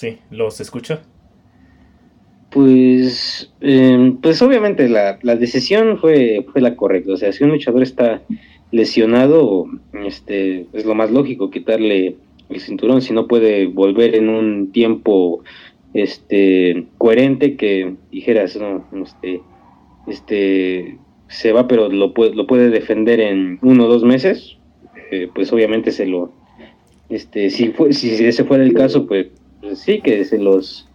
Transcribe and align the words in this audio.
Sí, 0.00 0.16
los 0.30 0.58
escucho. 0.62 0.98
Pues, 2.50 3.52
em, 3.60 4.16
pues 4.16 4.40
obviamente 4.40 4.88
la, 4.88 5.18
la, 5.20 5.36
decisión 5.36 5.98
fue, 5.98 6.46
fue 6.50 6.62
la 6.62 6.74
correcta. 6.74 7.12
O 7.12 7.16
sea, 7.18 7.30
si 7.32 7.44
un 7.44 7.50
luchador 7.50 7.82
está 7.82 8.22
lesionado, 8.70 9.66
este, 10.06 10.66
es 10.72 10.86
lo 10.86 10.94
más 10.94 11.10
lógico 11.10 11.50
quitarle 11.50 12.16
el 12.48 12.60
cinturón 12.60 13.02
si 13.02 13.12
no 13.12 13.28
puede 13.28 13.66
volver 13.66 14.14
en 14.14 14.30
un 14.30 14.72
tiempo 14.72 15.42
este 15.92 16.86
coherente 16.96 17.56
que 17.56 17.94
dijeras 18.10 18.56
no 18.56 18.86
este 19.02 19.40
este 20.06 20.98
se 21.28 21.52
va 21.52 21.68
pero 21.68 21.88
lo 21.88 22.14
puede 22.14 22.34
lo 22.34 22.46
puede 22.46 22.70
defender 22.70 23.20
en 23.20 23.58
uno 23.62 23.84
o 23.84 23.88
dos 23.88 24.04
meses 24.04 24.56
eh, 25.10 25.28
pues 25.34 25.52
obviamente 25.52 25.90
se 25.92 26.06
lo 26.06 26.32
este 27.08 27.50
si 27.50 27.68
fue 27.68 27.92
si 27.92 28.24
ese 28.24 28.44
fuera 28.44 28.64
el 28.64 28.72
caso 28.72 29.06
pues, 29.06 29.26
pues 29.26 29.39
sí 29.74 30.00
que 30.00 30.24
se 30.24 30.38
los 30.38 30.88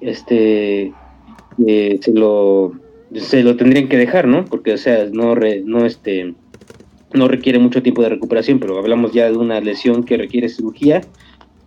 este 0.00 0.92
eh, 1.66 1.98
se 2.00 2.12
lo 2.12 2.72
se 3.14 3.42
lo 3.42 3.56
tendrían 3.56 3.88
que 3.88 3.96
dejar 3.96 4.26
no 4.26 4.44
porque 4.44 4.72
o 4.72 4.78
sea 4.78 5.06
no 5.10 5.34
no 5.64 5.86
este 5.86 6.34
no 7.12 7.28
requiere 7.28 7.58
mucho 7.58 7.82
tiempo 7.82 8.02
de 8.02 8.10
recuperación 8.10 8.58
pero 8.58 8.78
hablamos 8.78 9.12
ya 9.12 9.30
de 9.30 9.36
una 9.36 9.60
lesión 9.60 10.04
que 10.04 10.16
requiere 10.16 10.48
cirugía 10.48 11.00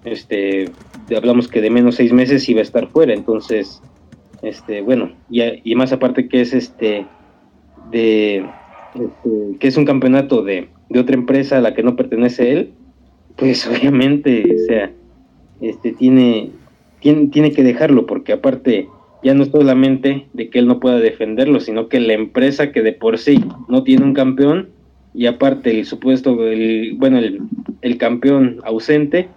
este 0.05 0.69
hablamos 1.15 1.47
que 1.47 1.61
de 1.61 1.69
menos 1.69 1.95
seis 1.95 2.13
meses 2.13 2.47
iba 2.49 2.59
a 2.59 2.63
estar 2.63 2.87
fuera 2.89 3.13
entonces 3.13 3.81
este 4.43 4.81
bueno 4.81 5.11
y, 5.29 5.41
y 5.63 5.75
más 5.75 5.91
aparte 5.91 6.27
que 6.27 6.41
es 6.41 6.53
este 6.53 7.05
de 7.91 8.45
este, 8.93 9.57
que 9.59 9.67
es 9.67 9.77
un 9.77 9.85
campeonato 9.85 10.43
de, 10.43 10.69
de 10.89 10.99
otra 10.99 11.15
empresa 11.15 11.57
a 11.57 11.61
la 11.61 11.73
que 11.73 11.83
no 11.83 11.95
pertenece 11.95 12.51
él 12.51 12.73
pues 13.35 13.67
obviamente 13.71 14.43
o 14.43 14.65
sea 14.67 14.91
este 15.61 15.91
tiene 15.91 16.51
tiene, 16.99 17.27
tiene 17.27 17.51
que 17.51 17.63
dejarlo 17.63 18.05
porque 18.05 18.33
aparte 18.33 18.87
ya 19.23 19.33
no 19.33 19.43
es 19.43 19.49
solamente 19.49 20.27
de 20.33 20.49
que 20.49 20.59
él 20.59 20.67
no 20.67 20.79
pueda 20.79 20.99
defenderlo, 20.99 21.59
sino 21.59 21.89
que 21.89 21.99
la 21.99 22.13
empresa 22.13 22.71
que 22.71 22.81
de 22.81 22.93
por 22.93 23.17
sí 23.17 23.43
no 23.67 23.83
tiene 23.83 24.05
un 24.05 24.13
campeón 24.13 24.69
y 25.13 25.25
aparte 25.25 25.71
el 25.71 25.85
supuesto, 25.85 26.47
el, 26.47 26.93
bueno, 26.97 27.17
el, 27.17 27.41
el 27.81 27.97
campeón 27.97 28.59
ausente, 28.63 29.27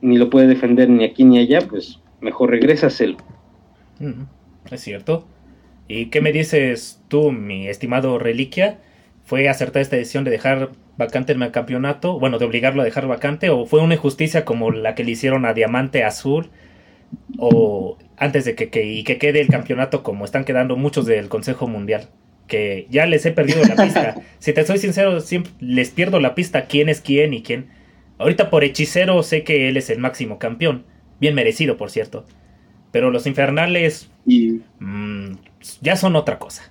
ni 0.00 0.18
lo 0.18 0.30
puede 0.30 0.46
defender 0.46 0.88
ni 0.88 1.04
aquí 1.04 1.24
ni 1.24 1.38
allá, 1.38 1.60
pues 1.68 1.98
mejor 2.20 2.50
regresaselo. 2.50 3.16
Es 4.70 4.80
cierto. 4.80 5.26
¿Y 5.88 6.06
qué 6.06 6.20
me 6.20 6.32
dices 6.32 7.02
tú, 7.08 7.32
mi 7.32 7.66
estimado 7.66 8.18
Reliquia? 8.18 8.78
¿Fue 9.24 9.48
acertada 9.48 9.80
esta 9.80 9.96
decisión 9.96 10.24
de 10.24 10.30
dejar 10.30 10.70
vacante 11.00 11.32
el 11.32 11.50
campeonato? 11.50 12.20
Bueno, 12.20 12.38
de 12.38 12.44
obligarlo 12.44 12.82
a 12.82 12.84
dejar 12.84 13.08
vacante, 13.08 13.50
o 13.50 13.66
fue 13.66 13.80
una 13.80 13.94
injusticia 13.94 14.44
como 14.44 14.70
la 14.70 14.94
que 14.94 15.02
le 15.02 15.10
hicieron 15.10 15.44
a 15.44 15.54
Diamante 15.54 16.04
Azul 16.04 16.50
o 17.38 17.98
antes 18.16 18.44
de 18.44 18.54
que, 18.54 18.84
y 18.84 19.02
que 19.02 19.18
quede 19.18 19.40
el 19.40 19.48
campeonato 19.48 20.02
como 20.02 20.24
están 20.24 20.44
quedando 20.44 20.76
muchos 20.76 21.06
del 21.06 21.28
Consejo 21.28 21.66
Mundial. 21.66 22.08
Que 22.46 22.86
ya 22.90 23.06
les 23.06 23.24
he 23.26 23.32
perdido 23.32 23.64
la 23.64 23.76
pista. 23.76 24.16
si 24.38 24.52
te 24.52 24.64
soy 24.64 24.78
sincero, 24.78 25.20
siempre 25.20 25.52
les 25.60 25.90
pierdo 25.90 26.20
la 26.20 26.34
pista 26.34 26.66
quién 26.66 26.88
es 26.88 27.00
quién 27.00 27.32
y 27.32 27.42
quién. 27.42 27.68
Ahorita 28.18 28.50
por 28.50 28.64
hechicero 28.64 29.22
sé 29.22 29.44
que 29.44 29.68
él 29.68 29.76
es 29.76 29.88
el 29.88 29.98
máximo 29.98 30.38
campeón. 30.38 30.84
Bien 31.20 31.34
merecido, 31.34 31.76
por 31.76 31.90
cierto. 31.90 32.24
Pero 32.92 33.10
los 33.10 33.26
infernales 33.26 34.10
y... 34.26 34.60
Mm, 34.78 35.36
ya 35.80 35.96
son 35.96 36.16
otra 36.16 36.38
cosa. 36.38 36.69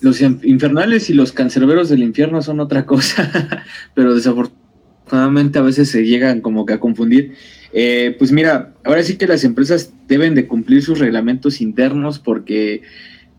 Los 0.00 0.20
infernales 0.20 1.10
y 1.10 1.14
los 1.14 1.32
cancerberos 1.32 1.88
del 1.88 2.02
infierno 2.02 2.42
son 2.42 2.60
otra 2.60 2.86
cosa. 2.86 3.64
pero 3.94 4.14
desafortunadamente 4.14 5.58
a 5.58 5.62
veces 5.62 5.88
se 5.88 6.04
llegan 6.04 6.40
como 6.40 6.64
que 6.64 6.74
a 6.74 6.80
confundir. 6.80 7.34
Eh, 7.72 8.14
pues 8.18 8.32
mira, 8.32 8.74
ahora 8.84 9.02
sí 9.02 9.16
que 9.16 9.26
las 9.26 9.44
empresas 9.44 9.92
deben 10.06 10.34
de 10.34 10.46
cumplir 10.46 10.82
sus 10.82 10.98
reglamentos 10.98 11.60
internos 11.60 12.18
porque 12.18 12.82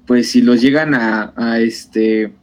pues 0.06 0.30
si 0.32 0.42
los 0.42 0.62
llegan 0.62 0.94
a, 0.94 1.60
este 1.60 2.34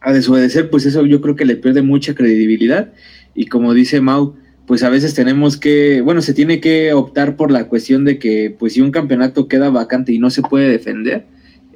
a 0.00 0.12
desobedecer, 0.12 0.70
pues 0.70 0.86
eso 0.86 1.04
yo 1.04 1.20
creo 1.20 1.36
que 1.36 1.44
le 1.44 1.56
pierde 1.56 1.82
mucha 1.82 2.14
credibilidad 2.14 2.92
y 3.34 3.46
como 3.46 3.74
dice 3.74 4.00
Mau, 4.00 4.36
pues 4.66 4.82
a 4.82 4.88
veces 4.88 5.14
tenemos 5.14 5.56
que, 5.56 6.00
bueno, 6.00 6.22
se 6.22 6.32
tiene 6.32 6.60
que 6.60 6.92
optar 6.92 7.36
por 7.36 7.50
la 7.50 7.64
cuestión 7.64 8.04
de 8.04 8.18
que 8.18 8.54
pues 8.56 8.74
si 8.74 8.80
un 8.80 8.90
campeonato 8.92 9.48
queda 9.48 9.68
vacante 9.70 10.12
y 10.12 10.18
no 10.18 10.30
se 10.30 10.42
puede 10.42 10.68
defender, 10.68 11.26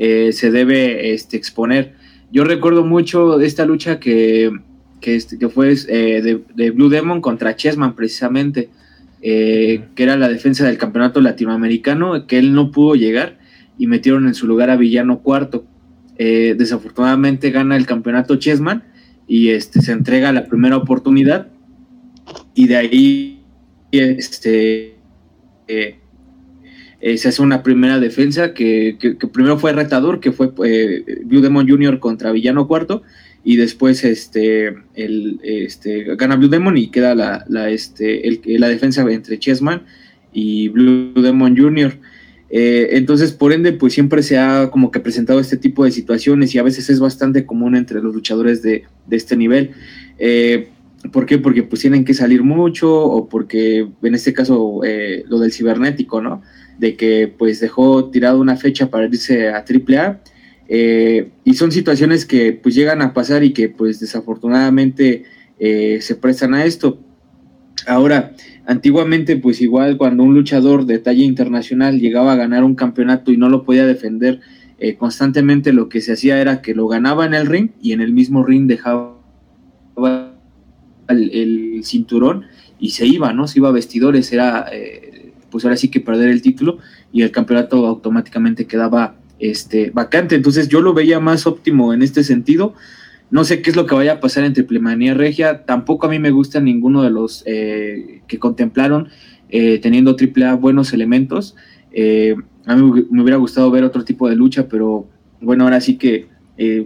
eh, 0.03 0.33
se 0.33 0.51
debe 0.51 1.13
este, 1.13 1.37
exponer. 1.37 1.95
Yo 2.33 2.45
recuerdo 2.45 2.85
mucho 2.87 3.39
esta 3.39 3.67
lucha 3.67 4.01
que, 4.01 4.51
que, 5.03 5.15
este, 5.15 5.39
que 5.39 5.51
fue 5.51 5.75
eh, 5.89 6.23
de, 6.23 6.41
de, 6.55 6.71
Blue 6.71 6.89
Demon 6.89 7.21
contra 7.21 7.55
Chessman 7.55 7.95
precisamente 7.95 8.71
eh, 9.21 9.85
que 9.95 10.03
era 10.03 10.17
la 10.17 10.31
defensa 10.31 10.65
del 10.67 10.79
campeonato 10.79 11.21
latinoamericano, 11.21 12.27
que 12.27 12.39
él 12.39 12.55
no 12.55 12.71
pudo 12.71 12.95
llegar 12.95 13.39
y 13.77 13.87
metieron 13.89 14.27
en 14.27 14.35
su 14.35 14.47
lugar 14.47 14.71
a 14.71 14.77
Villano 14.77 15.19
Cuarto. 15.21 15.67
Desafortunadamente 16.19 17.51
gana 17.51 17.79
el 17.79 17.87
campeonato 17.87 18.37
Chessman 18.37 18.85
y 19.27 19.51
este, 19.51 19.81
se 19.81 19.93
entrega 19.93 20.33
la 20.33 20.47
primera 20.47 20.77
oportunidad 20.77 21.49
y 22.55 22.67
de 22.67 22.77
ahí 22.77 23.43
este, 23.91 24.97
eh, 25.69 25.99
se 27.01 27.29
hace 27.29 27.41
una 27.41 27.63
primera 27.63 27.99
defensa 27.99 28.53
que, 28.53 28.97
primero 29.33 29.59
fue 29.59 29.73
retador, 29.73 30.21
que 30.21 30.33
fue 30.33 30.49
Blue 31.25 31.41
Demon 31.41 31.69
Jr. 31.69 31.99
contra 31.99 32.33
Villano 32.33 32.69
Cuarto 32.69 33.03
y 33.43 33.57
después 33.57 34.05
este, 34.05 34.75
el, 34.95 35.41
este, 35.43 36.15
gana 36.17 36.37
Blue 36.37 36.49
Demon 36.49 36.77
y 36.77 36.89
queda 36.89 37.15
la, 37.15 37.71
este, 37.71 38.29
el, 38.29 38.41
la 38.61 38.69
defensa 38.69 39.03
entre 39.11 39.39
Chessman 39.39 39.83
y 40.33 40.69
Blue 40.69 41.13
Demon 41.15 41.57
Jr. 41.57 41.99
Eh, 42.51 42.89
entonces, 42.93 43.33
por 43.33 43.53
ende, 43.53 43.73
pues 43.73 43.93
siempre 43.93 44.23
se 44.23 44.37
ha 44.37 44.71
como 44.71 44.91
que 44.91 45.01
presentado 45.01 45.41
este 45.41 45.57
tipo 45.57 45.85
de 45.85 45.93
situaciones 45.93 46.55
y 46.55 46.59
a 46.59 46.65
veces 46.65 46.91
es 46.91 46.99
bastante 46.99 47.47
común 47.47 47.77
entre 47.77 48.03
los 48.03 48.15
luchadores 48.15 48.61
de, 48.63 48.85
de 49.07 49.17
este 49.17 49.37
nivel. 49.37 49.71
Eh, 50.19 50.69
¿Por 51.13 51.25
qué? 51.25 51.39
Porque 51.39 51.63
pues 51.63 51.81
tienen 51.81 52.05
que 52.05 52.13
salir 52.13 52.43
mucho 52.43 52.95
o 52.95 53.29
porque 53.29 53.89
en 54.03 54.15
este 54.15 54.35
caso 54.35 54.83
eh, 54.85 55.25
lo 55.29 55.39
del 55.39 55.53
cibernético, 55.53 56.21
¿no? 56.21 56.43
De 56.81 56.97
que 56.97 57.29
pues 57.29 57.61
dejó 57.61 58.07
tirado 58.07 58.41
una 58.41 58.57
fecha 58.57 58.91
para 58.91 59.05
irse 59.05 59.51
a 59.51 59.65
AAA 59.65 60.21
eh, 60.73 61.31
y 61.43 61.55
son 61.55 61.73
situaciones 61.73 62.25
que 62.25 62.53
pues 62.53 62.77
llegan 62.77 63.03
a 63.03 63.13
pasar 63.13 63.43
y 63.43 63.53
que 63.53 63.69
pues 63.69 63.99
desafortunadamente 63.99 65.25
eh, 65.59 65.99
se 66.01 66.15
prestan 66.15 66.55
a 66.55 66.65
esto. 66.65 67.01
Ahora, 67.89 68.37
antiguamente 68.67 69.37
pues 69.37 69.61
igual 69.61 69.97
cuando 69.97 70.23
un 70.23 70.33
luchador 70.33 70.87
de 70.87 71.01
talla 71.01 71.25
internacional 71.25 71.99
llegaba 71.99 72.35
a 72.35 72.37
ganar 72.37 72.63
un 72.63 72.77
campeonato 72.77 73.33
y 73.33 73.37
no 73.37 73.49
lo 73.49 73.65
podía 73.65 73.85
defender 73.85 74.41
eh, 74.79 74.95
constantemente, 74.95 75.73
lo 75.73 75.89
que 75.89 76.01
se 76.01 76.13
hacía 76.13 76.41
era 76.41 76.63
que 76.63 76.73
lo 76.73 76.87
ganaba 76.87 77.27
en 77.27 77.35
el 77.35 77.47
ring 77.47 77.71
y 77.83 77.93
en 77.93 78.01
el 78.01 78.13
mismo 78.13 78.45
ring 78.45 78.69
dejaba 78.69 79.19
el, 81.09 81.81
cinturón 81.83 82.45
y 82.79 82.91
se 82.91 83.07
iba, 83.07 83.33
¿no? 83.33 83.49
Se 83.49 83.59
iba 83.59 83.71
a 83.71 83.73
vestidores, 83.73 84.33
era 84.33 84.67
pues 85.51 85.65
ahora 85.65 85.77
sí 85.77 85.89
que 85.89 86.01
perder 86.01 86.29
el 86.29 86.43
título 86.43 86.79
y 87.13 87.23
el 87.23 87.31
campeonato 87.31 87.87
automáticamente 87.87 88.67
quedaba 88.67 89.17
este, 89.39 89.91
vacante. 89.91 90.37
Entonces 90.37 90.69
yo 90.69 90.81
lo 90.81 90.95
veía 90.95 91.19
más 91.19 91.47
óptimo 91.47 91.93
en 91.93 92.03
este 92.03 92.23
sentido. 92.25 92.75
No 93.31 93.45
sé 93.45 93.63
qué 93.63 93.71
es 93.71 93.77
lo 93.77 93.87
que 93.87 93.95
vaya 93.95 94.15
a 94.15 94.21
pasar 94.21 94.45
en 94.45 94.53
Triplemanía 94.53 95.15
Regia. 95.15 95.65
Tampoco 95.65 96.07
a 96.07 96.11
mí 96.11 96.19
me 96.19 96.31
gusta 96.31 96.61
ninguno 96.61 97.03
de 97.03 97.11
los 97.11 97.43
eh, 97.47 98.23
que 98.27 98.39
contemplaron 98.39 99.09
eh, 99.49 99.79
teniendo 99.79 100.17
AAA 100.17 100.55
buenos 100.55 100.93
elementos. 100.93 101.57
Eh, 101.93 102.37
a 102.67 102.77
mí 102.77 103.07
me 103.11 103.23
hubiera 103.23 103.39
gustado 103.39 103.71
ver 103.71 103.85
otro 103.85 104.05
tipo 104.05 104.29
de 104.29 104.37
lucha, 104.37 104.69
pero 104.69 105.09
bueno, 105.41 105.65
ahora 105.65 105.81
sí 105.81 105.97
que 105.97 106.29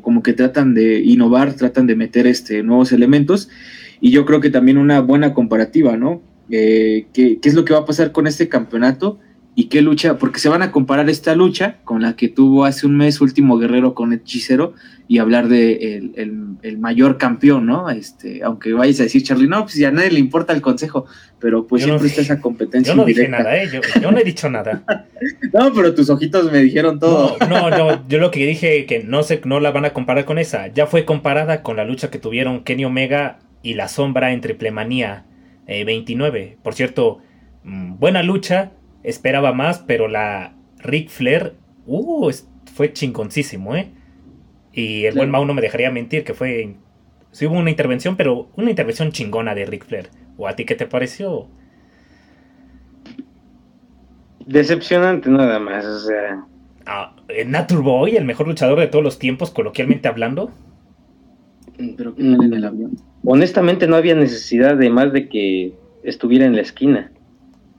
como 0.03 0.23
que 0.23 0.35
tratan 0.35 0.73
de 0.73 1.01
innovar, 1.01 1.55
tratan 1.55 1.89
de 1.89 1.97
meter 1.97 2.29
este, 2.29 2.63
nuevos 2.63 2.93
elementos. 2.93 3.49
Y 4.01 4.13
yo 4.13 4.25
creo 4.25 4.41
que 4.41 4.51
también 4.51 4.79
una 4.79 5.01
buena 5.01 5.35
comparativa, 5.35 5.97
¿no? 5.97 6.23
¿Qué, 6.49 7.07
¿Qué 7.13 7.41
es 7.43 7.55
lo 7.55 7.65
que 7.65 7.73
va 7.73 7.81
a 7.81 7.85
pasar 7.85 8.13
con 8.13 8.27
este 8.27 8.49
campeonato? 8.49 9.19
y 9.57 9.69
qué 9.69 9.83
lucha, 9.83 10.19
porque 10.19 10.41
se 10.41 10.49
van 10.49 10.63
a 10.63 10.73
comparar 10.73 11.09
esta 11.09 11.35
lucha 11.37 11.77
con 11.85 12.03
la 12.03 12.17
que 12.17 12.29
tuvo 12.29 12.65
hace 12.65 12.87
un 12.87 12.97
mes 12.97 13.21
Último 13.21 13.57
Guerrero 13.57 13.95
con 13.95 14.13
Hechicero 14.13 14.75
y 15.07 15.19
hablar 15.19 15.49
de 15.49 16.13
el, 16.17 16.79
mayor 16.79 17.19
campeón, 17.19 17.67
¿no? 17.67 17.89
Este, 17.89 18.43
aunque 18.43 18.73
vayas 18.73 18.99
a 19.01 19.05
decir, 19.05 19.23
Charlie, 19.23 19.47
no, 19.47 19.63
pues 19.63 19.77
ya 19.77 19.89
a 19.89 19.91
nadie 19.93 20.11
le 20.11 20.19
importa 20.19 20.53
el 20.53 20.61
consejo, 20.61 21.07
pero 21.39 21.67
pues 21.67 21.85
siempre 21.85 22.09
está 22.09 22.23
esa 22.23 22.41
competencia. 22.41 22.95
Yo 22.95 22.97
no 22.97 23.05
dije 23.05 23.29
nada, 23.29 23.57
¿eh? 23.57 23.69
Yo, 24.03 24.11
no 24.11 24.19
he 24.19 24.25
dicho 24.25 24.51
nada. 24.51 24.83
no, 25.53 25.73
pero 25.73 25.95
tus 25.95 26.11
ojitos 26.11 26.51
me 26.51 26.59
dijeron 26.59 26.99
todo. 26.99 27.37
No, 27.49 27.71
no, 27.71 28.09
yo, 28.09 28.19
lo 28.19 28.31
que 28.33 28.45
dije 28.45 28.87
que 28.87 29.05
no 29.05 29.23
sé, 29.23 29.41
no 29.45 29.61
la 29.61 29.71
van 29.71 29.85
a 29.85 29.93
comparar 29.93 30.25
con 30.25 30.39
esa. 30.39 30.67
Ya 30.69 30.87
fue 30.87 31.05
comparada 31.05 31.63
con 31.63 31.77
la 31.77 31.85
lucha 31.85 32.11
que 32.11 32.19
tuvieron 32.19 32.65
Kenny 32.65 32.87
Omega 32.87 33.39
y 33.63 33.75
la 33.75 33.87
sombra 33.87 34.33
en 34.33 34.41
Triplemanía 34.41 35.25
29. 35.67 36.41
Eh, 36.41 36.59
Por 36.63 36.75
cierto, 36.75 37.21
mm, 37.65 37.99
buena 37.99 38.23
lucha 38.23 38.73
esperaba 39.03 39.53
más, 39.53 39.79
pero 39.81 40.09
la 40.09 40.55
Ric 40.79 41.09
Flair, 41.11 41.55
uh, 41.87 42.31
fue 42.75 42.93
chingoncísimo, 42.93 43.77
¿eh? 43.77 43.93
Y 44.73 45.05
el 45.05 45.15
buen 45.15 45.31
Mau 45.31 45.45
no 45.45 45.55
me 45.55 45.63
dejaría 45.63 45.91
mentir 45.91 46.25
que 46.25 46.35
fue. 46.35 46.75
Sí 47.31 47.47
hubo 47.47 47.57
una 47.59 47.71
intervención, 47.71 48.17
pero 48.17 48.49
una 48.57 48.71
intervención 48.71 49.13
chingona 49.13 49.55
de 49.55 49.67
Ric 49.67 49.87
Flair. 49.87 50.11
¿O 50.37 50.49
a 50.49 50.57
ti 50.57 50.65
qué 50.65 50.75
te 50.75 50.87
pareció? 50.87 51.49
decepcionante 54.47 55.31
nada 55.31 55.59
más, 55.59 55.85
o 55.85 55.99
sea. 56.01 56.45
Ah, 56.87 57.15
Nature 57.47 57.81
Boy, 57.81 58.17
el 58.17 58.25
mejor 58.25 58.47
luchador 58.47 58.79
de 58.79 58.89
todos 58.89 59.05
los 59.05 59.19
tiempos, 59.19 59.51
coloquialmente 59.51 60.09
hablando. 60.09 60.53
Pero 61.77 62.15
el 62.17 62.65
avión. 62.65 62.93
Honestamente 63.25 63.87
no 63.87 63.97
había 63.97 64.15
necesidad 64.15 64.77
de 64.77 64.91
más 64.91 65.13
de 65.13 65.29
que 65.29 65.75
estuviera 66.03 66.47
en 66.47 66.55
la 66.55 66.63
esquina. 66.63 67.11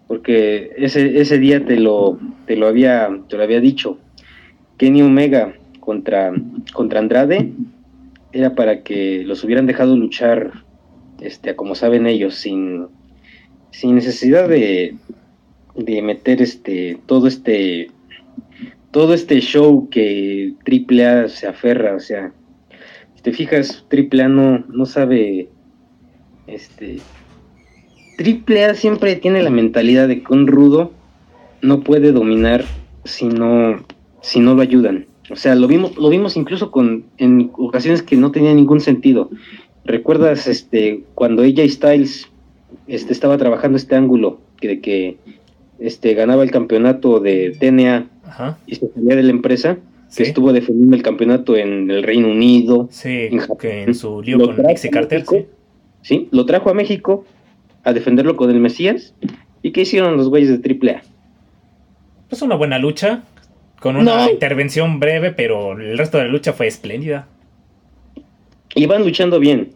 Porque 0.07 0.71
ese, 0.77 1.19
ese 1.19 1.39
día 1.39 1.65
te 1.65 1.79
lo, 1.79 2.19
te 2.45 2.55
lo 2.55 2.67
había, 2.67 3.09
te 3.27 3.37
lo 3.37 3.43
había 3.43 3.59
dicho. 3.59 3.97
Kenny 4.77 5.01
Omega 5.01 5.55
contra, 5.79 6.33
contra 6.73 6.99
Andrade 6.99 7.53
era 8.31 8.53
para 8.53 8.83
que 8.83 9.23
los 9.25 9.43
hubieran 9.43 9.65
dejado 9.65 9.95
luchar 9.95 10.65
este, 11.21 11.55
como 11.55 11.75
saben 11.75 12.07
ellos, 12.07 12.35
sin, 12.35 12.87
sin 13.71 13.95
necesidad 13.95 14.49
de, 14.49 14.95
de 15.75 16.01
meter 16.01 16.41
este 16.41 16.97
todo 17.05 17.27
este 17.27 17.89
todo 18.91 19.13
este 19.13 19.41
show 19.41 19.89
que 19.89 20.53
AAA 20.65 21.27
se 21.27 21.47
aferra, 21.47 21.95
o 21.95 21.99
sea, 21.99 22.31
te 23.25 23.33
fijas, 23.33 23.83
AAA 23.91 24.27
no, 24.27 24.63
no 24.71 24.85
sabe, 24.85 25.49
este, 26.45 26.99
AAA 28.19 28.75
siempre 28.75 29.15
tiene 29.15 29.41
la 29.41 29.49
mentalidad 29.49 30.07
de 30.07 30.21
que 30.21 30.31
un 30.31 30.45
rudo 30.45 30.91
no 31.63 31.79
puede 31.79 32.11
dominar 32.11 32.63
si 33.03 33.25
no, 33.25 33.83
si 34.21 34.39
no 34.39 34.53
lo 34.53 34.61
ayudan. 34.61 35.07
O 35.31 35.35
sea, 35.35 35.55
lo 35.55 35.67
vimos, 35.67 35.97
lo 35.97 36.09
vimos 36.09 36.37
incluso 36.37 36.69
con, 36.69 37.05
en 37.17 37.49
ocasiones 37.57 38.03
que 38.03 38.15
no 38.15 38.31
tenía 38.31 38.53
ningún 38.53 38.79
sentido. 38.79 39.31
¿Recuerdas 39.85 40.45
este 40.45 41.03
cuando 41.15 41.41
ella 41.41 41.67
Styles 41.67 42.27
este, 42.85 43.11
estaba 43.11 43.39
trabajando 43.39 43.75
este 43.75 43.95
ángulo 43.95 44.39
de 44.61 44.81
que 44.81 45.17
este, 45.79 46.13
ganaba 46.13 46.43
el 46.43 46.51
campeonato 46.51 47.19
de 47.19 47.57
TNA 47.59 48.07
y 48.67 48.75
se 48.75 48.87
salía 48.93 49.15
de 49.15 49.23
la 49.23 49.31
empresa, 49.31 49.79
que 50.15 50.23
estuvo 50.23 50.53
defendiendo 50.53 50.95
el 50.95 51.03
campeonato 51.03 51.55
en 51.55 51.89
el 51.89 52.03
Reino 52.03 52.29
Unido. 52.29 52.87
Sí, 52.91 53.27
en, 53.31 53.41
que 53.59 53.83
en 53.83 53.95
su 53.95 54.21
lío 54.21 54.39
con 54.39 54.65
Mixi 54.65 54.89
Carter. 54.89 55.23
¿sí? 56.01 56.27
lo 56.31 56.45
trajo 56.45 56.69
a 56.69 56.73
México 56.73 57.25
a 57.83 57.93
defenderlo 57.93 58.35
con 58.35 58.49
el 58.49 58.59
Mesías. 58.59 59.13
¿Y 59.61 59.71
qué 59.71 59.81
hicieron 59.81 60.17
los 60.17 60.29
güeyes 60.29 60.61
de 60.61 60.69
AAA? 60.69 61.01
Pues 62.29 62.41
una 62.41 62.55
buena 62.55 62.79
lucha, 62.79 63.23
con 63.79 63.95
una 63.95 64.31
intervención 64.31 64.99
breve, 64.99 65.31
pero 65.31 65.73
el 65.73 65.97
resto 65.97 66.17
de 66.17 66.25
la 66.25 66.29
lucha 66.29 66.53
fue 66.53 66.67
espléndida. 66.67 67.27
Iban 68.75 69.03
luchando 69.03 69.39
bien. 69.39 69.71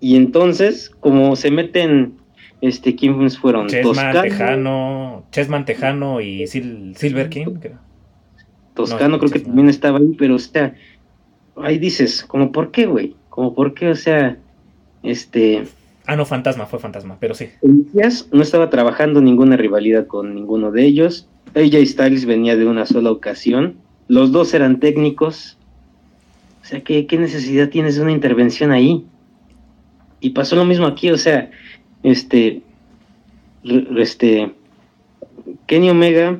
Y 0.00 0.16
entonces, 0.16 0.90
como 1.00 1.34
se 1.36 1.50
meten 1.50 2.14
este, 2.60 2.94
¿quiénes 2.96 3.38
fueron? 3.38 3.68
Chesman, 3.68 4.22
Tejano, 4.22 5.24
Chesman, 5.30 5.64
Tejano 5.64 6.20
y 6.20 6.46
Silver 6.46 7.28
King. 7.28 7.46
Toscano 8.74 9.18
creo 9.18 9.30
que 9.30 9.40
también 9.40 9.68
estaba 9.68 9.98
ahí, 9.98 10.14
pero 10.18 10.34
o 10.34 10.38
sea, 10.38 10.74
ahí 11.56 11.78
dices, 11.78 12.24
como 12.24 12.52
por 12.52 12.70
qué, 12.70 12.86
güey, 12.86 13.14
como 13.28 13.54
por 13.54 13.74
qué, 13.74 13.90
o 13.90 13.96
sea, 13.96 14.36
este... 15.02 15.64
Ah, 16.06 16.16
no, 16.16 16.26
Fantasma, 16.26 16.66
fue 16.66 16.78
Fantasma, 16.78 17.16
pero 17.18 17.34
sí. 17.34 17.48
no 18.32 18.42
estaba 18.42 18.68
trabajando 18.68 19.20
ninguna 19.22 19.56
rivalidad 19.56 20.06
con 20.06 20.34
ninguno 20.34 20.70
de 20.70 20.84
ellos. 20.84 21.28
AJ 21.54 21.86
Styles 21.86 22.26
venía 22.26 22.56
de 22.56 22.66
una 22.66 22.84
sola 22.84 23.10
ocasión. 23.10 23.76
Los 24.08 24.32
dos 24.32 24.52
eran 24.52 24.80
técnicos. 24.80 25.56
O 26.62 26.66
sea, 26.66 26.82
¿qué, 26.82 27.06
qué 27.06 27.18
necesidad 27.18 27.70
tienes 27.70 27.96
de 27.96 28.02
una 28.02 28.12
intervención 28.12 28.70
ahí? 28.70 29.06
Y 30.20 30.30
pasó 30.30 30.56
lo 30.56 30.64
mismo 30.64 30.86
aquí, 30.86 31.10
o 31.10 31.18
sea, 31.18 31.50
este, 32.02 32.62
este, 33.96 34.52
Kenny 35.66 35.90
Omega 35.90 36.38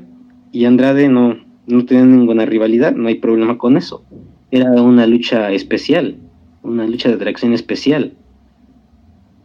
y 0.53 0.65
Andrade 0.65 1.09
no, 1.09 1.44
no 1.67 1.85
tenían 1.87 2.17
ninguna 2.17 2.45
rivalidad, 2.47 2.93
no 2.93 3.09
hay 3.09 3.17
problema 3.17 3.59
con 3.59 3.77
eso. 3.77 4.05
Era 4.51 4.71
una 4.83 5.07
lucha 5.07 5.51
especial, 5.53 6.17
una 6.63 6.87
lucha 6.87 7.09
de 7.09 7.17
atracción 7.17 7.53
especial. 7.53 8.15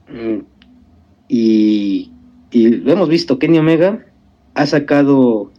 Mm, 0.09 0.39
y, 1.27 2.11
y 2.51 2.67
lo 2.69 2.91
hemos 2.91 3.09
visto, 3.09 3.39
Kenny 3.39 3.59
Omega 3.59 4.05
ha 4.53 4.65
sacado 4.65 5.51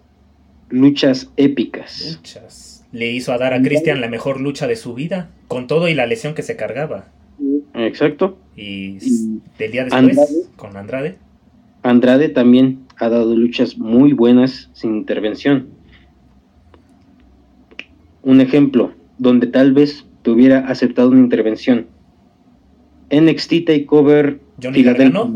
luchas 0.69 1.31
épicas. 1.37 2.21
Le 2.93 3.13
hizo 3.13 3.33
a 3.33 3.39
dar 3.39 3.55
a 3.55 3.63
Christian 3.63 4.01
la 4.01 4.09
mejor 4.09 4.41
lucha 4.41 4.67
de 4.67 4.77
su 4.77 4.95
vida, 4.95 5.31
con 5.49 5.67
todo 5.67 5.89
y 5.89 5.95
la 5.95 6.07
lesión 6.07 6.35
que 6.35 6.43
se 6.43 6.57
cargaba. 6.57 7.09
Exacto. 7.75 8.39
Y, 8.57 8.99
del 9.59 9.73
día 9.73 9.85
después, 9.85 10.49
con 10.57 10.77
Andrade. 10.77 11.17
Andrade 11.83 12.29
también 12.29 12.81
ha 12.99 13.09
dado 13.09 13.35
luchas 13.35 13.79
muy 13.79 14.13
buenas 14.13 14.71
sin 14.73 14.97
intervención. 14.97 15.69
Un 18.23 18.41
ejemplo, 18.41 18.93
donde 19.19 19.47
tal 19.47 19.73
vez 19.73 20.07
tuviera 20.23 20.61
aceptado 20.61 21.11
una 21.11 21.21
intervención. 21.21 21.87
NXT 23.11 23.65
Takeover 23.67 24.41
Filadelfia, 24.61 25.27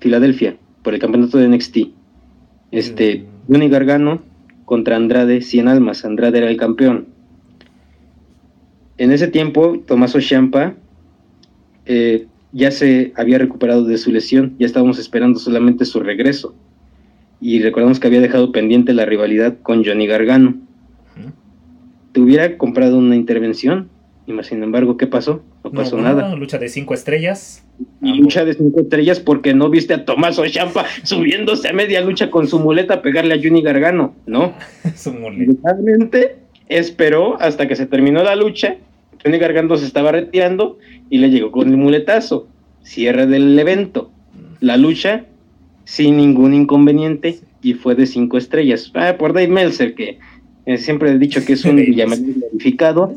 Filadelfia, 0.00 0.56
por 0.82 0.94
el 0.94 1.00
campeonato 1.00 1.38
de 1.38 1.48
NXT. 1.48 1.78
Este, 2.72 3.18
mm. 3.18 3.52
Johnny 3.52 3.68
Gargano 3.68 4.22
contra 4.64 4.96
Andrade, 4.96 5.40
100 5.40 5.68
almas. 5.68 6.04
Andrade 6.04 6.38
era 6.38 6.50
el 6.50 6.56
campeón 6.56 7.14
en 8.96 9.10
ese 9.10 9.26
tiempo, 9.28 9.82
Tomaso 9.86 10.20
Champa 10.20 10.74
eh, 11.86 12.26
ya 12.52 12.70
se 12.70 13.12
había 13.16 13.38
recuperado 13.38 13.84
de 13.84 13.98
su 13.98 14.12
lesión, 14.12 14.54
ya 14.58 14.66
estábamos 14.66 14.98
esperando 14.98 15.40
solamente 15.40 15.84
su 15.84 16.00
regreso. 16.00 16.54
Y 17.40 17.60
recordamos 17.60 17.98
que 17.98 18.06
había 18.06 18.20
dejado 18.20 18.52
pendiente 18.52 18.94
la 18.94 19.04
rivalidad 19.04 19.58
con 19.62 19.84
Johnny 19.84 20.06
Gargano. 20.06 20.54
Te 22.14 22.20
hubiera 22.20 22.56
comprado 22.56 22.96
una 22.96 23.16
intervención, 23.16 23.90
y 24.26 24.32
sin 24.42 24.62
embargo, 24.62 24.96
¿qué 24.96 25.06
pasó? 25.06 25.42
No 25.62 25.70
pasó 25.70 25.98
nada. 26.00 26.34
Lucha 26.34 26.58
de 26.58 26.68
cinco 26.68 26.94
estrellas. 26.94 27.62
Lucha 28.00 28.44
de 28.44 28.54
cinco 28.54 28.80
estrellas 28.80 29.20
porque 29.20 29.52
no 29.52 29.68
viste 29.68 29.92
a 29.92 30.04
Tomaso 30.04 30.46
Champa 30.46 30.86
subiéndose 31.02 31.68
a 31.68 31.72
media 31.74 32.00
lucha 32.00 32.30
con 32.30 32.48
su 32.48 32.58
muleta 32.58 32.94
a 32.94 33.02
pegarle 33.02 33.34
a 33.34 33.38
Johnny 33.42 33.60
Gargano, 33.60 34.14
¿no? 34.26 34.54
su 34.96 35.12
muleta. 35.12 35.74
Realmente 35.74 36.36
esperó 36.68 37.38
hasta 37.40 37.68
que 37.68 37.76
se 37.76 37.84
terminó 37.84 38.22
la 38.22 38.34
lucha. 38.34 38.76
Johnny 39.22 39.38
Gargano 39.38 39.76
se 39.76 39.86
estaba 39.86 40.12
retirando 40.12 40.78
y 41.10 41.18
le 41.18 41.30
llegó 41.30 41.50
con 41.50 41.68
el 41.68 41.76
muletazo. 41.76 42.48
Cierre 42.82 43.26
del 43.26 43.58
evento. 43.58 44.10
La 44.60 44.78
lucha 44.78 45.26
sin 45.84 46.16
ningún 46.16 46.54
inconveniente 46.54 47.40
y 47.60 47.74
fue 47.74 47.94
de 47.94 48.06
cinco 48.06 48.38
estrellas. 48.38 48.90
Ah, 48.94 49.16
por 49.18 49.34
Dave 49.34 49.48
Meltzer, 49.48 49.94
que 49.94 50.18
eh, 50.66 50.78
siempre 50.78 51.10
he 51.10 51.18
dicho 51.18 51.44
que 51.44 51.54
es 51.54 51.64
un 51.64 51.76
Villamelón 51.76 52.40
verificado. 52.40 53.12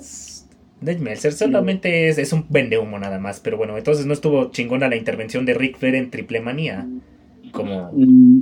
Dave 0.80 1.00
Meltzer 1.00 1.34
solamente 1.34 2.08
es, 2.08 2.18
es 2.18 2.34
un 2.34 2.46
vendehumo 2.50 3.00
nada 3.00 3.20
más, 3.20 3.40
pero 3.40 3.58
bueno, 3.58 3.78
entonces 3.78 4.06
no 4.06 4.14
estuvo 4.14 4.52
chingona 4.52 4.88
la 4.88 4.96
intervención 4.96 5.46
de 5.46 5.56
Rick 5.56 5.78
Flair 5.78 5.96
en 5.96 6.12
Triple 6.12 6.42
Manía. 6.42 6.86
Como... 7.52 7.90
Mm, 7.94 8.42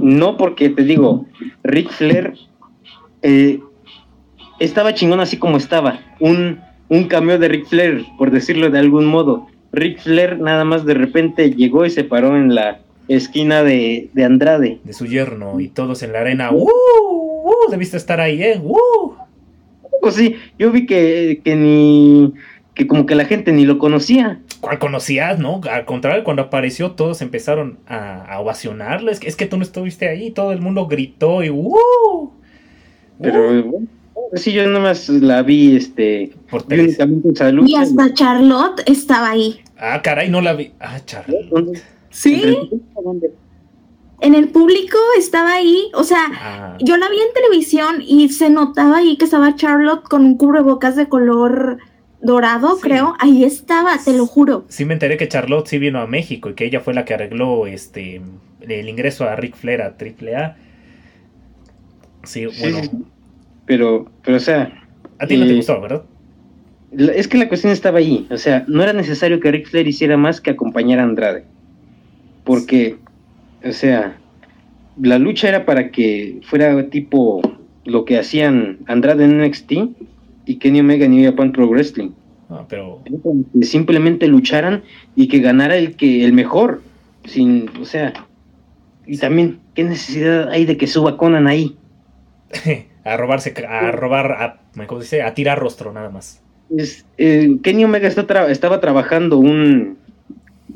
no, 0.00 0.36
porque 0.36 0.68
te 0.68 0.84
digo, 0.84 1.26
Rick 1.64 1.90
Flair 1.90 2.34
eh, 3.22 3.60
estaba 4.60 4.94
chingón 4.94 5.20
así 5.20 5.38
como 5.38 5.56
estaba. 5.56 6.00
Un, 6.20 6.60
un 6.88 7.08
cameo 7.08 7.38
de 7.38 7.48
Ric 7.48 7.66
Flair, 7.66 8.04
por 8.16 8.30
decirlo 8.30 8.70
de 8.70 8.78
algún 8.78 9.06
modo. 9.06 9.48
Ric 9.72 10.00
Flair 10.00 10.38
nada 10.38 10.64
más 10.64 10.84
de 10.84 10.94
repente 10.94 11.50
llegó 11.50 11.84
y 11.84 11.90
se 11.90 12.04
paró 12.04 12.36
en 12.36 12.54
la 12.54 12.80
esquina 13.08 13.62
de, 13.62 14.10
Andrade. 14.24 14.80
De 14.84 14.92
su 14.92 15.06
yerno 15.06 15.60
y 15.60 15.68
todos 15.68 16.02
en 16.02 16.12
la 16.12 16.20
arena. 16.20 16.50
¡Uh! 16.52 16.68
¡Uh! 16.68 17.70
Debiste 17.70 17.96
estar 17.96 18.20
ahí, 18.20 18.42
¿eh? 18.42 18.60
¡Uh! 18.62 19.12
Pues 20.00 20.16
sí, 20.16 20.36
yo 20.58 20.72
vi 20.72 20.86
que, 20.86 21.40
que 21.44 21.54
ni. 21.54 22.34
que 22.74 22.86
como 22.86 23.06
que 23.06 23.14
la 23.14 23.24
gente 23.24 23.52
ni 23.52 23.64
lo 23.64 23.78
conocía. 23.78 24.40
¿Cuál 24.60 24.78
conocías, 24.78 25.38
no? 25.38 25.60
Al 25.70 25.84
contrario, 25.84 26.24
cuando 26.24 26.42
apareció, 26.42 26.92
todos 26.92 27.22
empezaron 27.22 27.78
a, 27.86 28.24
a 28.24 28.40
ovacionarlo. 28.40 29.10
Es 29.10 29.20
que, 29.20 29.28
es 29.28 29.36
que 29.36 29.46
tú 29.46 29.56
no 29.56 29.62
estuviste 29.62 30.08
ahí, 30.08 30.30
todo 30.30 30.52
el 30.52 30.60
mundo 30.60 30.86
gritó 30.86 31.42
y 31.42 31.50
¡uh! 31.50 32.30
Pero 33.20 33.62
bueno 33.62 33.86
Sí, 34.34 34.52
yo 34.52 34.66
nomás 34.66 35.08
la 35.10 35.42
vi, 35.42 35.76
este, 35.76 36.32
por 36.50 36.64
salud. 37.34 37.66
Y 37.66 37.74
hasta 37.76 38.14
Charlotte 38.14 38.82
estaba 38.86 39.30
ahí. 39.30 39.60
Ah, 39.76 40.00
caray, 40.02 40.30
no 40.30 40.40
la 40.40 40.54
vi. 40.54 40.72
Ah, 40.80 41.00
Charlotte. 41.04 41.82
Sí. 42.12 42.70
En 44.20 44.36
el 44.36 44.50
público 44.50 44.98
estaba 45.18 45.54
ahí, 45.54 45.90
o 45.94 46.04
sea, 46.04 46.26
ah. 46.32 46.78
yo 46.80 46.96
la 46.96 47.08
vi 47.08 47.16
en 47.16 47.34
televisión 47.34 47.96
y 48.06 48.28
se 48.28 48.50
notaba 48.50 48.98
ahí 48.98 49.16
que 49.16 49.24
estaba 49.24 49.56
Charlotte 49.56 50.04
con 50.04 50.24
un 50.24 50.36
cubrebocas 50.36 50.94
de 50.94 51.08
color 51.08 51.78
dorado, 52.20 52.78
creo. 52.80 53.14
Ahí 53.18 53.42
estaba, 53.42 53.98
te 54.02 54.16
lo 54.16 54.26
juro. 54.26 54.64
Sí 54.68 54.84
me 54.84 54.94
enteré 54.94 55.16
que 55.16 55.26
Charlotte 55.26 55.66
sí 55.66 55.78
vino 55.78 56.00
a 56.00 56.06
México 56.06 56.50
y 56.50 56.54
que 56.54 56.66
ella 56.66 56.78
fue 56.78 56.94
la 56.94 57.04
que 57.04 57.14
arregló 57.14 57.66
este 57.66 58.22
el 58.60 58.88
ingreso 58.88 59.24
a 59.24 59.34
Ric 59.34 59.56
Flair 59.56 59.82
a 59.82 59.96
AAA. 59.98 60.56
Sí, 62.22 62.46
bueno. 62.60 62.78
Pero, 63.66 64.10
pero 64.24 64.36
o 64.36 64.40
sea. 64.40 64.86
A 65.18 65.26
ti 65.26 65.36
no 65.36 65.46
te 65.46 65.52
eh, 65.52 65.56
gustó, 65.56 65.80
¿verdad? 65.80 66.04
Es 66.92 67.26
que 67.26 67.38
la 67.38 67.48
cuestión 67.48 67.72
estaba 67.72 67.98
ahí. 67.98 68.26
O 68.30 68.38
sea, 68.38 68.64
no 68.68 68.82
era 68.82 68.92
necesario 68.92 69.40
que 69.40 69.50
Rick 69.50 69.68
Flair 69.68 69.88
hiciera 69.88 70.16
más 70.16 70.40
que 70.40 70.50
acompañar 70.50 71.00
a 71.00 71.04
Andrade. 71.04 71.44
Porque, 72.44 72.98
o 73.64 73.72
sea, 73.72 74.16
la 75.00 75.18
lucha 75.18 75.48
era 75.48 75.64
para 75.64 75.90
que 75.90 76.40
fuera 76.44 76.88
tipo 76.90 77.40
lo 77.84 78.04
que 78.04 78.18
hacían 78.18 78.78
Andrade 78.86 79.24
en 79.24 79.38
NXT 79.42 79.72
y 80.46 80.56
Kenny 80.56 80.80
Omega 80.80 81.06
en 81.06 81.12
New 81.12 81.30
Japan 81.30 81.52
Pro 81.52 81.68
Wrestling. 81.68 82.10
Ah, 82.50 82.66
pero 82.68 83.02
que 83.04 83.64
simplemente 83.64 84.26
lucharan 84.26 84.82
y 85.16 85.28
que 85.28 85.40
ganara 85.40 85.76
el 85.76 85.96
que 85.96 86.24
el 86.24 86.32
mejor, 86.32 86.82
sin, 87.24 87.70
o 87.80 87.84
sea, 87.84 88.12
y 89.06 89.16
también 89.16 89.60
qué 89.74 89.84
necesidad 89.84 90.50
hay 90.50 90.66
de 90.66 90.76
que 90.76 90.86
suba 90.86 91.16
Conan 91.16 91.46
ahí. 91.46 91.76
a 93.04 93.16
robarse, 93.16 93.54
a 93.66 93.90
robar, 93.90 94.32
a, 94.32 94.60
¿cómo 94.86 95.00
dice? 95.00 95.22
A 95.22 95.34
tirar 95.34 95.58
rostro 95.58 95.92
nada 95.92 96.10
más. 96.10 96.42
Es, 96.76 97.06
eh, 97.18 97.56
Kenny 97.62 97.84
Omega 97.84 98.08
está 98.08 98.50
estaba 98.50 98.80
trabajando 98.80 99.38
un 99.38 99.98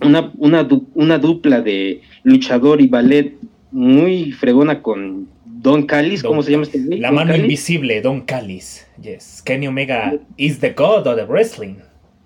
una, 0.02 0.32
una, 0.36 0.68
una 0.94 1.18
dupla 1.18 1.60
de 1.60 2.02
luchador 2.22 2.80
y 2.80 2.88
ballet 2.88 3.34
muy 3.70 4.32
fregona 4.32 4.82
con 4.82 5.28
Don 5.44 5.84
Callis, 5.84 6.22
¿cómo 6.22 6.42
se 6.42 6.52
llama 6.52 6.64
este 6.64 6.78
La 6.98 7.10
mano 7.10 7.34
invisible, 7.34 8.00
Don 8.00 8.20
Callis. 8.20 8.86
Yes. 9.02 9.42
Kenny 9.44 9.66
Omega 9.66 10.18
is 10.36 10.60
the 10.60 10.70
god 10.70 11.06
of 11.06 11.16
the 11.16 11.24
wrestling. 11.24 11.76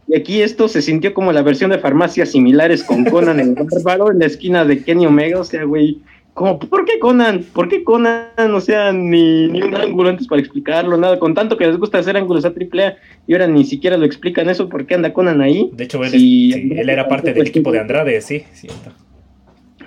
Y 0.08 0.16
aquí 0.16 0.42
esto 0.42 0.68
se 0.68 0.82
sintió 0.82 1.14
como 1.14 1.32
la 1.32 1.42
versión 1.42 1.70
de 1.70 1.78
farmacias 1.78 2.32
similares 2.32 2.82
con 2.82 3.04
Conan 3.04 3.38
el 3.38 3.54
bárbaro 3.84 4.10
en 4.10 4.18
la 4.18 4.26
esquina 4.26 4.64
de 4.64 4.82
Kenny 4.82 5.06
Omega. 5.06 5.40
O 5.40 5.44
sea, 5.44 5.64
güey, 5.64 6.00
como, 6.34 6.58
¿por 6.58 6.84
qué 6.84 6.98
Conan? 6.98 7.44
¿Por 7.52 7.68
qué 7.68 7.84
Conan? 7.84 8.54
O 8.54 8.60
sea, 8.60 8.92
ni, 8.92 9.48
ni 9.48 9.62
un 9.62 9.74
ángulo 9.74 10.10
antes 10.10 10.26
para 10.26 10.40
explicarlo, 10.40 10.96
nada. 10.96 11.18
Con 11.18 11.34
tanto 11.34 11.56
que 11.56 11.66
les 11.66 11.76
gusta 11.76 11.98
hacer 11.98 12.16
ángulos 12.16 12.44
a 12.44 12.48
AAA 12.48 12.96
y 13.26 13.32
ahora 13.32 13.46
ni 13.46 13.64
siquiera 13.64 13.96
lo 13.96 14.04
explican 14.04 14.48
eso, 14.48 14.68
¿por 14.68 14.86
qué 14.86 14.94
anda 14.94 15.12
Conan 15.12 15.40
ahí? 15.40 15.70
De 15.72 15.84
hecho, 15.84 16.02
él, 16.04 16.72
él 16.72 16.88
era 16.88 17.08
parte 17.08 17.32
del 17.32 17.46
equipo 17.46 17.72
de 17.72 17.80
Andrade, 17.80 18.20
sí, 18.20 18.44
cierto. 18.52 18.92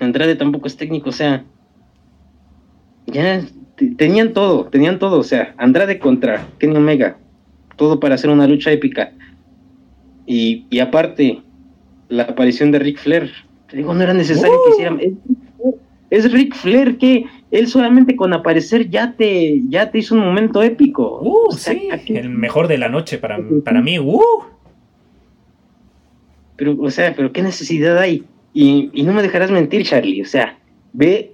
Andrade 0.00 0.36
tampoco 0.36 0.66
es 0.66 0.76
técnico, 0.76 1.10
o 1.10 1.12
sea, 1.12 1.44
ya 3.06 3.44
tenían 3.96 4.32
todo, 4.32 4.66
tenían 4.66 4.98
todo, 4.98 5.18
o 5.18 5.24
sea, 5.24 5.54
Andrade 5.56 5.98
contra 5.98 6.46
Kenny 6.58 6.76
Omega, 6.76 7.16
todo 7.76 8.00
para 8.00 8.16
hacer 8.16 8.30
una 8.30 8.46
lucha 8.46 8.70
épica. 8.70 9.12
Y, 10.26 10.66
y 10.70 10.78
aparte, 10.78 11.42
la 12.08 12.24
aparición 12.24 12.70
de 12.70 12.78
Ric 12.78 12.98
Flair, 12.98 13.30
te 13.68 13.76
digo, 13.76 13.94
no 13.94 14.02
era 14.02 14.14
necesario 14.14 14.56
que 14.64 14.72
hicieran. 14.72 15.00
Es, 16.14 16.30
Ric 16.30 16.54
Flair 16.54 16.96
que 16.96 17.26
él 17.50 17.66
solamente 17.66 18.14
con 18.14 18.32
aparecer 18.32 18.88
ya 18.88 19.14
te, 19.16 19.60
ya 19.68 19.90
te 19.90 19.98
hizo 19.98 20.14
un 20.14 20.20
momento 20.20 20.62
épico. 20.62 21.20
Uh, 21.20 21.52
sí, 21.52 21.88
el 22.06 22.30
mejor 22.30 22.68
de 22.68 22.78
la 22.78 22.88
noche 22.88 23.18
para, 23.18 23.40
para 23.64 23.82
mí, 23.82 23.98
uh. 23.98 24.20
Pero, 26.56 26.76
o 26.80 26.90
sea, 26.90 27.14
pero 27.16 27.32
qué 27.32 27.42
necesidad 27.42 27.98
hay. 27.98 28.24
Y, 28.52 28.90
y 28.92 29.02
no 29.02 29.12
me 29.12 29.22
dejarás 29.22 29.50
mentir, 29.50 29.84
Charlie, 29.84 30.22
o 30.22 30.24
sea, 30.24 30.56
ve 30.92 31.32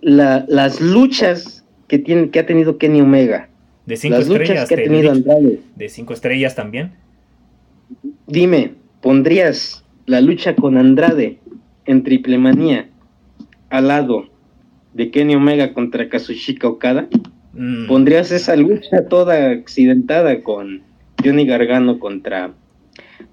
la, 0.00 0.46
las 0.48 0.80
luchas 0.80 1.66
que, 1.86 1.98
tiene, 1.98 2.30
que 2.30 2.40
ha 2.40 2.46
tenido 2.46 2.78
Kenny 2.78 3.02
Omega. 3.02 3.50
De 3.84 3.96
cinco 3.96 4.16
estrellas. 4.16 4.66
Que 4.66 4.74
ha 4.74 4.78
tenido 4.78 5.12
Andrade. 5.12 5.60
De 5.76 5.88
cinco 5.90 6.14
estrellas 6.14 6.54
también. 6.54 6.92
Dime, 8.26 8.74
¿pondrías 9.02 9.84
la 10.06 10.22
lucha 10.22 10.54
con 10.56 10.78
Andrade 10.78 11.38
en 11.84 12.02
Triple 12.02 12.38
Manía 12.38 12.88
al 13.70 13.88
lado 13.88 14.28
de 14.92 15.10
Kenny 15.10 15.34
Omega 15.34 15.72
contra 15.72 16.08
Kazushika 16.08 16.68
Okada? 16.68 17.08
Mm. 17.52 17.86
¿Pondrías 17.86 18.30
esa 18.30 18.56
lucha 18.56 19.08
toda 19.08 19.50
accidentada 19.50 20.42
con 20.42 20.82
Johnny 21.24 21.46
Gargano 21.46 21.98
contra 21.98 22.52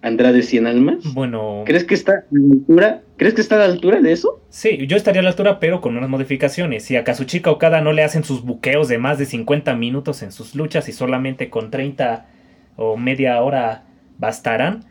Andrade 0.02 0.44
Cien 0.44 0.68
Almas? 0.68 1.14
Bueno. 1.14 1.64
¿Crees 1.66 1.84
que 1.84 1.94
está 1.94 2.14
a 2.14 2.24
la 2.32 2.54
altura? 2.54 3.02
¿Crees 3.18 3.34
que 3.34 3.42
está 3.42 3.56
a 3.56 3.60
la 3.60 3.66
altura 3.66 4.00
de 4.02 4.12
eso? 4.12 4.42
Sí, 4.50 4.86
yo 4.88 4.98
estaría 4.98 5.22
a 5.22 5.24
la 5.24 5.30
altura, 5.30 5.60
pero 5.60 5.82
con 5.82 5.98
unas 5.98 6.10
modificaciones. 6.10 6.84
Si 6.84 6.96
a 6.96 7.04
Kazuchika 7.04 7.52
Okada 7.52 7.82
no 7.82 7.94
le 7.94 8.04
hacen 8.04 8.24
sus 8.24 8.44
buqueos 8.44 8.88
de 8.88 8.98
más 8.98 9.18
de 9.18 9.26
50 9.26 9.76
minutos 9.76 10.22
en 10.24 10.32
sus 10.32 10.56
luchas 10.56 10.88
y 10.90 10.92
solamente 10.92 11.50
con 11.50 11.72
30 11.72 12.28
o 12.76 12.98
media 12.98 13.42
hora 13.42 13.84
bastarán, 14.20 14.86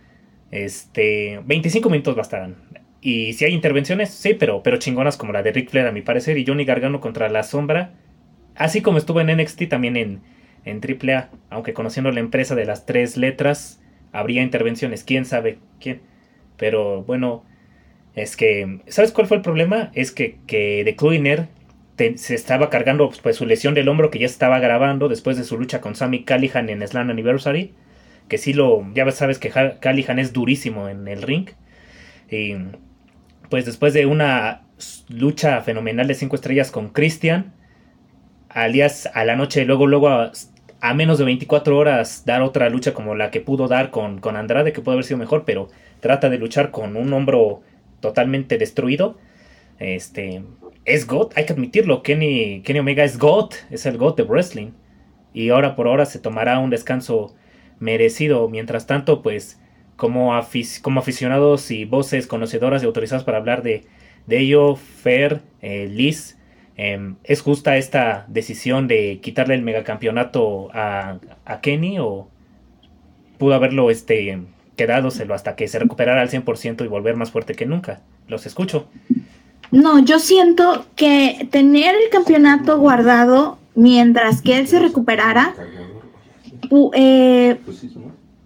este, 0.51 1.41
25 1.47 1.91
minutos 1.91 2.17
bastarán. 2.17 2.57
Y 3.07 3.35
si 3.35 3.45
hay 3.45 3.55
intervenciones, 3.55 4.11
sí, 4.11 4.35
pero, 4.35 4.65
pero 4.65 4.79
chingonas 4.79 5.17
como 5.17 5.33
la 5.33 5.45
de 5.45 5.53
Ric 5.53 5.71
Flair, 5.71 5.87
a 5.87 5.93
mi 5.93 6.03
parecer, 6.03 6.39
y 6.39 6.45
Johnny 6.45 6.65
Gargano 6.65 7.01
contra 7.01 7.29
la 7.29 7.45
sombra. 7.45 7.93
Así 8.57 8.83
como 8.83 8.99
estuvo 8.99 9.21
en 9.21 9.29
NXT, 9.29 9.69
también 9.69 9.97
en, 9.97 10.23
en 10.65 10.81
AAA, 10.81 11.31
aunque 11.49 11.73
conociendo 11.73 12.11
la 12.11 12.19
empresa 12.19 12.57
de 12.57 12.65
las 12.65 12.85
tres 12.85 13.17
letras 13.17 13.81
habría 14.11 14.43
intervenciones, 14.43 15.05
quién 15.05 15.25
sabe 15.25 15.61
quién. 15.79 16.01
Pero 16.57 17.05
bueno, 17.05 17.45
es 18.17 18.37
que, 18.37 18.81
¿sabes 18.89 19.13
cuál 19.13 19.29
fue 19.29 19.37
el 19.37 19.45
problema? 19.45 19.93
Es 19.95 20.11
que, 20.11 20.39
que 20.49 20.83
The 20.85 20.97
Cluiner 20.97 21.47
se 22.17 22.35
estaba 22.35 22.71
cargando 22.71 23.13
pues, 23.23 23.37
su 23.37 23.47
lesión 23.47 23.75
del 23.75 23.89
hombro 23.89 24.11
que 24.11 24.19
ya 24.19 24.27
estaba 24.27 24.59
grabando 24.59 25.09
después 25.09 25.37
de 25.37 25.45
su 25.45 25.57
lucha 25.57 25.81
con 25.81 25.95
Sammy 25.95 26.25
Callihan 26.25 26.69
en 26.71 26.85
Slam 26.85 27.09
Anniversary. 27.11 27.73
Que 28.27 28.37
sí 28.37 28.53
lo, 28.53 28.85
ya 28.95 29.09
sabes 29.13 29.39
que 29.39 29.53
Callihan 29.79 30.19
es 30.19 30.33
durísimo 30.33 30.89
en 30.89 31.07
el 31.07 31.23
ring. 31.23 31.51
Y 32.29 32.57
pues 33.49 33.65
después 33.65 33.95
de 33.95 34.07
una 34.07 34.63
lucha 35.09 35.61
fenomenal 35.63 36.07
de 36.07 36.15
5 36.15 36.37
estrellas 36.37 36.71
con 36.71 36.89
Christian, 36.91 37.53
al 38.49 38.73
día, 38.73 38.89
a 39.13 39.25
la 39.25 39.37
noche, 39.37 39.65
luego, 39.65 39.87
luego 39.87 40.09
a 40.09 40.95
menos 40.95 41.19
de 41.19 41.25
24 41.25 41.77
horas 41.77 42.25
dar 42.27 42.43
otra 42.43 42.69
lucha 42.71 42.95
como 42.95 43.15
la 43.15 43.31
que 43.31 43.41
pudo 43.41 43.69
dar 43.69 43.91
con, 43.91 44.19
con 44.21 44.37
Andrade, 44.37 44.73
que 44.73 44.81
pudo 44.81 44.93
haber 44.93 45.05
sido 45.05 45.19
mejor, 45.19 45.45
pero 45.45 45.69
trata 46.01 46.31
de 46.31 46.39
luchar 46.39 46.71
con 46.71 46.97
un 46.97 47.13
hombro 47.13 47.63
totalmente 48.01 48.59
destruido. 48.59 49.19
Este 49.79 50.43
es 50.85 51.07
God, 51.07 51.33
hay 51.35 51.45
que 51.45 51.53
admitirlo, 51.53 52.03
Kenny, 52.03 52.63
Kenny 52.63 52.79
Omega 52.79 53.05
es 53.05 53.19
God, 53.19 53.51
es 53.71 53.87
el 53.87 53.99
God 53.99 54.17
de 54.17 54.23
wrestling. 54.23 54.71
Y 55.35 55.51
ahora 55.51 55.77
por 55.77 55.87
ahora 55.87 56.07
se 56.07 56.19
tomará 56.19 56.59
un 56.59 56.71
descanso 56.71 57.35
merecido. 57.79 58.49
Mientras 58.49 58.87
tanto, 58.87 59.23
pues 59.23 59.61
como, 59.97 60.33
como 60.83 61.01
aficionados 61.01 61.71
y 61.71 61.85
voces 61.85 62.27
conocedoras 62.27 62.83
y 62.83 62.87
autorizadas 62.87 63.25
para 63.25 63.39
hablar 63.39 63.63
de, 63.63 63.85
de 64.27 64.39
ello, 64.39 64.77
Fer, 64.77 65.43
eh, 65.63 65.89
Liz, 65.91 66.37
Em, 66.77 67.17
¿Es 67.25 67.41
justa 67.41 67.79
esta 67.79 68.27
decisión 68.29 68.87
de 68.87 69.19
quitarle 69.23 69.55
el 69.55 69.63
megacampeonato 69.63 70.69
a, 70.75 71.19
a 71.47 71.61
Kenny 71.63 71.99
o 71.99 72.29
pudo 73.39 73.55
haberlo 73.55 73.91
este, 73.91 74.43
quedádoselo 74.77 75.35
hasta 75.35 75.57
que 75.57 75.69
se 75.69 75.79
recuperara 75.79 76.21
al 76.21 76.29
100% 76.29 76.85
y 76.85 76.89
volver 76.89 77.17
más 77.17 77.31
fuerte 77.31 77.55
que 77.55 77.65
nunca? 77.65 78.03
Los 78.29 78.45
escucho. 78.45 78.89
No, 79.71 80.05
yo 80.05 80.19
siento 80.19 80.85
que 80.97 81.49
tener 81.51 81.95
el 81.95 82.11
campeonato 82.11 82.79
guardado 82.79 83.59
mientras 83.75 84.43
que 84.43 84.59
él 84.59 84.69
se 84.69 84.79
recuperara 84.79 85.55
eh, 86.93 87.57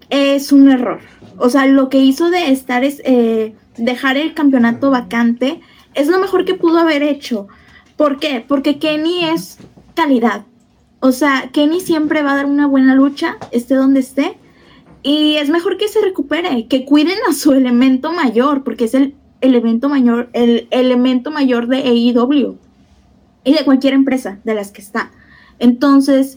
es 0.08 0.52
un 0.52 0.70
error. 0.70 1.00
O 1.42 1.48
sea, 1.48 1.66
lo 1.66 1.88
que 1.88 1.98
hizo 1.98 2.28
de 2.28 2.52
estar 2.52 2.84
es 2.84 3.00
eh, 3.04 3.54
dejar 3.78 4.18
el 4.18 4.34
campeonato 4.34 4.90
vacante 4.90 5.60
es 5.94 6.06
lo 6.08 6.18
mejor 6.18 6.44
que 6.44 6.54
pudo 6.54 6.78
haber 6.78 7.02
hecho. 7.02 7.48
¿Por 7.96 8.18
qué? 8.18 8.44
Porque 8.46 8.78
Kenny 8.78 9.24
es 9.24 9.56
calidad. 9.94 10.44
O 11.00 11.12
sea, 11.12 11.48
Kenny 11.50 11.80
siempre 11.80 12.22
va 12.22 12.32
a 12.32 12.36
dar 12.36 12.46
una 12.46 12.66
buena 12.66 12.94
lucha, 12.94 13.38
esté 13.52 13.74
donde 13.74 14.00
esté. 14.00 14.36
Y 15.02 15.36
es 15.36 15.48
mejor 15.48 15.78
que 15.78 15.88
se 15.88 16.02
recupere, 16.02 16.66
que 16.66 16.84
cuiden 16.84 17.16
a 17.26 17.32
su 17.32 17.52
elemento 17.54 18.12
mayor, 18.12 18.62
porque 18.62 18.84
es 18.84 18.92
el 18.92 19.14
elemento 19.40 19.88
mayor, 19.88 20.28
el 20.34 20.68
elemento 20.70 21.30
mayor 21.30 21.68
de 21.68 21.78
AEW 21.78 22.58
y 23.44 23.54
de 23.54 23.64
cualquier 23.64 23.94
empresa 23.94 24.40
de 24.44 24.54
las 24.54 24.72
que 24.72 24.82
está. 24.82 25.10
Entonces, 25.58 26.36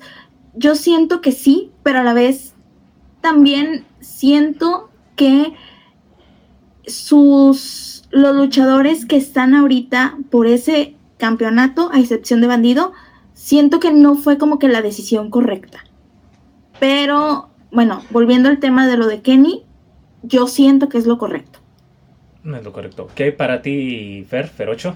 yo 0.56 0.76
siento 0.76 1.20
que 1.20 1.34
sí, 1.34 1.72
pero 1.84 2.00
a 2.00 2.04
la 2.04 2.14
vez 2.14 2.54
también 3.20 3.84
siento 4.00 4.90
que 5.15 5.53
sus 6.86 7.93
los 8.13 8.36
luchadores 8.36 9.05
que 9.05 9.17
están 9.17 9.55
ahorita 9.55 10.17
por 10.29 10.46
ese 10.46 10.96
campeonato, 11.17 11.89
a 11.91 12.00
excepción 12.00 12.41
de 12.41 12.48
Bandido, 12.48 12.93
siento 13.34 13.79
que 13.79 13.91
no 13.91 14.15
fue 14.15 14.38
como 14.38 14.60
que 14.60 14.67
la 14.67 14.84
decisión 14.84 15.32
correcta. 15.32 15.84
Pero, 16.79 17.50
bueno, 17.72 18.03
volviendo 18.12 18.50
al 18.50 18.60
tema 18.60 18.88
de 18.88 18.98
lo 18.98 19.08
de 19.08 19.22
Kenny, 19.22 19.63
yo 20.22 20.48
siento 20.48 20.89
que 20.89 21.00
es 21.00 21.08
lo 21.08 21.17
correcto. 21.17 21.60
No 22.43 22.55
es 22.55 22.63
lo 22.63 22.72
correcto. 22.72 23.08
¿Qué 23.15 23.32
para 23.32 23.62
ti, 23.62 24.25
Fer, 24.29 24.48
Ferocho? 24.48 24.96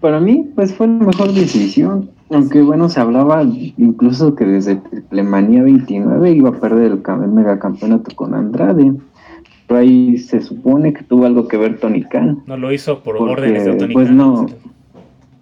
Para 0.00 0.20
mí, 0.20 0.50
pues 0.54 0.74
fue 0.74 0.86
la 0.86 1.04
mejor 1.04 1.32
decisión. 1.32 2.10
Aunque 2.30 2.62
bueno, 2.62 2.88
se 2.88 3.00
hablaba 3.00 3.42
incluso 3.42 4.34
que 4.36 4.44
desde 4.44 4.76
Triplemanía 4.76 5.62
29 5.64 6.30
iba 6.30 6.50
a 6.50 6.60
perder 6.60 6.92
el, 6.92 7.02
el 7.24 7.32
megacampeonato 7.32 8.14
con 8.14 8.34
Andrade 8.34 8.94
ahí 9.76 10.18
se 10.18 10.40
supone 10.40 10.92
que 10.92 11.02
tuvo 11.02 11.26
algo 11.26 11.48
que 11.48 11.56
ver 11.56 11.78
Tony 11.78 12.02
Khan. 12.02 12.42
No 12.46 12.56
lo 12.56 12.72
hizo 12.72 13.02
por 13.02 13.16
órdenes 13.16 13.64
de 13.64 13.74
Tony 13.74 13.94
pues 13.94 14.08
Khan. 14.08 14.16
no. 14.16 14.46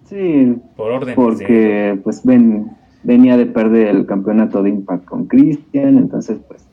Sí, 0.05 0.57
por 0.75 0.91
órdenes 0.91 1.15
porque 1.15 1.99
pues 2.03 2.23
ven, 2.23 2.71
venía 3.03 3.37
de 3.37 3.45
perder 3.45 3.87
el 3.87 4.05
campeonato 4.05 4.63
de 4.63 4.69
Impact 4.69 5.05
con 5.05 5.27
Christian, 5.27 5.97
entonces 5.97 6.39
pues 6.47 6.65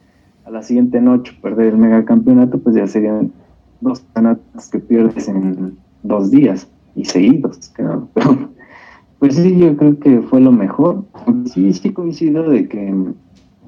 a 0.45 0.51
la 0.51 0.63
siguiente 0.63 1.01
noche 1.01 1.37
perder 1.41 1.69
el 1.69 1.77
megacampeonato 1.77 2.59
pues 2.59 2.77
ya 2.77 2.87
serían 2.87 3.33
dos 3.81 4.01
campeonatos 4.01 4.71
que 4.71 4.79
pierdes 4.79 5.29
en 5.29 5.77
dos 6.03 6.31
días. 6.31 6.69
Y 6.97 7.05
seguidos, 7.05 7.69
claro. 7.75 8.09
pues 9.19 9.37
sí, 9.37 9.57
yo 9.59 9.77
creo 9.77 9.99
que 10.01 10.23
fue 10.23 10.41
lo 10.41 10.51
mejor. 10.51 11.05
Sí, 11.45 11.73
sí 11.73 11.93
coincido 11.93 12.49
de 12.49 12.69
que 12.69 12.95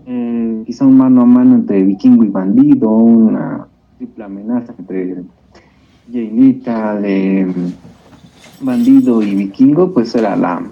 eh, 0.06 0.62
quizá 0.66 0.87
un 0.87 0.97
mano 0.97 1.23
a 1.23 1.26
mano 1.26 1.54
entre 1.54 1.82
vikingo 1.85 2.25
y 2.25 2.28
bandido, 2.28 2.88
una 2.88 3.68
triple 3.99 4.25
amenaza 4.25 4.75
entre 4.78 5.23
Jailita 6.11 6.99
de 7.00 7.52
bandido 8.61 9.23
y 9.23 9.35
vikingo, 9.35 9.92
pues 9.92 10.14
era 10.14 10.35
la, 10.37 10.62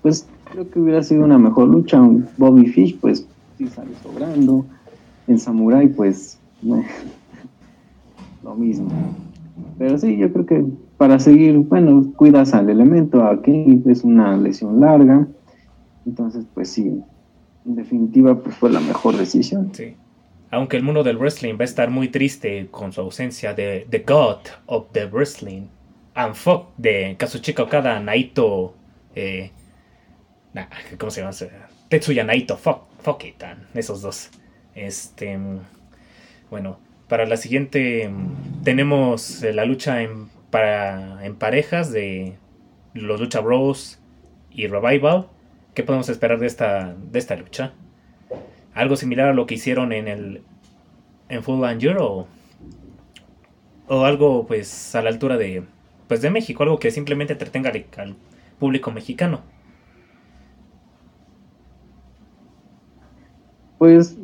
pues 0.00 0.26
creo 0.50 0.70
que 0.70 0.80
hubiera 0.80 1.02
sido 1.02 1.24
una 1.24 1.38
mejor 1.38 1.68
lucha. 1.68 2.00
Bobby 2.36 2.66
Fish, 2.66 2.98
pues 3.00 3.26
sí 3.58 3.66
sale 3.68 3.90
sobrando. 4.02 4.64
En 5.26 5.38
Samurai, 5.38 5.88
pues 5.88 6.38
lo 8.42 8.54
mismo. 8.54 8.90
Pero 9.78 9.98
sí, 9.98 10.16
yo 10.16 10.32
creo 10.32 10.46
que 10.46 10.64
para 11.02 11.18
seguir, 11.18 11.56
bueno, 11.56 12.12
cuidas 12.14 12.54
al 12.54 12.70
elemento, 12.70 13.24
a 13.24 13.42
Kenny 13.42 13.82
es 13.90 14.04
una 14.04 14.36
lesión 14.36 14.78
larga. 14.78 15.26
Entonces, 16.06 16.44
pues 16.54 16.70
sí, 16.70 17.02
en 17.66 17.74
definitiva, 17.74 18.38
pues 18.38 18.54
fue 18.54 18.70
la 18.70 18.78
mejor 18.78 19.16
decisión. 19.16 19.74
Sí. 19.74 19.96
Aunque 20.52 20.76
el 20.76 20.84
mundo 20.84 21.02
del 21.02 21.18
wrestling 21.18 21.54
va 21.54 21.62
a 21.62 21.64
estar 21.64 21.90
muy 21.90 22.06
triste 22.06 22.68
con 22.70 22.92
su 22.92 23.00
ausencia 23.00 23.52
de 23.52 23.84
The 23.90 24.04
God 24.06 24.46
of 24.66 24.92
the 24.92 25.06
Wrestling, 25.06 25.62
and 26.14 26.34
fuck 26.34 26.68
de 26.76 27.16
Kazuchika 27.18 27.64
Okada, 27.64 27.98
Naito, 27.98 28.72
eh, 29.16 29.50
¿cómo 30.98 31.10
se 31.10 31.22
llama? 31.22 31.32
Tetsuya 31.88 32.22
Naito, 32.22 32.56
fuck, 32.56 32.82
fuck 33.00 33.24
it, 33.24 33.42
esos 33.74 34.02
dos. 34.02 34.30
Este, 34.76 35.36
bueno, 36.48 36.78
para 37.08 37.26
la 37.26 37.36
siguiente 37.36 38.08
tenemos 38.62 39.42
la 39.42 39.64
lucha 39.64 40.00
en, 40.02 40.30
para, 40.52 41.24
en 41.24 41.34
parejas 41.34 41.90
de 41.90 42.36
los 42.92 43.18
Lucha 43.18 43.40
Bros 43.40 43.98
y 44.50 44.66
Revival. 44.66 45.26
¿Qué 45.74 45.82
podemos 45.82 46.10
esperar 46.10 46.38
de 46.38 46.46
esta, 46.46 46.94
de 47.10 47.18
esta 47.18 47.34
lucha? 47.36 47.72
¿Algo 48.74 48.96
similar 48.96 49.30
a 49.30 49.32
lo 49.32 49.46
que 49.46 49.54
hicieron 49.54 49.92
en 49.92 50.08
el 50.08 50.42
en 51.30 51.42
Full 51.42 51.64
and 51.64 51.82
o, 51.98 52.26
o 53.88 54.04
algo 54.04 54.46
pues 54.46 54.94
a 54.94 55.00
la 55.00 55.08
altura 55.08 55.38
de 55.38 55.62
pues 56.06 56.20
de 56.20 56.28
México, 56.28 56.62
algo 56.62 56.78
que 56.78 56.90
simplemente 56.90 57.32
entretenga 57.32 57.72
al 57.96 58.16
público 58.58 58.90
mexicano? 58.90 59.40
Pues 63.78 64.18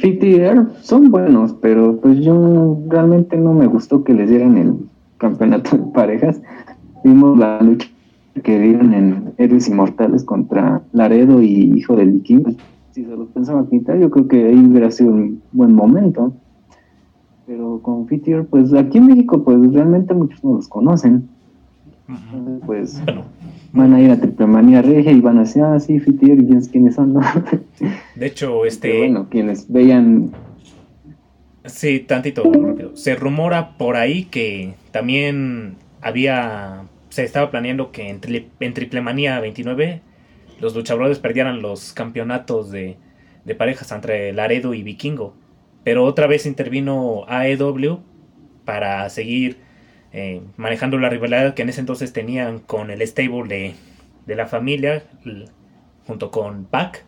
FTR 0.00 0.80
son 0.80 1.10
buenos, 1.10 1.54
pero 1.60 2.00
pues 2.00 2.20
yo 2.20 2.80
realmente 2.88 3.36
no 3.36 3.52
me 3.52 3.66
gustó 3.66 4.02
que 4.02 4.14
les 4.14 4.30
dieran 4.30 4.56
el 4.56 4.88
campeonato 5.24 5.76
de 5.76 5.84
parejas. 5.92 6.40
Vimos 7.02 7.38
la 7.38 7.60
lucha 7.62 7.88
que 8.42 8.58
dieron 8.58 8.92
en 8.92 9.32
Héroes 9.38 9.68
Inmortales 9.68 10.22
contra 10.22 10.82
Laredo 10.92 11.40
y 11.40 11.72
Hijo 11.76 11.96
del 11.96 12.12
Viking. 12.12 12.56
Si 12.90 13.04
se 13.04 13.16
los 13.16 13.28
pensaba 13.28 13.66
quitar, 13.68 13.98
yo 13.98 14.10
creo 14.10 14.28
que 14.28 14.46
ahí 14.48 14.58
hubiera 14.58 14.90
sido 14.90 15.12
un 15.12 15.40
buen 15.52 15.72
momento. 15.72 16.34
Pero 17.46 17.80
con 17.82 18.06
FTR, 18.06 18.44
pues 18.44 18.72
aquí 18.74 18.98
en 18.98 19.06
México, 19.06 19.42
pues 19.42 19.72
realmente 19.72 20.12
muchos 20.14 20.44
no 20.44 20.56
los 20.56 20.68
conocen. 20.68 21.28
pues 22.66 23.02
van 23.72 23.94
a 23.94 24.00
ir 24.00 24.10
a 24.10 24.20
Triplemanía 24.20 24.82
Regia 24.82 25.10
y 25.10 25.20
van 25.20 25.38
a 25.38 25.40
decir, 25.40 25.62
ah, 25.62 25.80
sí, 25.80 25.98
Fitier, 26.00 26.38
y 26.38 26.46
quiénes 26.68 26.94
son, 26.94 27.14
De 28.16 28.26
hecho, 28.26 28.64
este... 28.66 28.98
bueno, 28.98 29.26
quienes 29.30 29.70
vean... 29.70 30.30
Sí, 31.64 32.00
tantito 32.00 32.42
rápido. 32.42 32.96
Se 32.96 33.14
rumora 33.14 33.76
por 33.78 33.96
ahí 33.96 34.24
que 34.24 34.74
también 34.90 35.76
había... 36.00 36.84
Se 37.08 37.24
estaba 37.24 37.50
planeando 37.50 37.92
que 37.92 38.08
en, 38.08 38.20
en 38.60 38.74
Triplemanía 38.74 39.38
29 39.40 40.02
los 40.60 40.74
luchadores 40.74 41.18
perdieran 41.18 41.62
los 41.62 41.92
campeonatos 41.92 42.70
de, 42.70 42.96
de 43.44 43.54
parejas 43.54 43.92
entre 43.92 44.32
Laredo 44.32 44.74
y 44.74 44.82
Vikingo. 44.82 45.34
Pero 45.84 46.04
otra 46.04 46.26
vez 46.26 46.46
intervino 46.46 47.24
AEW 47.28 48.00
para 48.64 49.08
seguir 49.10 49.58
eh, 50.12 50.40
manejando 50.56 50.98
la 50.98 51.10
rivalidad 51.10 51.54
que 51.54 51.62
en 51.62 51.68
ese 51.68 51.80
entonces 51.80 52.12
tenían 52.12 52.60
con 52.60 52.90
el 52.90 53.02
stable 53.02 53.74
de, 54.26 54.36
la 54.36 54.46
familia, 54.46 55.02
junto 56.06 56.30
con 56.30 56.64
Pac. 56.64 57.04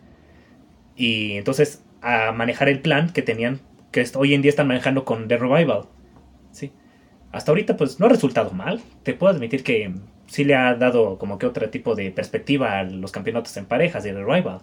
Y 0.95 1.37
entonces 1.37 1.83
a 2.01 2.31
manejar 2.31 2.69
el 2.69 2.81
plan 2.81 3.09
que 3.09 3.21
tenían, 3.21 3.59
que 4.03 4.17
hoy 4.17 4.33
en 4.33 4.41
día 4.41 4.49
están 4.49 4.67
manejando 4.67 5.05
con 5.05 5.27
The 5.27 5.37
Revival. 5.37 5.85
¿sí? 6.51 6.71
Hasta 7.31 7.51
ahorita 7.51 7.77
pues 7.77 7.99
no 7.99 8.05
ha 8.05 8.09
resultado 8.09 8.51
mal. 8.51 8.81
Te 9.03 9.13
puedo 9.13 9.33
admitir 9.33 9.63
que 9.63 9.93
sí 10.27 10.43
le 10.43 10.55
ha 10.55 10.75
dado 10.75 11.17
como 11.17 11.37
que 11.37 11.45
otro 11.45 11.69
tipo 11.69 11.95
de 11.95 12.11
perspectiva 12.11 12.79
a 12.79 12.83
los 12.83 13.11
campeonatos 13.11 13.55
en 13.57 13.65
parejas 13.65 14.03
de 14.03 14.13
The 14.13 14.23
Revival 14.23 14.61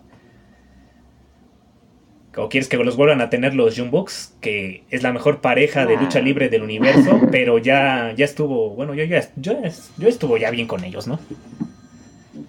o 2.36 2.48
quieres 2.48 2.68
que 2.68 2.76
los 2.76 2.96
vuelvan 2.96 3.20
a 3.20 3.30
tener 3.30 3.54
los 3.54 3.78
Jumbox, 3.78 4.34
que 4.40 4.84
es 4.90 5.02
la 5.02 5.12
mejor 5.12 5.40
pareja 5.40 5.86
de 5.86 5.96
lucha 5.96 6.20
libre 6.20 6.48
del 6.48 6.62
universo, 6.62 7.20
pero 7.30 7.58
ya, 7.58 8.12
ya 8.16 8.24
estuvo, 8.24 8.70
bueno, 8.70 8.94
yo, 8.94 9.04
ya, 9.04 9.22
yo, 9.36 9.52
yo 9.98 10.08
estuvo 10.08 10.36
ya 10.36 10.50
bien 10.50 10.66
con 10.66 10.84
ellos, 10.84 11.06
¿no? 11.06 11.18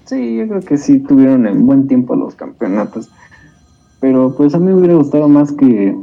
Sí, 0.05 0.37
yo 0.37 0.47
creo 0.47 0.61
que 0.61 0.77
sí 0.77 0.99
tuvieron 0.99 1.47
en 1.47 1.65
buen 1.65 1.87
tiempo 1.87 2.15
los 2.15 2.35
campeonatos. 2.35 3.09
Pero 3.99 4.35
pues 4.35 4.53
a 4.53 4.59
mí 4.59 4.67
me 4.67 4.75
hubiera 4.75 4.95
gustado 4.95 5.27
más 5.27 5.51
que 5.51 5.95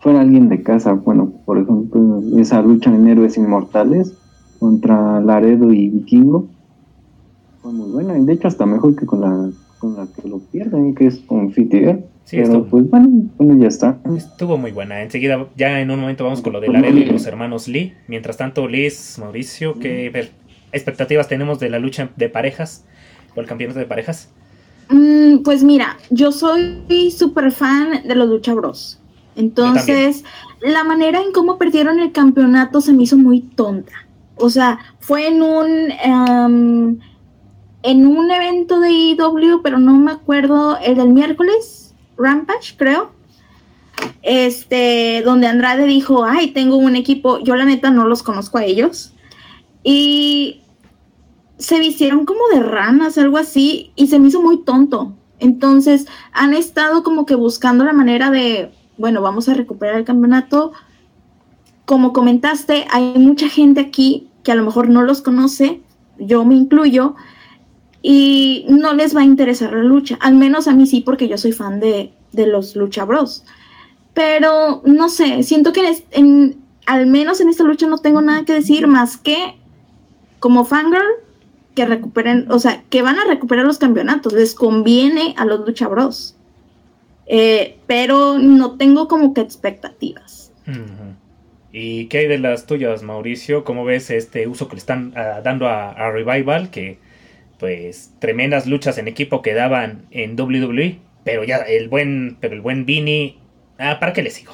fuera 0.00 0.20
alguien 0.20 0.48
de 0.48 0.62
casa. 0.62 0.92
Bueno, 0.92 1.32
por 1.44 1.58
ejemplo, 1.58 2.22
esa 2.36 2.62
lucha 2.62 2.94
en 2.94 3.06
Héroes 3.08 3.36
Inmortales 3.36 4.14
contra 4.58 5.20
Laredo 5.20 5.72
y 5.72 5.88
Vikingo. 5.88 6.48
Fue 7.62 7.72
muy 7.72 7.90
buena, 7.90 8.18
y 8.18 8.24
de 8.24 8.32
hecho 8.32 8.48
hasta 8.48 8.66
mejor 8.66 8.96
que 8.96 9.06
con 9.06 9.20
la, 9.20 9.50
con 9.78 9.96
la 9.96 10.06
que 10.06 10.28
lo 10.28 10.38
pierden, 10.38 10.94
que 10.94 11.06
es 11.06 11.18
con 11.18 11.52
Fitier. 11.52 12.04
Sí, 12.24 12.38
estuvo, 12.38 12.64
pues 12.64 12.84
bueno, 12.90 13.56
ya 13.58 13.68
está. 13.68 13.98
Estuvo 14.14 14.58
muy 14.58 14.70
buena. 14.70 15.02
Enseguida, 15.02 15.48
ya 15.56 15.80
en 15.80 15.90
un 15.90 15.98
momento 15.98 16.24
vamos 16.24 16.42
con 16.42 16.52
lo 16.52 16.60
de 16.60 16.68
Laredo 16.68 16.98
y 16.98 17.06
los 17.06 17.26
hermanos 17.26 17.68
Lee. 17.68 17.94
Mientras 18.06 18.36
tanto, 18.36 18.68
Liz, 18.68 19.18
Mauricio, 19.18 19.78
¿qué 19.78 20.30
expectativas 20.72 21.26
tenemos 21.26 21.58
de 21.58 21.70
la 21.70 21.78
lucha 21.78 22.10
de 22.16 22.28
parejas 22.28 22.84
o 23.34 23.40
el 23.40 23.46
campeonato 23.46 23.78
de 23.78 23.86
parejas? 23.86 24.30
Mm, 24.90 25.38
pues 25.38 25.64
mira, 25.64 25.96
yo 26.10 26.30
soy 26.32 27.10
súper 27.10 27.50
fan 27.50 28.06
de 28.06 28.14
los 28.14 28.28
Lucha 28.28 28.54
Bros. 28.54 29.00
Entonces, 29.38 30.24
la 30.60 30.82
manera 30.82 31.20
en 31.20 31.30
cómo 31.32 31.58
perdieron 31.58 32.00
el 32.00 32.10
campeonato 32.10 32.80
se 32.80 32.92
me 32.92 33.04
hizo 33.04 33.16
muy 33.16 33.40
tonta. 33.40 33.92
O 34.34 34.50
sea, 34.50 34.80
fue 34.98 35.28
en 35.28 35.42
un 35.42 35.92
em, 36.02 36.98
en 37.84 38.06
un 38.06 38.30
evento 38.32 38.80
de 38.80 38.90
IW, 38.90 39.62
pero 39.62 39.78
no 39.78 39.94
me 39.94 40.10
acuerdo, 40.10 40.76
el 40.78 40.96
del 40.96 41.10
miércoles 41.10 41.94
Rampage, 42.16 42.74
creo. 42.76 43.12
Este, 44.22 45.22
donde 45.24 45.46
Andrade 45.46 45.86
dijo, 45.86 46.24
ay, 46.24 46.50
tengo 46.50 46.76
un 46.76 46.96
equipo, 46.96 47.38
yo 47.38 47.54
la 47.54 47.64
neta 47.64 47.92
no 47.92 48.08
los 48.08 48.24
conozco 48.24 48.58
a 48.58 48.64
ellos. 48.64 49.12
Y 49.84 50.62
se 51.58 51.78
vistieron 51.78 52.24
como 52.24 52.40
de 52.52 52.60
ranas, 52.60 53.16
algo 53.18 53.38
así, 53.38 53.92
y 53.94 54.08
se 54.08 54.18
me 54.18 54.28
hizo 54.28 54.42
muy 54.42 54.64
tonto. 54.64 55.14
Entonces, 55.38 56.08
han 56.32 56.54
estado 56.54 57.04
como 57.04 57.24
que 57.24 57.36
buscando 57.36 57.84
la 57.84 57.92
manera 57.92 58.30
de, 58.30 58.72
bueno, 58.98 59.22
vamos 59.22 59.48
a 59.48 59.54
recuperar 59.54 59.96
el 59.96 60.04
campeonato. 60.04 60.72
Como 61.86 62.12
comentaste, 62.12 62.86
hay 62.90 63.14
mucha 63.16 63.48
gente 63.48 63.80
aquí 63.80 64.28
que 64.42 64.52
a 64.52 64.54
lo 64.54 64.64
mejor 64.64 64.88
no 64.88 65.02
los 65.02 65.22
conoce, 65.22 65.80
yo 66.18 66.44
me 66.44 66.54
incluyo, 66.54 67.14
y 68.02 68.66
no 68.68 68.94
les 68.94 69.16
va 69.16 69.20
a 69.20 69.24
interesar 69.24 69.72
la 69.72 69.82
lucha. 69.82 70.16
Al 70.20 70.34
menos 70.34 70.68
a 70.68 70.74
mí 70.74 70.86
sí, 70.86 71.00
porque 71.00 71.28
yo 71.28 71.38
soy 71.38 71.52
fan 71.52 71.80
de, 71.80 72.12
los 72.32 72.76
Lucha 72.76 73.04
Bros. 73.04 73.44
Pero 74.14 74.82
no 74.84 75.08
sé, 75.08 75.42
siento 75.42 75.72
que 75.72 76.02
en, 76.12 76.56
al 76.86 77.06
menos 77.06 77.40
en 77.40 77.48
esta 77.48 77.64
lucha 77.64 77.86
no 77.86 77.98
tengo 77.98 78.20
nada 78.20 78.44
que 78.44 78.54
decir 78.54 78.86
más 78.86 79.16
que 79.16 79.56
como 80.40 80.64
fangirl 80.64 81.04
que 81.74 81.84
recuperen, 81.86 82.50
o 82.50 82.58
sea, 82.58 82.82
que 82.90 83.02
van 83.02 83.18
a 83.18 83.24
recuperar 83.24 83.64
los 83.64 83.78
campeonatos. 83.78 84.32
Les 84.32 84.54
conviene 84.54 85.34
a 85.36 85.44
los 85.44 85.66
Lucha 85.66 85.88
Bros. 85.88 86.37
Eh, 87.28 87.76
pero 87.86 88.38
no 88.38 88.76
tengo 88.76 89.06
como 89.06 89.34
que 89.34 89.42
expectativas. 89.42 90.52
¿Y 91.72 92.06
qué 92.06 92.18
hay 92.18 92.26
de 92.26 92.38
las 92.38 92.66
tuyas, 92.66 93.02
Mauricio? 93.02 93.64
¿Cómo 93.64 93.84
ves 93.84 94.10
este 94.10 94.46
uso 94.48 94.68
que 94.68 94.76
le 94.76 94.80
están 94.80 95.12
ah, 95.16 95.40
dando 95.44 95.68
a, 95.68 95.90
a 95.90 96.10
Revival? 96.10 96.70
Que 96.70 96.98
pues 97.58 98.14
tremendas 98.20 98.66
luchas 98.66 98.98
en 98.98 99.08
equipo 99.08 99.42
que 99.42 99.52
daban 99.52 100.06
en 100.10 100.40
WWE, 100.40 100.98
pero 101.24 101.44
ya 101.44 101.56
el 101.58 101.88
buen, 101.88 102.36
pero 102.40 102.54
el 102.54 102.60
buen 102.60 102.86
Vini, 102.86 103.38
ah, 103.78 103.98
¿para 104.00 104.12
qué 104.12 104.22
le 104.22 104.30
sigo? 104.30 104.52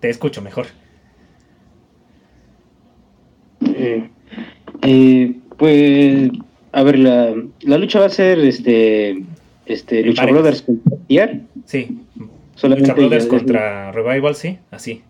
Te 0.00 0.10
escucho 0.10 0.42
mejor. 0.42 0.66
Eh, 3.66 4.08
eh, 4.82 5.34
pues, 5.56 6.30
a 6.72 6.82
ver, 6.82 6.98
la, 6.98 7.34
la, 7.60 7.78
lucha 7.78 8.00
va 8.00 8.06
a 8.06 8.10
ser 8.10 8.38
este, 8.40 9.24
este 9.66 10.02
Lucha 10.02 10.26
Brothers 10.26 10.62
contra 10.62 10.96
TR. 11.08 11.40
Sí. 11.64 11.98
Solamente 12.54 12.88
Lucha 12.88 13.00
Brothers 13.00 13.26
contra 13.26 13.92
Revival, 13.92 14.34
sí, 14.34 14.58
así. 14.70 15.02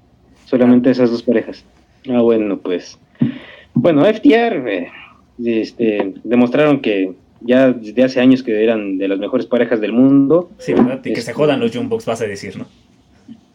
Solamente 0.46 0.90
esas 0.90 1.10
dos 1.10 1.22
parejas. 1.22 1.64
Ah, 2.08 2.20
bueno, 2.20 2.58
pues. 2.58 2.98
bueno, 3.74 4.04
FTR 4.04 4.68
eh, 4.68 4.88
este, 5.44 6.14
demostraron 6.22 6.80
que 6.80 7.12
ya 7.40 7.72
desde 7.72 8.04
hace 8.04 8.20
años 8.20 8.42
que 8.42 8.62
eran 8.62 8.98
de 8.98 9.08
las 9.08 9.18
mejores 9.18 9.46
parejas 9.46 9.80
del 9.80 9.92
mundo. 9.92 10.50
Sí, 10.58 10.72
¿verdad? 10.72 11.00
Y 11.04 11.10
que 11.10 11.14
se 11.16 11.20
este, 11.20 11.32
jodan 11.32 11.60
los 11.60 11.74
Jumbox, 11.74 12.06
vas 12.06 12.20
a 12.20 12.26
decir, 12.26 12.56
¿no? 12.56 12.66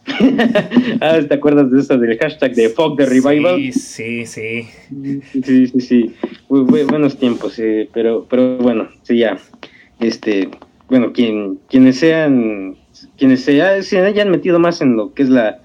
ah, 1.00 1.18
¿te 1.26 1.34
acuerdas 1.34 1.70
de 1.70 1.80
eso 1.80 1.96
del 1.96 2.18
hashtag 2.18 2.54
de 2.54 2.68
Fog 2.70 2.96
the 2.96 3.06
Revival? 3.06 3.56
Sí, 3.72 3.72
sí, 3.72 4.26
sí. 4.26 4.66
Sí, 5.42 5.66
sí, 5.66 5.80
sí. 5.80 6.14
buenos 6.48 7.16
tiempos, 7.18 7.54
sí, 7.54 7.88
pero, 7.92 8.26
pero 8.28 8.56
bueno, 8.58 8.88
sí, 9.02 9.18
ya. 9.18 9.38
Este, 9.98 10.48
bueno, 10.90 11.12
quien, 11.12 11.58
quienes 11.68 11.98
sean, 11.98 12.76
quienes 13.16 13.42
se, 13.42 13.82
se 13.82 13.98
hayan 14.00 14.30
metido 14.30 14.58
más 14.58 14.80
en 14.82 14.96
lo 14.96 15.14
que 15.14 15.22
es 15.22 15.28
la, 15.28 15.60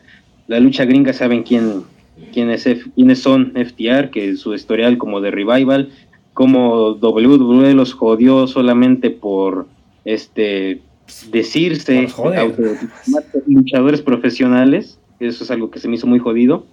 la 0.47 0.59
lucha 0.59 0.85
gringa 0.85 1.11
saben 1.13 1.43
quién, 1.43 1.83
quiénes, 2.31 2.67
quiénes 2.95 3.19
son 3.19 3.53
FTR, 3.55 4.11
que 4.11 4.35
su 4.37 4.53
historial 4.53 4.97
como 4.97 5.19
de 5.21 5.31
Revival, 5.31 5.89
como 6.33 6.91
WWE 6.91 7.73
los 7.73 7.93
jodió 7.93 8.45
solamente 8.47 9.09
por 9.09 9.67
este 10.05 10.81
decirse 11.31 12.07
luchadores 13.47 14.01
profesionales, 14.01 14.99
eso 15.19 15.43
es 15.43 15.51
algo 15.51 15.71
que 15.71 15.79
se 15.79 15.87
me 15.87 15.95
hizo 15.95 16.07
muy 16.07 16.19
jodido. 16.19 16.65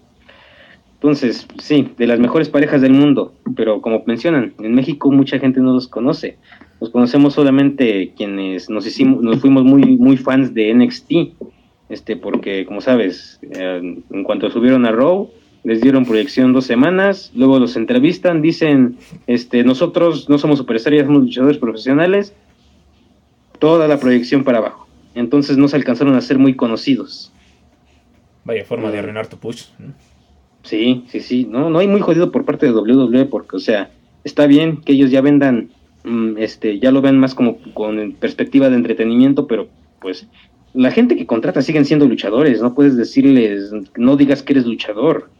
Entonces, 1.02 1.48
sí, 1.60 1.88
de 1.98 2.06
las 2.06 2.20
mejores 2.20 2.48
parejas 2.48 2.80
del 2.80 2.92
mundo, 2.92 3.34
pero 3.56 3.82
como 3.82 4.04
mencionan, 4.06 4.54
en 4.60 4.72
México 4.72 5.10
mucha 5.10 5.40
gente 5.40 5.58
no 5.58 5.72
los 5.72 5.88
conoce. 5.88 6.38
Los 6.80 6.90
conocemos 6.90 7.34
solamente 7.34 8.12
quienes 8.16 8.70
nos 8.70 8.86
hicimos, 8.86 9.20
nos 9.20 9.40
fuimos 9.40 9.64
muy, 9.64 9.96
muy 9.96 10.16
fans 10.16 10.54
de 10.54 10.72
NXT, 10.72 11.12
este, 11.88 12.14
porque 12.14 12.64
como 12.66 12.80
sabes, 12.80 13.40
eh, 13.50 13.96
en 14.10 14.22
cuanto 14.22 14.48
subieron 14.48 14.86
a 14.86 14.92
Raw, 14.92 15.28
les 15.64 15.80
dieron 15.80 16.04
proyección 16.04 16.52
dos 16.52 16.66
semanas, 16.66 17.32
luego 17.34 17.58
los 17.58 17.74
entrevistan, 17.74 18.40
dicen, 18.40 18.96
este, 19.26 19.64
nosotros 19.64 20.28
no 20.28 20.38
somos 20.38 20.58
superestrellas, 20.58 21.06
somos 21.06 21.22
luchadores 21.22 21.58
profesionales, 21.58 22.32
toda 23.58 23.88
la 23.88 23.98
proyección 23.98 24.44
para 24.44 24.58
abajo. 24.58 24.86
Entonces 25.16 25.56
no 25.56 25.66
se 25.66 25.74
alcanzaron 25.74 26.14
a 26.14 26.20
ser 26.20 26.38
muy 26.38 26.54
conocidos. 26.54 27.32
Vaya 28.44 28.64
forma 28.64 28.92
de 28.92 29.00
arruinar 29.00 29.26
tu 29.26 29.36
push. 29.36 29.64
Sí, 30.62 31.04
sí, 31.08 31.20
sí, 31.20 31.46
no, 31.48 31.70
no 31.70 31.78
hay 31.80 31.88
muy 31.88 32.00
jodido 32.00 32.30
por 32.30 32.44
parte 32.44 32.66
de 32.66 32.72
WWE 32.72 33.26
porque, 33.26 33.56
o 33.56 33.60
sea, 33.60 33.90
está 34.24 34.46
bien 34.46 34.78
que 34.78 34.92
ellos 34.92 35.10
ya 35.10 35.20
vendan, 35.20 35.70
mm, 36.04 36.38
este, 36.38 36.78
ya 36.78 36.92
lo 36.92 37.02
vean 37.02 37.18
más 37.18 37.34
como 37.34 37.58
con 37.74 38.12
perspectiva 38.12 38.70
de 38.70 38.76
entretenimiento, 38.76 39.46
pero 39.46 39.68
pues 40.00 40.28
la 40.74 40.90
gente 40.90 41.16
que 41.16 41.26
contrata 41.26 41.62
siguen 41.62 41.84
siendo 41.84 42.06
luchadores, 42.06 42.62
no 42.62 42.74
puedes 42.74 42.96
decirles, 42.96 43.70
no 43.96 44.16
digas 44.16 44.42
que 44.42 44.54
eres 44.54 44.66
luchador. 44.66 45.30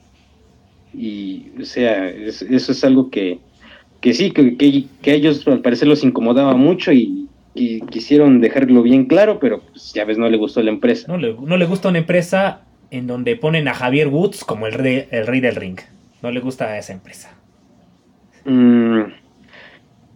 Y, 0.94 1.46
o 1.61 1.64
sea, 1.64 2.11
eso 2.11 2.72
es 2.72 2.85
algo 2.85 3.11
que, 3.11 3.38
que 4.00 4.12
sí, 4.12 4.30
que, 4.30 4.56
que, 4.56 5.11
a 5.11 5.14
ellos 5.14 5.46
al 5.46 5.61
parecer 5.61 5.88
los 5.88 6.04
incomodaba 6.04 6.54
mucho 6.54 6.92
y, 6.92 7.28
quisieron 7.54 8.40
dejarlo 8.40 8.82
bien 8.82 9.04
claro, 9.04 9.38
pero 9.38 9.61
pues, 9.61 9.92
ya 9.92 10.06
ves, 10.06 10.16
no 10.16 10.28
le 10.30 10.38
gustó 10.38 10.62
la 10.62 10.70
empresa. 10.70 11.06
No 11.06 11.18
le, 11.18 11.35
no 11.35 11.58
le 11.58 11.66
gusta 11.66 11.90
una 11.90 11.98
empresa 11.98 12.62
en 12.92 13.07
donde 13.07 13.37
ponen 13.37 13.68
a 13.68 13.74
Javier 13.74 14.09
Woods 14.09 14.44
como 14.44 14.66
el 14.66 14.74
rey, 14.74 15.09
el 15.11 15.26
rey 15.26 15.40
del 15.40 15.57
ring. 15.57 15.78
No 16.20 16.31
le 16.31 16.40
gusta 16.40 16.66
a 16.66 16.78
esa 16.78 16.92
empresa. 16.92 17.35
Mm, 18.44 19.00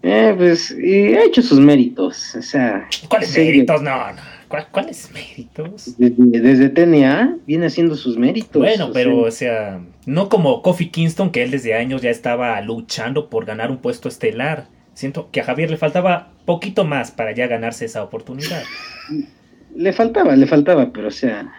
eh, 0.02 0.34
pues, 0.36 0.70
y 0.70 1.14
ha 1.14 1.24
hecho 1.24 1.40
sus 1.40 1.58
méritos. 1.58 2.34
O 2.36 2.42
sea, 2.42 2.86
¿cuáles 3.08 3.36
méritos? 3.36 3.80
No, 3.80 4.12
no. 4.12 4.36
¿Cuáles 4.70 5.10
méritos? 5.10 5.94
Desde, 5.96 6.68
TNA 6.68 7.38
viene 7.46 7.66
haciendo 7.66 7.96
sus 7.96 8.18
méritos. 8.18 8.60
Bueno, 8.60 8.90
pero, 8.92 9.22
o 9.22 9.30
sea, 9.30 9.80
no 10.04 10.28
como 10.28 10.60
Kofi 10.62 10.90
Kingston, 10.90 11.30
que 11.30 11.42
él 11.42 11.50
desde 11.50 11.74
años 11.74 12.02
ya 12.02 12.10
estaba 12.10 12.60
luchando 12.60 13.30
por 13.30 13.46
ganar 13.46 13.70
un 13.70 13.78
puesto 13.78 14.08
estelar. 14.08 14.68
Siento 14.92 15.30
que 15.32 15.40
a 15.40 15.44
Javier 15.44 15.70
le 15.70 15.78
faltaba 15.78 16.30
poquito 16.44 16.84
más 16.84 17.10
para 17.10 17.32
ya 17.32 17.46
ganarse 17.46 17.86
esa 17.86 18.04
oportunidad. 18.04 18.62
Le 19.74 19.92
faltaba, 19.94 20.36
le 20.36 20.46
faltaba, 20.46 20.92
pero 20.92 21.08
o 21.08 21.10
sea. 21.10 21.52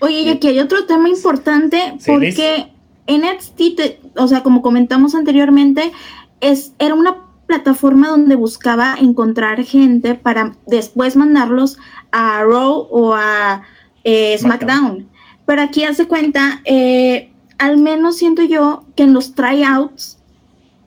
Oye, 0.00 0.22
y 0.22 0.28
aquí 0.28 0.48
hay 0.48 0.58
otro 0.58 0.86
tema 0.86 1.08
importante, 1.08 1.94
porque 2.06 2.72
NXT, 3.06 4.16
o 4.16 4.28
sea, 4.28 4.42
como 4.42 4.62
comentamos 4.62 5.14
anteriormente, 5.14 5.92
es, 6.40 6.72
era 6.78 6.94
una 6.94 7.16
plataforma 7.46 8.08
donde 8.08 8.36
buscaba 8.36 8.94
encontrar 8.98 9.64
gente 9.64 10.14
para 10.14 10.56
después 10.66 11.16
mandarlos 11.16 11.78
a 12.12 12.42
Raw 12.44 12.86
o 12.90 13.14
a 13.14 13.62
eh, 14.04 14.36
SmackDown. 14.38 15.08
Pero 15.46 15.62
aquí 15.62 15.84
hace 15.84 16.06
cuenta, 16.06 16.60
eh, 16.64 17.32
al 17.58 17.76
menos 17.76 18.16
siento 18.16 18.42
yo 18.42 18.84
que 18.94 19.02
en 19.02 19.12
los 19.12 19.34
tryouts 19.34 20.18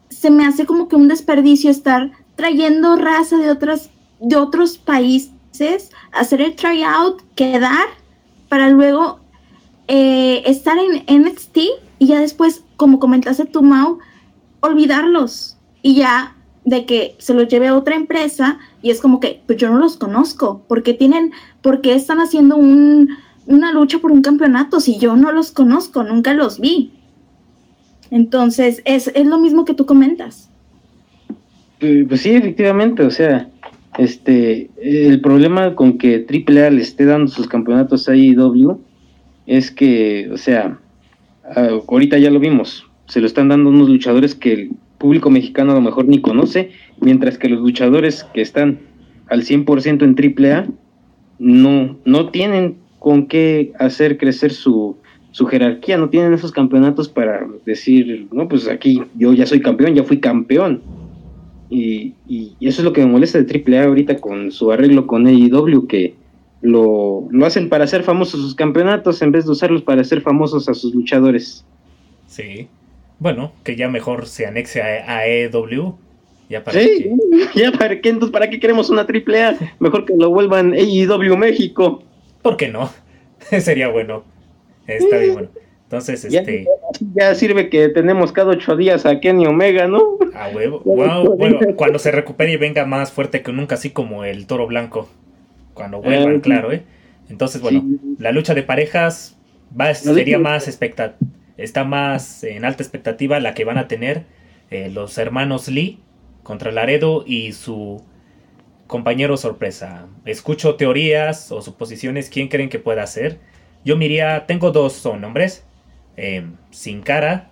se 0.09 0.31
me 0.31 0.45
hace 0.45 0.65
como 0.65 0.87
que 0.87 0.95
un 0.95 1.09
desperdicio 1.09 1.69
estar 1.69 2.11
trayendo 2.35 2.95
raza 2.95 3.37
de 3.37 3.51
otras 3.51 3.89
de 4.23 4.37
otros 4.37 4.77
países, 4.77 5.91
hacer 6.13 6.41
el 6.41 6.55
tryout, 6.55 7.21
quedar 7.35 7.87
para 8.53 8.69
luego 8.69 9.19
eh, 9.87 10.43
estar 10.45 10.77
en 10.77 11.23
NXT 11.23 11.57
y 11.97 12.05
ya 12.05 12.19
después, 12.19 12.63
como 12.75 12.99
comentaste 12.99 13.45
tú, 13.45 13.63
Mau, 13.63 13.97
olvidarlos 14.59 15.57
y 15.81 15.95
ya 15.95 16.35
de 16.63 16.85
que 16.85 17.15
se 17.17 17.33
los 17.33 17.47
lleve 17.47 17.69
a 17.69 17.75
otra 17.75 17.95
empresa 17.95 18.59
y 18.83 18.91
es 18.91 19.01
como 19.01 19.19
que, 19.19 19.41
pues 19.47 19.57
yo 19.57 19.71
no 19.71 19.79
los 19.79 19.97
conozco, 19.97 20.61
porque 20.67 20.93
tienen, 20.93 21.31
porque 21.63 21.95
están 21.95 22.19
haciendo 22.19 22.55
un, 22.55 23.17
una 23.47 23.71
lucha 23.73 23.97
por 23.97 24.11
un 24.11 24.21
campeonato 24.21 24.79
si 24.79 24.99
yo 24.99 25.15
no 25.15 25.31
los 25.31 25.51
conozco, 25.51 26.03
nunca 26.03 26.35
los 26.35 26.59
vi. 26.59 26.91
Entonces, 28.11 28.83
es, 28.85 29.07
es 29.15 29.25
lo 29.25 29.39
mismo 29.39 29.65
que 29.65 29.73
tú 29.73 29.87
comentas. 29.87 30.51
Eh, 31.79 32.05
pues 32.07 32.21
sí, 32.21 32.29
efectivamente, 32.35 33.01
o 33.01 33.09
sea, 33.09 33.49
este, 33.97 34.69
el 34.81 35.21
problema 35.21 35.75
con 35.75 35.97
que 35.97 36.25
AAA 36.27 36.71
le 36.71 36.81
esté 36.81 37.05
dando 37.05 37.27
sus 37.27 37.47
campeonatos 37.47 38.09
a 38.09 38.15
IW 38.15 38.79
es 39.45 39.71
que, 39.71 40.29
o 40.31 40.37
sea, 40.37 40.79
ahorita 41.87 42.17
ya 42.17 42.31
lo 42.31 42.39
vimos, 42.39 42.85
se 43.07 43.19
lo 43.19 43.27
están 43.27 43.49
dando 43.49 43.69
unos 43.69 43.89
luchadores 43.89 44.35
que 44.35 44.71
público 44.97 45.29
mexicano 45.29 45.73
a 45.73 45.75
lo 45.75 45.81
mejor 45.81 46.07
ni 46.07 46.21
conoce, 46.21 46.71
mientras 47.01 47.37
que 47.37 47.49
los 47.49 47.59
luchadores 47.59 48.23
que 48.33 48.41
están 48.41 48.79
al 49.27 49.43
100% 49.43 50.03
en 50.03 50.45
AAA 50.47 50.67
no, 51.39 51.97
no 52.05 52.29
tienen 52.29 52.77
con 52.99 53.27
qué 53.27 53.73
hacer 53.79 54.17
crecer 54.17 54.53
su, 54.53 54.95
su 55.31 55.45
jerarquía, 55.45 55.97
no 55.97 56.09
tienen 56.09 56.33
esos 56.33 56.51
campeonatos 56.51 57.09
para 57.09 57.45
decir, 57.65 58.27
no, 58.31 58.47
pues 58.47 58.67
aquí 58.69 59.01
yo 59.15 59.33
ya 59.33 59.45
soy 59.45 59.59
campeón, 59.59 59.93
ya 59.93 60.03
fui 60.03 60.19
campeón. 60.19 60.81
Y, 61.69 62.13
y, 62.27 62.55
eso 62.61 62.81
es 62.81 62.85
lo 62.85 62.93
que 62.93 63.01
me 63.01 63.07
molesta 63.07 63.41
de 63.41 63.63
AAA 63.65 63.85
ahorita 63.85 64.17
con 64.17 64.51
su 64.51 64.71
arreglo 64.71 65.07
con 65.07 65.27
AEW, 65.27 65.87
que 65.87 66.13
lo, 66.61 67.27
lo 67.29 67.45
hacen 67.45 67.69
para 67.69 67.83
hacer 67.83 68.03
famosos 68.03 68.41
sus 68.41 68.55
campeonatos 68.55 69.21
en 69.21 69.31
vez 69.31 69.45
de 69.45 69.51
usarlos 69.51 69.81
para 69.81 70.01
hacer 70.01 70.21
famosos 70.21 70.69
a 70.69 70.73
sus 70.73 70.93
luchadores. 70.93 71.65
Sí. 72.27 72.67
Bueno, 73.19 73.51
que 73.63 73.75
ya 73.75 73.89
mejor 73.89 74.27
se 74.27 74.45
anexe 74.45 74.81
a, 74.81 75.17
a 75.17 75.27
EW. 75.27 75.95
Ya 76.49 76.63
para 76.63 76.79
sí, 76.79 77.09
ya 77.55 77.71
para 77.71 77.99
qué, 78.01 78.09
entonces, 78.09 78.33
¿para 78.33 78.49
qué 78.49 78.59
queremos 78.59 78.89
una 78.89 79.05
triple 79.07 79.43
A? 79.43 79.57
Mejor 79.79 80.05
que 80.05 80.13
lo 80.17 80.29
vuelvan 80.29 80.73
AEW 80.73 81.37
México. 81.37 82.03
¿Por 82.41 82.57
qué 82.57 82.67
no? 82.67 82.91
Sería 83.59 83.87
bueno. 83.87 84.23
Está 84.87 85.17
bien 85.17 85.33
bueno. 85.33 85.49
Entonces, 85.93 86.25
este. 86.25 86.65
Ya 87.13 87.35
sirve 87.35 87.69
que 87.69 87.87
tenemos 87.89 88.31
cada 88.31 88.53
ocho 88.53 88.75
días 88.75 89.05
a 89.05 89.19
Kenny 89.19 89.45
Omega, 89.45 89.87
¿no? 89.87 90.17
A 90.33 90.49
huevo. 90.49 90.81
Wow, 90.83 91.35
bueno, 91.37 91.59
cuando 91.75 91.99
se 91.99 92.09
recupere 92.09 92.51
y 92.51 92.57
venga 92.57 92.83
más 92.85 93.11
fuerte 93.11 93.43
que 93.43 93.51
nunca, 93.53 93.75
así 93.75 93.91
como 93.91 94.25
el 94.25 94.47
toro 94.47 94.65
blanco. 94.65 95.07
Cuando 95.75 96.01
vuelvan, 96.01 96.37
ah, 96.37 96.41
claro, 96.41 96.71
¿eh? 96.71 96.81
Entonces, 97.29 97.61
bueno, 97.61 97.83
la 98.17 98.31
lucha 98.31 98.55
de 98.55 98.63
parejas 98.63 99.37
va, 99.79 99.93
sería 99.93 100.39
más 100.39 100.67
está 101.57 101.83
más 101.83 102.43
en 102.43 102.65
alta 102.65 102.81
expectativa 102.81 103.39
la 103.39 103.53
que 103.53 103.63
van 103.63 103.77
a 103.77 103.87
tener 103.87 104.23
eh, 104.71 104.89
los 104.89 105.19
hermanos 105.19 105.67
Lee 105.67 105.99
contra 106.41 106.71
Laredo 106.71 107.23
y 107.27 107.51
su 107.51 108.03
compañero 108.87 109.37
sorpresa. 109.37 110.07
Escucho 110.25 110.73
teorías 110.73 111.51
o 111.51 111.61
suposiciones, 111.61 112.31
¿quién 112.31 112.47
creen 112.47 112.69
que 112.69 112.79
pueda 112.79 113.05
ser? 113.05 113.37
Yo 113.85 113.95
miría, 113.95 114.47
tengo 114.47 114.71
dos 114.71 114.93
son 114.93 115.21
nombres, 115.21 115.65
eh, 116.17 116.45
Sin 116.71 117.01
Cara 117.01 117.49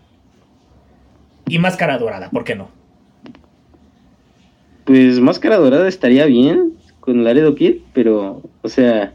y 1.48 1.60
Máscara 1.60 1.98
Dorada, 1.98 2.30
¿por 2.30 2.44
qué 2.44 2.56
no? 2.56 2.70
Pues 4.86 5.20
Máscara 5.20 5.58
Dorada 5.58 5.88
estaría 5.88 6.26
bien 6.26 6.74
con 7.00 7.24
Laredo 7.24 7.56
Kid, 7.56 7.78
pero, 7.94 8.42
o 8.62 8.70
sea, 8.70 9.14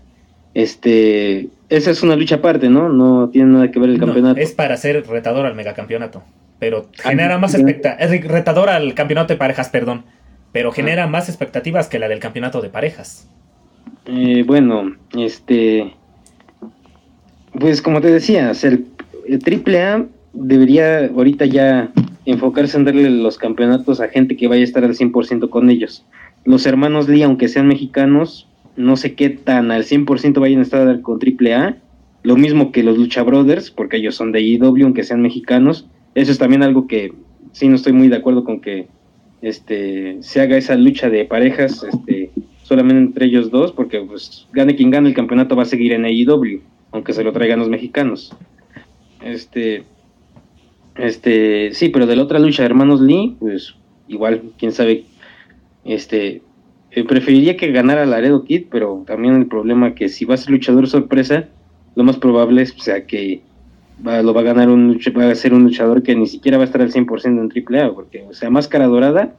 este, 0.54 1.48
esa 1.68 1.90
es 1.90 2.02
una 2.02 2.16
lucha 2.16 2.36
aparte, 2.36 2.68
¿no? 2.68 2.88
No 2.88 3.28
tiene 3.30 3.52
nada 3.52 3.70
que 3.70 3.78
ver 3.78 3.90
el 3.90 3.98
campeonato. 3.98 4.40
Es 4.40 4.52
para 4.52 4.76
ser 4.76 5.06
retador 5.06 5.46
al 5.46 5.54
megacampeonato. 5.54 6.22
Pero 6.58 6.88
ah, 7.04 7.10
genera 7.10 7.38
más 7.38 7.54
expectativas. 7.54 8.12
Es 8.12 8.24
retador 8.26 8.70
al 8.70 8.94
campeonato 8.94 9.34
de 9.34 9.38
parejas, 9.38 9.68
perdón. 9.68 10.04
Pero 10.52 10.72
genera 10.72 11.04
ah. 11.04 11.08
más 11.08 11.28
expectativas 11.28 11.88
que 11.88 11.98
la 11.98 12.08
del 12.08 12.20
campeonato 12.20 12.62
de 12.62 12.70
parejas. 12.70 13.28
Eh, 14.06 14.44
bueno, 14.46 14.94
este. 15.16 15.92
Pues 17.58 17.82
como 17.82 18.00
te 18.00 18.10
decía, 18.10 18.52
el, 18.62 18.86
triple 19.42 19.82
A 19.82 20.06
debería 20.32 21.06
ahorita 21.06 21.46
ya 21.46 21.92
enfocarse 22.24 22.76
en 22.76 22.84
darle 22.84 23.08
los 23.10 23.38
campeonatos 23.38 24.00
a 24.00 24.08
gente 24.08 24.36
que 24.36 24.48
vaya 24.48 24.62
a 24.62 24.64
estar 24.64 24.84
al 24.84 24.94
100% 24.94 25.48
con 25.48 25.70
ellos. 25.70 26.04
Los 26.44 26.66
hermanos 26.66 27.08
Lee, 27.08 27.22
aunque 27.22 27.48
sean 27.48 27.68
mexicanos, 27.68 28.48
no 28.76 28.96
sé 28.96 29.14
qué 29.14 29.30
tan 29.30 29.70
al 29.70 29.84
100% 29.84 30.40
vayan 30.40 30.60
a 30.60 30.62
estar 30.62 31.00
con 31.00 31.18
AAA. 31.18 31.76
Lo 32.22 32.36
mismo 32.36 32.72
que 32.72 32.82
los 32.82 32.98
Lucha 32.98 33.22
Brothers, 33.22 33.70
porque 33.70 33.98
ellos 33.98 34.16
son 34.16 34.32
de 34.32 34.42
IW, 34.42 34.84
aunque 34.84 35.04
sean 35.04 35.22
mexicanos. 35.22 35.86
Eso 36.14 36.32
es 36.32 36.38
también 36.38 36.62
algo 36.62 36.86
que 36.86 37.12
sí 37.52 37.68
no 37.68 37.76
estoy 37.76 37.92
muy 37.92 38.08
de 38.08 38.16
acuerdo 38.16 38.44
con 38.44 38.60
que 38.60 38.88
este 39.42 40.16
se 40.20 40.40
haga 40.40 40.56
esa 40.56 40.74
lucha 40.76 41.10
de 41.10 41.24
parejas 41.24 41.84
este 41.84 42.30
solamente 42.62 43.00
entre 43.00 43.26
ellos 43.26 43.50
dos, 43.50 43.72
porque 43.72 44.00
pues 44.00 44.46
gane 44.52 44.74
quien 44.74 44.90
gane 44.90 45.08
el 45.08 45.14
campeonato 45.14 45.54
va 45.54 45.62
a 45.62 45.66
seguir 45.66 45.92
en 45.92 46.04
AEW, 46.04 46.60
aunque 46.90 47.12
se 47.12 47.22
lo 47.22 47.32
traigan 47.32 47.60
los 47.60 47.68
mexicanos. 47.68 48.34
Este 49.26 49.84
este, 50.98 51.74
sí, 51.74 51.90
pero 51.90 52.06
de 52.06 52.16
la 52.16 52.22
otra 52.22 52.38
lucha, 52.38 52.64
hermanos 52.64 53.00
Lee, 53.00 53.36
pues 53.38 53.74
igual, 54.08 54.42
quién 54.58 54.72
sabe, 54.72 55.04
este, 55.84 56.42
eh, 56.90 57.04
preferiría 57.04 57.56
que 57.56 57.70
ganara 57.70 58.06
Laredo 58.06 58.44
Kid, 58.44 58.66
pero 58.70 59.04
también 59.06 59.34
el 59.34 59.46
problema 59.46 59.94
que 59.94 60.08
si 60.08 60.24
va 60.24 60.34
a 60.34 60.38
ser 60.38 60.50
luchador 60.50 60.88
sorpresa, 60.88 61.48
lo 61.94 62.04
más 62.04 62.16
probable 62.16 62.62
es 62.62 62.74
sea, 62.78 63.06
que 63.06 63.42
lo 64.02 64.34
va 64.34 64.40
a 64.40 64.44
ganar 64.44 64.68
un 64.68 64.98
va 65.16 65.30
a 65.30 65.34
ser 65.34 65.54
un 65.54 65.64
luchador 65.64 66.02
que 66.02 66.14
ni 66.14 66.26
siquiera 66.26 66.58
va 66.58 66.64
a 66.64 66.66
estar 66.66 66.80
al 66.80 66.92
100% 66.92 67.26
en 67.26 67.78
AAA, 67.78 67.94
porque, 67.94 68.24
o 68.28 68.32
sea, 68.32 68.50
Máscara 68.50 68.86
Dorada, 68.86 69.34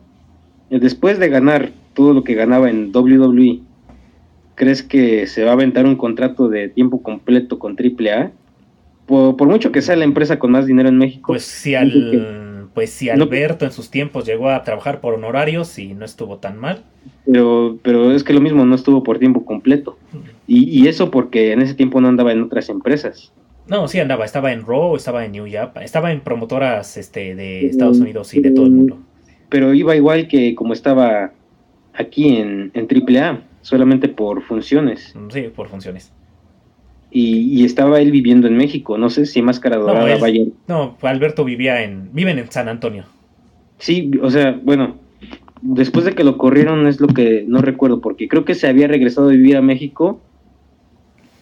eh, 0.70 0.80
después 0.80 1.18
de 1.20 1.30
ganar 1.30 1.72
todo 1.96 2.14
lo 2.14 2.24
que 2.24 2.36
ganaba 2.36 2.70
en 2.70 2.92
WWE, 2.94 3.62
¿crees 4.54 4.84
que 4.84 5.26
se 5.26 5.44
va 5.44 5.52
a 5.52 5.54
aventar 5.54 5.86
un 5.86 5.96
contrato 5.96 6.50
de 6.50 6.70
tiempo 6.70 7.02
completo 7.02 7.58
con 7.58 7.76
AAA? 7.76 8.32
Por, 9.08 9.48
mucho 9.48 9.72
que 9.72 9.82
sea 9.82 9.96
la 9.96 10.04
empresa 10.04 10.38
con 10.38 10.52
más 10.52 10.68
dinero 10.68 10.90
en 10.90 10.98
México. 10.98 11.28
Pues 11.28 11.44
si, 11.44 11.76
al, 11.76 12.70
pues 12.74 12.92
si 12.92 13.10
Alberto 13.10 13.66
en 13.66 13.72
sus 13.72 13.90
tiempos 13.90 14.26
llegó 14.26 14.50
a 14.50 14.64
trabajar 14.64 15.00
por 15.00 15.14
honorarios 15.14 15.80
y 15.80 15.94
no 15.94 16.06
estuvo 16.06 16.38
tan 16.38 16.58
mal. 16.58 16.84
Pero, 17.26 17.78
pero 17.82 18.12
es 18.12 18.24
que 18.24 18.34
lo 18.34 18.42
mismo 18.42 18.66
no 18.66 18.76
estuvo 18.76 19.04
por 19.04 19.18
tiempo 19.18 19.46
completo. 19.46 19.98
Y, 20.46 20.70
y 20.70 20.88
eso 20.88 21.10
porque 21.10 21.54
en 21.54 21.62
ese 21.62 21.74
tiempo 21.74 22.02
no 22.02 22.10
andaba 22.10 22.34
en 22.34 22.44
otras 22.44 22.70
empresas. 22.70 23.32
No, 23.68 23.88
sí 23.88 24.00
andaba, 24.00 24.26
estaba 24.26 24.52
en 24.52 24.66
Raw, 24.66 24.96
estaba 24.96 25.26
en 25.26 25.32
New 25.32 25.46
Japan, 25.50 25.84
estaba 25.84 26.12
en 26.12 26.22
promotoras 26.22 26.98
este, 26.98 27.36
de 27.36 27.66
Estados 27.68 28.00
Unidos 28.00 28.34
y 28.34 28.42
de 28.42 28.52
todo 28.52 28.66
el 28.66 28.72
mundo. 28.72 28.98
Pero 29.50 29.74
iba 29.74 29.96
igual 29.96 30.28
que 30.28 30.54
como 30.56 30.74
estaba 30.74 31.32
aquí 31.94 32.38
en, 32.38 32.72
en 32.74 32.88
AAA, 32.90 33.42
solamente 33.62 34.10
por 34.10 34.42
funciones. 34.42 35.16
Sí, 35.30 35.50
por 35.54 35.68
funciones 35.68 36.12
y, 37.10 37.64
estaba 37.66 38.00
él 38.00 38.12
viviendo 38.12 38.48
en 38.48 38.58
México. 38.58 38.98
No 38.98 39.10
sé 39.10 39.26
si 39.26 39.42
Máscara 39.42 39.78
Dorada 39.78 40.16
no, 40.16 40.20
vaya. 40.20 40.44
No, 40.68 40.98
Alberto 41.02 41.44
vivía 41.46 41.84
en. 41.84 42.10
Viven 42.14 42.38
en 42.40 42.52
San 42.52 42.68
Antonio. 42.68 43.06
Sí, 43.80 44.12
o 44.22 44.30
sea, 44.30 44.60
bueno, 44.64 44.98
después 45.62 46.06
de 46.06 46.14
que 46.14 46.24
lo 46.24 46.38
corrieron 46.38 46.88
es 46.88 47.00
lo 47.00 47.08
que 47.08 47.46
no 47.48 47.62
recuerdo, 47.62 48.02
porque 48.02 48.28
creo 48.28 48.46
que 48.46 48.56
se 48.56 48.68
había 48.68 48.88
regresado 48.88 49.28
a 49.28 49.32
vivir 49.32 49.56
a 49.56 49.62
México 49.62 50.20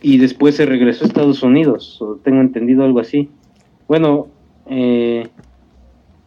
y 0.02 0.18
después 0.18 0.56
se 0.56 0.66
regresó 0.66 1.04
a 1.04 1.08
Estados 1.08 1.42
Unidos, 1.44 2.02
o 2.02 2.18
tengo 2.18 2.42
entendido 2.42 2.84
algo 2.84 3.00
así. 3.00 3.30
Bueno, 3.88 4.28
eh, 4.70 5.28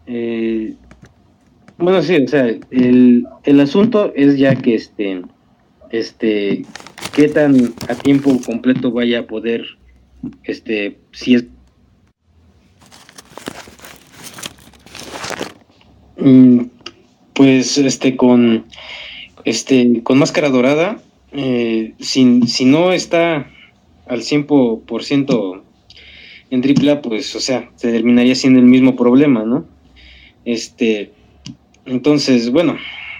eh, 0.06 0.74
bueno, 1.76 2.02
sí, 2.02 2.16
o 2.16 2.28
sea, 2.28 2.46
el, 2.70 3.26
el 3.44 3.60
asunto 3.60 4.12
es 4.16 4.36
ya 4.36 4.56
que 4.56 4.74
este, 4.74 5.22
este, 5.90 6.64
qué 7.14 7.28
tan 7.28 7.74
a 7.88 7.94
tiempo 7.94 8.38
completo 8.44 8.90
vaya 8.90 9.20
a 9.20 9.26
poder, 9.26 9.64
este, 10.44 10.98
si 11.12 11.34
es... 11.34 11.44
Mm, 16.18 16.62
pues 17.38 17.78
este 17.78 18.16
con 18.16 18.64
este 19.44 20.02
con 20.02 20.18
máscara 20.18 20.48
dorada 20.48 21.00
eh, 21.30 21.94
si, 22.00 22.24
no 22.64 22.92
está 22.92 23.48
al 24.08 24.22
100% 24.22 25.62
en 26.50 26.88
AAA 26.88 27.00
pues 27.02 27.36
o 27.36 27.40
sea 27.40 27.70
se 27.76 27.92
terminaría 27.92 28.34
siendo 28.34 28.58
el 28.58 28.66
mismo 28.66 28.96
problema 28.96 29.44
no 29.44 29.66
este 30.44 31.12
entonces 31.86 32.50
bueno 32.50 32.76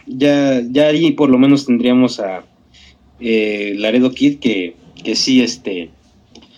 ya 0.09 0.63
ya 0.69 0.89
ahí 0.89 1.13
por 1.13 1.31
lo 1.31 1.39
menos 1.39 1.67
tendríamos 1.67 2.19
a 2.19 2.45
eh, 3.21 3.75
Laredo 3.77 4.11
Kid 4.13 4.39
que, 4.39 4.75
que 5.03 5.15
sí, 5.15 5.43
este, 5.43 5.91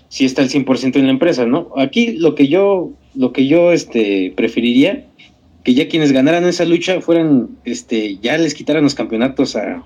sí 0.09 0.25
está 0.25 0.43
al 0.43 0.49
100% 0.49 0.97
en 0.97 1.07
la 1.07 1.13
empresa, 1.13 1.47
¿no? 1.47 1.71
Aquí 1.77 2.13
lo 2.13 2.35
que 2.35 2.49
yo, 2.49 2.91
lo 3.15 3.33
que 3.33 3.47
yo 3.47 3.73
este, 3.73 4.33
preferiría, 4.37 5.07
que 5.65 5.75
ya 5.75 5.89
quienes 5.89 6.13
ganaran 6.13 6.45
esa 6.45 6.65
lucha 6.65 7.01
fueran, 7.01 7.49
este, 7.65 8.19
ya 8.19 8.37
les 8.39 8.55
quitaran 8.55 8.83
los 8.83 8.95
campeonatos 8.95 9.57
a, 9.57 9.85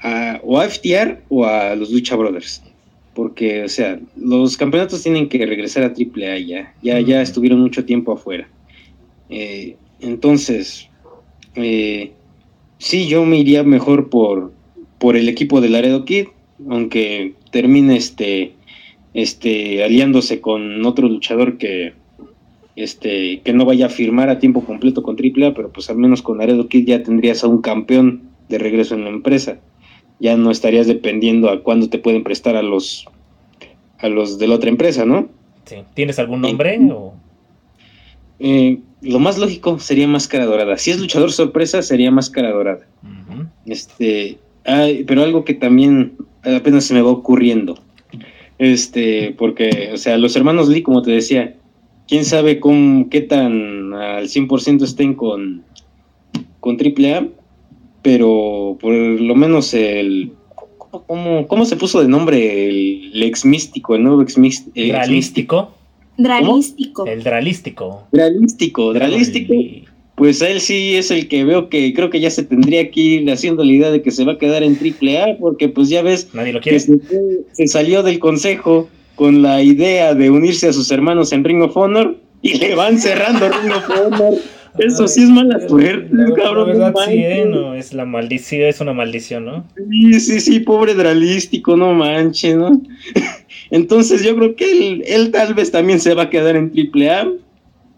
a 0.00 0.40
o 0.42 0.60
a 0.60 0.68
FTR 0.68 1.22
o 1.28 1.44
a 1.44 1.74
los 1.74 1.90
Lucha 1.90 2.16
Brothers. 2.16 2.62
Porque, 3.14 3.64
o 3.64 3.68
sea, 3.68 3.98
los 4.14 4.56
campeonatos 4.58 5.02
tienen 5.02 5.28
que 5.28 5.44
regresar 5.46 5.84
a 5.84 5.86
AAA 5.86 6.38
ya, 6.40 6.74
ya, 6.82 7.00
ya 7.00 7.22
estuvieron 7.22 7.60
mucho 7.60 7.84
tiempo 7.84 8.12
afuera. 8.12 8.46
Eh, 9.30 9.76
entonces, 10.00 10.88
eh, 11.54 12.12
sí, 12.78 13.08
yo 13.08 13.24
me 13.24 13.38
iría 13.38 13.62
mejor 13.62 14.10
por, 14.10 14.52
por 14.98 15.16
el 15.16 15.28
equipo 15.28 15.60
de 15.60 15.68
Laredo 15.68 16.04
Kid, 16.04 16.26
aunque 16.68 17.34
termine 17.50 17.96
este, 17.96 18.54
este, 19.14 19.84
aliándose 19.84 20.40
con 20.40 20.84
otro 20.84 21.08
luchador 21.08 21.58
que, 21.58 21.94
este, 22.76 23.40
que 23.40 23.52
no 23.52 23.64
vaya 23.64 23.86
a 23.86 23.90
firmar 23.90 24.30
a 24.30 24.38
tiempo 24.38 24.64
completo 24.64 25.02
con 25.02 25.16
AAA, 25.16 25.54
pero 25.54 25.72
pues 25.72 25.90
al 25.90 25.98
menos 25.98 26.22
con 26.22 26.38
Laredo 26.38 26.68
Kid 26.68 26.86
ya 26.86 27.02
tendrías 27.02 27.44
a 27.44 27.48
un 27.48 27.60
campeón 27.60 28.22
de 28.48 28.58
regreso 28.58 28.94
en 28.94 29.04
la 29.04 29.10
empresa. 29.10 29.58
Ya 30.18 30.36
no 30.36 30.50
estarías 30.50 30.86
dependiendo 30.86 31.50
a 31.50 31.62
cuándo 31.62 31.90
te 31.90 31.98
pueden 31.98 32.24
prestar 32.24 32.56
a 32.56 32.62
los 32.62 33.06
a 33.98 34.08
los 34.08 34.38
de 34.38 34.46
la 34.46 34.54
otra 34.54 34.70
empresa, 34.70 35.04
¿no? 35.04 35.28
Sí. 35.64 35.76
¿Tienes 35.94 36.18
algún 36.18 36.42
nombre? 36.42 36.78
Eh, 38.38 38.78
lo 39.00 39.18
más 39.18 39.38
lógico 39.38 39.78
sería 39.78 40.06
Máscara 40.06 40.46
Dorada. 40.46 40.76
Si 40.76 40.90
es 40.90 41.00
luchador 41.00 41.32
sorpresa, 41.32 41.82
sería 41.82 42.10
Máscara 42.10 42.50
Dorada. 42.50 42.86
Este, 43.64 44.38
pero 45.06 45.22
algo 45.22 45.44
que 45.44 45.54
también 45.54 46.16
apenas 46.42 46.84
se 46.84 46.94
me 46.94 47.02
va 47.02 47.10
ocurriendo. 47.10 47.78
Este, 48.58 49.34
porque, 49.36 49.90
o 49.92 49.96
sea, 49.96 50.16
los 50.18 50.34
hermanos 50.34 50.68
Lee, 50.68 50.82
como 50.82 51.02
te 51.02 51.10
decía, 51.10 51.54
quién 52.08 52.24
sabe 52.24 52.58
con 52.60 53.08
qué 53.10 53.20
tan 53.20 53.92
al 53.94 54.28
100% 54.28 54.82
estén 54.82 55.14
con, 55.14 55.62
con 56.60 56.76
AAA, 56.76 57.28
pero 58.02 58.76
por 58.80 58.92
lo 58.92 59.34
menos 59.34 59.74
el. 59.74 60.32
¿Cómo, 61.06 61.46
cómo 61.46 61.66
se 61.66 61.76
puso 61.76 62.00
de 62.00 62.08
nombre 62.08 62.68
el, 62.68 63.22
ex 63.22 63.44
místico, 63.44 63.94
el 63.94 64.02
nuevo 64.02 64.22
ex, 64.22 64.38
místico? 64.38 64.72
¿Dralístico? 64.74 65.70
Dralístico. 66.16 67.06
El 67.06 67.22
dralístico. 67.22 68.06
Dralístico, 68.12 68.94
dralístico 68.94 69.52
pues 70.16 70.40
él 70.40 70.60
sí 70.60 70.96
es 70.96 71.10
el 71.10 71.28
que 71.28 71.44
veo 71.44 71.68
que 71.68 71.92
creo 71.92 72.08
que 72.08 72.20
ya 72.20 72.30
se 72.30 72.42
tendría 72.42 72.90
que 72.90 73.00
ir 73.00 73.30
haciendo 73.30 73.62
la 73.62 73.70
idea 73.70 73.90
de 73.90 74.00
que 74.00 74.10
se 74.10 74.24
va 74.24 74.32
a 74.32 74.38
quedar 74.38 74.62
en 74.62 74.76
triple 74.76 75.20
A, 75.20 75.36
porque 75.38 75.68
pues 75.68 75.90
ya 75.90 76.02
ves 76.02 76.28
que 76.62 76.80
se, 76.80 77.66
salió 77.66 78.02
del 78.02 78.18
consejo 78.18 78.88
con 79.14 79.42
la 79.42 79.62
idea 79.62 80.14
de 80.14 80.30
unirse 80.30 80.68
a 80.68 80.72
sus 80.72 80.90
hermanos 80.90 81.32
en 81.32 81.44
Ring 81.44 81.62
of 81.62 81.76
Honor 81.76 82.16
y 82.40 82.54
le 82.54 82.74
van 82.74 82.98
cerrando 82.98 83.48
Ring 83.48 83.72
of 83.72 83.90
Honor. 83.90 84.34
Eso 84.78 85.08
sí 85.08 85.22
es 85.22 85.30
mala 85.30 85.66
suerte, 85.68 86.10
cabrón. 86.36 86.66
verdad, 86.66 86.94
sí, 87.06 87.14
¿eh? 87.14 87.46
no, 87.46 87.74
es 87.74 87.94
la 87.94 88.04
maldición, 88.04 88.68
es 88.68 88.78
una 88.80 88.92
maldición, 88.92 89.46
¿no? 89.46 89.64
Sí, 89.90 90.20
sí, 90.20 90.40
sí, 90.40 90.60
pobre 90.60 90.92
dralístico, 90.92 91.78
no 91.78 91.94
manches, 91.94 92.56
¿no? 92.56 92.82
Entonces 93.70 94.22
yo 94.22 94.36
creo 94.36 94.54
que 94.54 94.70
él, 94.70 95.02
él 95.06 95.30
tal 95.30 95.54
vez 95.54 95.70
también 95.70 95.98
se 95.98 96.12
va 96.12 96.24
a 96.24 96.30
quedar 96.30 96.56
en 96.56 96.72
triple 96.72 97.08
A 97.08 97.26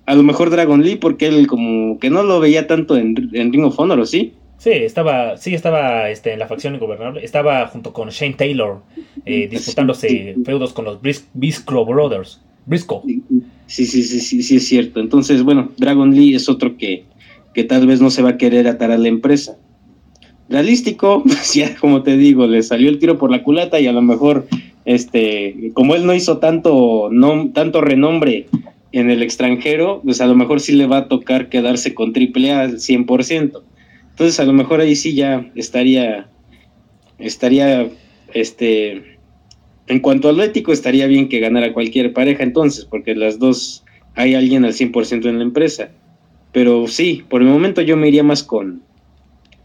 a 0.09 0.15
lo 0.15 0.23
mejor 0.23 0.49
Dragon 0.49 0.83
Lee, 0.83 0.97
porque 0.97 1.27
él 1.27 1.47
como 1.47 1.99
que 1.99 2.09
no 2.09 2.23
lo 2.23 2.41
veía 2.41 2.67
tanto 2.67 2.97
en, 2.97 3.15
Ring 3.15 3.65
of 3.65 3.79
Honor, 3.79 4.01
¿o 4.01 4.07
sí? 4.07 4.33
Sí, 4.57 4.71
estaba, 4.71 5.37
sí, 5.37 5.53
estaba 5.53 6.09
este, 6.09 6.33
en 6.33 6.39
la 6.39 6.47
facción 6.47 6.75
ingobernable. 6.75 7.23
Estaba 7.23 7.67
junto 7.67 7.93
con 7.93 8.09
Shane 8.09 8.33
Taylor 8.33 8.81
eh, 9.27 9.49
disputándose 9.49 10.35
feudos 10.47 10.73
con 10.73 10.87
los 10.87 10.99
Briscoe 11.35 11.85
Brothers. 11.85 12.41
Briscoe. 12.65 13.03
Sí, 13.67 13.85
sí, 13.85 14.03
sí, 14.03 14.21
sí, 14.21 14.43
sí, 14.43 14.57
es 14.57 14.67
cierto. 14.67 14.99
Entonces, 14.99 15.43
bueno, 15.43 15.73
Dragon 15.77 16.11
Lee 16.15 16.35
es 16.35 16.49
otro 16.49 16.79
que, 16.79 17.05
que 17.53 17.65
tal 17.65 17.87
vez 17.87 18.01
no 18.01 18.09
se 18.09 18.23
va 18.23 18.31
a 18.31 18.37
querer 18.39 18.67
atar 18.67 18.91
a 18.91 18.97
la 18.97 19.09
empresa. 19.09 19.59
Realístico, 20.49 21.23
pues 21.27 21.53
ya 21.53 21.77
como 21.77 22.03
te 22.03 22.17
digo, 22.17 22.47
le 22.47 22.63
salió 22.63 22.89
el 22.89 22.99
tiro 22.99 23.19
por 23.19 23.31
la 23.31 23.43
culata 23.43 23.79
y 23.79 23.87
a 23.87 23.93
lo 23.93 24.01
mejor, 24.01 24.47
este, 24.87 25.71
como 25.75 25.95
él 25.95 26.07
no 26.07 26.15
hizo 26.15 26.39
tanto, 26.39 27.11
no, 27.13 27.51
tanto 27.53 27.83
renombre 27.83 28.47
en 28.93 29.11
el 29.11 29.23
extranjero, 29.23 30.01
pues 30.05 30.21
a 30.21 30.27
lo 30.27 30.35
mejor 30.35 30.61
sí 30.61 30.73
le 30.73 30.87
va 30.87 30.99
a 30.99 31.09
tocar 31.09 31.49
quedarse 31.49 31.95
con 31.95 32.13
triple 32.13 32.53
A 32.53 32.61
al 32.61 32.79
100%. 32.79 33.63
Entonces 34.11 34.41
a 34.41 34.45
lo 34.45 34.53
mejor 34.53 34.81
ahí 34.81 34.97
sí 34.97 35.15
ya 35.15 35.51
estaría, 35.55 36.29
estaría, 37.19 37.89
este, 38.35 39.19
en 39.87 40.01
cuanto 40.01 40.29
a 40.29 40.33
lo 40.33 40.43
ético, 40.43 40.73
estaría 40.73 41.07
bien 41.07 41.29
que 41.29 41.41
ganara 41.41 41.73
cualquier 41.73 42.13
pareja 42.13 42.43
entonces, 42.43 42.85
porque 42.85 43.15
las 43.15 43.39
dos, 43.39 43.85
hay 44.15 44.35
alguien 44.35 44.65
al 44.65 44.73
100% 44.73 45.29
en 45.29 45.39
la 45.39 45.45
empresa. 45.45 45.91
pero 46.51 46.87
sí, 46.89 47.25
por 47.29 47.43
el 47.43 47.49
momento 47.49 47.83
yo 47.83 47.97
me 47.97 48.09
iría 48.09 48.25
más 48.25 48.43
con 48.43 48.83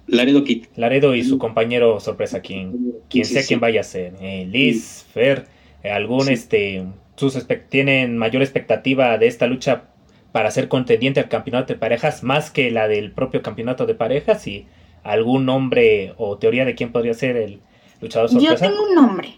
Laredo 0.05 0.43
Kit. 0.43 0.67
Laredo 0.75 1.15
y 1.15 1.23
su 1.23 1.37
compañero 1.37 1.99
sorpresa, 1.99 2.41
quien, 2.41 2.93
quien 3.09 3.25
sea 3.25 3.43
quien 3.43 3.59
vaya 3.59 3.81
a 3.81 3.83
ser. 3.83 4.13
Eh, 4.21 4.45
Liz, 4.51 5.05
Fer, 5.13 5.47
eh, 5.81 5.89
algún 5.89 6.29
este 6.29 6.83
sus 7.15 7.37
tienen 7.69 8.17
mayor 8.17 8.41
expectativa 8.41 9.17
de 9.17 9.27
esta 9.27 9.47
lucha 9.47 9.83
para 10.31 10.49
ser 10.51 10.67
contendiente 10.67 11.19
al 11.19 11.29
campeonato 11.29 11.73
de 11.73 11.79
parejas 11.79 12.23
más 12.23 12.49
que 12.49 12.71
la 12.71 12.87
del 12.87 13.11
propio 13.11 13.41
campeonato 13.41 13.85
de 13.85 13.93
parejas 13.93 14.47
y 14.47 14.65
algún 15.03 15.45
nombre 15.45 16.13
o 16.17 16.37
teoría 16.37 16.65
de 16.65 16.75
quién 16.75 16.91
podría 16.91 17.13
ser 17.13 17.37
el 17.37 17.61
luchador 18.01 18.29
sorpresa. 18.29 18.53
Yo 18.53 18.59
tengo 18.59 18.83
un 18.83 18.95
nombre. 18.95 19.35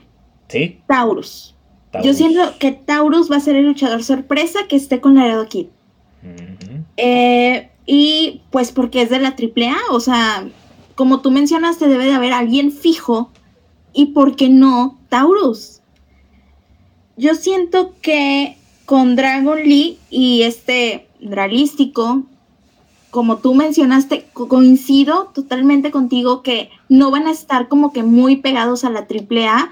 ¿Sí? 0.48 0.80
Taurus. 0.88 1.56
Yo 2.04 2.14
siento 2.14 2.58
que 2.60 2.72
Taurus 2.72 3.32
va 3.32 3.38
a 3.38 3.40
ser 3.40 3.56
el 3.56 3.66
luchador 3.66 4.04
sorpresa 4.04 4.60
que 4.68 4.76
esté 4.76 5.00
con 5.00 5.16
Laredo 5.16 5.48
Kid. 5.48 5.68
Eh, 6.98 7.70
y 7.86 8.42
pues 8.52 8.72
porque 8.72 9.02
es 9.02 9.10
de 9.10 9.20
la 9.20 9.30
AAA, 9.30 9.78
o 9.92 10.00
sea, 10.00 10.48
como 10.96 11.22
tú 11.22 11.32
mencionaste, 11.32 11.88
debe 11.88 12.06
de 12.06 12.14
haber 12.14 12.34
alguien 12.34 12.72
fijo. 12.72 13.32
¿Y 13.94 14.08
por 14.08 14.36
qué 14.36 14.50
no 14.50 15.00
Taurus? 15.10 15.75
Yo 17.18 17.36
siento 17.36 17.94
que 18.02 18.58
con 18.86 19.16
Dragon 19.16 19.58
Lee 19.58 19.98
y 20.10 20.44
este 20.44 21.08
Dralístico, 21.20 22.24
como 23.10 23.38
tú 23.38 23.56
mencionaste, 23.56 24.28
coincido 24.34 25.32
totalmente 25.34 25.92
contigo 25.92 26.44
que 26.44 26.70
no 26.90 27.12
van 27.12 27.28
a 27.28 27.32
estar 27.32 27.68
como 27.68 27.94
que 27.94 28.04
muy 28.04 28.36
pegados 28.36 28.84
a 28.84 28.90
la 28.90 29.08
AAA. 29.10 29.72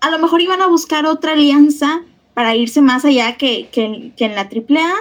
A 0.00 0.10
lo 0.10 0.18
mejor 0.18 0.40
iban 0.40 0.60
a 0.60 0.66
buscar 0.66 1.06
otra 1.06 1.32
alianza 1.32 2.02
para 2.34 2.56
irse 2.56 2.80
más 2.82 3.04
allá 3.04 3.36
que, 3.36 3.68
que, 3.70 4.12
que 4.16 4.24
en 4.24 4.34
la 4.34 4.42
AAA. 4.42 4.92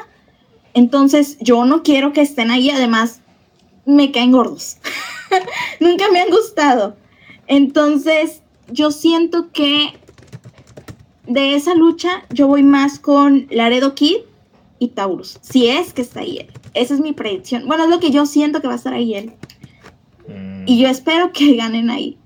Entonces, 0.75 1.37
yo 1.41 1.65
no 1.65 1.83
quiero 1.83 2.13
que 2.13 2.21
estén 2.21 2.51
ahí. 2.51 2.69
Además, 2.69 3.21
me 3.85 4.11
caen 4.11 4.31
gordos. 4.31 4.77
Nunca 5.79 6.05
me 6.11 6.21
han 6.21 6.29
gustado. 6.29 6.95
Entonces, 7.47 8.41
yo 8.71 8.91
siento 8.91 9.51
que 9.51 9.99
de 11.27 11.55
esa 11.55 11.75
lucha 11.75 12.23
yo 12.29 12.47
voy 12.47 12.63
más 12.63 12.99
con 12.99 13.47
Laredo 13.49 13.95
Kid 13.95 14.17
y 14.79 14.89
Taurus. 14.89 15.39
Si 15.41 15.67
es 15.67 15.93
que 15.93 16.01
está 16.01 16.21
ahí 16.21 16.39
él. 16.39 16.47
Esa 16.73 16.93
es 16.93 16.99
mi 16.99 17.13
predicción. 17.13 17.67
Bueno, 17.67 17.85
es 17.85 17.89
lo 17.89 17.99
que 17.99 18.11
yo 18.11 18.25
siento 18.25 18.61
que 18.61 18.67
va 18.67 18.73
a 18.73 18.77
estar 18.77 18.93
ahí 18.93 19.15
él. 19.15 19.33
Mm. 20.27 20.63
Y 20.65 20.81
yo 20.81 20.89
espero 20.89 21.31
que 21.31 21.55
ganen 21.57 21.89
ahí. 21.89 22.17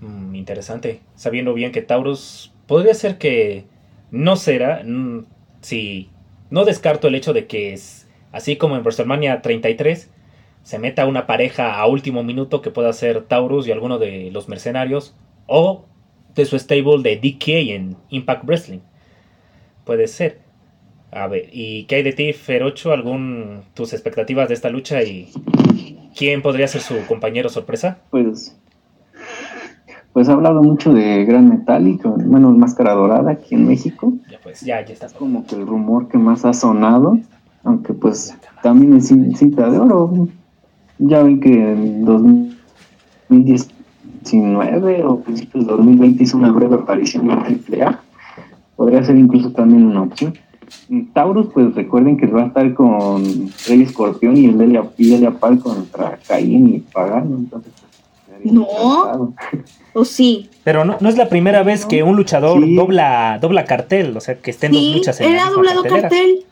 Mm, 0.00 0.34
interesante. 0.34 1.00
Sabiendo 1.16 1.54
bien 1.54 1.72
que 1.72 1.82
Taurus 1.82 2.52
podría 2.66 2.94
ser 2.94 3.18
que 3.18 3.66
no 4.10 4.36
será. 4.36 4.82
Mm, 4.84 5.26
si 5.60 6.10
no 6.50 6.64
descarto 6.64 7.08
el 7.08 7.14
hecho 7.14 7.32
de 7.32 7.46
que 7.46 7.72
es 7.72 8.06
así 8.30 8.56
como 8.56 8.76
en 8.76 8.82
WrestleMania 8.82 9.40
33 9.40 10.10
se 10.62 10.78
meta 10.78 11.06
una 11.06 11.26
pareja 11.26 11.78
a 11.78 11.86
último 11.86 12.22
minuto 12.22 12.62
que 12.62 12.70
pueda 12.70 12.92
ser 12.92 13.24
Taurus 13.24 13.66
y 13.66 13.72
alguno 13.72 13.98
de 13.98 14.30
los 14.30 14.48
mercenarios 14.48 15.14
o 15.46 15.84
de 16.34 16.44
su 16.44 16.58
stable 16.58 17.02
de 17.02 17.16
DK 17.16 17.48
en 17.74 17.96
Impact 18.10 18.44
Wrestling. 18.44 18.80
Puede 19.84 20.08
ser. 20.08 20.40
A 21.12 21.28
ver, 21.28 21.48
¿y 21.52 21.84
qué 21.84 21.96
hay 21.96 22.02
de 22.02 22.12
ti, 22.12 22.32
Ferocho? 22.32 22.92
¿Algún 22.92 23.62
tus 23.74 23.92
expectativas 23.92 24.48
de 24.48 24.54
esta 24.54 24.68
lucha 24.68 25.02
y 25.02 25.30
quién 26.16 26.42
podría 26.42 26.66
ser 26.66 26.80
su 26.80 26.94
compañero 27.06 27.48
sorpresa? 27.48 27.98
Pues 28.10 28.56
pues 30.14 30.28
ha 30.28 30.34
hablado 30.34 30.62
mucho 30.62 30.92
de 30.94 31.24
Gran 31.24 31.48
Metálico, 31.48 32.10
bueno, 32.10 32.52
Máscara 32.52 32.94
Dorada 32.94 33.32
aquí 33.32 33.56
en 33.56 33.66
México. 33.66 34.12
Ya 34.30 34.38
pues, 34.40 34.60
ya, 34.60 34.84
ya 34.84 34.92
está. 34.92 35.06
Es 35.06 35.12
como 35.12 35.44
que 35.44 35.56
el 35.56 35.66
rumor 35.66 36.06
que 36.06 36.18
más 36.18 36.44
ha 36.44 36.52
sonado, 36.52 37.18
aunque 37.64 37.92
pues 37.94 38.32
también 38.62 38.96
es 38.96 39.08
cinta 39.08 39.68
de 39.68 39.76
oro. 39.76 40.28
Ya 40.98 41.20
ven 41.20 41.40
que 41.40 41.72
en 41.72 42.04
2019 44.24 45.04
o 45.04 45.20
principios 45.20 45.66
de 45.66 45.72
2020 45.72 46.22
hizo 46.22 46.36
una 46.36 46.50
breve 46.50 46.76
aparición 46.76 47.30
en 47.30 47.38
AAA. 47.38 48.00
Podría 48.76 49.04
ser 49.04 49.16
incluso 49.16 49.50
también 49.52 49.84
una 49.84 50.02
opción. 50.02 50.34
Taurus, 51.12 51.48
pues 51.52 51.74
recuerden 51.74 52.16
que 52.16 52.26
va 52.26 52.44
a 52.44 52.46
estar 52.46 52.74
con 52.74 53.22
Rey 53.68 53.82
Escorpión 53.82 54.36
y 54.36 54.46
el 54.46 54.58
Delia, 54.58 54.82
y 54.98 55.58
contra 55.58 56.18
Caín 56.26 56.74
y 56.74 56.80
Pagano. 56.80 57.36
Entonces, 57.36 57.72
no. 58.44 59.34
¿O 59.92 60.04
sí? 60.04 60.50
Pero 60.64 60.84
no, 60.84 60.96
no 61.00 61.08
es 61.08 61.16
la 61.16 61.28
primera 61.28 61.62
vez 61.62 61.86
que 61.86 62.02
un 62.02 62.16
luchador 62.16 62.60
dobla, 62.74 63.38
dobla 63.40 63.64
cartel, 63.64 64.16
o 64.16 64.20
sea, 64.20 64.36
que 64.40 64.50
estén 64.50 64.72
dos 64.72 64.82
luchas 64.82 65.20
en 65.20 65.32
él 65.32 65.38
ha 65.38 65.50
doblado 65.50 65.82
cartel. 65.84 66.44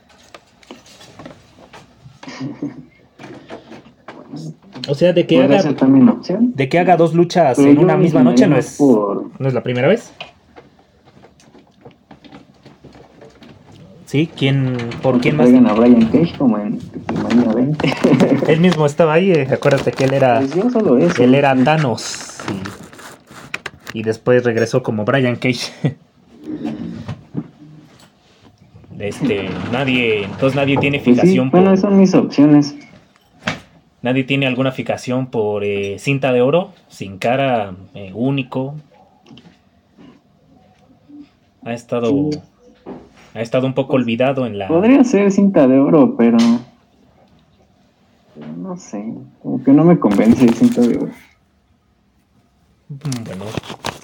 O 4.88 4.94
sea, 4.94 5.12
de 5.12 5.26
que 5.26 5.42
haga 5.42 5.62
de 5.62 6.68
que 6.68 6.78
haga 6.78 6.96
dos 6.96 7.14
luchas 7.14 7.58
en 7.58 7.78
una 7.78 7.96
misma 7.96 8.22
noche 8.22 8.46
no 8.46 8.56
es 8.56 8.80
no 8.80 9.48
es 9.48 9.54
la 9.54 9.62
primera 9.62 9.88
vez. 9.88 10.12
¿Sí? 14.12 14.28
¿Quién, 14.36 14.76
¿Por 15.00 15.22
quién 15.22 15.38
más? 15.38 15.48
a 15.48 15.72
Brian 15.72 16.04
Cage 16.10 16.34
como 16.36 16.58
en 16.58 16.78
20. 17.54 17.94
él 18.52 18.60
mismo 18.60 18.84
estaba 18.84 19.14
ahí, 19.14 19.32
eh, 19.32 19.48
acuérdate 19.50 19.90
que 19.90 20.04
él 20.04 20.12
era. 20.12 20.42
Pues 20.42 21.18
él 21.18 21.34
era 21.34 21.56
Thanos. 21.56 22.42
Y, 23.94 24.02
después 24.02 24.44
regresó 24.44 24.82
como 24.82 25.06
Brian 25.06 25.36
Cage. 25.36 25.72
este, 28.98 29.48
nadie. 29.72 30.24
Entonces 30.24 30.56
nadie 30.56 30.76
tiene 30.76 30.98
pues 30.98 31.16
fijación 31.16 31.50
por. 31.50 31.62
Bueno, 31.62 31.74
son 31.78 31.98
mis 31.98 32.14
opciones. 32.14 32.74
Nadie 34.02 34.24
tiene 34.24 34.46
alguna 34.46 34.72
fijación 34.72 35.28
por 35.28 35.64
eh, 35.64 35.98
cinta 35.98 36.32
de 36.32 36.42
oro, 36.42 36.72
sin 36.88 37.18
cara, 37.18 37.74
eh, 37.94 38.12
único. 38.14 38.74
Ha 41.64 41.72
estado 41.72 42.30
ha 43.34 43.40
estado 43.40 43.66
un 43.66 43.74
poco 43.74 43.94
olvidado 43.94 44.46
en 44.46 44.58
la... 44.58 44.68
Podría 44.68 45.04
ser 45.04 45.30
cinta 45.30 45.66
de 45.66 45.78
oro, 45.78 46.16
pero... 46.16 46.36
no 48.58 48.76
sé, 48.76 49.14
como 49.42 49.62
que 49.62 49.72
no 49.72 49.84
me 49.84 49.98
convence 49.98 50.48
cinta 50.52 50.82
de 50.82 50.98
oro. 50.98 51.12
Bueno, 53.24 53.44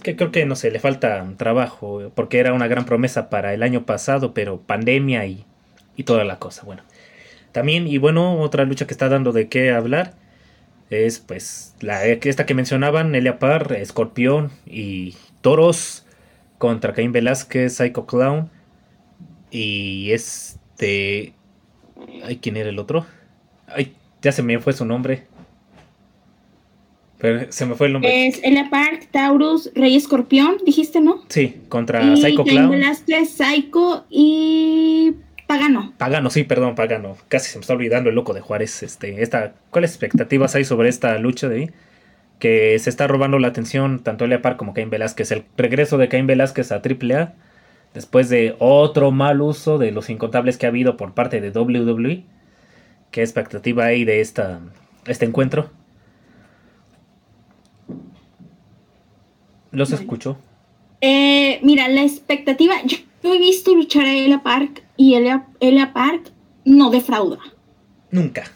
que 0.02 0.16
creo 0.16 0.32
que 0.32 0.46
no 0.46 0.56
sé, 0.56 0.70
le 0.70 0.80
falta 0.80 1.26
trabajo, 1.36 2.10
porque 2.14 2.38
era 2.38 2.54
una 2.54 2.68
gran 2.68 2.86
promesa 2.86 3.28
para 3.28 3.52
el 3.52 3.62
año 3.62 3.84
pasado, 3.84 4.32
pero 4.32 4.60
pandemia 4.60 5.26
y, 5.26 5.44
y 5.96 6.04
toda 6.04 6.24
la 6.24 6.38
cosa. 6.38 6.62
Bueno, 6.64 6.82
también, 7.52 7.86
y 7.86 7.98
bueno, 7.98 8.40
otra 8.40 8.64
lucha 8.64 8.86
que 8.86 8.94
está 8.94 9.08
dando 9.08 9.32
de 9.32 9.48
qué 9.48 9.72
hablar 9.72 10.14
es 10.90 11.18
pues 11.18 11.74
la 11.80 12.04
esta 12.06 12.46
que 12.46 12.54
mencionaban, 12.54 13.14
Elia 13.14 13.38
Parr, 13.38 13.74
Escorpión 13.74 14.50
y 14.66 15.14
Toros 15.40 16.06
contra 16.56 16.94
Caín 16.94 17.12
Velázquez, 17.12 17.76
Psycho 17.76 18.06
Clown 18.06 18.50
y 19.50 20.10
este. 20.12 21.34
Ay, 22.24 22.36
¿quién 22.36 22.56
era 22.56 22.70
el 22.70 22.78
otro? 22.78 23.06
Ay, 23.66 23.94
ya 24.22 24.32
se 24.32 24.42
me 24.42 24.58
fue 24.58 24.72
su 24.72 24.84
nombre. 24.84 25.26
Pero 27.18 27.50
se 27.50 27.66
me 27.66 27.74
fue 27.74 27.88
el 27.88 27.94
nombre. 27.94 28.28
Es 28.28 28.40
Elia 28.44 28.68
Park, 28.70 29.08
Taurus, 29.10 29.70
Rey 29.74 29.96
Escorpión, 29.96 30.58
dijiste, 30.64 31.00
¿no? 31.00 31.24
Sí, 31.28 31.56
contra 31.68 32.16
Psycho 32.16 32.44
Clown. 32.44 32.80
Psycho 32.94 34.06
y 34.08 35.14
Pagano. 35.48 35.94
Pagano, 35.96 36.28
sí, 36.28 36.44
perdón, 36.44 36.74
Pagano. 36.74 37.16
Casi 37.28 37.50
se 37.50 37.56
me 37.56 37.62
está 37.62 37.72
olvidando 37.72 38.10
el 38.10 38.14
loco 38.14 38.34
de 38.34 38.42
Juárez. 38.42 38.82
Este, 38.82 39.22
esta, 39.22 39.54
¿Cuáles 39.70 39.92
expectativas 39.92 40.54
hay 40.54 40.64
sobre 40.64 40.90
esta 40.90 41.18
lucha 41.18 41.48
de 41.48 41.56
ahí? 41.56 41.70
Que 42.38 42.78
se 42.78 42.90
está 42.90 43.06
robando 43.06 43.38
la 43.38 43.48
atención 43.48 44.00
tanto 44.00 44.26
Elia 44.26 44.42
Park 44.42 44.58
como 44.58 44.74
Cain 44.74 44.90
Velázquez. 44.90 45.32
El 45.32 45.44
regreso 45.56 45.96
de 45.96 46.08
Cain 46.08 46.26
Velázquez 46.26 46.70
a 46.70 46.82
AAA 46.82 47.32
después 47.94 48.28
de 48.28 48.56
otro 48.58 49.10
mal 49.10 49.40
uso 49.40 49.78
de 49.78 49.90
los 49.90 50.10
incontables 50.10 50.58
que 50.58 50.66
ha 50.66 50.68
habido 50.68 50.98
por 50.98 51.14
parte 51.14 51.40
de 51.40 51.50
WWE. 51.50 52.24
¿Qué 53.10 53.22
expectativa 53.22 53.86
hay 53.86 54.04
de 54.04 54.20
esta, 54.20 54.60
este 55.06 55.24
encuentro? 55.24 55.70
Los 59.70 59.92
escucho. 59.92 60.36
Eh, 61.00 61.58
mira, 61.62 61.88
la 61.88 62.02
expectativa. 62.02 62.74
Yo, 62.84 62.98
he 63.22 63.38
visto 63.38 63.74
luchar 63.74 64.04
a 64.04 64.14
Elia 64.14 64.42
Park 64.42 64.84
y 64.96 65.14
Elia, 65.14 65.92
Park 65.92 66.32
no 66.64 66.90
defrauda. 66.90 67.40
Nunca. 68.10 68.50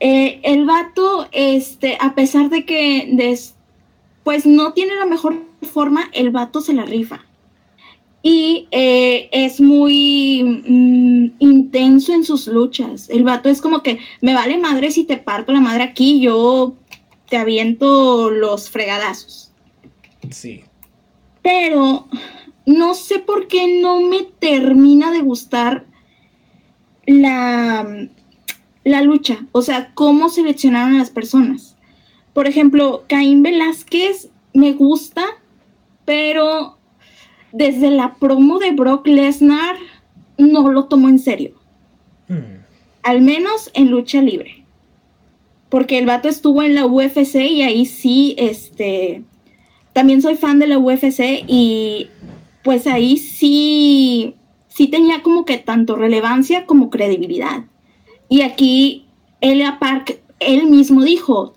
Eh, 0.00 0.40
el 0.44 0.64
vato, 0.64 1.28
este, 1.32 1.98
a 2.00 2.14
pesar 2.14 2.50
de 2.50 2.64
que 2.64 3.08
pues 4.22 4.46
no 4.46 4.72
tiene 4.72 4.94
la 4.96 5.06
mejor 5.06 5.42
forma, 5.62 6.08
el 6.12 6.30
vato 6.30 6.60
se 6.60 6.72
la 6.72 6.84
rifa 6.84 7.24
y 8.22 8.66
eh, 8.72 9.28
es 9.32 9.60
muy 9.60 10.42
mm, 10.42 11.36
intenso 11.38 12.12
en 12.12 12.24
sus 12.24 12.46
luchas. 12.46 13.08
El 13.10 13.24
vato 13.24 13.48
es 13.48 13.60
como 13.60 13.82
que 13.82 14.00
me 14.20 14.34
vale 14.34 14.58
madre 14.58 14.90
si 14.90 15.04
te 15.04 15.16
parto 15.16 15.52
la 15.52 15.60
madre 15.60 15.84
aquí, 15.84 16.20
yo 16.20 16.74
te 17.28 17.36
aviento 17.36 18.30
los 18.30 18.70
fregadazos. 18.70 19.52
Sí. 20.30 20.64
Pero 21.42 22.08
no 22.68 22.92
sé 22.92 23.18
por 23.18 23.48
qué 23.48 23.80
no 23.80 24.02
me 24.02 24.24
termina 24.24 25.10
de 25.10 25.20
gustar 25.20 25.86
la, 27.06 28.08
la 28.84 29.02
lucha, 29.02 29.46
o 29.52 29.62
sea, 29.62 29.92
cómo 29.94 30.28
seleccionaron 30.28 30.94
a 30.94 30.98
las 30.98 31.08
personas. 31.08 31.76
Por 32.34 32.46
ejemplo, 32.46 33.04
Caín 33.08 33.42
Velázquez 33.42 34.28
me 34.52 34.72
gusta, 34.72 35.24
pero 36.04 36.76
desde 37.52 37.90
la 37.90 38.16
promo 38.16 38.58
de 38.58 38.72
Brock 38.72 39.06
Lesnar 39.06 39.76
no 40.36 40.70
lo 40.70 40.84
tomó 40.84 41.08
en 41.08 41.20
serio. 41.20 41.54
Hmm. 42.28 42.64
Al 43.02 43.22
menos 43.22 43.70
en 43.72 43.90
lucha 43.90 44.20
libre. 44.20 44.66
Porque 45.70 45.98
el 45.98 46.04
vato 46.04 46.28
estuvo 46.28 46.62
en 46.62 46.74
la 46.74 46.84
UFC 46.84 47.36
y 47.36 47.62
ahí 47.62 47.86
sí, 47.86 48.34
este, 48.36 49.22
también 49.94 50.20
soy 50.20 50.36
fan 50.36 50.58
de 50.58 50.66
la 50.66 50.78
UFC 50.78 51.44
y 51.46 52.08
pues 52.62 52.86
ahí 52.86 53.18
sí, 53.18 54.34
sí 54.68 54.88
tenía 54.88 55.22
como 55.22 55.44
que 55.44 55.58
tanto 55.58 55.96
relevancia 55.96 56.66
como 56.66 56.90
credibilidad. 56.90 57.64
Y 58.28 58.42
aquí 58.42 59.06
Elia 59.40 59.78
Park, 59.78 60.20
él 60.40 60.68
mismo 60.68 61.02
dijo, 61.02 61.54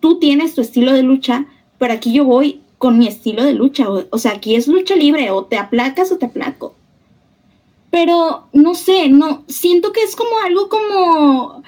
tú 0.00 0.18
tienes 0.18 0.54
tu 0.54 0.60
estilo 0.60 0.92
de 0.92 1.02
lucha, 1.02 1.46
pero 1.78 1.94
aquí 1.94 2.12
yo 2.12 2.24
voy 2.24 2.60
con 2.78 2.98
mi 2.98 3.06
estilo 3.06 3.44
de 3.44 3.54
lucha. 3.54 3.86
O, 3.88 4.18
sea, 4.18 4.32
aquí 4.32 4.56
es 4.56 4.68
lucha 4.68 4.96
libre, 4.96 5.30
o 5.30 5.44
te 5.44 5.56
aplacas 5.56 6.12
o 6.12 6.18
te 6.18 6.26
aplaco. 6.26 6.74
Pero 7.90 8.48
no 8.52 8.74
sé, 8.74 9.08
no, 9.08 9.44
siento 9.48 9.92
que 9.92 10.02
es 10.02 10.16
como 10.16 10.38
algo 10.44 10.68
como 10.68 11.62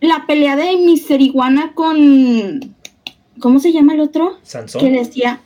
la 0.00 0.26
pelea 0.26 0.56
de 0.56 0.76
Mister 0.76 1.20
Iguana 1.20 1.72
con. 1.74 2.74
¿Cómo 3.40 3.60
se 3.60 3.72
llama 3.72 3.94
el 3.94 4.00
otro? 4.00 4.38
Sansón. 4.42 4.80
Que 4.80 4.90
le 4.90 5.00
hacía. 5.00 5.40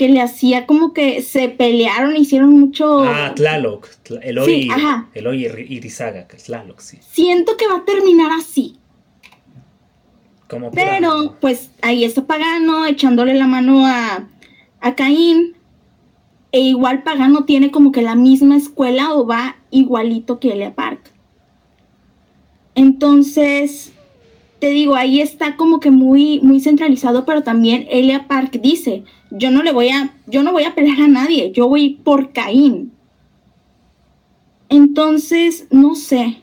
Que 0.00 0.08
le 0.08 0.22
hacía 0.22 0.64
como 0.64 0.94
que 0.94 1.20
se 1.20 1.50
pelearon, 1.50 2.16
hicieron 2.16 2.58
mucho. 2.58 3.00
Ah, 3.00 3.34
Tlaloc. 3.36 3.86
Eloy, 4.22 4.62
sí, 4.62 4.68
Eloy 5.12 5.44
Irizaga, 5.68 6.26
Tlaloc, 6.26 6.80
sí. 6.80 7.00
Siento 7.12 7.58
que 7.58 7.68
va 7.68 7.76
a 7.76 7.84
terminar 7.84 8.32
así. 8.32 8.78
Pero, 10.72 11.36
pues 11.38 11.70
ahí 11.82 12.04
está 12.04 12.26
Pagano 12.26 12.86
echándole 12.86 13.34
la 13.34 13.46
mano 13.46 13.84
a, 13.84 14.26
a 14.80 14.94
Caín. 14.94 15.54
E 16.50 16.60
igual 16.60 17.02
Pagano 17.02 17.44
tiene 17.44 17.70
como 17.70 17.92
que 17.92 18.00
la 18.00 18.14
misma 18.14 18.56
escuela 18.56 19.12
o 19.12 19.26
va 19.26 19.56
igualito 19.70 20.40
que 20.40 20.54
Elia 20.54 20.74
Park. 20.74 21.12
Entonces, 22.74 23.92
te 24.60 24.68
digo, 24.68 24.94
ahí 24.94 25.20
está 25.20 25.56
como 25.56 25.80
que 25.80 25.90
muy, 25.90 26.40
muy 26.40 26.60
centralizado, 26.60 27.24
pero 27.24 27.42
también 27.42 27.86
Elia 27.90 28.28
Park 28.28 28.60
dice, 28.62 29.04
yo 29.30 29.50
no 29.50 29.62
le 29.62 29.72
voy 29.72 29.88
a, 29.88 30.14
yo 30.26 30.42
no 30.42 30.52
voy 30.52 30.64
a 30.64 30.74
pelear 30.74 31.00
a 31.00 31.08
nadie, 31.08 31.50
yo 31.52 31.68
voy 31.68 32.00
por 32.04 32.32
Caín. 32.32 32.92
Entonces, 34.68 35.66
no 35.70 35.94
sé. 35.94 36.42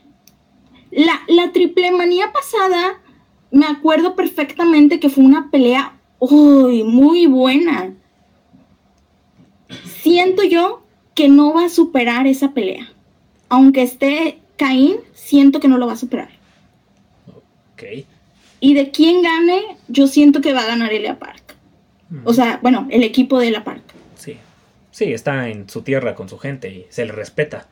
La, 0.90 1.20
la 1.28 1.52
triple 1.52 1.92
manía 1.92 2.32
pasada 2.32 3.00
me 3.50 3.66
acuerdo 3.66 4.14
perfectamente 4.14 5.00
que 5.00 5.08
fue 5.08 5.24
una 5.24 5.50
pelea 5.50 5.98
muy 6.20 7.26
buena. 7.26 7.94
Siento 10.02 10.42
yo 10.44 10.82
que 11.14 11.28
no 11.28 11.54
va 11.54 11.66
a 11.66 11.70
superar 11.70 12.26
esa 12.26 12.52
pelea. 12.52 12.92
Aunque 13.48 13.82
esté 13.82 14.40
Caín, 14.56 14.96
siento 15.12 15.60
que 15.60 15.68
no 15.68 15.78
lo 15.78 15.86
va 15.86 15.94
a 15.94 15.96
superar. 15.96 16.37
Y 18.60 18.74
de 18.74 18.90
quién 18.90 19.22
gane, 19.22 19.76
yo 19.88 20.06
siento 20.06 20.40
que 20.40 20.52
va 20.52 20.62
a 20.62 20.66
ganar 20.66 20.92
Elia 20.92 21.18
Park. 21.18 21.54
O 22.24 22.32
sea, 22.32 22.58
bueno, 22.62 22.88
el 22.90 23.02
equipo 23.02 23.38
de 23.38 23.50
la 23.50 23.64
Park. 23.64 23.82
Sí. 24.16 24.36
Sí, 24.90 25.12
está 25.12 25.48
en 25.48 25.68
su 25.68 25.82
tierra 25.82 26.14
con 26.14 26.28
su 26.28 26.38
gente 26.38 26.68
y 26.70 26.86
se 26.88 27.04
le 27.04 27.12
respeta. 27.12 27.68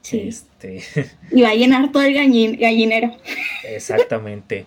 Sí. 0.00 0.24
Este... 0.28 0.82
Y 1.30 1.42
va 1.42 1.50
a 1.50 1.54
llenar 1.54 1.92
todo 1.92 2.02
el 2.02 2.14
gallinero. 2.14 3.16
Exactamente. 3.64 4.66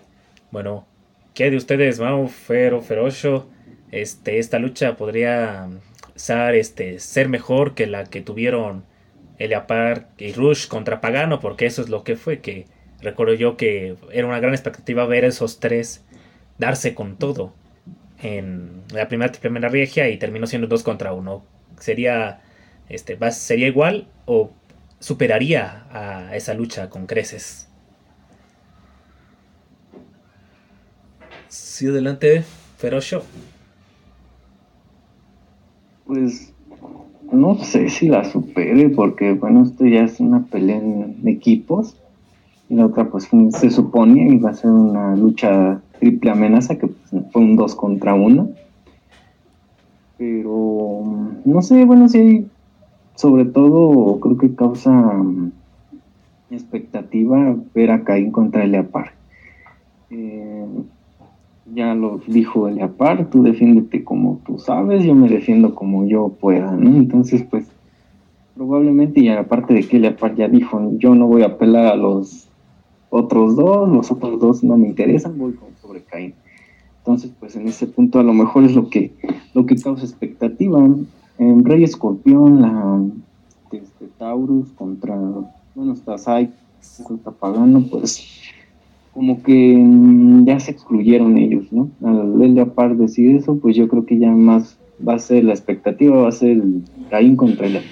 Bueno, 0.50 0.86
¿qué 1.34 1.50
de 1.50 1.56
ustedes, 1.56 1.98
Mau, 1.98 2.28
Fero, 2.28 2.80
Ferocho? 2.80 3.48
Este, 3.90 4.38
esta 4.38 4.58
lucha 4.58 4.96
podría 4.96 5.68
ser, 6.14 6.54
este, 6.54 6.98
ser 6.98 7.28
mejor 7.28 7.74
que 7.74 7.86
la 7.86 8.04
que 8.04 8.20
tuvieron 8.20 8.84
Elia 9.38 9.66
Park 9.66 10.08
y 10.18 10.32
Rush 10.32 10.66
contra 10.68 11.00
Pagano, 11.00 11.40
porque 11.40 11.66
eso 11.66 11.82
es 11.82 11.88
lo 11.88 12.04
que 12.04 12.16
fue, 12.16 12.40
que 12.40 12.66
recuerdo 13.00 13.34
yo 13.34 13.56
que 13.56 13.96
era 14.12 14.26
una 14.26 14.40
gran 14.40 14.54
expectativa 14.54 15.06
ver 15.06 15.24
esos 15.24 15.60
tres 15.60 16.04
darse 16.58 16.94
con 16.94 17.16
todo 17.16 17.52
en 18.20 18.82
la 18.92 19.08
primera 19.08 19.32
primera 19.32 19.68
regia 19.68 20.08
y 20.08 20.18
terminó 20.18 20.46
siendo 20.46 20.66
dos 20.68 20.82
contra 20.82 21.12
uno. 21.12 21.44
Sería, 21.78 22.40
este, 22.88 23.16
sería 23.30 23.68
igual 23.68 24.08
o 24.26 24.50
superaría 24.98 25.86
a 25.92 26.34
esa 26.36 26.54
lucha 26.54 26.90
con 26.90 27.06
creces. 27.06 27.68
Sí, 31.48 31.86
adelante, 31.86 32.44
Ferocio. 32.76 33.22
Pues 36.04 36.52
no 37.30 37.62
sé 37.62 37.88
si 37.88 38.08
la 38.08 38.24
supere, 38.24 38.88
porque 38.90 39.32
bueno, 39.32 39.62
esto 39.62 39.86
ya 39.86 40.02
es 40.02 40.18
una 40.20 40.44
pelea 40.46 40.76
en 40.76 41.26
equipos. 41.26 41.96
Y 42.68 42.74
la 42.74 42.86
otra, 42.86 43.08
pues 43.08 43.28
se 43.50 43.70
supone 43.70 44.34
iba 44.34 44.50
a 44.50 44.54
ser 44.54 44.70
una 44.70 45.16
lucha 45.16 45.80
triple 45.98 46.30
amenaza, 46.30 46.76
que 46.76 46.88
pues, 46.88 47.24
fue 47.32 47.42
un 47.42 47.56
2 47.56 47.74
contra 47.74 48.14
1. 48.14 48.50
Pero 50.18 51.02
no 51.44 51.62
sé, 51.62 51.84
bueno, 51.84 52.08
sí, 52.08 52.46
sobre 53.14 53.44
todo 53.44 54.20
creo 54.20 54.36
que 54.36 54.54
causa 54.54 54.90
mm, 54.90 55.52
expectativa 56.50 57.56
ver 57.74 57.90
a 57.90 58.04
Caín 58.04 58.32
contra 58.32 58.64
el 58.64 58.72
Leapar. 58.72 59.12
Eh, 60.10 60.66
ya 61.74 61.94
lo 61.94 62.20
dijo 62.26 62.68
el 62.68 62.80
apar, 62.80 63.28
tú 63.30 63.42
defiéndete 63.42 64.04
como 64.04 64.40
tú 64.46 64.58
sabes, 64.58 65.04
yo 65.04 65.14
me 65.14 65.28
defiendo 65.28 65.74
como 65.74 66.06
yo 66.06 66.28
pueda. 66.28 66.74
Entonces, 66.74 67.44
pues, 67.44 67.66
probablemente, 68.54 69.20
y 69.20 69.28
aparte 69.28 69.74
de 69.74 69.86
que 69.86 69.98
el 69.98 70.06
apar 70.06 70.34
ya 70.34 70.48
dijo, 70.48 70.92
yo 70.98 71.14
no 71.14 71.26
voy 71.26 71.42
a 71.42 71.46
apelar 71.46 71.86
a 71.86 71.96
los 71.96 72.47
otros 73.10 73.56
dos, 73.56 73.88
los 73.88 74.10
otros 74.10 74.40
dos 74.40 74.64
no 74.64 74.76
me 74.76 74.88
interesan, 74.88 75.38
voy 75.38 75.52
con 75.52 75.68
sobre 75.80 76.02
Caín. 76.02 76.34
Entonces, 76.98 77.32
pues 77.38 77.56
en 77.56 77.68
ese 77.68 77.86
punto 77.86 78.20
a 78.20 78.22
lo 78.22 78.34
mejor 78.34 78.64
es 78.64 78.74
lo 78.74 78.90
que, 78.90 79.12
lo 79.54 79.64
que 79.66 79.76
causa 79.76 80.04
expectativa. 80.04 80.78
En 81.38 81.64
Rey 81.64 81.84
Escorpión, 81.84 82.60
la 82.60 83.00
este, 83.72 84.06
Taurus 84.18 84.68
contra, 84.72 85.16
bueno, 85.74 85.92
está 85.92 86.18
Sai 86.18 86.50
contra 87.04 87.32
Pagano, 87.32 87.84
pues 87.90 88.26
como 89.12 89.42
que 89.42 89.76
mm, 89.76 90.44
ya 90.46 90.60
se 90.60 90.70
excluyeron 90.70 91.38
ellos, 91.38 91.72
¿no? 91.72 91.90
Al 92.02 92.40
él 92.42 92.54
de 92.54 92.66
par 92.66 92.96
decir 92.96 93.36
eso, 93.36 93.58
pues 93.58 93.76
yo 93.76 93.88
creo 93.88 94.06
que 94.06 94.18
ya 94.18 94.30
más 94.30 94.78
va 95.06 95.14
a 95.14 95.18
ser 95.18 95.44
la 95.44 95.52
expectativa, 95.52 96.22
va 96.22 96.28
a 96.28 96.32
ser 96.32 96.62
Caín 97.10 97.36
contra 97.36 97.66
el. 97.66 97.76
Es 97.76 97.82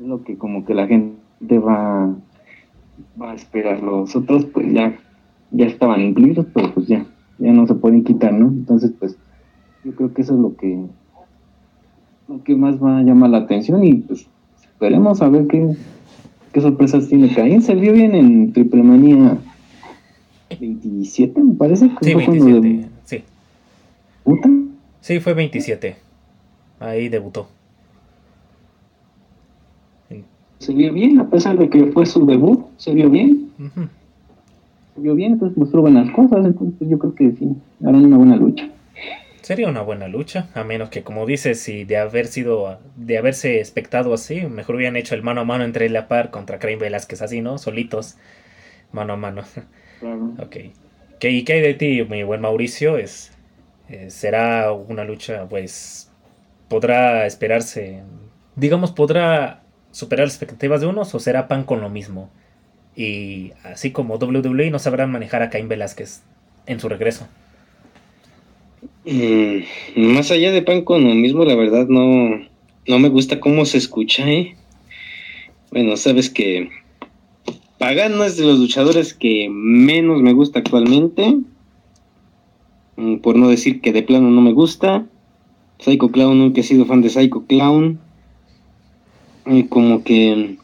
lo 0.00 0.22
que 0.22 0.36
como 0.36 0.64
que 0.64 0.74
la 0.74 0.86
gente 0.86 1.58
va, 1.58 2.14
va 3.20 3.32
a 3.32 3.34
esperar. 3.34 3.82
Los 3.82 4.14
otros 4.16 4.44
pues 4.46 4.72
ya, 4.72 4.98
ya 5.50 5.66
estaban 5.66 6.00
incluidos, 6.00 6.46
pero 6.52 6.72
pues 6.74 6.86
ya, 6.86 7.06
ya 7.38 7.52
no 7.52 7.66
se 7.66 7.74
pueden 7.74 8.04
quitar, 8.04 8.32
¿no? 8.32 8.48
Entonces 8.48 8.92
pues 8.98 9.16
yo 9.84 9.92
creo 9.94 10.12
que 10.12 10.22
eso 10.22 10.34
es 10.34 10.40
lo 10.40 10.56
que 10.56 10.86
lo 12.28 12.44
que 12.44 12.54
más 12.54 12.82
va 12.82 12.98
a 12.98 13.02
llamar 13.02 13.30
la 13.30 13.38
atención 13.38 13.82
y 13.84 13.94
pues 13.94 14.26
esperemos 14.60 15.22
a 15.22 15.28
ver 15.28 15.46
qué, 15.46 15.74
qué 16.52 16.60
sorpresas 16.60 17.08
tiene 17.08 17.34
Caín. 17.34 17.62
Se 17.62 17.74
vio 17.74 17.92
bien 17.92 18.14
en 18.14 18.52
Triple 18.52 18.82
Manía 18.82 19.38
27, 20.50 21.42
me 21.42 21.54
parece. 21.54 21.88
Que 22.00 22.04
sí, 22.04 22.14
27, 22.14 22.88
sí. 23.04 23.24
Sí, 25.00 25.20
fue 25.20 25.34
27. 25.34 25.96
Ahí 26.80 27.08
debutó. 27.08 27.48
Se 30.58 30.74
vio 30.74 30.92
bien, 30.92 31.20
a 31.20 31.28
pesar 31.28 31.56
de 31.56 31.68
que 31.68 31.86
fue 31.86 32.04
su 32.06 32.26
debut, 32.26 32.66
se 32.76 32.92
vio 32.92 33.08
bien. 33.08 33.50
Se 34.94 35.00
vio 35.00 35.14
bien, 35.14 35.32
entonces 35.32 35.56
mostró 35.56 35.82
buenas 35.82 36.10
cosas, 36.10 36.44
entonces 36.44 36.74
pues, 36.78 36.90
yo 36.90 36.98
creo 36.98 37.14
que 37.14 37.32
sí, 37.32 37.56
harán 37.84 38.04
una 38.04 38.16
buena 38.16 38.36
lucha. 38.36 38.68
Sería 39.42 39.68
una 39.68 39.80
buena 39.82 40.08
lucha, 40.08 40.48
a 40.54 40.64
menos 40.64 40.90
que, 40.90 41.02
como 41.02 41.24
dices, 41.24 41.60
si 41.60 41.84
de 41.84 41.96
haber 41.96 42.26
sido, 42.26 42.78
de 42.96 43.16
haberse 43.16 43.60
expectado 43.60 44.12
así, 44.12 44.42
mejor 44.42 44.74
hubieran 44.74 44.96
hecho 44.96 45.14
el 45.14 45.22
mano 45.22 45.40
a 45.40 45.44
mano 45.44 45.64
entre 45.64 45.88
La 45.88 46.06
Par 46.06 46.30
contra 46.30 46.58
Crane 46.58 46.76
Velázquez, 46.76 47.22
así, 47.22 47.40
¿no? 47.40 47.56
Solitos, 47.56 48.18
mano 48.92 49.14
a 49.14 49.16
mano. 49.16 49.42
Ok. 50.38 50.56
¿Qué, 51.18 51.30
¿Y 51.30 51.44
qué 51.44 51.54
hay 51.54 51.60
de 51.60 51.74
ti, 51.74 52.06
mi 52.08 52.22
buen 52.24 52.40
Mauricio? 52.40 52.98
Es, 52.98 53.32
eh, 53.88 54.10
¿Será 54.10 54.70
una 54.72 55.04
lucha, 55.04 55.48
pues, 55.48 56.12
podrá 56.68 57.26
esperarse, 57.26 58.02
digamos, 58.54 58.92
podrá 58.92 59.62
superar 59.90 60.26
las 60.26 60.34
expectativas 60.34 60.80
de 60.80 60.86
unos 60.86 61.14
o 61.14 61.20
será 61.20 61.48
pan 61.48 61.64
con 61.64 61.80
lo 61.80 61.88
mismo? 61.88 62.30
Y 62.96 63.52
así 63.62 63.92
como 63.92 64.16
WWE 64.16 64.70
no 64.70 64.78
sabrán 64.78 65.12
manejar 65.12 65.42
a 65.42 65.50
Caín 65.50 65.68
Velázquez 65.68 66.22
en 66.66 66.80
su 66.80 66.88
regreso. 66.88 67.28
Mm, 69.04 69.62
más 69.96 70.30
allá 70.30 70.52
de 70.52 70.62
pan 70.62 70.82
con 70.82 71.04
lo 71.04 71.14
mismo, 71.14 71.44
la 71.44 71.54
verdad 71.54 71.86
no, 71.88 72.40
no 72.86 72.98
me 72.98 73.08
gusta 73.08 73.40
cómo 73.40 73.64
se 73.64 73.78
escucha, 73.78 74.28
¿eh? 74.28 74.56
Bueno, 75.70 75.96
sabes 75.96 76.30
que 76.30 76.70
Pagano 77.78 78.24
es 78.24 78.36
de 78.36 78.44
los 78.44 78.58
luchadores 78.58 79.14
que 79.14 79.48
menos 79.50 80.20
me 80.20 80.32
gusta 80.32 80.58
actualmente. 80.58 81.38
Mm, 82.96 83.18
por 83.18 83.36
no 83.36 83.48
decir 83.48 83.80
que 83.80 83.92
de 83.92 84.02
plano 84.02 84.30
no 84.30 84.40
me 84.40 84.52
gusta. 84.52 85.06
Psycho 85.78 86.10
Clown, 86.10 86.38
nunca 86.38 86.60
he 86.60 86.64
sido 86.64 86.84
fan 86.86 87.02
de 87.02 87.10
Psycho 87.10 87.46
Clown. 87.46 88.00
Y 89.48 89.64
como 89.64 90.04
que 90.04 90.56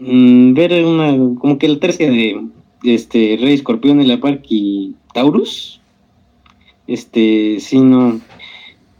mm, 0.00 0.54
ver 0.54 0.84
una, 0.84 1.10
como 1.38 1.58
que 1.58 1.68
la 1.68 1.78
tercia 1.78 2.10
de 2.10 2.40
este 2.84 3.38
Rey 3.40 3.54
Escorpión, 3.54 4.00
en 4.00 4.08
la 4.08 4.20
Park 4.20 4.44
y 4.48 4.94
Taurus. 5.12 5.80
Este, 6.86 7.60
sí, 7.60 7.78
no, 7.78 8.20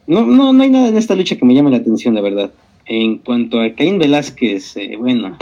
no, 0.06 0.26
no, 0.26 0.52
no 0.52 0.62
hay 0.62 0.70
nada 0.70 0.88
en 0.88 0.96
esta 0.96 1.14
lucha 1.14 1.36
que 1.36 1.44
me 1.44 1.54
llame 1.54 1.70
la 1.70 1.78
atención, 1.78 2.14
la 2.14 2.20
verdad. 2.20 2.52
En 2.86 3.18
cuanto 3.18 3.60
a 3.60 3.70
Caín 3.74 3.98
Velázquez, 3.98 4.76
eh, 4.76 4.96
bueno, 4.96 5.36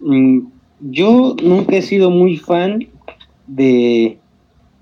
mm, 0.00 0.40
yo 0.90 1.36
nunca 1.42 1.76
he 1.76 1.82
sido 1.82 2.10
muy 2.10 2.36
fan 2.36 2.86
de, 3.46 4.18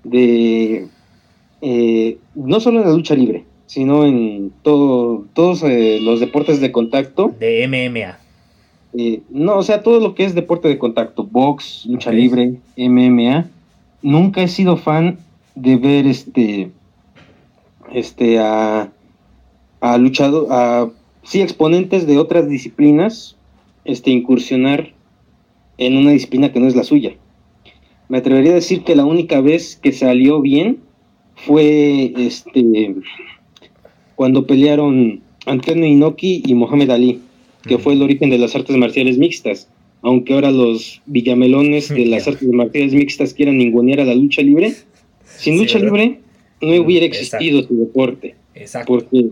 de 0.03 0.87
eh, 1.61 2.17
no 2.35 2.59
solo 2.59 2.79
en 2.79 2.85
la 2.87 2.93
lucha 2.93 3.15
libre, 3.15 3.45
sino 3.65 4.05
en 4.05 4.51
todo, 4.61 5.25
todos 5.33 5.63
eh, 5.63 5.99
los 6.01 6.19
deportes 6.19 6.61
de 6.61 6.71
contacto. 6.71 7.33
De 7.39 7.67
MMA. 7.67 8.19
no, 9.29 9.57
o 9.57 9.63
sea, 9.63 9.81
todo 9.81 9.99
lo 9.99 10.15
que 10.15 10.25
es 10.25 10.35
deporte 10.35 10.67
de 10.67 10.77
contacto, 10.77 11.23
box, 11.23 11.85
lucha 11.87 12.11
libre, 12.11 12.55
MMA. 12.77 13.49
Nunca 14.01 14.43
he 14.43 14.47
sido 14.47 14.77
fan 14.77 15.19
de 15.55 15.77
ver 15.77 16.07
este, 16.07 16.71
este, 17.93 18.39
a, 18.39 18.91
a 19.81 19.97
luchado, 19.97 20.47
a 20.51 20.91
sí, 21.23 21.41
exponentes 21.41 22.05
de 22.05 22.17
otras 22.17 22.47
disciplinas, 22.49 23.37
este, 23.85 24.11
incursionar 24.11 24.91
en 25.77 25.97
una 25.97 26.11
disciplina 26.11 26.51
que 26.51 26.59
no 26.59 26.67
es 26.67 26.75
la 26.75 26.83
suya. 26.83 27.13
Me 28.09 28.17
atrevería 28.19 28.51
a 28.51 28.55
decir 28.55 28.83
que 28.83 28.95
la 28.95 29.05
única 29.05 29.41
vez 29.41 29.75
que 29.75 29.91
salió 29.91 30.41
bien 30.41 30.79
fue 31.35 32.13
este 32.17 32.95
cuando 34.15 34.45
pelearon 34.45 35.21
Antonio 35.45 35.85
Inoki 35.85 36.43
y 36.45 36.53
Mohamed 36.53 36.89
Ali, 36.89 37.19
que 37.63 37.77
fue 37.77 37.93
el 37.93 38.01
origen 38.01 38.29
de 38.29 38.37
las 38.37 38.55
artes 38.55 38.75
marciales 38.77 39.17
mixtas. 39.17 39.69
Aunque 40.01 40.33
ahora 40.33 40.51
los 40.51 41.01
villamelones 41.05 41.89
de 41.89 42.05
las 42.05 42.27
artes 42.27 42.47
marciales 42.49 42.93
mixtas 42.93 43.33
quieran 43.33 43.57
ningunear 43.57 44.01
a 44.01 44.05
la 44.05 44.15
lucha 44.15 44.41
libre, 44.41 44.73
sin 45.23 45.57
lucha 45.57 45.79
libre 45.79 46.19
no 46.61 46.81
hubiera 46.81 47.05
existido 47.05 47.63
su 47.63 47.75
deporte. 47.77 48.35
Exacto. 48.53 48.93
Porque 48.93 49.29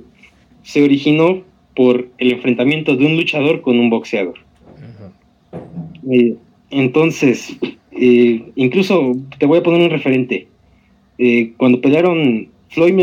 se 0.63 0.82
originó 0.82 1.43
por 1.75 2.09
el 2.17 2.32
enfrentamiento 2.32 2.95
de 2.95 3.05
un 3.05 3.17
luchador 3.17 3.61
con 3.61 3.79
un 3.79 3.89
boxeador. 3.89 4.36
Eh, 6.09 6.36
entonces, 6.69 7.57
eh, 7.91 8.43
incluso 8.55 9.13
te 9.38 9.45
voy 9.45 9.59
a 9.59 9.63
poner 9.63 9.82
un 9.82 9.89
referente. 9.89 10.47
Eh, 11.17 11.53
cuando 11.57 11.82
pelearon 11.82 12.49
Floyd, 12.69 12.93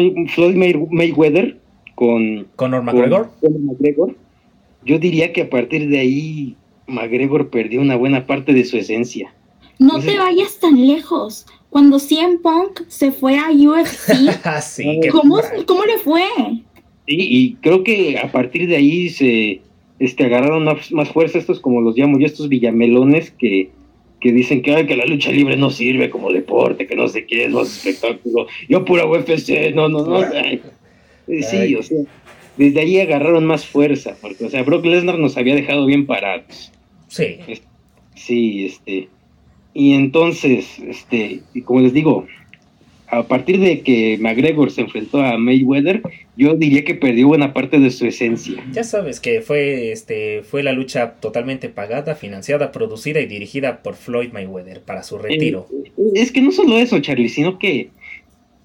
Mayweather 0.91 1.59
con 1.99 2.47
Conor 2.55 2.85
McGregor. 2.85 3.29
McGregor, 3.43 4.15
yo 4.85 5.01
diría 5.01 5.33
que 5.33 5.43
a 5.43 5.51
partir 5.51 5.89
de 5.89 5.99
ahí 5.99 6.57
McGregor 6.87 7.51
perdió 7.51 7.81
una 7.81 7.97
buena 7.97 8.25
parte 8.25 8.53
de 8.53 8.65
su 8.65 8.77
esencia. 8.77 9.35
No 9.81 9.99
te 9.99 10.17
vayas 10.17 10.61
tan 10.61 10.87
lejos. 10.87 11.45
Cuando 11.71 11.99
CM 11.99 12.39
Punk 12.39 12.83
se 12.87 13.11
fue 13.11 13.37
a 13.37 13.51
UFC, 13.51 14.13
ah, 14.45 14.61
¿cómo, 15.11 15.41
¿cómo 15.67 15.85
le 15.87 15.99
fue? 15.99 16.23
Sí, 17.09 17.17
y 17.19 17.55
creo 17.55 17.83
que 17.83 18.17
a 18.17 18.31
partir 18.31 18.69
de 18.69 18.77
ahí 18.77 19.09
se 19.09 19.61
este, 19.99 20.25
agarraron 20.25 20.67
más, 20.93 21.09
fuerza 21.09 21.39
estos, 21.39 21.59
como 21.59 21.81
los 21.81 21.97
llamo 21.97 22.21
yo, 22.21 22.27
estos 22.27 22.49
villamelones 22.49 23.33
que, 23.33 23.71
que 24.21 24.31
dicen 24.31 24.63
que, 24.63 24.87
que 24.87 24.97
la 24.97 25.05
lucha 25.05 25.33
libre 25.33 25.57
no 25.57 25.71
sirve 25.71 26.11
como 26.11 26.31
deporte, 26.31 26.87
que 26.87 26.95
no 26.95 27.09
sé 27.09 27.27
qué, 27.27 27.47
es 27.47 27.51
más 27.51 27.85
espectáculo. 27.85 28.47
Yo 28.69 28.85
pura 28.85 29.05
UFC, 29.05 29.75
no, 29.75 29.89
no, 29.89 30.07
no. 30.07 30.21
Sí, 31.29 31.75
o 31.75 31.83
sea, 31.83 31.99
desde 32.57 32.81
ahí 32.81 33.01
agarraron 33.01 33.47
más 33.47 33.67
fuerza, 33.67 34.17
porque, 34.21 34.45
o 34.45 34.51
sea, 34.51 34.63
Brock 34.63 34.85
Lesnar 34.85 35.19
nos 35.19 35.37
había 35.37 35.55
dejado 35.55 35.87
bien 35.87 36.07
parados. 36.07 36.73
Sí. 37.09 37.39
Sí, 38.15 38.67
este. 38.67 39.09
Y 39.75 39.93
entonces, 39.93 40.79
este, 40.81 41.41
y 41.55 41.63
como 41.63 41.81
les 41.81 41.93
digo, 41.93 42.27
a 43.11 43.23
partir 43.23 43.59
de 43.61 43.81
que 43.81 44.19
McGregor 44.19 44.71
se 44.71 44.83
enfrentó 44.83 45.23
a 45.23 45.39
Mayweather, 45.39 46.03
yo 46.37 46.55
diría 46.55 46.85
que 46.85 46.95
perdió 46.95 47.29
buena 47.29 47.55
parte 47.55 47.79
de 47.79 47.91
su 47.91 48.07
esencia. 48.07 48.63
Ya 48.73 48.85
sabes 48.85 49.21
que 49.21 49.41
fue, 49.41 49.93
este, 49.93 50.43
fue 50.43 50.63
la 50.63 50.73
lucha 50.73 51.15
totalmente 51.15 51.69
pagada, 51.69 52.15
financiada, 52.15 52.71
producida 52.71 53.21
y 53.21 53.27
dirigida 53.27 53.83
por 53.83 53.95
Floyd 53.95 54.33
Mayweather 54.33 54.83
para 54.83 55.03
su 55.03 55.17
retiro. 55.19 55.69
Eh, 55.73 55.91
es 56.17 56.33
que 56.33 56.43
no 56.43 56.53
solo 56.53 56.77
eso, 56.77 56.99
Charlie, 57.01 57.29
sino 57.29 57.59
que 57.59 57.91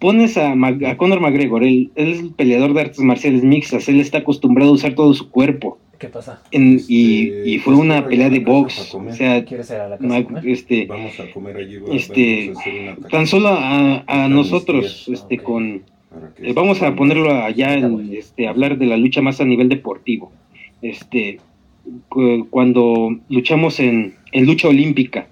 pones 0.03 0.35
a, 0.37 0.51
a 0.51 0.97
Conor 0.97 1.21
McGregor, 1.21 1.63
él, 1.63 1.89
él, 1.95 2.09
es 2.11 2.19
el 2.19 2.31
peleador 2.31 2.73
de 2.73 2.81
artes 2.81 2.99
marciales 2.99 3.41
mixtas, 3.41 3.87
él 3.87 4.01
está 4.01 4.17
acostumbrado 4.17 4.71
a 4.71 4.73
usar 4.73 4.95
todo 4.95 5.13
su 5.13 5.29
cuerpo. 5.29 5.79
¿Qué 5.97 6.09
pasa? 6.09 6.43
En, 6.51 6.81
y, 6.89 7.29
este, 7.29 7.49
y, 7.49 7.59
fue 7.59 7.73
una 7.75 8.05
pelea 8.05 8.29
de 8.29 8.39
box. 8.39 8.93
O 8.95 9.13
sea, 9.13 9.45
¿Quieres 9.45 9.69
ir 9.69 9.77
a 9.77 9.87
la 9.87 9.97
casa 9.97 10.41
este, 10.43 10.87
vamos 10.87 11.17
a 11.21 11.31
comer 11.31 11.55
allí. 11.55 11.77
Este, 11.93 12.51
tan 13.09 13.27
solo 13.27 13.47
a, 13.47 14.03
a 14.05 14.27
nosotros, 14.27 15.07
este, 15.07 15.37
con. 15.37 15.83
Eh, 16.41 16.51
vamos 16.53 16.81
a 16.81 16.93
ponerlo 16.93 17.31
allá, 17.31 17.73
en, 17.75 18.13
este, 18.13 18.49
hablar 18.49 18.77
de 18.77 18.87
la 18.87 18.97
lucha 18.97 19.21
más 19.21 19.39
a 19.39 19.45
nivel 19.45 19.69
deportivo. 19.69 20.33
Este, 20.81 21.39
cuando 22.49 23.17
luchamos 23.29 23.79
en, 23.79 24.15
en 24.33 24.45
lucha 24.45 24.67
olímpica. 24.67 25.27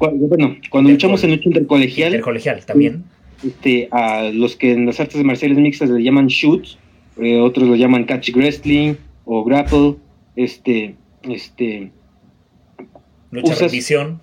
bueno, 0.00 0.56
cuando 0.68 0.90
luchamos 0.90 1.22
en 1.22 1.30
lucha 1.30 1.48
intercolegial. 1.48 2.08
Intercolegial 2.08 2.66
también. 2.66 3.04
Este, 3.44 3.88
a 3.90 4.30
los 4.32 4.56
que 4.56 4.72
en 4.72 4.86
las 4.86 5.00
artes 5.00 5.22
marciales 5.22 5.58
mixtas 5.58 5.90
le 5.90 6.02
llaman 6.02 6.28
shoots, 6.28 6.78
eh, 7.20 7.38
otros 7.38 7.68
lo 7.68 7.76
llaman 7.76 8.04
catch 8.04 8.30
wrestling, 8.34 8.94
o 9.24 9.44
grapple, 9.44 9.96
este, 10.36 10.94
este... 11.22 11.90
Lucha 13.30 13.54
rendición. 13.54 14.20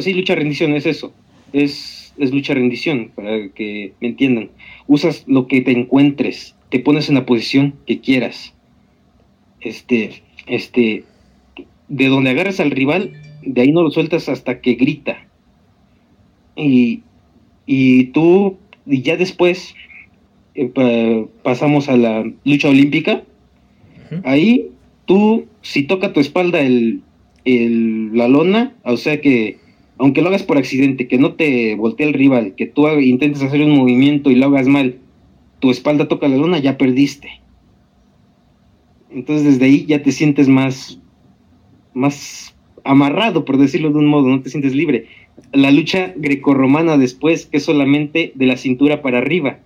sí, 0.00 0.14
lucha 0.14 0.34
rendición 0.34 0.74
es 0.74 0.86
eso. 0.86 1.12
Es, 1.52 2.14
es 2.16 2.32
lucha 2.32 2.54
rendición, 2.54 3.10
para 3.14 3.48
que 3.50 3.92
me 4.00 4.08
entiendan. 4.08 4.50
Usas 4.86 5.24
lo 5.26 5.46
que 5.46 5.60
te 5.60 5.72
encuentres, 5.72 6.56
te 6.70 6.80
pones 6.80 7.08
en 7.08 7.16
la 7.16 7.26
posición 7.26 7.74
que 7.86 8.00
quieras. 8.00 8.54
Este, 9.60 10.22
este, 10.46 11.04
de 11.88 12.08
donde 12.08 12.30
agarras 12.30 12.58
al 12.58 12.70
rival, 12.70 13.12
de 13.42 13.60
ahí 13.60 13.72
no 13.72 13.82
lo 13.82 13.90
sueltas 13.90 14.28
hasta 14.28 14.60
que 14.60 14.74
grita. 14.74 15.26
Y, 16.56 17.02
y 17.66 18.04
tú, 18.06 18.58
y 18.86 19.02
ya 19.02 19.16
después 19.16 19.74
eh, 20.54 21.26
pasamos 21.42 21.88
a 21.88 21.96
la 21.96 22.30
lucha 22.44 22.68
olímpica, 22.68 23.22
Ahí 24.24 24.70
tú, 25.06 25.46
si 25.62 25.84
toca 25.84 26.12
tu 26.12 26.20
espalda 26.20 26.60
el, 26.60 27.02
la 27.44 28.28
lona, 28.28 28.74
o 28.84 28.96
sea 28.96 29.20
que, 29.20 29.58
aunque 29.98 30.22
lo 30.22 30.28
hagas 30.28 30.42
por 30.42 30.58
accidente, 30.58 31.08
que 31.08 31.18
no 31.18 31.34
te 31.34 31.74
voltee 31.76 32.06
el 32.06 32.14
rival, 32.14 32.54
que 32.54 32.66
tú 32.66 32.88
intentes 32.88 33.42
hacer 33.42 33.62
un 33.62 33.76
movimiento 33.76 34.30
y 34.30 34.36
lo 34.36 34.46
hagas 34.46 34.68
mal, 34.68 34.98
tu 35.60 35.70
espalda 35.70 36.08
toca 36.08 36.28
la 36.28 36.36
lona, 36.36 36.58
ya 36.58 36.76
perdiste. 36.76 37.28
Entonces 39.10 39.44
desde 39.44 39.66
ahí 39.66 39.84
ya 39.86 40.02
te 40.02 40.12
sientes 40.12 40.48
más, 40.48 40.98
más 41.94 42.54
amarrado, 42.84 43.44
por 43.44 43.58
decirlo 43.58 43.90
de 43.90 43.98
un 43.98 44.06
modo, 44.06 44.28
no 44.28 44.42
te 44.42 44.50
sientes 44.50 44.74
libre. 44.74 45.06
La 45.52 45.70
lucha 45.70 46.12
grecorromana 46.16 46.96
después, 46.96 47.46
que 47.46 47.58
es 47.58 47.64
solamente 47.64 48.32
de 48.34 48.46
la 48.46 48.56
cintura 48.56 49.02
para 49.02 49.18
arriba, 49.18 49.58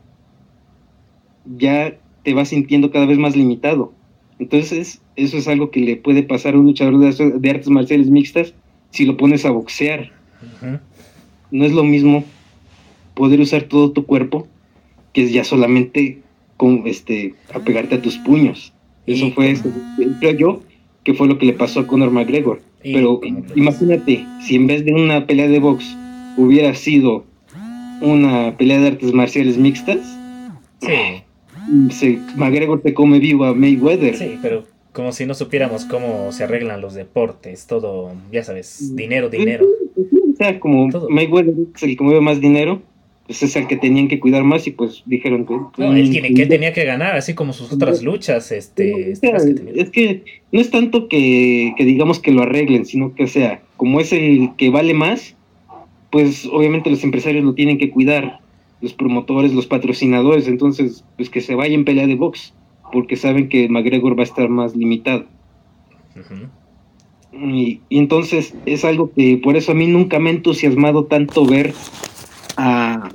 ya 1.45 1.95
te 2.25 2.35
vas 2.35 2.49
sintiendo 2.49 2.91
cada 2.91 3.07
vez 3.07 3.19
más 3.19 3.37
limitado. 3.37 3.93
Entonces, 4.39 5.01
eso 5.15 5.39
es 5.39 5.49
algo 5.49 5.71
que 5.71 5.81
le 5.81 5.97
puede 5.97 6.23
pasar 6.23 6.55
a 6.55 6.59
un 6.59 6.67
luchador 6.67 6.99
de, 6.99 7.51
artes 7.51 7.69
marciales 7.69 8.11
mixtas 8.11 8.53
si 8.91 9.07
lo 9.07 9.17
pones 9.17 9.45
a 9.45 9.51
boxear. 9.51 10.11
No 11.51 11.65
es 11.65 11.73
lo 11.73 11.85
mismo 11.85 12.25
poder 13.15 13.41
usar 13.41 13.63
todo 13.63 13.93
tu 13.93 14.05
cuerpo 14.05 14.47
que 15.13 15.23
es 15.23 15.33
ya 15.33 15.45
solamente 15.45 16.19
con 16.59 16.83
este 16.87 17.35
apegarte 17.55 17.95
a 17.95 18.03
tus 18.03 18.19
puños. 18.19 18.75
Eso 19.07 19.31
fue, 19.31 19.57
creo 20.21 20.33
yo, 20.33 20.63
que 21.05 21.15
fue 21.15 21.29
lo 21.29 21.39
que 21.39 21.47
le 21.47 21.53
pasó 21.53 21.81
a 21.81 21.87
Conor 21.87 22.11
McGregor. 22.11 22.61
Pero 22.93 23.21
imagínate, 23.55 24.27
si 24.41 24.57
en 24.57 24.67
vez 24.67 24.85
de 24.85 24.93
una 24.93 25.27
pelea 25.27 25.49
de 25.49 25.59
box 25.59 25.97
hubiera 26.37 26.75
sido 26.75 27.25
una 28.01 28.57
pelea 28.57 28.81
de 28.81 28.89
artes 28.89 29.13
marciales 29.13 29.59
mixtas, 29.59 29.99
sí 30.81 31.23
se, 31.91 32.19
McGregor 32.37 32.83
te 32.83 32.95
come 32.95 33.19
vivo 33.19 33.45
a 33.45 33.55
Mayweather. 33.55 34.17
Sí, 34.17 34.39
pero 34.41 34.65
como 34.93 35.13
si 35.13 35.27
no 35.27 35.35
supiéramos 35.35 35.85
cómo 35.85 36.33
se 36.33 36.45
arreglan 36.45 36.81
los 36.81 36.95
deportes, 36.95 37.67
todo, 37.67 38.13
ya 38.33 38.45
sabes, 38.45 38.95
dinero, 38.97 39.29
dinero. 39.29 39.67
O 39.97 40.37
sea, 40.37 40.59
como 40.61 40.89
Mayweather 41.09 41.55
es 41.75 41.83
el 41.83 41.97
que 41.97 42.05
mueve 42.05 42.21
más 42.21 42.41
dinero, 42.41 42.83
pues 43.27 43.43
es 43.43 43.57
el 43.57 43.67
que 43.67 43.77
tenían 43.77 44.09
que 44.09 44.21
cuidar 44.21 44.45
más 44.45 44.67
y 44.67 44.71
pues 44.71 45.03
dijeron 45.05 45.47
que... 45.47 45.55
No, 45.83 45.95
él 45.95 46.11
tiene 46.11 46.33
que 46.33 46.47
tenía 46.47 46.73
que 46.73 46.85
ganar, 46.85 47.17
así 47.17 47.35
como 47.35 47.53
sus 47.53 47.73
otras 47.73 48.03
luchas, 48.03 48.53
este... 48.53 49.11
es 49.11 49.91
que 49.91 50.23
no 50.53 50.61
es 50.61 50.71
tanto 50.71 51.09
que, 51.09 51.75
que 51.77 51.85
digamos 51.85 52.21
que 52.21 52.31
lo 52.31 52.43
arreglen, 52.43 52.87
sino 52.87 53.15
que, 53.15 53.27
sea, 53.27 53.63
como 53.77 54.01
es 54.01 54.13
el 54.13 54.51
que 54.57 54.71
vale 54.71 54.95
más, 54.95 55.35
pues 56.11 56.47
obviamente 56.47 56.89
los 56.89 57.03
empresarios 57.03 57.45
lo 57.45 57.55
tienen 57.55 57.79
que 57.79 57.91
cuidar, 57.91 58.39
los 58.81 58.93
promotores, 58.93 59.53
los 59.53 59.67
patrocinadores, 59.67 60.47
entonces 60.47 61.05
pues 61.17 61.29
que 61.29 61.41
se 61.41 61.57
vaya 61.57 61.75
en 61.75 61.85
pelea 61.85 62.07
de 62.07 62.15
box, 62.15 62.55
porque 62.93 63.17
saben 63.17 63.49
que 63.49 63.69
McGregor 63.69 64.17
va 64.17 64.23
a 64.23 64.27
estar 64.27 64.49
más 64.49 64.77
limitado. 64.77 65.25
y, 67.33 67.81
entonces 67.91 68.55
es 68.67 68.85
algo 68.85 69.11
que 69.13 69.37
por 69.43 69.57
eso 69.57 69.73
a 69.73 69.75
mí 69.75 69.89
nunca 69.89 70.21
me 70.21 70.31
ha 70.31 70.35
entusiasmado 70.35 71.07
tanto 71.07 71.45
ver 71.45 71.75
a, 72.57 73.11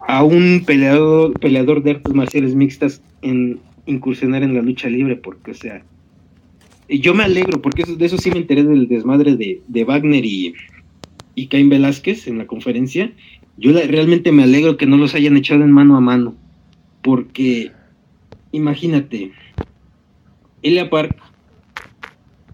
a 0.00 0.24
un 0.24 0.64
peleador, 0.66 1.38
peleador 1.38 1.82
de 1.82 1.92
artes 1.92 2.14
marciales 2.14 2.54
mixtas 2.54 3.02
en 3.22 3.60
incursionar 3.86 4.42
en 4.42 4.54
la 4.54 4.62
lucha 4.62 4.88
libre, 4.88 5.16
porque 5.16 5.50
o 5.52 5.54
sea, 5.54 5.82
yo 6.88 7.14
me 7.14 7.24
alegro, 7.24 7.62
porque 7.62 7.84
de 7.84 8.04
eso 8.04 8.18
sí 8.18 8.30
me 8.30 8.38
enteré 8.38 8.64
del 8.64 8.88
desmadre 8.88 9.36
de, 9.36 9.62
de 9.68 9.84
Wagner 9.84 10.24
y, 10.24 10.54
y 11.34 11.46
Cain 11.46 11.68
Velázquez 11.68 12.26
en 12.26 12.38
la 12.38 12.46
conferencia. 12.46 13.12
Yo 13.56 13.72
realmente 13.72 14.32
me 14.32 14.42
alegro 14.42 14.76
que 14.76 14.86
no 14.86 14.96
los 14.96 15.14
hayan 15.14 15.36
echado 15.36 15.62
en 15.62 15.70
mano 15.70 15.96
a 15.96 16.00
mano, 16.00 16.34
porque 17.02 17.70
imagínate, 18.52 19.32
Elia 20.62 20.88
Park 20.90 21.16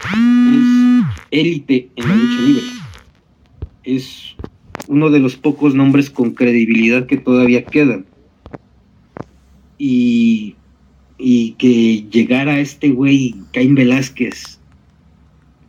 es 0.01 1.07
élite 1.31 1.89
en 1.97 2.09
la 2.09 2.17
lucha 2.17 2.41
libre. 2.43 2.63
Es 3.85 4.36
uno 4.89 5.11
de 5.11 5.21
los 5.21 5.37
pocos 5.37 5.75
nombres 5.75 6.11
con 6.11 6.33
credibilidad 6.33 7.07
que 7.07 7.17
todavía 7.17 7.65
quedan. 7.65 8.07
Y 9.79 10.57
y 11.19 11.53
que 11.53 12.05
llegara 12.11 12.61
este 12.61 12.91
güey, 12.91 13.35
Caín 13.53 13.75
Velázquez, 13.75 14.59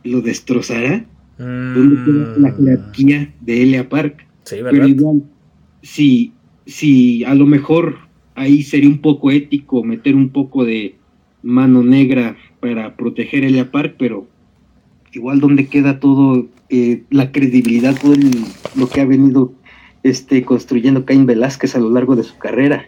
lo 0.04 0.20
destrozara, 0.20 1.06
mm. 1.38 2.40
la 2.40 2.52
jerarquía 2.52 3.34
de 3.40 3.62
Elia 3.62 3.88
Park? 3.88 4.26
Sí, 4.44 4.56
Pero 4.62 4.86
igual, 4.86 5.22
si, 5.82 6.32
si 6.66 7.24
a 7.24 7.34
lo 7.34 7.46
mejor 7.46 7.96
ahí 8.34 8.62
sería 8.62 8.88
un 8.88 8.98
poco 8.98 9.30
ético 9.30 9.82
meter 9.82 10.14
un 10.14 10.30
poco 10.30 10.64
de 10.64 10.96
mano 11.42 11.82
negra 11.82 12.36
para 12.60 12.96
proteger 12.96 13.44
a 13.44 13.48
Elia 13.48 13.70
Park, 13.70 13.96
pero 13.98 14.26
igual 15.12 15.40
donde 15.40 15.66
queda 15.66 16.00
todo 16.00 16.46
eh, 16.68 17.02
la 17.10 17.32
credibilidad, 17.32 17.96
todo 18.00 18.14
lo 18.76 18.88
que 18.88 19.00
ha 19.00 19.06
venido 19.06 19.52
este, 20.02 20.44
construyendo 20.44 21.04
Caín 21.04 21.26
Velázquez 21.26 21.74
a 21.74 21.80
lo 21.80 21.90
largo 21.90 22.16
de 22.16 22.22
su 22.22 22.36
carrera. 22.38 22.86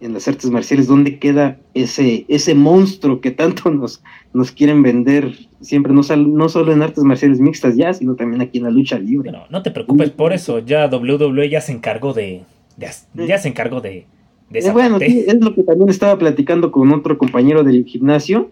En 0.00 0.14
las 0.14 0.26
artes 0.28 0.50
marciales, 0.50 0.86
¿dónde 0.86 1.18
queda 1.18 1.58
ese, 1.74 2.24
ese 2.28 2.54
monstruo 2.54 3.20
que 3.20 3.30
tanto 3.30 3.70
nos, 3.72 4.02
nos 4.32 4.52
quieren 4.52 4.82
vender 4.82 5.34
siempre, 5.60 5.92
no, 5.92 6.02
no 6.16 6.48
solo 6.48 6.72
en 6.72 6.82
artes 6.82 7.04
marciales 7.04 7.40
mixtas 7.40 7.76
ya, 7.76 7.92
sino 7.92 8.14
también 8.14 8.40
aquí 8.40 8.58
en 8.58 8.64
la 8.64 8.70
lucha 8.70 8.98
libre? 8.98 9.30
No, 9.30 9.44
no 9.50 9.62
te 9.62 9.70
preocupes 9.70 10.10
por 10.10 10.32
eso, 10.32 10.60
ya 10.60 10.86
WWE 10.86 11.48
ya 11.50 11.60
se 11.60 11.72
encargó 11.72 12.14
de, 12.14 12.42
ya 12.78 13.38
se 13.38 13.48
encargó 13.48 13.80
de, 13.80 14.06
de 14.48 14.58
esa 14.58 14.70
eh, 14.70 14.72
Bueno, 14.72 14.98
es 15.00 15.40
lo 15.40 15.54
que 15.54 15.64
también 15.64 15.90
estaba 15.90 16.18
platicando 16.18 16.72
con 16.72 16.92
otro 16.92 17.18
compañero 17.18 17.62
del 17.62 17.84
gimnasio, 17.84 18.50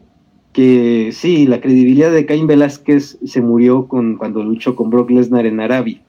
que 0.59 1.12
sí, 1.12 1.46
la 1.46 1.61
credibilidad 1.61 2.11
de 2.11 2.26
Cain 2.26 2.48
Velázquez 2.48 3.16
se 3.24 3.40
murió 3.40 3.86
con, 3.86 4.16
cuando 4.16 4.42
luchó 4.42 4.74
con 4.74 4.90
Brock 4.90 5.09
Lesnar 5.09 5.46
en 5.46 5.61
Arabia. 5.61 6.02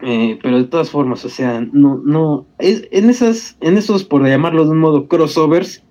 Eh, 0.00 0.38
pero 0.40 0.58
de 0.58 0.64
todas 0.68 0.88
formas, 0.88 1.24
o 1.24 1.28
sea, 1.28 1.60
no, 1.72 2.00
no, 2.04 2.46
en 2.60 3.10
esas, 3.10 3.56
en 3.60 3.78
esos, 3.78 4.04
por 4.04 4.24
llamarlo 4.24 4.64
de 4.64 4.70
un 4.70 4.78
modo, 4.78 5.08
crossovers, 5.08 5.82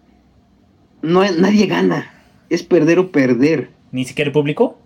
no 1.01 1.29
nadie 1.29 1.65
gana, 1.65 2.09
es 2.49 2.63
perder 2.63 2.99
o 2.99 3.11
perder. 3.11 3.69
¿Ni 3.91 4.05
siquiera 4.05 4.29
el 4.29 4.33
público? 4.33 4.77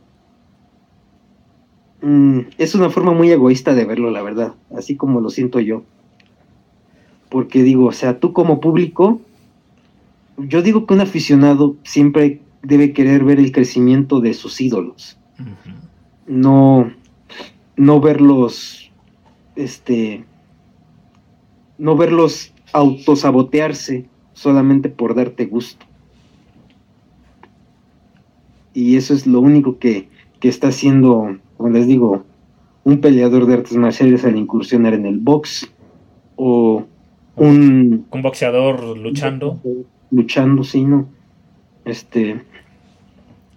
Mm, 2.02 2.40
es 2.58 2.74
una 2.74 2.90
forma 2.90 3.14
muy 3.14 3.30
egoísta 3.30 3.76
de 3.76 3.86
verlo, 3.86 4.10
la 4.10 4.24
verdad, 4.24 4.56
así 4.76 4.96
como 4.96 5.22
lo 5.22 5.30
siento 5.30 5.60
yo. 5.60 5.84
Porque 7.30 7.62
digo, 7.62 7.86
o 7.86 7.92
sea, 7.92 8.20
tú 8.20 8.34
como 8.34 8.60
público, 8.60 9.22
yo 10.38 10.62
digo 10.62 10.86
que 10.86 10.94
un 10.94 11.02
aficionado 11.02 11.76
siempre 11.84 12.42
debe 12.64 12.94
querer 12.94 13.24
ver 13.24 13.40
el 13.40 13.52
crecimiento 13.52 14.20
de 14.20 14.34
sus 14.34 14.62
ídolos. 14.62 15.18
No, 16.28 16.92
no 17.76 18.00
verlos 18.00 18.92
este, 19.56 20.24
no 21.78 21.96
verlos 21.96 22.54
autosabotearse 22.74 24.06
solamente 24.34 24.90
por 24.90 25.16
darte 25.16 25.46
gusto. 25.46 25.86
Y 28.74 28.96
eso 28.96 29.14
es 29.14 29.28
lo 29.28 29.42
único 29.42 29.80
que, 29.80 30.08
que 30.40 30.48
está 30.48 30.70
haciendo, 30.70 31.38
como 31.58 31.70
les 31.72 31.88
digo, 31.88 32.24
un 32.84 33.02
peleador 33.02 33.46
de 33.46 33.56
artes 33.56 33.76
marciales 33.76 34.24
al 34.26 34.38
incursionar 34.38 34.94
en 34.94 35.06
el 35.06 35.20
box 35.20 35.72
o 36.38 36.86
un... 37.36 38.06
Un 38.10 38.22
boxeador 38.22 38.98
luchando. 38.98 39.60
Luchando, 40.12 40.64
sí, 40.64 40.84
no. 40.84 41.10
Este, 41.86 42.42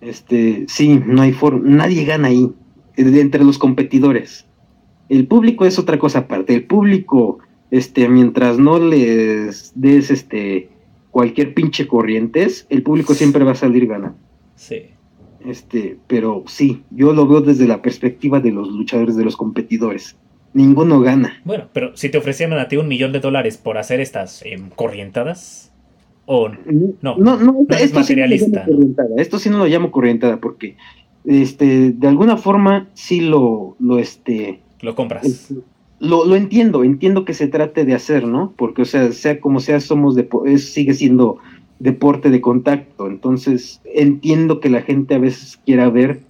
este, 0.01 0.65
sí, 0.69 1.01
no 1.05 1.23
hay 1.23 1.33
forma, 1.33 1.69
nadie 1.69 2.05
gana 2.05 2.29
ahí, 2.29 2.53
entre 2.97 3.45
los 3.45 3.59
competidores. 3.59 4.47
El 5.09 5.27
público 5.27 5.67
es 5.67 5.79
otra 5.79 5.99
cosa 5.99 6.21
aparte. 6.21 6.55
El 6.55 6.65
público, 6.65 7.39
este, 7.71 8.09
mientras 8.09 8.59
no 8.59 8.79
les 8.79 9.73
des 9.75 10.11
este 10.11 10.71
cualquier 11.11 11.55
pinche 11.55 11.87
corrientes, 11.87 12.67
el 12.71 12.83
público 12.83 13.15
siempre 13.15 13.45
va 13.45 13.53
a 13.53 13.57
salir 13.57 13.87
ganando. 13.87 14.19
Sí. 14.57 14.87
Este, 15.45 15.99
pero 16.07 16.43
sí, 16.47 16.83
yo 16.91 17.13
lo 17.13 17.27
veo 17.29 17.41
desde 17.41 17.67
la 17.67 17.83
perspectiva 17.83 18.41
de 18.41 18.51
los 18.51 18.69
luchadores, 18.69 19.17
de 19.17 19.25
los 19.25 19.37
competidores. 19.37 20.17
Ninguno 20.55 21.01
gana. 21.01 21.41
Bueno, 21.45 21.69
pero 21.73 21.97
si 21.97 22.09
te 22.09 22.19
ofrecieran 22.19 22.59
a 22.59 22.69
ti 22.69 22.77
un 22.77 22.89
millón 22.89 23.13
de 23.13 23.21
dólares 23.21 23.59
por 23.59 23.77
hacer 23.77 24.01
estas 24.01 24.43
em, 24.45 24.71
corrientadas, 24.71 25.73
o 26.27 26.49
no, 26.49 27.17
no, 27.19 27.37
no, 27.37 27.67
esto 27.71 28.01
materialista. 28.01 28.65
Sí 28.65 28.73
esto 29.17 29.39
sí 29.39 29.51
no 29.51 29.59
lo 29.59 29.67
llamo 29.67 29.91
corrientada 29.91 30.39
porque 30.39 30.77
este, 31.25 31.93
de 31.93 32.09
alguna 32.09 32.37
forma 32.37 32.89
sí 32.95 33.21
lo, 33.21 33.77
lo 33.79 33.99
este, 33.99 34.61
lo 34.81 34.95
compras. 34.95 35.53
Lo, 36.01 36.25
lo, 36.25 36.37
entiendo, 36.37 36.85
entiendo 36.85 37.25
que 37.25 37.35
se 37.35 37.49
trate 37.49 37.85
de 37.85 37.95
hacer, 37.95 38.27
¿no? 38.27 38.53
Porque, 38.57 38.83
o 38.83 38.85
sea, 38.85 39.13
sea 39.13 39.41
como 39.41 39.61
sea, 39.61 39.81
somos 39.81 40.15
de, 40.15 40.29
sigue 40.59 40.93
siendo 40.93 41.39
deporte 41.79 42.31
de 42.31 42.41
contacto. 42.41 43.07
Entonces, 43.07 43.81
entiendo 43.85 44.61
que 44.61 44.69
la 44.69 44.83
gente 44.83 45.15
a 45.15 45.19
veces 45.19 45.59
quiera 45.65 45.89
ver, 45.89 46.21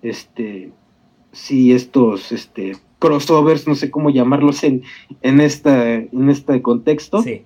este, 0.00 0.70
si 1.32 1.72
estos, 1.72 2.32
este, 2.32 2.76
crossovers, 2.98 3.66
no 3.66 3.74
sé 3.74 3.90
cómo 3.90 4.08
llamarlos 4.10 4.64
en, 4.64 4.82
en 5.20 5.40
esta, 5.40 5.94
en 5.94 6.30
este 6.30 6.62
contexto. 6.62 7.22
Sí. 7.22 7.42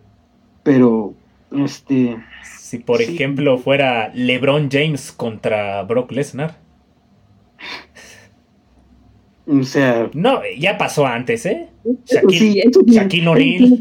Pero, 0.62 1.14
este. 1.54 2.16
Si 2.44 2.78
por 2.78 3.02
ejemplo 3.02 3.58
fuera 3.58 4.10
LeBron 4.14 4.70
James 4.70 5.12
contra 5.12 5.82
Brock 5.82 6.12
Lesnar. 6.12 6.58
O 9.46 9.62
sea. 9.62 10.10
No, 10.14 10.40
ya 10.58 10.78
pasó 10.78 11.06
antes, 11.06 11.46
¿eh? 11.46 11.68
Shaquille, 12.06 13.28
O'Neal. 13.28 13.80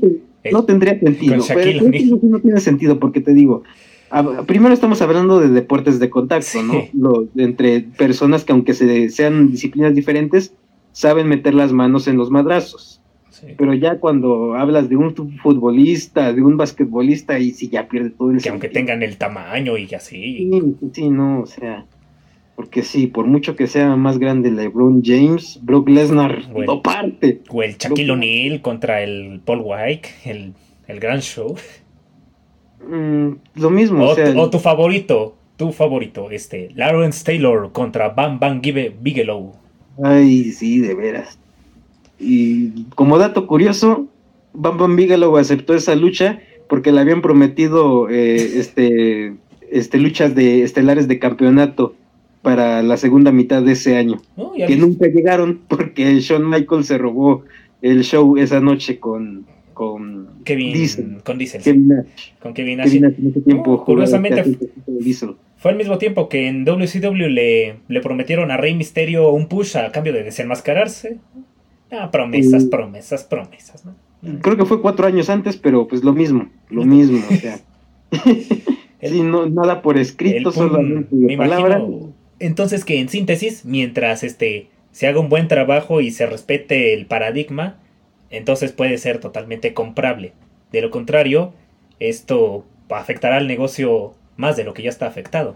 No 0.51 0.65
tendría 0.65 0.99
sentido. 0.99 1.43
Pero 1.47 1.91
no 2.23 2.39
tiene 2.39 2.59
sentido 2.59 2.99
porque 2.99 3.21
te 3.21 3.33
digo. 3.33 3.63
primero 4.47 4.73
estamos 4.73 5.01
hablando 5.01 5.39
de 5.39 5.49
deportes 5.49 5.99
de 5.99 6.09
contacto, 6.09 6.63
¿no? 6.63 6.87
Lo, 6.93 7.27
entre 7.35 7.81
personas 7.81 8.43
que 8.43 8.51
aunque 8.51 8.73
se, 8.73 9.09
sean 9.09 9.51
disciplinas 9.51 9.93
diferentes, 9.93 10.53
saben 10.91 11.27
meter 11.27 11.53
las 11.53 11.71
manos 11.71 12.07
en 12.07 12.17
los 12.17 12.31
madrazos. 12.31 13.00
Pero 13.57 13.73
ya 13.73 13.99
cuando 13.99 14.55
hablas 14.55 14.89
de 14.89 14.97
un 14.97 15.13
futbolista, 15.13 16.33
de 16.33 16.41
un 16.41 16.57
basquetbolista, 16.57 17.39
y 17.39 17.51
si 17.51 17.69
ya 17.69 17.87
pierde 17.87 18.09
todo 18.09 18.31
el 18.31 18.41
Que 18.41 18.49
aunque 18.49 18.69
tengan 18.69 19.03
el 19.03 19.17
tamaño 19.17 19.77
y 19.77 19.93
así. 19.93 20.49
Sí, 20.51 20.75
sí, 20.93 21.09
no, 21.09 21.41
o 21.41 21.45
sea. 21.45 21.85
Porque 22.55 22.83
sí, 22.83 23.07
por 23.07 23.25
mucho 23.25 23.55
que 23.55 23.67
sea 23.67 23.95
más 23.95 24.19
grande 24.19 24.51
LeBron 24.51 25.01
James, 25.03 25.59
Brock 25.63 25.89
Lesnar 25.89 26.47
no 26.49 26.81
parte. 26.81 27.41
O 27.49 27.63
el 27.63 27.77
Shaquille 27.77 28.11
O'Neal 28.11 28.61
contra 28.61 29.01
el 29.01 29.41
Paul 29.43 29.61
White, 29.63 30.09
el, 30.25 30.53
gran 30.99 31.21
show. 31.21 31.55
Mm, 32.87 33.31
lo 33.55 33.69
mismo. 33.69 34.05
O, 34.05 34.49
tu 34.49 34.59
favorito, 34.59 35.35
tu 35.55 35.71
favorito, 35.71 36.29
este, 36.29 36.69
Lawrence 36.75 37.23
Taylor 37.23 37.71
contra 37.71 38.09
Bam 38.09 38.39
Bam 38.39 38.61
Bigelow. 38.61 39.53
Ay, 40.03 40.51
sí, 40.51 40.79
de 40.79 40.93
veras. 40.93 41.40
Y 42.21 42.85
como 42.95 43.17
dato 43.17 43.47
curioso, 43.47 44.07
Bam 44.53 44.77
Bam 44.77 44.95
Bigelow 44.95 45.37
aceptó 45.37 45.73
esa 45.73 45.95
lucha 45.95 46.39
porque 46.67 46.91
le 46.91 47.01
habían 47.01 47.21
prometido 47.21 48.09
eh, 48.09 48.59
este, 48.59 49.33
este 49.71 49.97
luchas 49.97 50.35
de 50.35 50.63
estelares 50.63 51.07
de 51.07 51.19
campeonato 51.19 51.95
para 52.41 52.81
la 52.81 52.97
segunda 52.97 53.31
mitad 53.31 53.61
de 53.61 53.73
ese 53.73 53.97
año, 53.97 54.21
que 54.55 54.75
nunca 54.75 55.07
llegaron 55.07 55.61
porque 55.67 56.19
Shawn 56.19 56.49
Michaels 56.49 56.87
se 56.87 56.97
robó 56.97 57.43
el 57.81 58.03
show 58.03 58.37
esa 58.37 58.59
noche 58.59 58.99
con, 58.99 59.45
con 59.73 60.29
Kevin 60.43 61.19
con 61.23 61.37
Diesel. 61.37 61.61
Kevin 61.61 61.87
Nash. 61.87 62.31
Con 62.39 62.53
Kevin 62.53 62.77
Nash. 62.77 62.87
Kevin 62.87 63.01
Nash 63.01 63.15
en 63.19 63.27
ese 63.29 63.41
tiempo 63.41 63.83
curiosamente 63.83 64.57
fue 65.57 65.71
al 65.71 65.77
mismo 65.77 65.99
tiempo 65.99 66.27
que 66.27 66.47
en 66.47 66.65
WCW 66.65 67.27
le, 67.27 67.75
le 67.87 68.01
prometieron 68.01 68.49
a 68.49 68.57
Rey 68.57 68.73
Misterio 68.73 69.29
un 69.29 69.47
push 69.47 69.77
a 69.77 69.91
cambio 69.91 70.11
de 70.11 70.23
desenmascararse. 70.23 71.19
Ah, 71.91 72.09
promesas, 72.09 72.65
promesas, 72.65 73.23
promesas, 73.23 73.85
¿no? 73.85 73.95
Creo 74.41 74.55
que 74.55 74.65
fue 74.65 74.81
cuatro 74.81 75.07
años 75.07 75.29
antes, 75.29 75.57
pero 75.57 75.87
pues 75.87 76.03
lo 76.03 76.13
mismo, 76.13 76.47
lo 76.69 76.85
mismo, 76.85 77.19
o 77.29 77.35
sea. 77.35 77.59
sí, 79.01 79.23
no, 79.23 79.47
nada 79.47 79.81
por 79.81 79.97
escrito, 79.97 80.51
solamente 80.51 81.09
de 81.11 81.37
palabra. 81.37 81.83
Entonces 82.39 82.85
que 82.85 82.99
en 82.99 83.09
síntesis, 83.09 83.65
mientras 83.65 84.23
este 84.23 84.67
se 84.91 85.07
haga 85.07 85.19
un 85.19 85.29
buen 85.29 85.47
trabajo 85.47 86.01
y 86.01 86.11
se 86.11 86.25
respete 86.25 86.93
el 86.93 87.05
paradigma, 87.07 87.77
entonces 88.29 88.71
puede 88.71 88.97
ser 88.97 89.19
totalmente 89.19 89.73
comprable. 89.73 90.33
De 90.71 90.81
lo 90.81 90.91
contrario, 90.91 91.53
esto 91.99 92.65
afectará 92.89 93.37
al 93.37 93.47
negocio 93.47 94.13
más 94.37 94.55
de 94.55 94.63
lo 94.63 94.73
que 94.73 94.83
ya 94.83 94.89
está 94.89 95.07
afectado. 95.07 95.55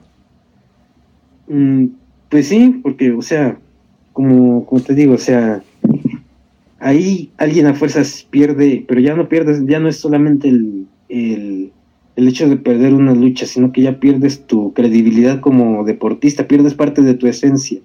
Mm, 1.48 1.88
pues 2.30 2.48
sí, 2.48 2.80
porque, 2.82 3.12
o 3.12 3.22
sea, 3.22 3.58
como, 4.14 4.66
como 4.66 4.82
te 4.82 4.94
digo, 4.94 5.14
o 5.14 5.18
sea, 5.18 5.62
ahí 6.86 7.32
alguien 7.38 7.66
a 7.66 7.74
fuerzas 7.74 8.28
pierde, 8.30 8.86
pero 8.88 9.02
ya 9.02 9.16
no 9.16 9.28
pierdes, 9.28 9.66
ya 9.66 9.80
no 9.80 9.90
es 9.90 9.98
solamente 9.98 10.50
el, 10.50 10.86
el, 11.10 11.72
el, 12.16 12.28
hecho 12.28 12.48
de 12.48 12.58
perder 12.58 12.94
una 12.94 13.16
lucha, 13.16 13.48
sino 13.48 13.72
que 13.72 13.82
ya 13.82 14.00
pierdes 14.00 14.46
tu 14.46 14.72
credibilidad 14.72 15.40
como 15.40 15.84
deportista, 15.84 16.48
pierdes 16.48 16.76
parte 16.76 17.02
de 17.02 17.16
tu 17.16 17.26
esencia. 17.26 17.80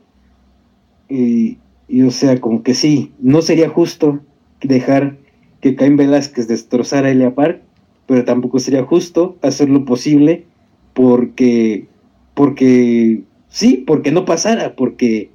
Y, 1.08 1.56
y 1.88 2.02
o 2.02 2.10
sea, 2.10 2.38
como 2.42 2.62
que 2.62 2.74
sí, 2.74 3.10
no 3.20 3.40
sería 3.40 3.70
justo 3.70 4.20
dejar 4.60 5.16
que 5.62 5.76
Caín 5.76 5.96
Velázquez 5.96 6.46
destrozara 6.46 7.08
a 7.08 7.10
Elia 7.10 7.34
Park, 7.34 7.62
pero 8.06 8.26
tampoco 8.26 8.58
sería 8.58 8.84
justo 8.84 9.38
hacer 9.40 9.70
lo 9.70 9.86
posible 9.86 10.44
porque, 10.92 11.86
porque, 12.34 13.22
sí, 13.48 13.82
porque 13.86 14.12
no 14.12 14.26
pasara, 14.26 14.76
porque 14.76 15.30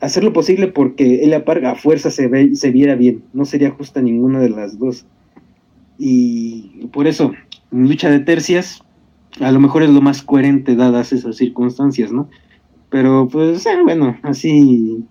hacer 0.00 0.24
lo 0.24 0.32
posible 0.32 0.68
porque 0.68 1.24
Elia 1.24 1.44
Park 1.44 1.64
a 1.64 1.74
fuerza 1.74 2.10
se, 2.10 2.28
ve, 2.28 2.54
se 2.54 2.70
viera 2.70 2.94
bien, 2.94 3.22
no 3.32 3.44
sería 3.44 3.70
justa 3.70 4.00
ninguna 4.02 4.40
de 4.40 4.50
las 4.50 4.78
dos. 4.78 5.06
Y 5.98 6.86
por 6.92 7.06
eso, 7.06 7.32
lucha 7.70 8.10
de 8.10 8.20
tercias, 8.20 8.82
a 9.40 9.50
lo 9.52 9.60
mejor 9.60 9.82
es 9.82 9.90
lo 9.90 10.00
más 10.00 10.22
coherente 10.22 10.76
dadas 10.76 11.12
esas 11.12 11.36
circunstancias, 11.36 12.12
¿no? 12.12 12.28
Pero 12.90 13.28
pues, 13.28 13.66
eh, 13.66 13.78
bueno, 13.82 14.16
así 14.22 15.04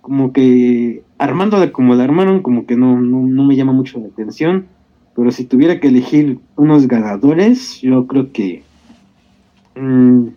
como 0.00 0.32
que 0.32 1.02
armándola 1.18 1.72
como 1.72 1.94
la 1.94 2.04
armaron, 2.04 2.42
como 2.42 2.66
que 2.66 2.76
no, 2.76 3.00
no, 3.00 3.44
me 3.44 3.56
llama 3.56 3.72
mucho 3.72 3.98
la 3.98 4.06
atención. 4.06 4.66
Pero 5.14 5.30
si 5.32 5.44
tuviera 5.44 5.80
que 5.80 5.88
elegir 5.88 6.38
unos 6.56 6.86
ganadores, 6.86 7.80
yo 7.80 8.06
creo 8.06 8.32
que 8.32 8.62
mm, 9.74 10.28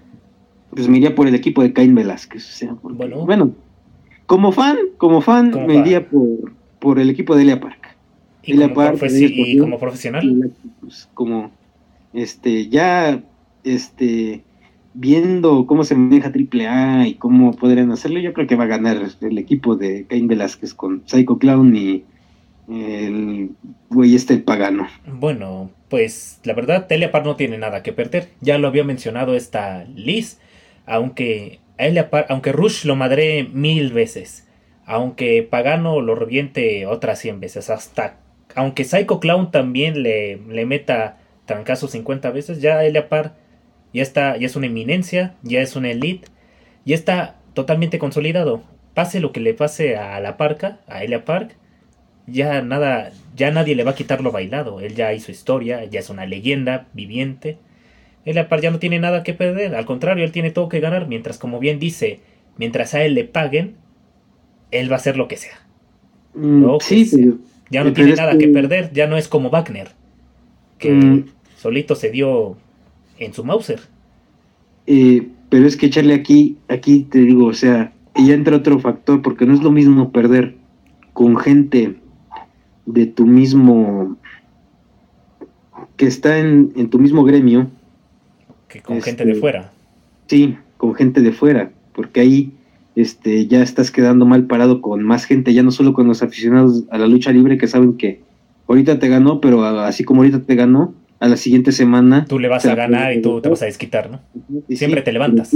pues 0.71 0.89
me 0.89 0.97
iría 0.97 1.15
por 1.15 1.27
el 1.27 1.35
equipo 1.35 1.61
de 1.61 1.71
Cain 1.73 1.95
Velázquez. 1.95 2.49
O 2.49 2.51
sea, 2.51 2.75
bueno. 2.81 3.25
bueno, 3.25 3.51
como 4.25 4.51
fan, 4.51 4.77
como 4.97 5.21
fan, 5.21 5.51
me 5.67 5.75
iría 5.75 6.07
por, 6.07 6.53
por 6.79 6.99
el 6.99 7.09
equipo 7.09 7.35
de 7.35 7.43
Elia 7.43 7.59
Park. 7.59 7.95
¿Y, 8.43 8.57
como, 8.57 8.73
Park, 8.73 8.99
y 9.09 9.57
como 9.57 9.79
profesional? 9.79 10.51
Pues, 10.81 11.09
como 11.13 11.51
este, 12.13 12.67
ya 12.67 13.23
este 13.63 14.43
viendo 14.93 15.65
cómo 15.65 15.83
se 15.83 15.95
maneja 15.95 16.31
AAA 16.31 17.07
y 17.07 17.13
cómo 17.15 17.53
podrían 17.53 17.91
hacerlo, 17.91 18.19
yo 18.19 18.33
creo 18.33 18.47
que 18.47 18.55
va 18.55 18.65
a 18.65 18.67
ganar 18.67 18.97
el 19.21 19.37
equipo 19.37 19.75
de 19.75 20.05
Cain 20.05 20.27
Velázquez 20.27 20.73
con 20.73 21.01
Psycho 21.05 21.37
Clown 21.39 21.75
y 21.75 22.03
el 22.69 23.49
güey 23.89 24.15
este 24.15 24.35
el 24.35 24.43
pagano. 24.43 24.87
Bueno, 25.07 25.71
pues 25.89 26.39
la 26.43 26.53
verdad 26.53 26.87
Teleapar 26.87 27.25
no 27.25 27.35
tiene 27.35 27.57
nada 27.57 27.83
que 27.83 27.93
perder. 27.93 28.29
Ya 28.41 28.57
lo 28.57 28.67
había 28.67 28.83
mencionado 28.83 29.35
esta 29.35 29.85
Liz, 29.95 30.39
aunque 30.85 31.59
aunque 32.29 32.51
Rush 32.51 32.85
lo 32.85 32.95
madre 32.95 33.47
mil 33.51 33.91
veces, 33.91 34.47
aunque 34.85 35.43
Pagano 35.43 36.01
lo 36.01 36.15
reviente 36.15 36.85
otras 36.85 37.19
cien 37.19 37.39
veces, 37.39 37.69
hasta 37.69 38.17
aunque 38.55 38.83
Psycho 38.83 39.19
Clown 39.19 39.51
también 39.51 40.03
le, 40.03 40.37
le 40.37 40.65
meta 40.65 41.17
trancazo 41.45 41.87
50 41.87 42.29
veces, 42.31 42.61
ya 42.61 42.83
Eleapar 42.83 43.35
ya 43.93 44.01
está, 44.01 44.35
ya 44.37 44.47
es 44.47 44.55
una 44.55 44.67
eminencia, 44.67 45.35
ya 45.43 45.61
es 45.61 45.75
una 45.75 45.91
elite, 45.91 46.27
ya 46.83 46.95
está 46.95 47.35
totalmente 47.53 47.99
consolidado. 47.99 48.63
Pase 48.93 49.19
lo 49.19 49.31
que 49.31 49.39
le 49.39 49.53
pase 49.53 49.95
a 49.95 50.19
la 50.19 50.35
parca, 50.35 50.79
a 50.87 51.03
Elia 51.03 51.25
Park, 51.25 51.55
ya 52.25 52.61
nada, 52.61 53.11
ya 53.35 53.51
nadie 53.51 53.75
le 53.75 53.83
va 53.83 53.91
a 53.91 53.95
quitar 53.95 54.21
lo 54.21 54.31
bailado. 54.31 54.81
Él 54.81 54.95
ya 54.95 55.13
hizo 55.13 55.31
historia, 55.31 55.83
ya 55.85 55.99
es 55.99 56.09
una 56.09 56.25
leyenda 56.25 56.87
viviente. 56.93 57.57
Elia 58.25 58.47
Park 58.47 58.61
ya 58.61 58.71
no 58.71 58.79
tiene 58.79 58.99
nada 58.99 59.23
que 59.23 59.33
perder, 59.33 59.75
al 59.75 59.85
contrario, 59.85 60.23
él 60.23 60.31
tiene 60.31 60.51
todo 60.51 60.69
que 60.69 60.79
ganar, 60.79 61.07
mientras 61.07 61.37
como 61.37 61.59
bien 61.59 61.79
dice, 61.79 62.19
mientras 62.57 62.93
a 62.93 63.03
él 63.03 63.15
le 63.15 63.25
paguen, 63.25 63.75
él 64.71 64.89
va 64.89 64.95
a 64.95 64.99
hacer 64.99 65.17
lo 65.17 65.27
que 65.27 65.37
sea. 65.37 65.59
Mm, 66.33 66.65
sí, 66.79 67.35
ya 67.69 67.83
no 67.83 67.93
tiene 67.93 68.15
nada 68.15 68.37
que... 68.37 68.47
perder, 68.47 68.91
ya 68.93 69.07
no 69.07 69.17
es 69.17 69.27
como 69.27 69.49
Wagner, 69.49 69.89
que 70.79 70.91
mm. 70.91 71.25
solito 71.57 71.95
se 71.95 72.11
dio 72.11 72.57
en 73.19 73.33
su 73.33 73.43
Mauser. 73.43 73.81
Eh, 74.87 75.27
pero 75.49 75.67
es 75.67 75.77
que 75.77 75.87
echarle 75.87 76.13
aquí, 76.13 76.57
aquí 76.67 77.03
te 77.03 77.19
digo, 77.19 77.45
o 77.45 77.53
sea, 77.53 77.93
ya 78.15 78.33
entra 78.33 78.57
otro 78.57 78.79
factor, 78.79 79.21
porque 79.21 79.45
no 79.45 79.53
es 79.53 79.61
lo 79.61 79.71
mismo 79.71 80.11
perder 80.11 80.55
con 81.13 81.37
gente 81.37 81.95
de 82.85 83.05
tu 83.05 83.25
mismo, 83.25 84.17
que 85.95 86.07
está 86.07 86.39
en, 86.39 86.89
tu 86.89 86.99
mismo 86.99 87.23
gremio. 87.23 87.69
Que 88.73 88.81
con 88.81 89.03
gente 89.03 89.23
de 89.23 89.33
este, 89.33 89.41
fuera. 89.41 89.71
Sí, 90.25 90.57
con 90.77 90.95
gente 90.95 91.21
de 91.21 91.31
fuera, 91.31 91.71
porque 91.93 92.21
ahí 92.21 92.53
este, 92.95 93.45
ya 93.45 93.61
estás 93.61 93.91
quedando 93.91 94.25
mal 94.25 94.47
parado 94.47 94.81
con 94.81 95.03
más 95.03 95.25
gente, 95.25 95.53
ya 95.53 95.61
no 95.61 95.69
solo 95.69 95.93
con 95.93 96.07
los 96.07 96.23
aficionados 96.23 96.85
a 96.89 96.97
la 96.97 97.05
lucha 97.05 97.31
libre 97.31 97.59
que 97.59 97.67
saben 97.67 97.97
que 97.97 98.21
ahorita 98.67 98.97
te 98.97 99.09
ganó, 99.09 99.39
pero 99.41 99.63
así 99.63 100.03
como 100.03 100.21
ahorita 100.21 100.41
te 100.41 100.55
ganó, 100.55 100.95
a 101.19 101.27
la 101.27 101.37
siguiente 101.37 101.71
semana. 101.71 102.25
Tú 102.25 102.39
le 102.39 102.47
vas 102.47 102.65
a 102.65 102.73
ganar 102.73 103.13
y 103.13 103.21
tú 103.21 103.41
te 103.41 103.47
vas 103.47 103.61
a 103.61 103.65
desquitar, 103.65 104.09
¿no? 104.09 104.21
Y 104.67 104.75
Siempre 104.75 105.03
te 105.03 105.13
levantas. 105.13 105.55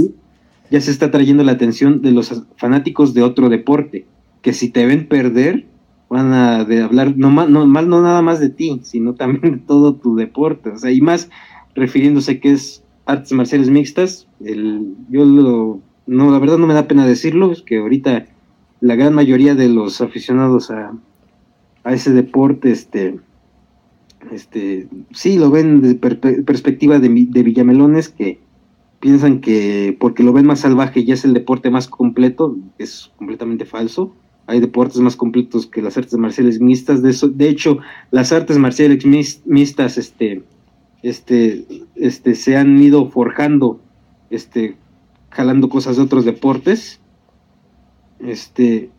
Ya 0.70 0.80
se 0.80 0.92
está 0.92 1.10
trayendo 1.10 1.42
la 1.42 1.52
atención 1.52 2.02
de 2.02 2.12
los 2.12 2.44
fanáticos 2.56 3.14
de 3.14 3.22
otro 3.22 3.48
deporte, 3.48 4.06
que 4.42 4.52
si 4.52 4.70
te 4.70 4.86
ven 4.86 5.08
perder, 5.08 5.66
van 6.08 6.32
a 6.32 6.64
de 6.64 6.82
hablar 6.82 7.16
no, 7.16 7.30
no, 7.48 7.66
mal 7.66 7.88
no 7.88 8.00
nada 8.00 8.22
más 8.22 8.38
de 8.38 8.50
ti, 8.50 8.80
sino 8.84 9.14
también 9.14 9.56
de 9.56 9.58
todo 9.58 9.96
tu 9.96 10.14
deporte. 10.14 10.70
O 10.70 10.78
sea, 10.78 10.92
y 10.92 11.00
más 11.00 11.28
refiriéndose 11.74 12.40
que 12.40 12.52
es 12.52 12.84
artes 13.08 13.32
marciales 13.32 13.70
mixtas, 13.70 14.28
el, 14.44 14.94
yo 15.08 15.24
lo, 15.24 15.80
no, 16.06 16.30
la 16.30 16.38
verdad 16.38 16.58
no 16.58 16.66
me 16.66 16.74
da 16.74 16.86
pena 16.86 17.06
decirlo, 17.06 17.50
es 17.50 17.62
que 17.62 17.78
ahorita 17.78 18.26
la 18.80 18.96
gran 18.96 19.14
mayoría 19.14 19.54
de 19.54 19.68
los 19.68 20.02
aficionados 20.02 20.70
a, 20.70 20.92
a 21.84 21.94
ese 21.94 22.12
deporte, 22.12 22.70
este, 22.70 23.18
este, 24.30 24.88
sí 25.10 25.38
lo 25.38 25.50
ven 25.50 25.80
desde 25.80 25.94
perspectiva 26.42 26.98
de, 26.98 27.08
de, 27.08 27.42
Villamelones, 27.42 28.10
que 28.10 28.40
piensan 29.00 29.40
que 29.40 29.96
porque 29.98 30.22
lo 30.22 30.34
ven 30.34 30.46
más 30.46 30.60
salvaje 30.60 31.04
ya 31.04 31.14
es 31.14 31.24
el 31.24 31.32
deporte 31.32 31.70
más 31.70 31.88
completo, 31.88 32.56
es 32.76 33.10
completamente 33.16 33.64
falso. 33.64 34.14
Hay 34.46 34.60
deportes 34.60 34.98
más 35.00 35.16
completos 35.16 35.66
que 35.66 35.82
las 35.82 35.96
artes 35.96 36.14
marciales 36.18 36.60
mixtas. 36.60 37.02
De, 37.02 37.10
eso, 37.10 37.28
de 37.28 37.48
hecho, 37.48 37.78
las 38.10 38.32
artes 38.32 38.58
marciales 38.58 39.04
mixtas 39.44 39.98
este, 39.98 40.42
este, 41.02 41.66
este, 41.98 42.34
se 42.34 42.56
han 42.56 42.80
ido 42.82 43.08
forjando, 43.08 43.80
este, 44.30 44.76
jalando 45.30 45.68
cosas 45.68 45.96
de 45.96 46.02
otros 46.02 46.24
deportes. 46.24 47.00
Este, 48.20 48.90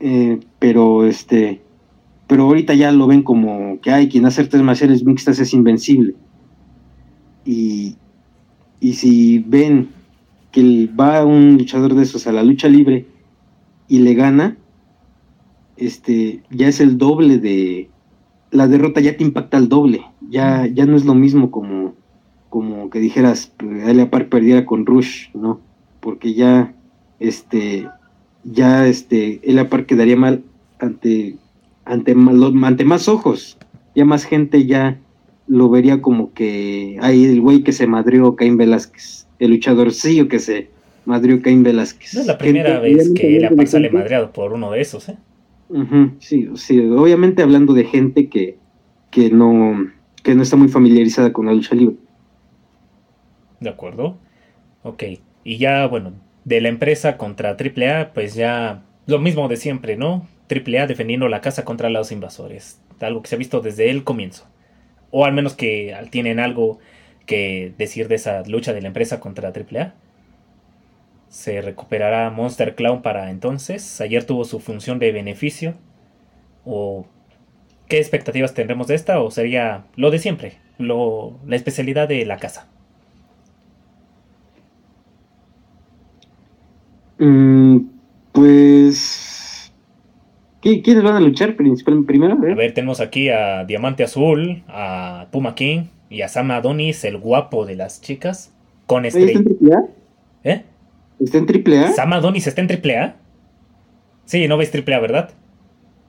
eh, 0.00 0.40
pero 0.58 1.04
este, 1.04 1.60
pero 2.28 2.44
ahorita 2.44 2.74
ya 2.74 2.92
lo 2.92 3.06
ven 3.06 3.22
como 3.22 3.80
que 3.80 3.90
hay 3.90 4.08
quien 4.08 4.26
hace 4.26 4.42
artes 4.42 4.62
marciales 4.62 5.04
mixtas 5.04 5.38
es 5.38 5.52
invencible. 5.54 6.14
Y, 7.44 7.96
si 8.80 9.38
ven 9.38 9.88
que 10.52 10.88
va 10.98 11.24
un 11.24 11.56
luchador 11.56 11.94
de 11.94 12.02
esos 12.02 12.26
a 12.26 12.32
la 12.32 12.42
lucha 12.42 12.68
libre 12.68 13.06
y 13.88 14.00
le 14.00 14.14
gana, 14.14 14.56
este, 15.76 16.42
ya 16.50 16.68
es 16.68 16.80
el 16.80 16.98
doble 16.98 17.38
de 17.38 17.90
la 18.50 18.66
derrota 18.66 19.00
ya 19.00 19.16
te 19.16 19.24
impacta 19.24 19.56
el 19.56 19.68
doble, 19.68 20.02
ya, 20.28 20.66
ya 20.66 20.86
no 20.86 20.96
es 20.96 21.04
lo 21.04 21.14
mismo 21.14 21.50
como, 21.50 21.94
como 22.48 22.90
que 22.90 23.00
dijeras 23.00 23.52
Elia 23.60 24.10
Park 24.10 24.28
perdiera 24.28 24.64
con 24.64 24.86
Rush, 24.86 25.28
¿no? 25.34 25.60
Porque 26.00 26.34
ya 26.34 26.74
este 27.20 27.88
ya 28.44 28.86
este 28.86 29.40
Elia 29.42 29.68
Park 29.68 29.86
quedaría 29.86 30.16
mal 30.16 30.42
ante 30.78 31.36
ante, 31.84 32.14
ante 32.62 32.84
más 32.84 33.08
ojos. 33.08 33.58
Ya 33.94 34.04
más 34.04 34.24
gente 34.24 34.66
ya 34.66 34.98
lo 35.48 35.70
vería 35.70 36.00
como 36.00 36.32
que 36.34 36.98
hay 37.00 37.24
el 37.24 37.40
güey 37.40 37.62
que 37.62 37.72
se 37.72 37.86
madrió 37.86 38.36
Caín 38.36 38.56
Velázquez, 38.56 39.26
el 39.38 39.50
luchadorcillo 39.50 40.28
que 40.28 40.38
se 40.38 40.68
madrió 41.06 41.40
Caín 41.42 41.62
Velázquez. 41.62 42.14
No 42.14 42.20
es 42.20 42.26
la 42.26 42.38
primera 42.38 42.78
vez 42.80 43.10
que 43.14 43.40
la 43.40 43.66
sale 43.66 43.90
madreado 43.90 44.30
por 44.32 44.52
uno 44.52 44.70
de 44.70 44.80
esos, 44.80 45.08
¿eh? 45.08 45.16
sí, 46.18 46.48
sí, 46.54 46.80
obviamente 46.80 47.42
hablando 47.42 47.74
de 47.74 47.84
gente 47.84 48.28
que, 48.28 48.56
que 49.10 49.30
no, 49.30 49.86
que 50.22 50.34
no 50.34 50.42
está 50.42 50.56
muy 50.56 50.68
familiarizada 50.68 51.32
con 51.32 51.46
la 51.46 51.54
lucha 51.54 51.74
libre. 51.74 51.96
De 53.60 53.70
acuerdo. 53.70 54.18
Ok. 54.82 55.04
Y 55.44 55.58
ya, 55.58 55.86
bueno, 55.86 56.12
de 56.44 56.60
la 56.60 56.68
empresa 56.68 57.16
contra 57.16 57.56
AAA, 57.56 58.12
pues 58.14 58.34
ya 58.34 58.82
lo 59.06 59.18
mismo 59.18 59.48
de 59.48 59.56
siempre, 59.56 59.96
¿no? 59.96 60.26
AAA 60.50 60.86
defendiendo 60.86 61.28
la 61.28 61.40
casa 61.40 61.64
contra 61.64 61.90
los 61.90 62.12
invasores. 62.12 62.80
Algo 63.00 63.22
que 63.22 63.28
se 63.28 63.34
ha 63.34 63.38
visto 63.38 63.60
desde 63.60 63.90
el 63.90 64.04
comienzo. 64.04 64.46
O 65.10 65.24
al 65.24 65.32
menos 65.32 65.54
que 65.54 65.96
tienen 66.10 66.40
algo 66.40 66.78
que 67.26 67.72
decir 67.78 68.08
de 68.08 68.16
esa 68.16 68.42
lucha 68.46 68.72
de 68.72 68.82
la 68.82 68.88
empresa 68.88 69.20
contra 69.20 69.48
AAA. 69.48 69.94
Se 71.28 71.60
recuperará 71.60 72.30
Monster 72.30 72.74
Clown 72.74 73.02
para 73.02 73.30
entonces. 73.30 74.00
Ayer 74.00 74.24
tuvo 74.24 74.44
su 74.44 74.60
función 74.60 74.98
de 74.98 75.12
beneficio. 75.12 75.74
¿O 76.64 77.06
qué 77.88 77.98
expectativas 77.98 78.54
tendremos 78.54 78.86
de 78.86 78.94
esta? 78.94 79.20
¿O 79.20 79.30
sería 79.30 79.84
lo 79.96 80.10
de 80.10 80.18
siempre? 80.18 80.58
Lo, 80.78 81.38
la 81.46 81.56
especialidad 81.56 82.08
de 82.08 82.24
la 82.24 82.38
casa. 82.38 82.68
Mm, 87.18 87.78
pues. 88.32 89.72
¿Quiénes 90.60 91.02
van 91.02 91.14
a 91.14 91.20
luchar 91.20 91.56
primero? 91.56 92.32
A 92.32 92.54
ver. 92.54 92.74
tenemos 92.74 93.00
aquí 93.00 93.28
a 93.28 93.64
Diamante 93.64 94.02
Azul, 94.02 94.64
a 94.68 95.28
Puma 95.30 95.54
King 95.54 95.84
y 96.10 96.22
a 96.22 96.28
Sam 96.28 96.50
Adonis, 96.50 97.04
el 97.04 97.16
guapo 97.18 97.64
de 97.64 97.76
las 97.76 98.00
chicas, 98.00 98.52
con 98.86 99.04
estrella. 99.04 99.40
¿Eh? 100.44 100.64
¿Está 101.20 101.38
en 101.38 101.46
triple 101.46 101.78
A? 101.78 101.92
¿Sam 101.92 102.12
Adonis 102.12 102.46
está 102.46 102.60
en 102.60 102.66
triple 102.66 102.98
A? 102.98 103.16
Sí, 104.24 104.46
no 104.46 104.56
ves 104.56 104.70
triple 104.70 104.94
A, 104.94 105.00
¿verdad? 105.00 105.30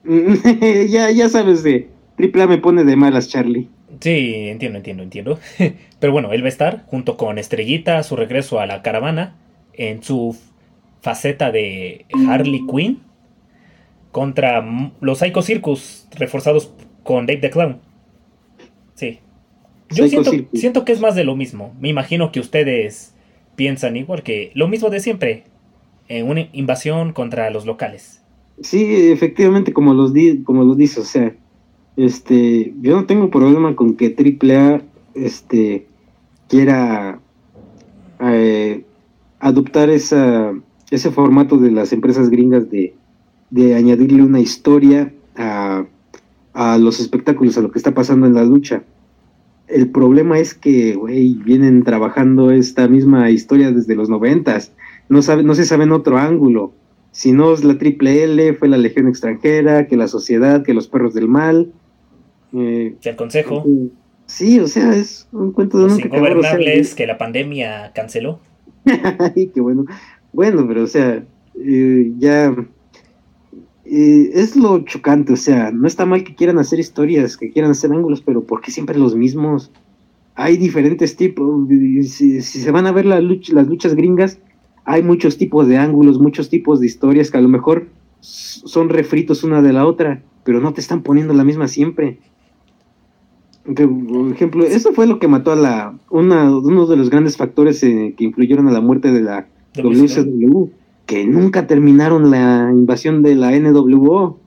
ya, 0.90 1.12
ya 1.12 1.30
sabes 1.30 1.64
de. 1.64 1.88
Triple 2.18 2.44
A 2.44 2.48
me 2.48 2.58
pone 2.58 2.84
de 2.84 2.96
malas, 2.96 3.30
Charlie. 3.30 3.70
Sí, 4.02 4.50
entiendo, 4.50 4.78
entiendo, 4.78 5.04
entiendo. 5.04 5.40
Pero 6.00 6.12
bueno, 6.12 6.34
él 6.34 6.42
va 6.42 6.48
a 6.48 6.50
estar 6.50 6.86
junto 6.88 7.18
con 7.18 7.38
Estrellita, 7.38 8.02
su 8.04 8.16
regreso 8.16 8.60
a 8.60 8.66
la 8.66 8.82
caravana, 8.82 9.36
en 9.74 10.04
su 10.04 10.36
faceta 11.02 11.52
de 11.52 12.06
Harley 12.28 12.66
Quinn 12.66 13.00
contra 14.12 14.66
los 15.02 15.20
Psycho 15.20 15.42
Circus 15.42 16.08
reforzados 16.18 16.74
con 17.04 17.26
Dave 17.26 17.40
the 17.40 17.50
Clown. 17.50 17.80
Sí. 18.96 19.20
Yo 19.92 20.08
siento, 20.08 20.32
siento, 20.54 20.86
que 20.86 20.92
es 20.92 21.00
más 21.00 21.16
de 21.16 21.24
lo 21.24 21.36
mismo. 21.36 21.74
Me 21.80 21.90
imagino 21.90 22.32
que 22.32 22.40
ustedes 22.40 23.16
piensan 23.56 23.98
igual 23.98 24.24
que 24.24 24.52
lo 24.54 24.68
mismo 24.68 24.90
de 24.90 25.00
siempre. 25.00 25.46
En 26.08 26.28
una 26.28 26.48
invasión 26.54 27.14
contra 27.14 27.52
los 27.52 27.68
locales. 27.68 28.24
Sí, 28.62 29.12
efectivamente, 29.12 29.74
como 29.74 29.94
los, 29.94 30.12
di 30.12 30.44
como 30.44 30.64
los 30.64 30.76
dice, 30.76 31.00
o 31.00 31.04
sea, 31.04 31.36
este, 31.96 32.74
yo 32.82 32.96
no 32.96 33.06
tengo 33.06 33.30
problema 33.30 33.76
con 33.76 33.96
que 33.96 34.16
AAA 34.18 34.82
este, 35.14 35.86
quiera 36.48 37.20
eh, 38.22 38.84
adoptar 39.40 39.90
esa 39.90 40.54
ese 40.92 41.12
formato 41.12 41.58
de 41.58 41.72
las 41.72 41.94
empresas 41.94 42.30
gringas 42.30 42.66
de, 42.70 42.96
añadirle 43.76 44.24
una 44.24 44.40
historia 44.40 45.14
a, 45.36 45.86
los 46.80 47.00
espectáculos, 47.00 47.58
a 47.58 47.62
lo 47.62 47.72
que 47.72 47.80
está 47.80 47.94
pasando 47.94 48.28
en 48.28 48.34
la 48.34 48.44
lucha. 48.44 48.84
El 49.68 49.90
problema 49.90 50.40
es 50.40 50.54
que, 50.54 50.96
güey, 50.96 51.34
vienen 51.34 51.84
trabajando 51.84 52.52
esta 52.52 52.88
misma 52.88 53.30
historia 53.30 53.72
desde 53.72 53.96
los 53.96 54.10
noventas. 54.10 54.74
No, 55.10 55.22
sabe, 55.22 55.44
no 55.44 55.56
se 55.56 55.66
sabe 55.66 55.84
en 55.84 55.92
otro 55.92 56.18
ángulo. 56.18 56.74
Si 57.12 57.32
no 57.32 57.54
es 57.54 57.64
la 57.64 57.78
triple 57.78 58.24
L, 58.24 58.54
fue 58.56 58.68
la 58.68 58.78
Legión 58.78 59.08
extranjera, 59.08 59.88
que 59.88 59.96
la 59.96 60.08
sociedad, 60.08 60.64
que 60.64 60.74
los 60.74 60.88
perros 60.88 61.14
del 61.14 61.28
mal. 61.28 61.72
Eh, 62.54 62.96
que 63.00 63.10
el 63.10 63.16
consejo. 63.16 63.64
sí, 64.26 64.60
o 64.60 64.68
sea, 64.68 64.96
es 64.96 65.28
un 65.32 65.52
cuento 65.52 65.78
de 65.78 65.84
los 65.86 66.00
ingobernables 66.00 66.96
que 66.96 67.08
la 67.08 67.18
pandemia 67.18 67.92
canceló. 67.94 68.40
Ay, 69.36 69.52
qué 69.54 69.62
bueno. 69.62 69.86
Bueno, 70.34 70.66
pero 70.68 70.84
o 70.84 70.88
sea, 70.88 71.24
eh, 71.56 72.12
ya 72.18 72.56
eh, 73.86 74.30
es 74.34 74.56
lo 74.56 74.80
chocante, 74.86 75.34
o 75.34 75.38
sea, 75.38 75.72
no 75.72 75.88
está 75.88 76.06
mal 76.06 76.24
que 76.24 76.36
quieran 76.36 76.60
hacer 76.60 76.80
historias, 76.80 77.38
que 77.38 77.52
quieran 77.52 77.72
hacer 77.72 77.92
ángulos, 77.92 78.22
pero 78.22 78.44
¿por 78.44 78.62
qué 78.62 78.72
siempre 78.72 79.00
los 79.00 79.16
mismos? 79.16 79.72
Hay 80.36 80.58
diferentes 80.58 81.16
tipos, 81.16 81.68
si, 82.04 82.42
se 82.42 82.72
van 82.72 82.86
a 82.86 82.92
ver 82.92 83.06
las 83.06 83.24
luchas 83.24 83.96
gringas, 83.96 84.40
hay 84.86 85.02
muchos 85.02 85.38
tipos 85.38 85.68
de 85.68 85.78
ángulos, 85.78 86.20
muchos 86.20 86.50
tipos 86.50 86.80
de 86.80 86.86
historias 86.86 87.32
que 87.32 87.40
a 87.40 87.42
lo 87.42 87.50
mejor 87.50 87.88
son 88.22 88.90
refritos 88.90 89.44
una 89.44 89.62
de 89.62 89.74
la 89.74 89.86
otra, 89.86 90.22
pero 90.44 90.62
no 90.62 90.74
te 90.74 90.82
están 90.82 91.02
poniendo 91.02 91.34
la 91.34 91.44
misma 91.44 91.68
siempre. 91.68 92.20
Por 93.64 94.32
ejemplo, 94.32 94.66
eso 94.66 94.94
fue 94.94 95.08
lo 95.08 95.20
que 95.20 95.28
mató 95.28 95.52
a 95.52 95.56
la, 95.56 95.98
una, 96.10 96.56
uno 96.56 96.86
de 96.86 96.96
los 96.96 97.10
grandes 97.10 97.38
factores 97.38 97.84
eh, 97.84 98.14
que 98.18 98.24
influyeron 98.24 98.68
a 98.68 98.72
la 98.72 98.82
muerte 98.82 99.12
de 99.12 99.22
la 99.22 99.48
WCW, 99.74 100.70
que 101.06 101.26
nunca 101.26 101.68
terminaron 101.68 102.32
la 102.32 102.70
invasión 102.72 103.24
de 103.24 103.36
la 103.36 103.52
NWO. 103.52 104.40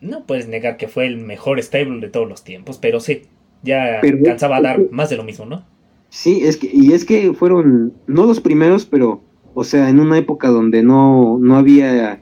No 0.00 0.24
puedes 0.26 0.48
negar 0.48 0.76
que 0.76 0.88
fue 0.88 1.06
el 1.06 1.18
mejor 1.18 1.62
stable 1.62 2.00
de 2.00 2.08
todos 2.08 2.28
los 2.28 2.42
tiempos, 2.44 2.78
pero 2.78 3.00
sí, 3.00 3.22
ya 3.62 4.00
alcanzaba 4.00 4.56
a 4.56 4.62
dar 4.62 4.90
más 4.90 5.10
de 5.10 5.16
lo 5.16 5.24
mismo, 5.24 5.46
¿no? 5.46 5.64
Sí, 6.08 6.40
es 6.42 6.56
que, 6.56 6.70
y 6.72 6.92
es 6.92 7.04
que 7.04 7.32
fueron, 7.32 7.94
no 8.06 8.26
los 8.26 8.40
primeros, 8.40 8.84
pero, 8.84 9.22
o 9.54 9.64
sea, 9.64 9.88
en 9.88 10.00
una 10.00 10.18
época 10.18 10.48
donde 10.48 10.82
no, 10.82 11.38
no 11.40 11.56
había, 11.56 12.20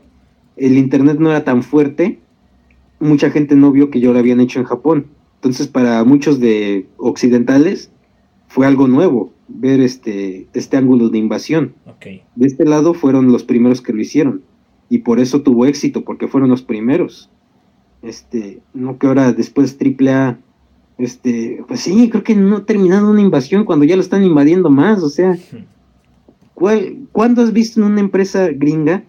el 0.57 0.79
internet 0.79 1.19
no 1.19 1.31
era 1.31 1.45
tan 1.45 1.63
fuerte, 1.63 2.21
mucha 3.01 3.31
gente 3.31 3.57
no 3.57 3.73
vio 3.73 3.91
que 3.91 4.01
yo 4.01 4.13
lo 4.13 4.19
habían 4.19 4.41
hecho 4.41 4.61
en 4.61 4.67
Japón. 4.67 5.07
Entonces, 5.37 5.67
para 5.69 6.05
muchos 6.05 6.39
de 6.39 6.87
occidentales, 6.99 7.91
fue 8.51 8.67
algo 8.67 8.89
nuevo 8.89 9.33
ver 9.47 9.81
este, 9.81 10.49
este 10.55 10.77
ángulo 10.77 11.09
de 11.09 11.19
invasión. 11.19 11.73
De 12.35 12.47
este 12.47 12.65
lado 12.65 12.95
fueron 12.95 13.31
los 13.31 13.45
primeros 13.45 13.81
que 13.81 13.93
lo 13.93 14.01
hicieron 14.01 14.43
y 14.89 14.99
por 14.99 15.21
eso 15.21 15.43
tuvo 15.43 15.67
éxito, 15.67 16.03
porque 16.03 16.27
fueron 16.27 16.51
los 16.51 16.61
primeros. 16.61 17.31
Este, 18.03 18.61
no 18.75 18.99
que 18.99 19.07
ahora 19.07 19.33
después 19.33 19.79
AAA, 19.81 20.39
este, 20.99 21.63
pues 21.69 21.81
sí, 21.81 22.11
creo 22.11 22.25
que 22.25 22.35
no 22.35 22.57
ha 22.57 22.67
terminado 22.67 23.09
una 23.09 23.21
invasión 23.21 23.65
cuando 23.65 23.85
ya 23.85 23.95
lo 23.95 24.03
están 24.03 24.25
invadiendo 24.25 24.69
más, 24.69 25.01
o 25.05 25.11
sea, 25.11 25.39
¿cuál, 26.55 27.07
¿cuándo 27.13 27.43
has 27.43 27.53
visto 27.53 27.81
en 27.81 27.87
una 27.87 28.01
empresa 28.01 28.49
gringa 28.49 29.05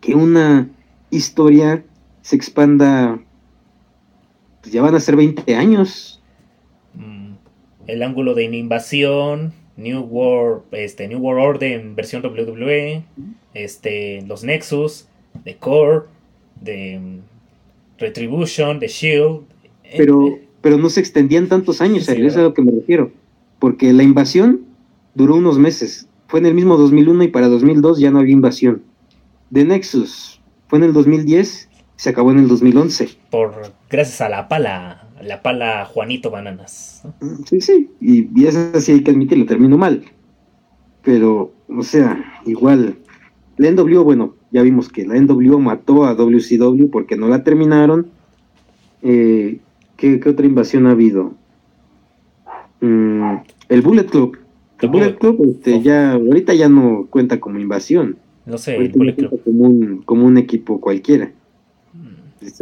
que 0.00 0.14
una 0.14 0.70
historia 1.10 1.84
se 2.20 2.36
expanda? 2.36 3.18
Pues 4.60 4.72
ya 4.72 4.80
van 4.80 4.94
a 4.94 5.00
ser 5.00 5.16
20 5.16 5.56
años 5.56 6.21
el 7.86 8.02
ángulo 8.02 8.34
de 8.34 8.44
invasión, 8.44 9.52
New 9.76 10.00
World, 10.00 10.62
este, 10.72 11.08
New 11.08 11.18
World 11.18 11.42
Order 11.42 11.72
en 11.72 11.94
versión 11.94 12.24
WWE, 12.24 13.04
este, 13.54 14.22
los 14.26 14.44
Nexus, 14.44 15.06
The 15.44 15.56
Core, 15.56 16.06
de 16.60 16.98
mm, 16.98 17.18
Retribution, 17.98 18.78
The 18.78 18.88
Shield. 18.88 19.42
Pero, 19.96 20.38
pero 20.60 20.78
no 20.78 20.88
se 20.90 21.00
extendían 21.00 21.48
tantos 21.48 21.80
años, 21.80 22.08
eso 22.08 22.26
es 22.26 22.36
a 22.36 22.42
lo 22.42 22.54
que 22.54 22.62
me 22.62 22.72
refiero. 22.72 23.12
Porque 23.58 23.92
la 23.92 24.02
invasión 24.02 24.62
duró 25.14 25.36
unos 25.36 25.58
meses. 25.58 26.08
Fue 26.28 26.40
en 26.40 26.46
el 26.46 26.54
mismo 26.54 26.76
2001 26.76 27.24
y 27.24 27.28
para 27.28 27.48
2002 27.48 27.98
ya 27.98 28.10
no 28.10 28.20
había 28.20 28.32
invasión. 28.32 28.82
The 29.52 29.64
Nexus 29.64 30.40
fue 30.68 30.78
en 30.78 30.84
el 30.84 30.92
2010, 30.94 31.68
se 31.96 32.10
acabó 32.10 32.30
en 32.30 32.38
el 32.38 32.48
2011. 32.48 33.10
Por 33.30 33.72
gracias 33.90 34.22
a 34.22 34.30
la 34.30 34.48
pala 34.48 35.08
la 35.22 35.42
pala 35.42 35.84
Juanito 35.86 36.30
Bananas. 36.30 37.02
Sí, 37.46 37.60
sí, 37.60 37.90
y, 38.00 38.28
y 38.40 38.46
es 38.46 38.56
así, 38.56 38.92
hay 38.92 39.02
que 39.02 39.10
admitirlo, 39.10 39.46
terminó 39.46 39.78
mal. 39.78 40.02
Pero, 41.02 41.52
o 41.68 41.82
sea, 41.82 42.24
igual, 42.46 42.96
la 43.56 43.70
NW, 43.70 44.02
bueno, 44.02 44.34
ya 44.50 44.62
vimos 44.62 44.88
que 44.88 45.06
la 45.06 45.18
NW 45.18 45.58
mató 45.58 46.04
a 46.04 46.14
WCW 46.14 46.90
porque 46.90 47.16
no 47.16 47.28
la 47.28 47.42
terminaron. 47.42 48.08
Eh, 49.02 49.60
¿qué, 49.96 50.20
otra 50.26 50.46
invasión 50.46 50.86
ha 50.86 50.92
habido? 50.92 51.32
Mm, 52.80 53.36
el 53.68 53.82
Bullet 53.82 54.06
Club. 54.06 54.38
El 54.80 54.88
Bullet 54.88 55.16
Club 55.16 55.44
este, 55.48 55.74
oh. 55.74 55.82
ya, 55.82 56.12
ahorita 56.12 56.54
ya 56.54 56.68
no 56.68 57.06
cuenta 57.08 57.40
como 57.40 57.58
invasión. 57.58 58.16
No 58.46 58.58
sé, 58.58 58.76
el 58.76 58.90
Bullet 58.90 59.14
Club. 59.14 59.40
Como 59.44 59.64
un, 59.64 60.02
como 60.02 60.26
un 60.26 60.38
equipo 60.38 60.80
cualquiera. 60.80 61.32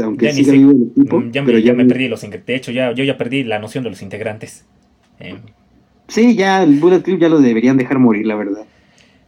Aunque 0.03 0.27
ya 0.27 0.33
siga 0.33 0.53
vivo 0.53 0.73
el 0.73 0.91
equipo. 0.91 1.21
Mm, 1.21 1.31
ya 1.31 1.43
me, 1.43 1.63
ya 1.63 1.75
me 1.75 1.85
perdí 1.85 2.09
los 2.09 2.21
De 2.21 2.55
hecho, 2.55 2.73
ya, 2.73 2.93
yo 2.93 3.05
ya 3.05 3.17
perdí 3.17 3.45
la 3.45 3.59
noción 3.59 3.85
de 3.85 3.91
los 3.91 4.03
integrantes. 4.03 4.65
Eh. 5.19 5.37
Sí, 6.09 6.35
ya 6.35 6.63
el 6.63 6.79
Bullet 6.81 7.03
Club 7.03 7.19
ya 7.19 7.29
lo 7.29 7.41
deberían 7.41 7.77
dejar 7.77 7.99
morir, 7.99 8.27
la 8.27 8.35
verdad. 8.35 8.65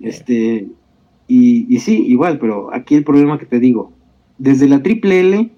Eh. 0.00 0.08
Este, 0.08 0.66
y, 1.28 1.66
y, 1.74 1.78
sí, 1.80 2.04
igual, 2.06 2.38
pero 2.38 2.74
aquí 2.74 2.94
el 2.94 3.04
problema 3.04 3.38
que 3.38 3.46
te 3.46 3.60
digo, 3.60 3.92
desde 4.38 4.68
la 4.68 4.82
triple 4.82 5.20
L 5.20 5.50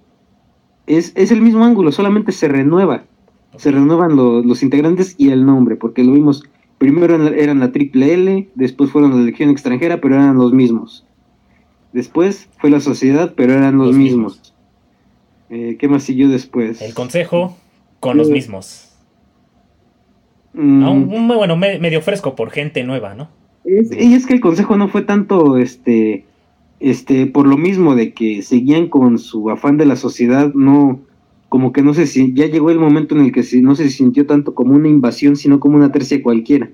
es, 0.86 1.12
es 1.14 1.30
el 1.30 1.40
mismo 1.40 1.64
ángulo, 1.64 1.92
solamente 1.92 2.32
se 2.32 2.48
renueva. 2.48 3.04
Se 3.56 3.70
renuevan 3.70 4.16
los 4.16 4.62
integrantes 4.64 5.14
y 5.16 5.30
el 5.30 5.46
nombre, 5.46 5.76
porque 5.76 6.02
lo 6.02 6.12
vimos, 6.12 6.42
primero 6.78 7.14
eran 7.28 7.60
la 7.60 7.70
triple 7.70 8.12
L, 8.12 8.48
después 8.56 8.90
fueron 8.90 9.12
la 9.12 9.22
Legión 9.22 9.50
extranjera, 9.50 10.00
pero 10.00 10.16
eran 10.16 10.36
los 10.36 10.52
mismos. 10.52 11.06
Después 11.92 12.48
fue 12.58 12.70
la 12.70 12.80
sociedad, 12.80 13.34
pero 13.36 13.52
eran 13.52 13.78
los, 13.78 13.96
mismos. 13.96 14.53
Eh, 15.54 15.76
¿Qué 15.78 15.86
más 15.88 16.02
siguió 16.02 16.28
después? 16.28 16.82
El 16.82 16.94
consejo 16.94 17.56
con 18.00 18.16
los 18.16 18.28
mismos. 18.28 18.90
Mm. 20.52 21.28
bueno, 21.28 21.56
medio 21.56 22.02
fresco 22.02 22.34
por 22.34 22.50
gente 22.50 22.82
nueva, 22.82 23.14
¿no? 23.14 23.28
y 23.64 24.14
es 24.14 24.26
que 24.26 24.34
el 24.34 24.40
consejo 24.40 24.76
no 24.76 24.88
fue 24.88 25.02
tanto 25.02 25.56
este 25.56 26.26
este 26.80 27.26
por 27.26 27.46
lo 27.46 27.56
mismo 27.56 27.94
de 27.94 28.12
que 28.12 28.42
seguían 28.42 28.88
con 28.88 29.18
su 29.18 29.48
afán 29.48 29.78
de 29.78 29.86
la 29.86 29.96
sociedad, 29.96 30.52
no 30.54 31.00
como 31.48 31.72
que 31.72 31.82
no 31.82 31.94
sé 31.94 32.06
si 32.08 32.34
ya 32.34 32.46
llegó 32.46 32.70
el 32.70 32.80
momento 32.80 33.14
en 33.14 33.24
el 33.24 33.32
que 33.32 33.44
no 33.62 33.76
se 33.76 33.88
sintió 33.90 34.26
tanto 34.26 34.54
como 34.54 34.74
una 34.74 34.88
invasión, 34.88 35.36
sino 35.36 35.60
como 35.60 35.76
una 35.76 35.92
tercia 35.92 36.20
cualquiera. 36.20 36.68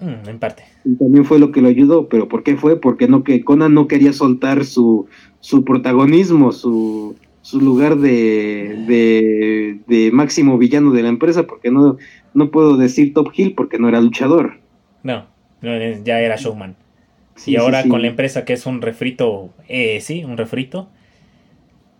Mm, 0.00 0.28
en 0.28 0.38
parte. 0.40 0.64
Y 0.84 0.96
también 0.96 1.24
fue 1.24 1.38
lo 1.38 1.52
que 1.52 1.62
lo 1.62 1.68
ayudó, 1.68 2.08
pero 2.08 2.28
¿por 2.28 2.42
qué 2.42 2.56
fue? 2.56 2.80
Porque 2.80 3.06
no 3.06 3.22
que 3.22 3.44
Conan 3.44 3.72
no 3.72 3.86
quería 3.86 4.12
soltar 4.12 4.64
su, 4.64 5.06
su 5.40 5.64
protagonismo, 5.64 6.52
su, 6.52 7.16
su 7.46 7.60
lugar 7.60 7.96
de, 7.98 9.78
de, 9.86 10.10
máximo 10.10 10.58
villano 10.58 10.90
de 10.90 11.04
la 11.04 11.08
empresa, 11.08 11.46
porque 11.46 11.70
no, 11.70 11.96
no 12.34 12.50
puedo 12.50 12.76
decir 12.76 13.14
Top 13.14 13.30
Hill 13.36 13.54
porque 13.54 13.78
no 13.78 13.88
era 13.88 14.00
luchador. 14.00 14.58
No, 15.04 15.26
ya 15.62 16.20
era 16.20 16.34
showman. 16.34 16.74
y 17.46 17.54
ahora 17.54 17.84
con 17.86 18.02
la 18.02 18.08
empresa 18.08 18.44
que 18.44 18.52
es 18.52 18.66
un 18.66 18.82
refrito, 18.82 19.50
eh, 19.68 20.00
sí, 20.00 20.24
un 20.24 20.36
refrito. 20.36 20.88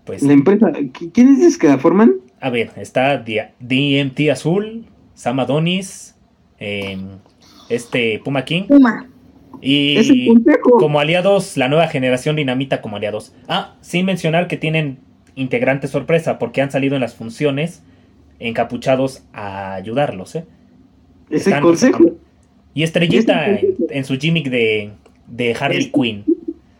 Pues, 0.05 0.21
la 0.25 0.33
empresa, 0.33 0.73
¿quiénes 1.13 1.37
dices 1.37 1.59
que 1.59 1.69
la 1.69 1.79
forman? 1.79 2.15
A 2.41 2.51
ver, 2.51 2.73
está 2.75 3.19
DMT 3.19 4.31
Azul, 4.33 4.87
Sam 5.15 5.39
Adonis, 5.39 6.17
eh, 6.59 6.99
este 7.69 8.21
Puma 8.25 8.45
King. 8.45 8.65
Puma. 8.65 9.07
Y 9.61 10.35
como 10.81 10.99
aliados, 10.99 11.57
la 11.57 11.69
nueva 11.69 11.87
generación 11.87 12.35
Dinamita 12.35 12.83
como 12.83 12.97
aliados. 12.97 13.33
Ah, 13.47 13.77
sin 13.81 14.07
mencionar 14.07 14.49
que 14.49 14.57
tienen 14.57 15.06
integrantes 15.37 15.91
sorpresa, 15.91 16.39
porque 16.39 16.63
han 16.63 16.73
salido 16.73 16.97
en 16.97 17.01
las 17.01 17.15
funciones 17.15 17.83
encapuchados 18.41 19.23
a 19.33 19.75
ayudarlos, 19.75 20.35
¿eh? 20.35 20.45
Es 21.31 21.47
el 21.47 21.61
consejo. 21.61 22.17
Y 22.75 22.83
Estrellita 22.83 23.59
en, 23.91 24.05
su 24.05 24.19
gimmick 24.19 24.51
de, 24.51 24.91
de 25.27 25.57
Harley 25.59 25.91
Quinn. 25.91 26.25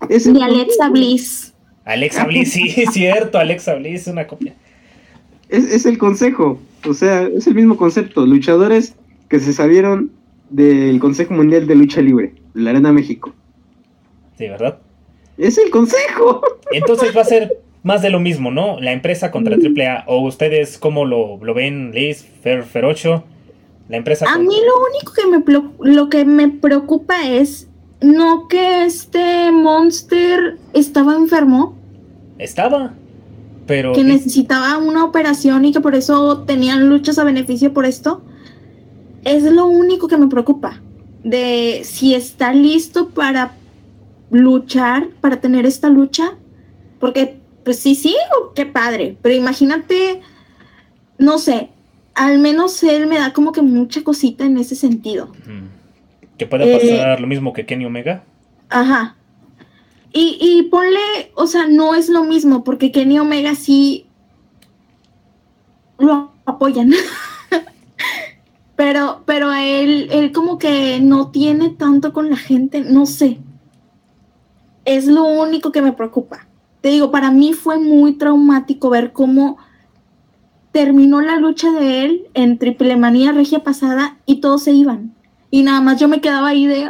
Y 0.09 0.43
Alexa 0.43 0.91
Bliss. 0.91 1.55
Alexa 1.85 2.25
Bliss, 2.27 2.53
sí, 2.53 2.75
es 2.77 2.93
cierto, 2.93 3.39
Alexa 3.39 3.75
Bliss 3.75 4.03
es 4.03 4.07
una 4.09 4.27
copia. 4.27 4.55
Es, 5.49 5.65
es 5.65 5.87
el 5.87 5.99
consejo, 5.99 6.61
o 6.87 6.95
sea, 6.95 7.23
es 7.23 7.47
el 7.47 7.55
mismo 7.55 7.77
concepto. 7.77 8.27
Luchadores 8.27 8.97
que 9.29 9.41
se 9.41 9.53
salieron 9.53 10.11
del 10.51 10.99
Consejo 11.01 11.35
Mundial 11.35 11.67
de 11.67 11.75
Lucha 11.75 12.01
Libre, 12.01 12.35
la 12.55 12.71
Arena 12.71 12.93
México. 12.93 13.35
Sí, 14.39 14.49
¿verdad? 14.49 14.79
Es 15.39 15.59
el 15.59 15.71
consejo. 15.71 16.43
Entonces 16.73 17.17
va 17.17 17.23
a 17.23 17.25
ser 17.25 17.61
más 17.87 18.03
de 18.03 18.11
lo 18.11 18.19
mismo, 18.19 18.51
¿no? 18.51 18.81
La 18.81 18.93
empresa 18.93 19.31
contra 19.31 19.57
AAA. 19.57 20.05
¿O 20.09 20.21
ustedes 20.27 20.77
cómo 20.77 21.05
lo, 21.05 21.39
ven, 21.55 21.93
Liz, 21.93 22.27
Fer, 22.43 22.65
Ferocho? 22.65 23.25
La 23.89 23.97
empresa. 23.97 24.27
A 24.29 24.39
mí 24.39 24.57
lo 24.67 24.75
único 24.91 25.13
que 25.13 25.27
me, 25.27 25.93
lo 25.93 26.09
que 26.09 26.25
me 26.25 26.49
preocupa 26.49 27.15
es 27.29 27.69
no 28.01 28.49
que 28.49 28.85
este 28.85 29.53
monster 29.53 30.59
estaba 30.73 31.15
enfermo. 31.15 31.77
Estaba. 32.39 32.95
Pero. 33.67 33.93
Que 33.93 34.03
necesitaba 34.03 34.79
una 34.79 35.05
operación 35.05 35.65
y 35.65 35.73
que 35.73 35.81
por 35.81 35.95
eso 35.95 36.43
tenían 36.43 36.89
luchas 36.89 37.19
a 37.21 37.25
beneficio 37.25 37.73
por 37.73 37.87
esto 37.87 38.23
es 39.27 39.43
lo 39.43 39.67
único 39.67 40.09
que 40.09 40.17
me 40.17 40.29
preocupa. 40.29 40.81
De 41.25 41.83
si 41.85 42.15
está 42.15 42.53
listo 42.53 43.11
para 43.11 43.53
luchar, 44.31 45.09
para 45.21 45.41
tener 45.41 45.67
esta 45.67 45.89
lucha. 45.89 46.35
Porque, 47.01 47.37
pues 47.67 47.81
sí, 47.81 47.97
sí, 47.97 48.15
qué 48.55 48.65
padre. 48.65 49.17
Pero 49.23 49.35
imagínate, 49.35 50.21
no 51.19 51.41
sé, 51.41 51.71
al 52.15 52.39
menos 52.39 52.81
él 52.85 53.09
me 53.09 53.19
da 53.19 53.33
como 53.33 53.51
que 53.51 53.61
mucha 53.61 54.05
cosita 54.05 54.45
en 54.45 54.57
ese 54.57 54.77
sentido. 54.77 55.33
Que 56.39 56.47
pueda 56.47 56.65
pasar 56.65 57.19
eh, 57.19 57.21
lo 57.21 57.27
mismo 57.27 57.53
que 57.53 57.67
Kenny 57.67 57.85
Omega. 57.85 58.23
Ajá. 58.69 59.17
Y, 60.13 60.39
y 60.41 60.63
ponle, 60.71 61.33
o 61.35 61.49
sea, 61.49 61.67
no 61.67 61.97
es 61.97 62.09
lo 62.09 62.23
mismo, 62.23 62.63
porque 62.63 62.93
Kenny 62.93 63.19
Omega 63.19 63.57
sí 63.57 64.07
lo 65.99 66.31
apoyan. 66.45 66.93
Pero, 68.77 69.23
pero 69.25 69.55
él, 69.55 70.11
él 70.13 70.33
como 70.33 70.59
que 70.59 71.01
no 71.01 71.31
tiene 71.31 71.71
tanto 71.71 72.13
con 72.13 72.29
la 72.29 72.37
gente, 72.37 72.83
no 72.83 73.07
sé. 73.07 73.39
Es 74.85 75.07
lo 75.07 75.25
único 75.25 75.73
que 75.73 75.81
me 75.81 75.95
preocupa. 75.95 76.47
Te 76.81 76.91
digo, 76.91 77.11
para 77.11 77.31
mí 77.31 77.53
fue 77.53 77.79
muy 77.79 78.13
traumático 78.13 78.91
ver 78.91 79.13
cómo 79.13 79.59
terminó 80.73 81.21
la 81.21 81.37
lucha 81.37 81.73
de 81.73 82.05
él 82.05 82.27
en 82.35 82.59
Triple 82.59 82.97
Manía 82.97 83.33
Regia 83.33 83.65
pasada 83.65 84.19
y 84.27 84.41
todos 84.41 84.63
se 84.63 84.73
iban. 84.73 85.15
Y 85.51 85.63
nada 85.63 85.81
más 85.81 85.99
yo 85.99 86.09
me 86.09 86.21
quedaba 86.21 86.49
ahí 86.49 86.67
de... 86.67 86.89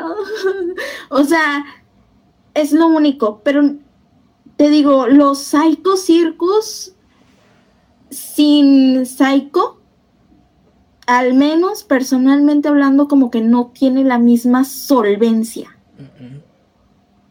o 1.11 1.25
sea, 1.25 1.65
es 2.55 2.73
lo 2.73 2.89
único. 2.89 3.41
Pero 3.45 3.77
te 4.57 4.71
digo, 4.71 5.07
los 5.07 5.39
Psycho 5.39 5.97
Circus 5.97 6.95
sin 8.11 9.07
Psycho 9.07 9.77
al 11.07 11.35
menos 11.35 11.85
personalmente 11.85 12.69
hablando, 12.69 13.09
como 13.09 13.31
que 13.31 13.41
no 13.41 13.69
tiene 13.73 14.03
la 14.03 14.19
misma 14.19 14.65
solvencia. 14.65 15.77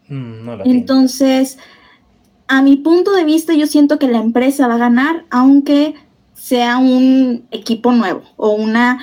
Mm, 0.07 0.49
Entonces, 0.63 1.57
a 2.47 2.61
mi 2.61 2.77
punto 2.77 3.13
de 3.13 3.23
vista, 3.23 3.53
yo 3.53 3.67
siento 3.67 3.99
que 3.99 4.07
la 4.07 4.19
empresa 4.19 4.67
va 4.67 4.75
a 4.75 4.79
ganar, 4.79 5.25
aunque 5.29 5.95
sea 6.33 6.77
un 6.77 7.45
equipo 7.51 7.91
nuevo 7.91 8.23
o 8.35 8.51
una, 8.51 8.99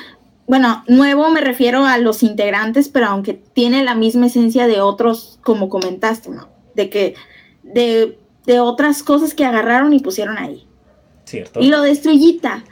bueno, 0.47 0.85
nuevo 0.87 1.31
me 1.31 1.41
refiero 1.41 1.85
a 1.85 1.99
los 1.99 2.23
integrantes, 2.23 2.89
pero 2.89 3.07
aunque 3.07 3.35
tiene 3.35 3.83
la 3.85 3.95
misma 3.95 4.27
esencia 4.27 4.67
de 4.67 4.81
otros, 4.81 5.39
como 5.43 5.69
comentaste, 5.69 6.31
¿no? 6.31 6.49
De 6.75 6.89
que, 6.89 7.15
de, 7.63 8.19
de 8.47 8.61
otras 8.61 9.03
cosas 9.03 9.35
que 9.35 9.45
agarraron 9.45 9.93
y 9.93 10.01
pusieron 10.01 10.39
ahí. 10.39 10.67
Cierto. 11.25 11.61
Y 11.61 11.69
lo 11.69 11.83
de 11.83 11.91
Estrellita, 11.91 12.65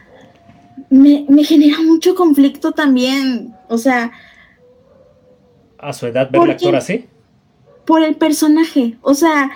me, 0.90 1.44
genera 1.44 1.80
mucho 1.82 2.14
conflicto 2.14 2.72
también. 2.72 3.54
O 3.68 3.78
sea. 3.78 4.10
¿A 5.78 5.92
su 5.92 6.06
edad 6.06 6.30
ver 6.30 6.46
la 6.46 6.52
actor 6.52 6.76
así? 6.76 7.06
Por 7.86 8.02
el 8.02 8.16
personaje. 8.16 8.98
O 9.02 9.14
sea, 9.14 9.50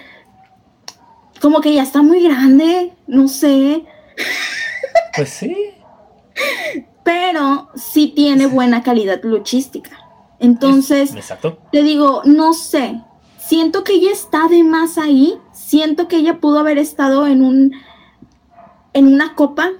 como 1.45 1.61
que 1.61 1.74
ya 1.74 1.82
está 1.82 2.01
muy 2.01 2.22
grande, 2.22 2.95
no 3.07 3.28
sé. 3.28 3.84
Pues 5.14 5.28
sí. 5.28 5.55
Pero 7.03 7.68
sí 7.74 8.14
tiene 8.16 8.47
buena 8.47 8.82
calidad 8.82 9.22
luchística. 9.22 9.90
Entonces, 10.40 11.14
te 11.70 11.82
digo, 11.82 12.22
no 12.24 12.55
sé. 12.55 12.99
Siento 13.36 13.84
que 13.84 13.92
ella 13.92 14.11
está 14.11 14.49
de 14.49 14.64
más 14.64 14.97
ahí. 14.97 15.34
Siento 15.53 16.09
que 16.09 16.16
ella 16.16 16.40
pudo 16.40 16.61
haber 16.61 16.78
estado 16.78 17.26
en 17.26 17.42
un 17.42 17.72
en 18.95 19.09
una 19.09 19.34
copa 19.34 19.70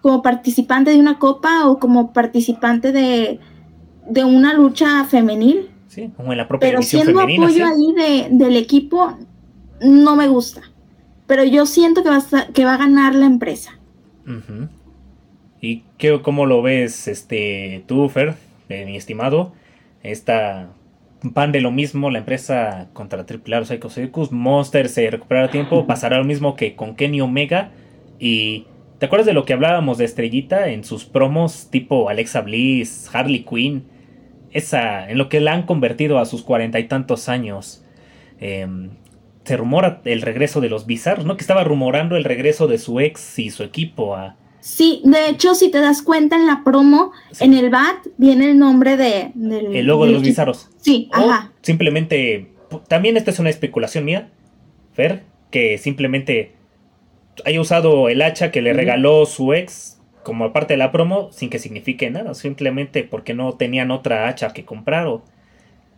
como 0.00 0.22
participante 0.22 0.92
de 0.92 1.00
una 1.00 1.18
copa 1.18 1.68
o 1.68 1.80
como 1.80 2.12
participante 2.12 2.92
de, 2.92 3.40
una 4.24 4.54
lucha 4.54 5.02
femenil. 5.02 5.68
Sí, 5.88 6.12
como 6.16 6.30
en 6.30 6.38
la 6.38 6.46
propia 6.46 6.68
Pero 6.68 6.82
siendo 6.82 7.20
apoyo 7.20 7.66
ahí 7.66 8.28
del 8.30 8.56
equipo, 8.56 9.18
no 9.80 10.14
me 10.14 10.28
gusta. 10.28 10.62
Pero 11.28 11.44
yo 11.44 11.64
siento 11.64 12.02
que 12.02 12.08
va 12.08 12.16
a, 12.16 12.52
que 12.52 12.64
va 12.64 12.74
a 12.74 12.78
ganar 12.78 13.14
la 13.14 13.26
empresa. 13.26 13.78
¿Y 15.60 15.84
qué, 15.96 16.20
cómo 16.20 16.44
lo 16.44 16.60
ves, 16.60 17.06
este, 17.06 17.84
tú, 17.86 18.08
Fer, 18.08 18.34
eh, 18.68 18.84
mi 18.84 18.96
estimado? 18.96 19.52
Esta 20.02 20.70
pan 21.34 21.52
de 21.52 21.60
lo 21.60 21.70
mismo, 21.70 22.10
la 22.10 22.18
empresa 22.18 22.88
contra 22.92 23.24
AAA, 23.24 23.64
Psycho 23.64 23.90
Circus, 23.90 24.32
Monster 24.32 24.88
se 24.88 25.08
recuperará 25.08 25.46
a 25.46 25.50
tiempo, 25.50 25.86
pasará 25.86 26.18
lo 26.18 26.24
mismo 26.24 26.56
que 26.56 26.74
con 26.74 26.96
Kenny 26.96 27.20
Omega 27.20 27.70
y 28.18 28.66
¿Te 28.98 29.06
acuerdas 29.06 29.26
de 29.26 29.32
lo 29.32 29.44
que 29.44 29.52
hablábamos 29.52 29.96
de 29.96 30.04
Estrellita 30.04 30.70
en 30.70 30.82
sus 30.82 31.04
promos 31.04 31.68
tipo 31.70 32.08
Alexa 32.08 32.40
Bliss, 32.40 33.08
Harley 33.12 33.44
Quinn? 33.44 33.84
Esa, 34.50 35.08
en 35.08 35.18
lo 35.18 35.28
que 35.28 35.40
la 35.40 35.52
han 35.52 35.62
convertido 35.62 36.18
a 36.18 36.26
sus 36.26 36.42
cuarenta 36.42 36.80
y 36.80 36.88
tantos 36.88 37.28
años. 37.28 37.84
Em, 38.40 38.90
se 39.48 39.56
rumora 39.56 40.00
el 40.04 40.22
regreso 40.22 40.60
de 40.60 40.68
los 40.68 40.86
bizarros, 40.86 41.24
¿no? 41.24 41.36
Que 41.36 41.40
estaba 41.40 41.64
rumorando 41.64 42.16
el 42.16 42.24
regreso 42.24 42.66
de 42.66 42.78
su 42.78 43.00
ex 43.00 43.38
y 43.38 43.50
su 43.50 43.64
equipo 43.64 44.14
a... 44.14 44.36
Sí, 44.60 45.00
de 45.04 45.30
hecho, 45.30 45.54
si 45.54 45.70
te 45.70 45.80
das 45.80 46.02
cuenta 46.02 46.36
en 46.36 46.46
la 46.46 46.62
promo, 46.64 47.12
en 47.40 47.54
el 47.54 47.70
BAT 47.70 48.08
viene 48.18 48.50
el 48.50 48.58
nombre 48.58 48.96
de... 48.96 49.32
el 49.34 49.86
logo 49.86 50.04
de 50.04 50.12
los 50.12 50.22
bizarros. 50.22 50.68
Sí, 50.76 51.08
ajá. 51.12 51.52
Simplemente, 51.62 52.50
también 52.88 53.16
esta 53.16 53.30
es 53.30 53.38
una 53.38 53.50
especulación 53.50 54.04
mía, 54.04 54.28
Fer, 54.92 55.22
que 55.50 55.78
simplemente 55.78 56.52
haya 57.46 57.60
usado 57.60 58.08
el 58.08 58.20
hacha 58.20 58.50
que 58.50 58.60
le 58.60 58.72
regaló 58.74 59.24
su 59.26 59.54
ex 59.54 59.98
como 60.22 60.52
parte 60.52 60.74
de 60.74 60.78
la 60.78 60.92
promo 60.92 61.32
sin 61.32 61.48
que 61.48 61.58
signifique 61.58 62.10
nada, 62.10 62.34
simplemente 62.34 63.02
porque 63.04 63.32
no 63.32 63.54
tenían 63.54 63.90
otra 63.90 64.28
hacha 64.28 64.52
que 64.52 64.66
comprar 64.66 65.06
o, 65.06 65.24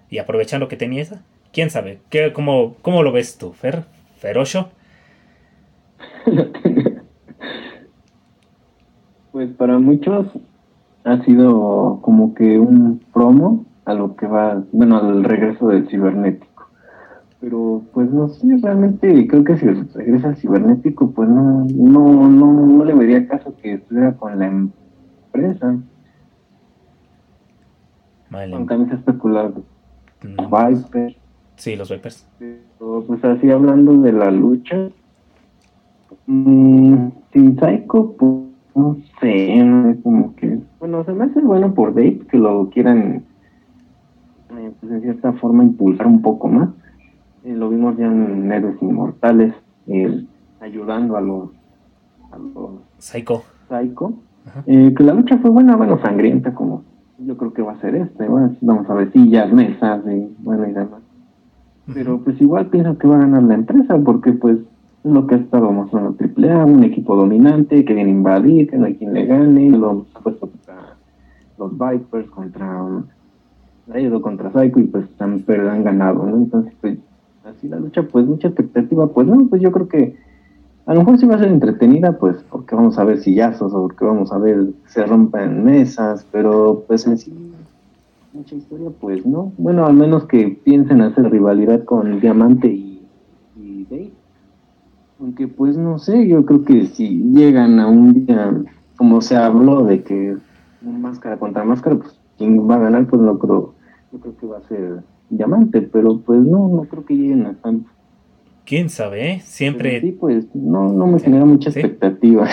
y 0.08 0.18
aprovechando 0.18 0.68
que 0.68 0.76
tenía 0.76 1.02
esa. 1.02 1.24
¿Quién 1.52 1.70
sabe? 1.70 2.00
¿Qué, 2.10 2.32
cómo, 2.32 2.76
¿Cómo 2.82 3.02
lo 3.02 3.12
ves 3.12 3.38
tú, 3.38 3.52
Fer? 3.52 3.84
¿Ferocho? 4.18 4.70
Pues 9.32 9.48
para 9.52 9.78
muchos 9.78 10.26
ha 11.04 11.22
sido 11.24 12.00
como 12.02 12.34
que 12.34 12.58
un 12.58 13.00
promo 13.12 13.64
a 13.84 13.94
lo 13.94 14.16
que 14.16 14.26
va, 14.26 14.62
bueno, 14.72 14.98
al 14.98 15.24
regreso 15.24 15.68
del 15.68 15.88
cibernético. 15.88 16.68
Pero 17.40 17.82
pues 17.94 18.10
no 18.10 18.28
sé, 18.28 18.58
realmente 18.60 19.26
creo 19.26 19.44
que 19.44 19.56
si 19.56 19.66
regresa 19.66 20.28
al 20.28 20.36
cibernético, 20.36 21.12
pues 21.12 21.28
no, 21.28 21.64
no, 21.72 22.28
no, 22.28 22.66
no 22.66 22.84
le 22.84 22.92
vería 22.92 23.26
caso 23.28 23.54
que 23.62 23.74
estuviera 23.74 24.14
con 24.14 24.38
la 24.38 24.46
empresa. 24.46 25.76
Vale. 28.30 28.52
También 28.66 28.88
se 28.88 28.94
ha 28.94 28.98
especulado. 28.98 29.62
Vipers. 30.22 31.19
Sí, 31.60 31.76
los 31.76 31.90
Vipers. 31.90 32.26
Pero 32.38 33.04
pues 33.06 33.22
así 33.22 33.50
hablando 33.50 33.92
de 33.98 34.12
la 34.12 34.30
lucha, 34.30 34.88
mmm, 36.26 37.08
sin 37.34 37.60
Psycho, 37.60 38.16
pues 38.18 38.32
no 38.74 38.96
sé, 39.20 39.98
como 40.02 40.34
que, 40.36 40.58
bueno, 40.78 41.04
se 41.04 41.12
me 41.12 41.24
hace 41.24 41.38
bueno 41.40 41.74
por 41.74 41.92
Dave 41.92 42.20
que 42.30 42.38
lo 42.38 42.70
quieran 42.70 43.24
eh, 44.56 44.72
pues 44.80 44.90
en 44.90 45.02
cierta 45.02 45.34
forma 45.34 45.62
impulsar 45.62 46.06
un 46.06 46.22
poco 46.22 46.48
más. 46.48 46.70
Eh, 47.44 47.52
lo 47.52 47.68
vimos 47.68 47.94
ya 47.98 48.06
en 48.06 48.50
Héroes 48.50 48.80
Inmortales, 48.80 49.52
eh, 49.86 50.24
ayudando 50.60 51.18
a 51.18 51.20
los, 51.20 51.50
a 52.32 52.38
los 52.38 52.70
Psycho. 52.96 53.42
Psycho. 53.68 54.14
que 54.64 55.04
la 55.04 55.12
lucha 55.12 55.36
fue 55.36 55.50
buena, 55.50 55.76
bueno, 55.76 56.00
sangrienta, 56.00 56.54
como 56.54 56.84
yo 57.18 57.36
creo 57.36 57.52
que 57.52 57.60
va 57.60 57.72
a 57.72 57.80
ser 57.82 57.96
este. 57.96 58.26
Bueno, 58.26 58.56
vamos 58.62 58.88
a 58.88 58.94
ver 58.94 59.12
sillas, 59.12 59.52
mesas, 59.52 60.00
y 60.06 60.34
bueno, 60.38 60.66
y 60.66 60.72
demás. 60.72 61.09
Pero 61.92 62.20
pues 62.20 62.40
igual 62.40 62.66
pienso 62.66 62.96
que 62.98 63.08
va 63.08 63.16
a 63.16 63.20
ganar 63.20 63.42
la 63.42 63.54
empresa, 63.54 63.98
porque 63.98 64.32
pues 64.32 64.58
es 64.58 65.10
lo 65.10 65.26
que 65.26 65.36
estábamos 65.36 65.92
mostrando 65.92 66.16
AAA, 66.18 66.64
un 66.64 66.84
equipo 66.84 67.16
dominante 67.16 67.84
que 67.84 67.94
viene 67.94 68.10
a 68.10 68.14
invadir, 68.14 68.68
que 68.68 68.76
no 68.76 68.86
hay 68.86 68.96
quien 68.96 69.14
le 69.14 69.26
gane, 69.26 69.70
lo 69.70 69.90
hemos 69.90 70.06
puesto 70.22 70.48
contra 70.48 70.96
los 71.58 71.72
Vipers, 71.72 72.30
contra 72.30 72.82
ha 73.92 74.00
ido 74.00 74.22
contra 74.22 74.52
Psycho 74.52 74.78
y 74.78 74.84
pues 74.84 75.04
han, 75.18 75.44
han 75.48 75.84
ganado, 75.84 76.24
¿no? 76.24 76.36
Entonces, 76.36 76.72
pues, 76.80 76.98
así 77.44 77.68
la 77.68 77.80
lucha, 77.80 78.02
pues 78.02 78.26
mucha 78.26 78.48
expectativa, 78.48 79.08
pues 79.08 79.26
no, 79.26 79.46
pues 79.46 79.60
yo 79.60 79.72
creo 79.72 79.88
que 79.88 80.16
a 80.86 80.94
lo 80.94 81.00
mejor 81.00 81.18
sí 81.18 81.26
va 81.26 81.36
a 81.36 81.38
ser 81.38 81.48
entretenida, 81.48 82.18
pues 82.18 82.36
porque 82.50 82.74
vamos 82.74 82.98
a 82.98 83.04
ver 83.04 83.18
sillazos 83.18 83.72
o 83.72 83.82
porque 83.82 84.04
vamos 84.04 84.32
a 84.32 84.38
ver 84.38 84.68
se 84.86 85.04
rompen 85.06 85.64
mesas, 85.64 86.26
pero 86.30 86.84
pues 86.86 87.06
en 87.06 87.18
sí, 87.18 87.32
mucha 88.32 88.54
historia, 88.54 88.90
pues 89.00 89.26
no. 89.26 89.52
Bueno, 89.58 89.86
al 89.86 89.94
menos 89.94 90.26
que 90.26 90.58
piensen 90.64 91.00
hacer 91.00 91.30
rivalidad 91.30 91.84
con 91.84 92.20
Diamante 92.20 92.68
y, 92.68 93.06
y 93.56 93.84
Dave. 93.90 94.10
Aunque 95.20 95.48
pues 95.48 95.76
no 95.76 95.98
sé, 95.98 96.26
yo 96.28 96.44
creo 96.46 96.64
que 96.64 96.86
si 96.86 97.22
llegan 97.32 97.78
a 97.78 97.86
un 97.86 98.26
día, 98.26 98.62
como 98.96 99.20
se 99.20 99.36
habló 99.36 99.84
de 99.84 100.02
que 100.02 100.36
máscara 100.82 101.38
contra 101.38 101.64
máscara, 101.64 101.96
pues 101.96 102.18
quien 102.38 102.68
va 102.68 102.76
a 102.76 102.80
ganar, 102.80 103.06
pues 103.06 103.20
no 103.20 103.38
creo 103.38 103.74
yo 104.12 104.18
creo 104.18 104.36
que 104.36 104.46
va 104.46 104.58
a 104.58 104.68
ser 104.68 105.02
diamante, 105.28 105.82
pero 105.82 106.18
pues 106.18 106.40
no, 106.40 106.68
no 106.68 106.84
creo 106.84 107.04
que 107.04 107.14
lleguen 107.14 107.46
a 107.46 107.54
tanto. 107.54 107.90
¿Quién 108.64 108.88
sabe? 108.88 109.32
Eh? 109.32 109.40
Siempre... 109.44 110.00
sí, 110.00 110.12
pues 110.12 110.46
no, 110.54 110.92
no 110.92 111.06
me 111.06 111.18
genera 111.20 111.44
mucha 111.44 111.70
expectativa. 111.70 112.48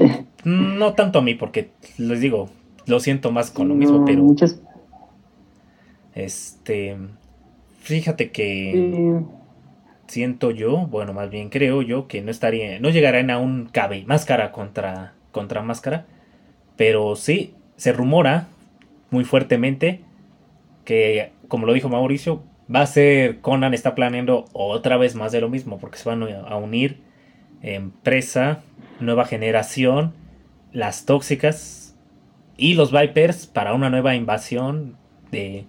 no 0.44 0.94
tanto 0.94 1.18
a 1.18 1.22
mí, 1.22 1.34
porque 1.34 1.70
les 1.98 2.20
digo, 2.20 2.48
lo 2.86 3.00
siento 3.00 3.32
más 3.32 3.50
con 3.50 3.68
lo 3.68 3.74
mismo, 3.74 4.04
pero... 4.04 4.22
Muchas... 4.22 4.62
Este... 6.14 6.96
Fíjate 7.80 8.30
que... 8.30 9.22
Siento 10.06 10.50
yo, 10.50 10.86
bueno, 10.88 11.14
más 11.14 11.30
bien 11.30 11.48
creo 11.48 11.80
yo 11.80 12.06
que 12.06 12.20
no 12.20 12.30
estaría, 12.30 12.78
no 12.80 12.90
llegarán 12.90 13.30
a 13.30 13.38
un 13.38 13.66
cabe, 13.66 14.04
máscara 14.06 14.52
contra, 14.52 15.14
contra 15.30 15.62
máscara, 15.62 16.04
pero 16.76 17.16
sí, 17.16 17.54
se 17.76 17.92
rumora 17.92 18.48
muy 19.10 19.24
fuertemente 19.24 20.00
que, 20.84 21.32
como 21.48 21.66
lo 21.66 21.72
dijo 21.72 21.88
Mauricio, 21.88 22.42
va 22.74 22.82
a 22.82 22.86
ser, 22.86 23.40
Conan 23.40 23.74
está 23.74 23.94
planeando 23.94 24.44
otra 24.52 24.96
vez 24.96 25.14
más 25.14 25.32
de 25.32 25.40
lo 25.40 25.48
mismo, 25.48 25.78
porque 25.78 25.98
se 25.98 26.08
van 26.08 26.22
a 26.22 26.56
unir 26.56 26.98
empresa, 27.62 28.62
nueva 29.00 29.24
generación, 29.24 30.12
las 30.72 31.06
tóxicas 31.06 31.96
y 32.56 32.74
los 32.74 32.92
Vipers 32.92 33.46
para 33.46 33.74
una 33.74 33.90
nueva 33.90 34.14
invasión 34.14 34.96
de 35.30 35.64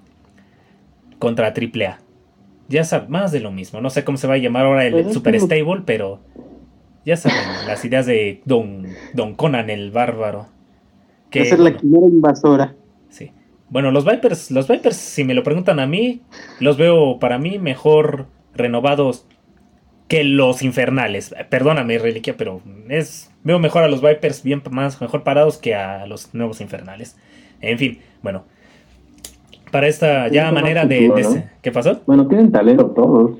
contra 1.24 1.54
AAA. 1.54 2.00
Ya 2.68 2.84
saben, 2.84 3.10
más 3.10 3.32
de 3.32 3.40
lo 3.40 3.50
mismo. 3.50 3.80
No 3.80 3.90
sé 3.90 4.04
cómo 4.04 4.18
se 4.18 4.28
va 4.28 4.34
a 4.34 4.38
llamar 4.38 4.66
ahora 4.66 4.86
el 4.86 5.14
Super 5.14 5.40
Stable, 5.40 5.84
pero 5.86 6.20
ya 7.06 7.16
saben, 7.16 7.38
las 7.66 7.86
ideas 7.86 8.06
de 8.06 8.42
Don, 8.44 8.88
Don 9.14 9.34
Conan 9.34 9.70
el 9.70 9.92
bárbaro. 9.92 10.48
Que, 11.30 11.40
va 11.40 11.46
a 11.46 11.50
ser 11.50 11.60
la 11.60 11.78
primera 11.78 12.08
invasora. 12.08 12.76
Bueno, 13.70 13.90
los 13.90 14.06
Vipers, 14.06 14.52
los 14.52 14.68
Vipers, 14.68 14.98
si 14.98 15.24
me 15.24 15.34
lo 15.34 15.44
preguntan 15.44 15.80
a 15.80 15.88
mí, 15.88 16.22
los 16.60 16.78
veo 16.78 17.18
para 17.20 17.40
mí 17.40 17.58
mejor 17.58 18.28
renovados 18.54 19.26
que 20.10 20.26
los 20.26 20.62
infernales. 20.62 21.34
Perdóname, 21.50 21.98
reliquia, 22.00 22.36
pero 22.38 22.62
es 22.90 23.32
veo 23.44 23.60
mejor 23.60 23.84
a 23.84 23.88
los 23.88 24.02
Vipers 24.02 24.44
bien 24.44 24.62
más 24.72 25.02
mejor 25.02 25.24
parados 25.24 25.58
que 25.58 25.74
a 25.74 26.06
los 26.06 26.34
nuevos 26.36 26.60
infernales. 26.60 27.18
En 27.62 27.80
fin, 27.80 28.00
bueno. 28.22 28.44
Para 29.74 29.88
esta 29.88 30.28
ya 30.28 30.52
manera 30.52 30.86
de, 30.86 31.44
¿Qué 31.64 31.72
pasó? 31.72 32.00
Bueno, 32.06 32.28
tienen 32.28 32.52
talento 32.52 32.92
todos. 32.92 33.40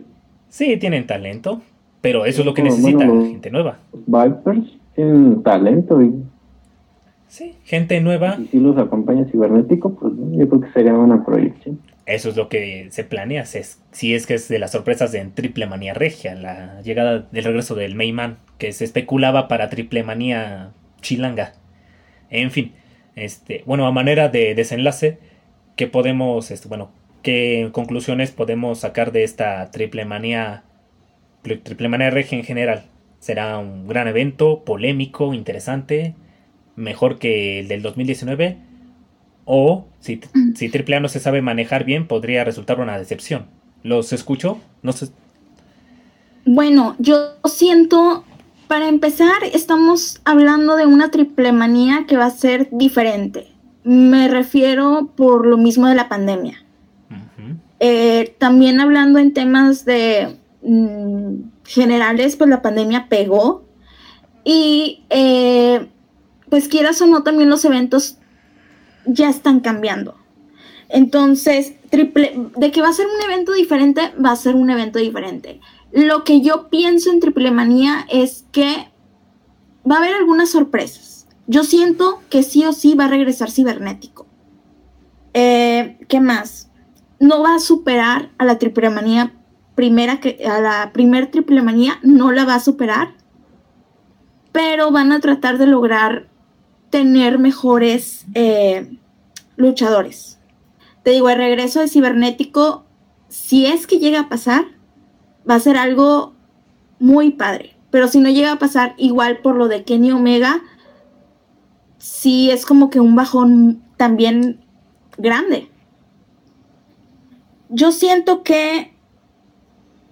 Sí, 0.50 0.78
tienen 0.78 1.06
talento, 1.06 1.62
pero 2.02 2.26
eso 2.26 2.42
es 2.42 2.46
lo 2.48 2.56
que 2.56 2.64
necesita 2.64 3.06
gente 3.06 3.52
nueva. 3.52 3.78
Vipers 3.94 4.78
tienen 4.96 5.44
talento 5.44 6.02
y 6.02 6.12
Sí, 7.28 7.56
gente 7.64 8.02
nueva. 8.02 8.38
Y 8.40 8.46
si 8.48 8.60
los 8.60 8.78
acompaña 8.78 9.26
cibernético, 9.26 9.94
pues 9.96 10.14
yo 10.34 10.50
creo 10.50 10.62
que 10.62 10.72
sería 10.72 10.94
una 10.94 11.24
proyección. 11.24 11.80
Eso 12.08 12.30
es 12.30 12.36
lo 12.36 12.50
que 12.50 12.88
se 12.90 13.04
planea, 13.04 13.46
si 13.46 14.14
es 14.14 14.28
que 14.28 14.34
es 14.34 14.48
de 14.50 14.60
las 14.60 14.72
sorpresas 14.72 15.12
de 15.12 15.24
Triple 15.26 15.68
Manía 15.68 15.94
Regia, 15.94 16.36
la 16.36 16.82
llegada 16.82 17.28
del 17.32 17.44
regreso 17.44 17.76
del 17.76 17.96
Mayman, 17.96 18.38
que 18.58 18.72
se 18.72 18.86
especulaba 18.86 19.48
para 19.48 19.70
Triple 19.70 20.04
Manía 20.04 20.72
Chilanga. 21.02 21.54
En 22.30 22.50
fin, 22.50 22.74
este, 23.16 23.64
bueno, 23.66 23.86
a 23.86 23.92
manera 23.92 24.30
de 24.30 24.56
desenlace, 24.56 25.20
¿qué 25.76 25.88
podemos, 25.88 26.52
este, 26.52 26.68
bueno, 26.68 26.92
qué 27.22 27.70
conclusiones 27.72 28.32
podemos 28.32 28.80
sacar 28.80 29.12
de 29.12 29.24
esta 29.24 29.72
Triple 29.72 30.06
Manía, 30.06 30.64
Triple 31.42 31.90
Manía 31.90 32.10
Regia 32.10 32.38
en 32.38 32.44
general? 32.44 32.86
¿Será 33.20 33.58
un 33.58 33.88
gran 33.88 34.08
evento, 34.08 34.64
polémico, 34.66 35.34
interesante? 35.34 36.16
mejor 36.76 37.20
que 37.20 37.60
el 37.60 37.68
del 37.68 37.82
2019 37.82 38.58
o 39.46 39.86
si, 40.00 40.22
si 40.56 40.68
AAA 40.68 41.00
no 41.00 41.08
se 41.08 41.20
sabe 41.20 41.42
manejar 41.42 41.84
bien 41.84 42.08
podría 42.08 42.44
resultar 42.44 42.80
una 42.80 42.98
decepción. 42.98 43.48
¿Los 43.84 44.14
escucho? 44.14 44.60
No 44.82 44.94
sé. 44.94 45.10
Bueno, 46.46 46.96
yo 47.00 47.36
siento, 47.46 48.24
para 48.68 48.88
empezar, 48.88 49.44
estamos 49.54 50.22
hablando 50.26 50.76
de 50.76 50.86
una 50.86 51.12
triple 51.12 51.52
manía 51.52 52.06
que 52.08 52.18
va 52.18 52.26
a 52.26 52.32
ser 52.32 52.70
diferente. 52.72 53.48
Me 53.84 54.28
refiero 54.28 55.12
por 55.16 55.46
lo 55.46 55.58
mismo 55.58 55.88
de 55.88 55.96
la 55.96 56.10
pandemia. 56.10 56.64
Eh, 57.80 58.36
también 58.38 58.80
hablando 58.80 59.20
en 59.20 59.34
temas 59.34 59.84
de 59.84 60.38
mm, 60.62 61.36
generales, 61.66 62.38
pues 62.38 62.50
la 62.50 62.62
pandemia 62.62 63.08
pegó. 63.10 63.66
Y 64.46 65.04
eh, 65.10 65.88
pues 66.50 66.68
quieras 66.68 67.02
o 67.02 67.08
no, 67.08 67.24
también 67.24 67.50
los 67.50 67.66
eventos 67.66 68.18
ya 69.06 69.30
están 69.30 69.60
cambiando. 69.60 70.16
Entonces, 70.90 71.74
triple, 71.90 72.50
de 72.56 72.72
que 72.72 72.82
va 72.82 72.90
a 72.90 72.94
ser 72.94 73.08
un 73.08 73.22
evento 73.24 73.52
diferente, 73.52 74.14
va 74.24 74.32
a 74.32 74.36
ser 74.36 74.56
un 74.56 74.70
evento 74.70 75.00
diferente. 75.00 75.60
Lo 75.92 76.24
que 76.24 76.42
yo 76.42 76.70
pienso 76.70 77.12
en 77.12 77.20
Triple 77.20 77.52
Manía 77.52 78.06
es 78.10 78.46
que 78.52 78.92
va 79.90 79.96
a 79.96 79.98
haber 80.00 80.14
algunas 80.14 80.52
sorpresas. 80.52 81.03
Yo 81.48 81.64
siento 81.64 82.22
que 82.30 82.44
sí 82.44 82.64
o 82.66 82.74
sí 82.74 82.94
va 82.96 83.06
a 83.06 83.10
regresar 83.10 83.52
cibernético. 83.52 84.26
Eh, 85.34 85.98
¿Qué 86.08 86.20
más? 86.20 86.70
No 87.20 87.42
va 87.42 87.56
a 87.56 87.60
superar 87.60 88.32
a 88.38 88.46
la 88.46 88.60
Triple 88.60 88.90
Manía 88.90 89.34
primera 89.76 90.20
a 90.48 90.60
la 90.60 90.92
primer 90.94 91.32
Triple 91.32 91.62
Manía, 91.62 92.00
no 92.04 92.32
la 92.32 92.46
va 92.46 92.56
a 92.56 92.60
superar. 92.60 93.14
Pero 94.52 94.92
van 94.92 95.12
a 95.12 95.20
tratar 95.20 95.58
de 95.58 95.66
lograr 95.66 96.28
tener 96.90 97.40
mejores 97.40 98.26
eh, 98.36 98.98
luchadores. 99.56 100.40
Te 101.02 101.12
digo, 101.12 101.30
el 101.30 101.38
regreso 101.38 101.80
de 101.80 101.88
Cibernético, 101.88 102.86
si 103.30 103.66
es 103.66 103.88
que 103.88 103.98
llega 103.98 104.22
a 104.22 104.30
pasar, 104.30 104.66
va 105.50 105.56
a 105.56 105.60
ser 105.60 105.76
algo 105.76 106.34
muy 107.00 107.32
padre. 107.32 107.76
Pero 107.90 108.08
si 108.08 108.20
no 108.20 108.30
llega 108.30 108.52
a 108.52 108.60
pasar, 108.60 108.94
igual 108.98 109.40
por 109.40 109.56
lo 109.56 109.68
de 109.68 109.84
Kenny 109.84 110.12
Omega, 110.12 110.62
sí 112.04 112.52
es 112.52 112.66
como 112.66 112.90
que 112.90 113.00
un 113.00 113.16
bajón 113.16 113.82
también 113.96 114.60
grande. 115.18 115.72
Yo 117.70 117.94
siento 117.94 118.44
que 118.44 118.94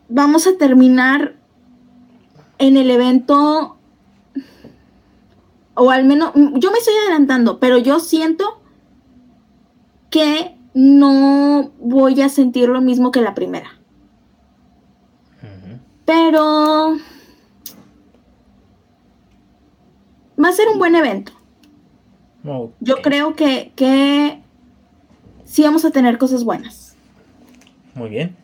vamos 0.07 0.47
a 0.47 0.57
terminar 0.57 1.35
en 2.59 2.77
el 2.77 2.89
evento 2.91 3.77
o 5.73 5.91
al 5.91 6.05
menos, 6.05 6.31
yo 6.33 6.71
me 6.71 6.77
estoy 6.77 6.93
adelantando, 7.03 7.59
pero 7.59 7.77
yo 7.77 7.99
siento 7.99 8.61
que 10.09 10.57
no 10.73 11.73
voy 11.77 12.21
a 12.21 12.29
sentir 12.29 12.69
lo 12.69 12.79
mismo 12.79 13.11
que 13.11 13.19
la 13.19 13.35
primera. 13.35 13.69
Pero 16.05 16.95
va 20.41 20.47
a 20.47 20.53
ser 20.53 20.69
un 20.69 20.79
buen 20.79 20.95
evento. 20.95 21.33
Yo 22.79 23.01
creo 23.01 23.35
que, 23.35 23.71
que 23.75 24.39
sí 25.45 25.63
vamos 25.63 25.85
a 25.85 25.91
tener 25.91 26.17
cosas 26.17 26.43
buenas. 26.43 26.95
Muy 27.93 28.09
bien. 28.09 28.35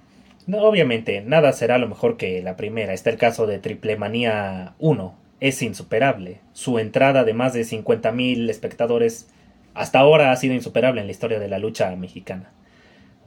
obviamente, 0.52 1.22
nada 1.22 1.52
será 1.53 1.78
lo 1.78 1.88
mejor 1.88 2.18
que 2.18 2.41
la 2.41 2.56
primera. 2.56 2.94
Está 2.94 3.10
el 3.10 3.18
caso 3.18 3.48
de 3.48 3.60
Triple 3.60 3.98
Manía 3.98 4.76
1. 4.80 5.15
Es 5.40 5.61
insuperable. 5.61 6.40
Su 6.53 6.80
entrada 6.80 7.24
de 7.24 7.34
más 7.34 7.53
de 7.53 7.61
50.000 7.61 8.49
espectadores 8.49 9.30
hasta 9.74 9.99
ahora 9.99 10.32
ha 10.32 10.36
sido 10.36 10.56
insuperable 10.56 11.02
en 11.02 11.07
la 11.07 11.11
historia 11.11 11.40
de 11.40 11.48
la 11.48 11.60
lucha 11.60 11.95
mexicana. 11.95 12.52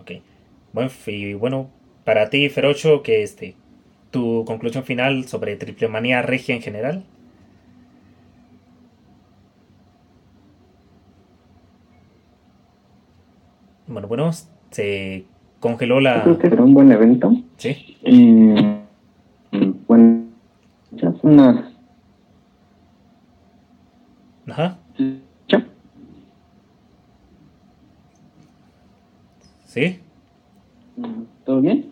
Ok. 0.00 0.12
Bueno, 0.72 0.90
y 1.06 1.34
bueno, 1.34 1.70
para 2.04 2.28
ti, 2.28 2.48
Ferocho, 2.48 3.02
que 3.02 3.22
este, 3.22 3.54
tu 4.10 4.44
conclusión 4.44 4.84
final 4.84 5.26
sobre 5.26 5.56
Triple 5.56 5.88
Manía 5.88 6.22
Regia 6.22 6.54
en 6.54 6.62
general. 6.62 7.04
Bueno, 13.90 14.06
bueno, 14.06 14.30
se 14.70 15.24
congeló 15.58 15.98
la. 15.98 16.22
creo 16.22 16.38
que 16.38 16.48
será 16.48 16.62
un 16.62 16.74
buen 16.74 16.92
evento. 16.92 17.34
Sí. 17.56 17.96
bueno, 19.88 20.26
ya 20.92 21.08
es 21.08 21.16
una. 21.22 21.72
Ajá. 24.46 24.78
¿Sí? 29.66 30.00
¿Todo 31.44 31.60
bien? 31.60 31.90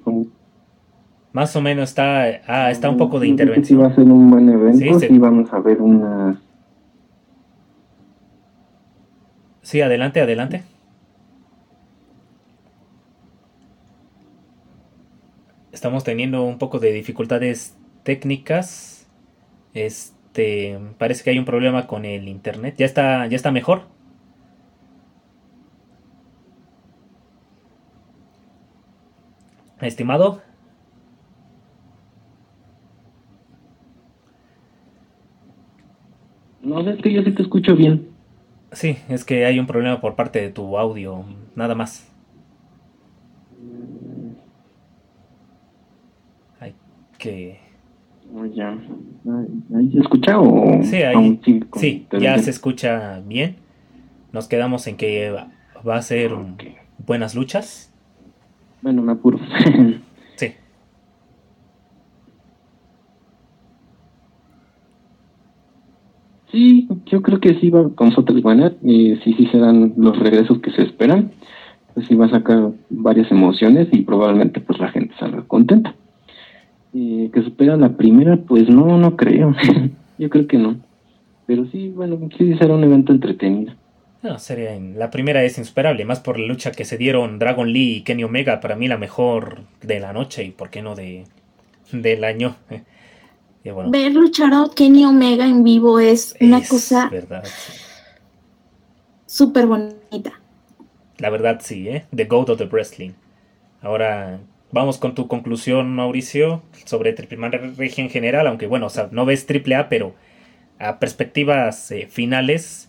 Más 1.32 1.54
o 1.56 1.60
menos 1.60 1.90
está, 1.90 2.22
ah, 2.46 2.70
está 2.70 2.90
un 2.90 2.96
poco 2.96 3.18
de 3.18 3.26
intervención. 3.26 3.64
Sí, 3.64 3.74
va 3.82 3.88
a 3.88 3.94
ser 3.94 4.04
un 4.04 4.30
buen 4.30 4.48
evento, 4.48 4.98
sí, 5.00 5.18
vamos 5.18 5.52
a 5.52 5.60
ver 5.60 5.80
una... 5.80 6.40
Sí, 9.62 9.80
adelante, 9.80 10.20
adelante. 10.20 10.64
Estamos 15.78 16.02
teniendo 16.02 16.42
un 16.42 16.59
poco 16.59 16.80
de 16.80 16.90
dificultades 16.90 17.76
técnicas. 18.02 19.06
Este, 19.74 20.76
parece 20.98 21.22
que 21.22 21.30
hay 21.30 21.38
un 21.38 21.44
problema 21.44 21.86
con 21.86 22.05
el 22.05 22.26
internet. 22.26 22.74
¿Ya 22.76 22.84
está, 22.84 23.28
ya 23.28 23.36
está 23.36 23.52
mejor? 23.52 23.82
Estimado. 29.80 30.42
No, 36.60 36.80
es 36.80 37.00
que 37.00 37.12
yo 37.12 37.22
sí 37.22 37.30
te 37.30 37.42
escucho 37.42 37.76
bien. 37.76 38.09
Sí, 38.72 38.98
es 39.09 39.24
que 39.24 39.44
hay 39.44 39.60
un 39.60 39.68
problema 39.68 40.00
por 40.00 40.16
parte 40.16 40.40
de 40.40 40.50
tu 40.50 40.76
audio, 40.76 41.24
nada 41.55 41.76
más. 41.76 42.09
Hay 46.60 46.74
que... 47.18 47.58
Oh, 48.34 48.44
ya. 48.46 48.78
¿Ahí 49.76 49.90
se 49.92 50.00
escucha 50.00 50.38
o...? 50.38 50.82
Sí, 50.82 50.96
ahí, 50.96 51.40
sí, 51.74 52.06
ya 52.18 52.38
se 52.38 52.50
escucha 52.50 53.20
bien. 53.26 53.56
Nos 54.32 54.48
quedamos 54.48 54.86
en 54.86 54.96
que 54.96 55.30
va 55.30 55.96
a 55.96 56.02
ser 56.02 56.32
buenas 57.06 57.34
luchas. 57.34 57.92
Bueno, 58.82 59.02
me 59.02 59.12
apuro. 59.12 59.38
sí. 60.36 60.52
Sí, 66.50 66.88
yo 67.06 67.22
creo 67.22 67.40
que 67.40 67.58
sí 67.60 67.70
va 67.70 67.90
con 67.94 68.08
nosotros 68.08 68.40
buena 68.42 68.72
y 68.82 69.16
sí, 69.16 69.34
sí 69.34 69.46
serán 69.46 69.94
los 69.96 70.18
regresos 70.18 70.60
que 70.60 70.70
se 70.70 70.82
esperan. 70.82 71.32
Pues 71.94 72.06
sí 72.06 72.14
va 72.14 72.26
a 72.26 72.30
sacar 72.30 72.72
varias 72.90 73.30
emociones 73.32 73.88
y 73.90 74.02
probablemente 74.02 74.60
pues 74.60 74.78
la 74.78 74.88
gente 74.90 75.14
salga 75.18 75.42
contenta. 75.46 75.94
Eh, 76.94 77.31
que 77.32 77.43
supera 77.43 77.77
la 77.77 77.90
primera, 77.97 78.36
pues 78.36 78.69
no, 78.69 78.97
no 78.98 79.16
creo. 79.16 79.55
yo 80.19 80.31
creo 80.31 80.47
que 80.47 80.59
no. 80.59 80.77
Pero 81.47 81.66
sí, 81.66 81.89
bueno, 81.89 82.19
sí 82.36 82.55
será 82.59 82.74
un 82.74 82.85
evento 82.85 83.12
entretenido. 83.12 83.73
No, 84.23 84.39
sería 84.39 84.78
la 84.97 85.10
primera 85.10 85.44
es 85.44 85.59
insuperable, 85.59 86.05
más 86.05 86.20
por 86.20 86.39
la 86.39 86.47
lucha 86.47 86.73
que 86.73 86.85
se 86.85 86.98
dieron 86.98 87.39
Dragon 87.39 87.73
Lee 87.73 87.97
y 87.97 88.01
Kenny 88.02 88.24
Omega, 88.24 88.60
para 88.60 88.74
mí 88.74 88.89
la 88.89 88.98
mejor 88.98 89.60
de 89.81 90.01
la 90.01 90.12
noche 90.12 90.44
y 90.44 90.51
por 90.51 90.70
qué 90.70 90.82
no 90.82 90.94
de 90.97 91.24
del 91.93 92.24
año. 92.24 92.56
Ver 93.90 94.15
luchar 94.15 94.55
a 94.55 94.66
Kenny 94.74 95.05
Omega 95.05 95.47
en 95.47 95.62
vivo 95.62 96.01
es, 96.01 96.35
una 96.40 96.62
cosa 96.62 97.09
verdad, 97.10 97.44
súper 99.27 99.66
bonita. 99.66 100.40
La 101.19 101.28
verdad 101.28 101.60
sí, 101.62 101.89
¿eh? 101.89 102.06
The 102.15 102.24
Goat 102.24 102.51
of 102.51 102.59
the 102.59 102.66
Wrestling. 102.66 103.10
Ahora 103.82 104.40
vamos 104.72 104.98
con 104.98 105.14
tu 105.14 105.28
conclusión, 105.28 105.94
Mauricio, 105.94 106.62
sobre 106.84 107.12
Triple 107.12 107.48
Regia 107.76 108.04
en 108.04 108.10
general, 108.10 108.46
aunque 108.46 108.66
bueno, 108.66 108.86
o 108.86 108.90
sea, 108.90 109.08
no 109.12 109.24
ves 109.24 109.46
Triple 109.46 109.74
A, 109.76 109.88
pero 109.88 110.14
a 110.78 110.98
perspectivas 110.98 111.90
eh, 111.90 112.06
finales 112.10 112.88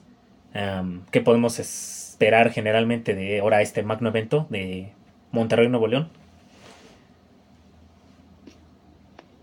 ¿Qué 1.11 1.21
podemos 1.21 1.59
esperar 1.59 2.51
generalmente 2.51 3.15
de 3.15 3.39
ahora 3.39 3.61
este 3.61 3.83
magno 3.83 4.09
evento 4.09 4.47
de 4.49 4.91
Monterrey 5.31 5.69
Nuevo 5.69 5.87
León? 5.87 6.09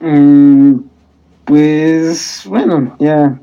Mm, 0.00 0.80
pues 1.44 2.44
bueno, 2.48 2.96
ya, 2.98 3.40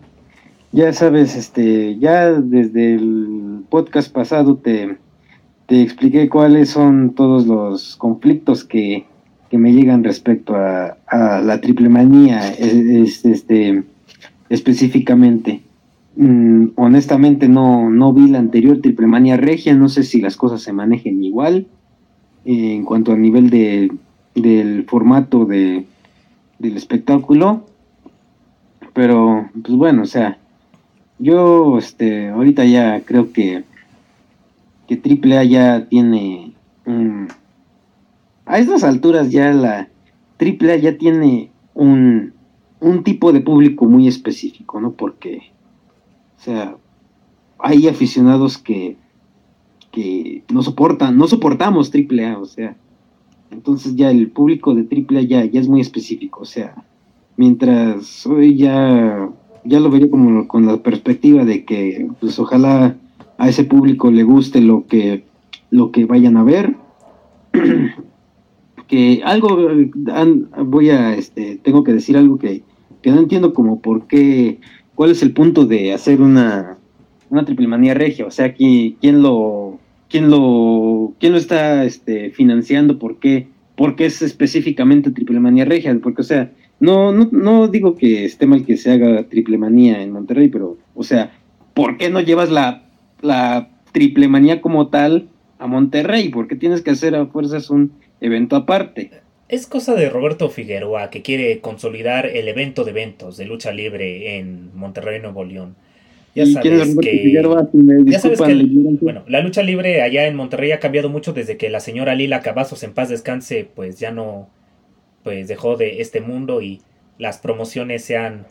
ya 0.72 0.94
sabes, 0.94 1.36
este, 1.36 1.98
ya 1.98 2.32
desde 2.32 2.96
el 2.96 3.64
podcast 3.70 4.14
pasado 4.14 4.58
te, 4.58 4.98
te 5.68 5.82
expliqué 5.82 6.30
cuáles 6.30 6.70
son 6.70 7.14
todos 7.16 7.48
los 7.48 7.96
conflictos 7.96 8.64
que, 8.64 9.06
que 9.50 9.58
me 9.58 9.74
llegan 9.74 10.04
respecto 10.04 10.56
a, 10.56 10.98
a 11.08 11.42
la 11.42 11.62
triple 11.62 11.90
manía, 11.90 12.50
este, 12.52 13.84
específicamente. 14.50 15.62
Mm, 16.16 16.70
honestamente 16.76 17.48
no, 17.48 17.90
no 17.90 18.14
vi 18.14 18.28
la 18.28 18.38
anterior 18.38 18.80
Triple 18.82 19.08
Manía 19.08 19.36
Regia, 19.36 19.74
no 19.74 19.90
sé 19.90 20.04
si 20.04 20.22
las 20.22 20.38
cosas 20.38 20.62
se 20.62 20.72
manejen 20.72 21.24
igual 21.24 21.66
eh, 22.46 22.76
en 22.76 22.86
cuanto 22.86 23.14
al 23.14 23.22
nivel 23.22 23.50
de, 23.50 23.92
del 24.36 24.84
formato 24.86 25.46
de, 25.46 25.86
del 26.60 26.78
espectáculo, 26.78 27.66
pero 28.94 29.50
pues 29.64 29.76
bueno, 29.76 30.04
o 30.04 30.06
sea, 30.06 30.38
yo 31.18 31.78
este, 31.80 32.30
ahorita 32.30 32.66
ya 32.66 33.02
creo 33.02 33.32
que, 33.32 33.64
que 34.94 35.02
Triple 35.02 35.38
A 35.40 35.44
ya 35.44 35.88
tiene, 35.90 36.54
a 38.46 38.60
estas 38.60 38.84
alturas 38.84 39.32
ya 39.32 39.52
la 39.54 39.90
Triple 40.38 40.74
A 40.74 40.78
ya 40.78 40.98
tiene 40.98 41.50
un, 41.74 42.34
un 42.80 43.04
tipo 43.04 43.32
de 43.32 43.42
público 43.42 43.86
muy 43.86 44.08
específico, 44.08 44.80
¿no? 44.80 44.92
Porque 44.92 45.52
o 46.38 46.44
sea, 46.44 46.76
hay 47.58 47.88
aficionados 47.88 48.58
que, 48.58 48.98
que 49.92 50.44
no 50.52 50.62
soportan, 50.62 51.18
no 51.18 51.28
soportamos 51.28 51.90
triple 51.90 52.28
A, 52.28 52.38
o 52.38 52.46
sea, 52.46 52.76
entonces 53.50 53.96
ya 53.96 54.12
el 54.12 54.30
público 54.30 54.76
de 54.76 54.84
triple 54.84 55.20
A 55.20 55.22
ya, 55.24 55.46
ya 55.46 55.60
es 55.60 55.68
muy 55.68 55.82
específico, 55.82 56.42
o 56.42 56.46
sea, 56.46 56.76
mientras 57.38 58.28
hoy 58.28 58.58
ya, 58.58 59.30
ya 59.64 59.80
lo 59.80 59.90
vería 59.90 60.12
como 60.12 60.48
con 60.48 60.68
la 60.68 60.78
perspectiva 60.78 61.46
de 61.46 61.66
que 61.66 62.10
pues 62.20 62.38
ojalá 62.38 62.98
a 63.38 63.50
ese 63.50 63.64
público 63.64 64.12
le 64.12 64.24
guste 64.24 64.62
lo 64.62 64.86
que, 64.88 65.26
lo 65.70 65.92
que 65.92 66.06
vayan 66.06 66.38
a 66.38 66.44
ver. 66.44 66.76
que 68.88 69.22
algo 69.24 69.58
voy 70.66 70.90
a 70.90 71.16
este 71.16 71.58
tengo 71.64 71.84
que 71.84 71.94
decir 71.94 72.18
algo 72.18 72.38
que, 72.38 72.64
que 73.02 73.12
no 73.12 73.20
entiendo 73.20 73.54
como 73.54 73.82
por 73.82 74.08
qué 74.08 74.60
¿cuál 74.96 75.12
es 75.12 75.22
el 75.24 75.34
punto 75.34 75.66
de 75.66 75.94
hacer 75.94 76.22
una, 76.22 76.78
una 77.30 77.46
triple 77.46 77.68
manía 77.68 77.94
regia? 77.94 78.26
O 78.26 78.32
sea, 78.32 78.54
¿quién, 78.54 78.98
quién 79.02 79.22
lo, 79.22 79.80
quién 80.10 80.30
lo, 80.30 81.14
quién 81.20 81.34
lo 81.34 81.38
está 81.38 81.86
este, 81.86 82.32
financiando? 82.32 83.00
¿Por 83.00 83.20
qué? 83.20 83.48
Porque 83.76 84.06
es 84.06 84.22
específicamente 84.22 85.12
triple 85.12 85.40
manía 85.40 85.66
regia, 85.66 85.98
porque, 86.02 86.22
o 86.22 86.26
sea, 86.26 86.52
no, 86.80 87.12
no, 87.12 87.30
no 87.32 87.68
digo 87.68 87.96
que 87.96 88.26
esté 88.26 88.46
mal 88.46 88.66
que 88.66 88.78
se 88.78 88.92
haga 88.92 89.28
triple 89.28 89.58
manía 89.58 90.02
en 90.02 90.12
Monterrey, 90.12 90.50
pero, 90.50 90.78
o 90.96 91.04
sea, 91.04 91.32
¿por 91.74 91.98
qué 91.98 92.10
no 92.10 92.20
llevas 92.20 92.52
la, 92.52 92.84
la 93.24 93.70
triple 93.92 94.28
manía 94.28 94.62
como 94.62 94.90
tal 94.90 95.28
a 95.60 95.68
Monterrey? 95.68 96.30
¿Por 96.30 96.48
qué 96.48 96.56
tienes 96.56 96.82
que 96.82 96.92
hacer 96.92 97.16
a 97.16 97.26
fuerzas 97.26 97.70
un 97.70 97.94
evento 98.22 98.56
aparte? 98.56 99.12
Es 99.50 99.68
cosa 99.68 99.94
de 99.96 100.10
Roberto 100.10 100.50
Figueroa 100.50 101.10
que 101.10 101.22
quiere 101.22 101.60
consolidar 101.60 102.26
el 102.26 102.48
evento 102.48 102.84
de 102.84 102.92
eventos 102.92 103.38
de 103.38 103.46
lucha 103.46 103.72
libre 103.72 104.38
en 104.38 104.76
Monterrey, 104.76 105.22
Nuevo 105.22 105.44
León. 105.44 105.76
Ya 106.36 106.48
sabes 106.48 106.98
que... 107.00 107.32
ya 108.06 108.20
sabes 108.20 108.42
que 108.42 108.68
bueno, 109.02 109.24
la 109.28 109.42
lucha 109.42 109.62
libre 109.62 110.02
allá 110.02 110.26
en 110.26 110.36
Monterrey 110.36 110.72
ha 110.72 110.80
cambiado 110.80 111.10
mucho 111.10 111.32
desde 111.32 111.58
que 111.58 111.70
la 111.70 111.80
señora 111.80 112.16
Lila 112.16 112.42
Cavazos 112.42 112.82
en 112.82 112.94
paz 112.94 113.10
descanse, 113.10 113.68
pues 113.76 114.00
ya 114.00 114.12
no, 114.12 114.50
pues 115.24 115.48
dejó 115.48 115.78
de 115.78 116.02
este 116.02 116.22
mundo 116.22 116.62
y 116.62 116.82
las 117.20 117.38
promociones 117.38 118.04
se 118.04 118.18
han 118.18 118.48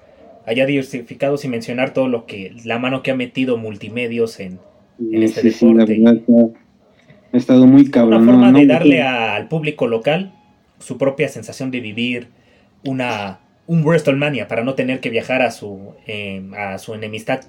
haya 0.47 0.67
diversificado 0.67 1.37
sin 1.37 1.51
mencionar 1.51 1.93
todo 1.93 2.09
lo 2.09 2.27
que 2.27 2.55
la 2.65 2.79
mano 2.79 3.03
que 3.03 3.11
ha 3.11 3.17
metido 3.17 3.57
multimedios 3.57 4.41
en, 4.41 4.59
este 5.11 5.43
deporte. 5.43 6.03
ha 7.33 7.37
estado 7.37 7.67
muy 7.67 7.91
cabrón. 7.91 8.23
Una 8.23 8.33
forma 8.33 8.59
de 8.59 8.67
darle 8.67 9.03
al 9.03 9.49
público 9.49 9.87
local 9.87 10.35
su 10.79 10.99
propia 10.99 11.29
sensación 11.29 11.71
de 11.71 11.81
vivir 11.81 12.29
una 12.85 13.39
un 13.67 13.85
WrestleMania 13.85 14.49
para 14.49 14.65
no 14.65 14.75
tener 14.75 15.01
que 15.01 15.11
viajar 15.11 15.41
a 15.43 15.51
su, 15.51 15.93
eh, 16.07 16.43
a 16.59 16.79
su 16.79 16.95
enemistad 16.95 17.41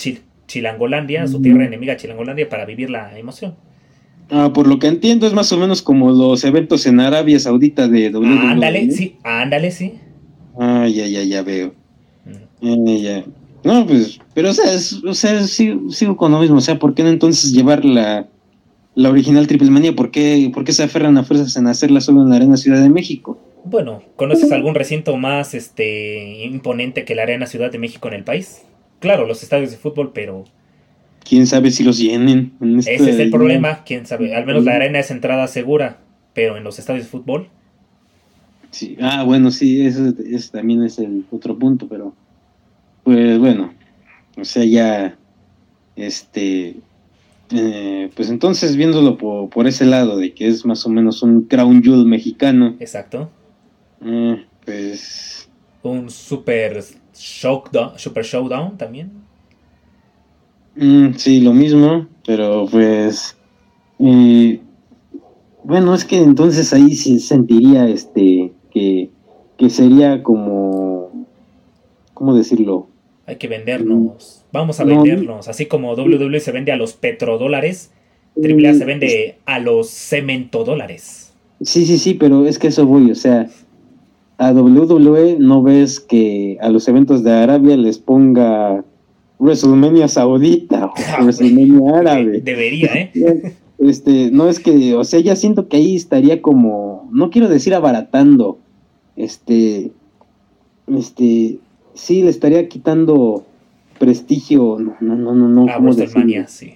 Chilangolandia, 0.47 1.23
a 1.23 1.27
su 1.27 1.41
tierra 1.41 1.65
enemiga 1.65 1.97
Chilangolandia, 1.97 2.47
para 2.47 2.65
vivir 2.65 2.89
la 2.89 3.17
emoción. 3.17 3.55
Ah, 4.29 4.51
por 4.53 4.67
lo 4.67 4.79
que 4.79 4.87
entiendo 4.87 5.27
es 5.27 5.33
más 5.33 5.51
o 5.51 5.57
menos 5.57 5.81
como 5.81 6.11
los 6.11 6.43
eventos 6.45 6.85
en 6.85 6.99
Arabia 6.99 7.39
Saudita 7.39 7.87
de 7.87 8.09
WWE. 8.09 8.39
Ándale, 8.39 8.91
sí, 8.91 9.17
ándale, 9.23 9.71
sí. 9.71 9.95
Ah, 10.57 10.87
ya, 10.87 11.07
ya, 11.07 11.23
ya 11.23 11.41
veo. 11.41 11.73
Eh, 12.63 13.01
ya. 13.01 13.23
No, 13.63 13.85
pues, 13.85 14.19
pero 14.33 14.49
o 14.49 14.53
sea, 14.53 14.65
o 15.07 15.13
sea 15.13 15.43
sigo, 15.43 15.89
sigo, 15.89 16.17
con 16.17 16.31
lo 16.31 16.39
mismo, 16.39 16.57
o 16.57 16.61
sea, 16.61 16.79
¿por 16.79 16.93
qué 16.93 17.03
no 17.03 17.09
entonces 17.09 17.53
llevar 17.53 17.85
la, 17.85 18.27
la 18.95 19.09
original 19.09 19.47
Triple 19.47 19.69
Manía? 19.69 19.95
¿Por 19.95 20.11
qué, 20.11 20.51
¿Por 20.53 20.63
qué 20.63 20.73
se 20.73 20.83
aferran 20.83 21.17
a 21.17 21.23
fuerzas 21.23 21.55
en 21.55 21.67
hacerla 21.67 22.01
solo 22.01 22.23
en 22.23 22.29
la 22.29 22.37
Arena 22.37 22.57
Ciudad 22.57 22.81
de 22.81 22.89
México? 22.89 23.39
Bueno, 23.65 24.01
¿conoces 24.17 24.51
algún 24.51 24.75
recinto 24.75 25.15
más 25.15 25.53
este 25.53 26.43
imponente 26.43 27.05
que 27.05 27.15
la 27.15 27.23
Arena 27.23 27.45
Ciudad 27.45 27.71
de 27.71 27.79
México 27.79 28.09
en 28.09 28.15
el 28.15 28.23
país? 28.23 28.63
Claro, 28.99 29.25
los 29.25 29.43
estadios 29.43 29.71
de 29.71 29.77
fútbol, 29.77 30.11
pero 30.13 30.45
quién 31.23 31.47
sabe 31.47 31.71
si 31.71 31.83
los 31.83 31.97
llenen. 31.97 32.53
Ese 32.79 32.95
es 32.95 33.19
el 33.19 33.31
problema, 33.31 33.83
quién 33.83 34.05
sabe. 34.05 34.35
Al 34.35 34.45
menos 34.45 34.65
la 34.65 34.75
arena 34.75 34.99
es 34.99 35.11
entrada 35.11 35.47
segura, 35.47 35.99
pero 36.33 36.57
en 36.57 36.63
los 36.63 36.79
estadios 36.79 37.05
de 37.05 37.09
fútbol. 37.09 37.49
Sí, 38.71 38.97
ah, 39.01 39.23
bueno, 39.23 39.51
sí, 39.51 39.85
eso, 39.85 40.13
también 40.51 40.83
es 40.83 40.97
el 40.99 41.25
otro 41.31 41.57
punto, 41.57 41.87
pero 41.87 42.13
pues 43.03 43.39
bueno, 43.39 43.73
o 44.37 44.45
sea, 44.45 44.63
ya, 44.65 45.17
este, 45.95 46.77
eh, 47.51 48.09
pues 48.15 48.29
entonces 48.29 48.75
viéndolo 48.75 49.17
por, 49.17 49.49
por, 49.49 49.67
ese 49.67 49.85
lado 49.85 50.17
de 50.17 50.33
que 50.33 50.47
es 50.47 50.65
más 50.65 50.85
o 50.85 50.89
menos 50.89 51.21
un 51.21 51.43
crown 51.43 51.83
jewel 51.83 52.05
mexicano. 52.05 52.75
Exacto. 52.79 53.29
Eh, 54.03 54.43
pues. 54.65 55.49
Un 55.83 56.09
super 56.09 56.83
showdown, 57.13 57.99
super 57.99 58.23
showdown 58.23 58.77
también. 58.77 59.11
Mm, 60.75 61.13
sí, 61.15 61.41
lo 61.41 61.53
mismo, 61.53 62.07
pero 62.25 62.65
pues. 62.71 63.37
bueno, 65.63 65.93
es 65.93 66.05
que 66.05 66.17
entonces 66.17 66.73
ahí 66.73 66.95
se 66.95 67.19
sentiría 67.19 67.87
este 67.87 68.53
que, 68.71 69.09
que 69.57 69.69
sería 69.69 70.23
como. 70.23 71.27
¿Cómo 72.13 72.35
decirlo? 72.35 72.87
Hay 73.25 73.37
que 73.37 73.47
vendernos. 73.47 74.45
Vamos 74.51 74.79
a 74.79 74.83
vendernos. 74.83 75.47
Así 75.47 75.65
como 75.65 75.93
WWE 75.93 76.39
se 76.39 76.51
vende 76.51 76.71
a 76.71 76.75
los 76.75 76.93
petrodólares, 76.93 77.91
AAA 78.35 78.73
se 78.73 78.85
vende 78.85 79.35
a 79.45 79.59
los 79.59 79.89
cementodólares. 79.89 81.33
Sí, 81.61 81.85
sí, 81.85 81.97
sí, 81.97 82.13
pero 82.13 82.45
es 82.45 82.59
que 82.59 82.67
eso 82.67 82.85
voy, 82.85 83.11
o 83.11 83.15
sea, 83.15 83.47
a 84.37 84.51
WWE 84.51 85.37
no 85.39 85.63
ves 85.63 85.99
que 85.99 86.57
a 86.59 86.69
los 86.69 86.87
eventos 86.87 87.23
de 87.23 87.31
Arabia 87.31 87.77
les 87.77 87.97
ponga 87.97 88.83
WrestleMania 89.39 90.07
Saudita 90.07 90.87
o 90.87 90.93
ah, 90.95 91.19
WrestleMania 91.21 91.79
Árabe. 91.99 92.41
Debería, 92.41 92.93
¿eh? 92.93 93.55
Este, 93.79 94.31
no 94.31 94.47
es 94.47 94.59
que, 94.59 94.95
o 94.95 95.03
sea, 95.03 95.19
ya 95.19 95.35
siento 95.35 95.67
que 95.67 95.75
ahí 95.75 95.95
estaría 95.95 96.41
como, 96.41 97.09
no 97.11 97.29
quiero 97.29 97.49
decir 97.49 97.73
abaratando, 97.73 98.59
este, 99.17 99.91
este, 100.87 101.57
sí, 101.93 102.23
le 102.23 102.29
estaría 102.29 102.67
quitando 102.67 103.45
prestigio, 103.99 104.77
no, 104.79 104.95
no, 104.99 105.15
no, 105.15 105.35
no, 105.35 105.47
no. 105.47 105.71
A 105.71 105.77
WrestleMania, 105.77 106.47
sí. 106.47 106.75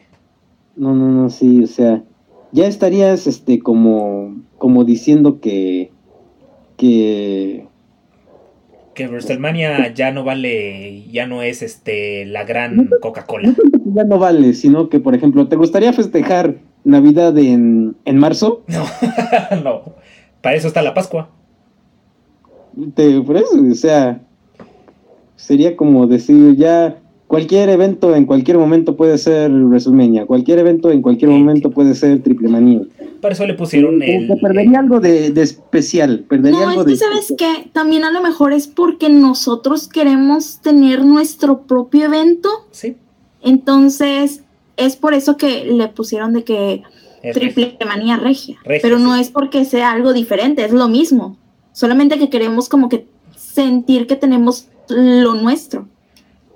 No, 0.76 0.94
no, 0.94 1.10
no, 1.10 1.30
sí, 1.30 1.64
o 1.64 1.68
sea, 1.68 2.03
ya 2.52 2.68
estarías, 2.68 3.27
este, 3.27 3.60
como, 3.60 4.35
como 4.57 4.85
diciendo 4.85 5.39
que, 5.39 5.91
que 6.77 7.68
que 8.98 9.07
WrestleMania 9.07 9.94
ya 9.94 10.11
no 10.11 10.23
vale, 10.23 11.03
ya 11.11 11.27
no 11.27 11.44
es 11.44 11.61
este 11.61 12.26
la 12.26 12.45
gran 12.45 12.89
Coca-Cola. 12.99 13.53
Ya 13.94 14.03
no 14.03 14.18
vale, 14.18 14.56
sino 14.56 14.89
que, 14.89 14.99
por 14.99 15.14
ejemplo, 15.14 15.48
¿te 15.48 15.56
gustaría 15.56 15.94
festejar 15.94 16.56
Navidad 16.84 17.38
en, 17.38 17.95
en 18.06 18.18
marzo? 18.18 18.64
No, 18.68 19.61
no. 19.64 19.81
Para 20.41 20.56
eso 20.56 20.68
está 20.68 20.81
la 20.81 20.95
Pascua. 20.95 21.30
Te, 22.95 23.22
por 23.22 23.38
eso, 23.38 23.61
o 23.72 23.76
sea, 23.76 24.19
sería 25.38 25.78
como 25.78 26.08
decir 26.08 26.58
ya 26.58 27.00
cualquier 27.28 27.70
evento 27.70 28.16
en 28.16 28.26
cualquier 28.26 28.58
momento 28.58 28.98
puede 28.98 29.18
ser 29.18 29.52
WrestleMania, 29.52 30.26
cualquier 30.26 30.60
evento 30.60 30.92
en 30.92 31.02
cualquier 31.02 31.32
momento 31.32 31.72
puede 31.72 31.96
ser 31.96 32.22
Triple 32.22 32.50
Manía. 32.50 32.82
Para 33.22 33.34
eso 33.34 33.46
le 33.46 33.54
pusieron 33.54 34.02
el. 34.04 34.28
perdería 34.42 34.80
algo 34.80 35.00
de, 35.00 35.28
especial. 35.42 36.26
Perdería 36.28 36.60
no, 36.60 36.70
algo 36.70 36.82
es 36.82 36.88
que 36.88 36.96
sabes 36.98 37.34
que 37.38 37.70
también 37.72 38.04
a 38.04 38.12
lo 38.12 38.22
mejor 38.22 38.54
es 38.54 38.68
porque 38.68 39.10
nosotros 39.10 39.88
queremos 39.88 40.60
tener 40.62 41.04
nuestro 41.04 41.62
propio 41.62 42.06
evento. 42.06 42.50
Sí. 42.72 42.96
Entonces, 43.42 44.44
es 44.76 44.96
por 44.96 45.14
eso 45.14 45.38
que 45.38 45.66
le 45.66 45.88
pusieron 45.88 46.34
de 46.34 46.44
que 46.44 46.84
Triple 47.34 47.78
Manía 47.86 48.18
regia. 48.18 48.58
Pero 48.66 49.00
no 49.00 49.16
es 49.16 49.30
porque 49.30 49.66
sea 49.66 49.92
algo 49.92 50.14
diferente, 50.14 50.64
es 50.64 50.72
lo 50.72 50.88
mismo. 50.88 51.38
Solamente 51.72 52.18
que 52.20 52.30
queremos 52.30 52.70
como 52.70 52.90
que 52.90 53.06
sentir 53.36 54.08
que 54.08 54.16
tenemos 54.16 54.68
lo 54.90 55.36
nuestro 55.36 55.88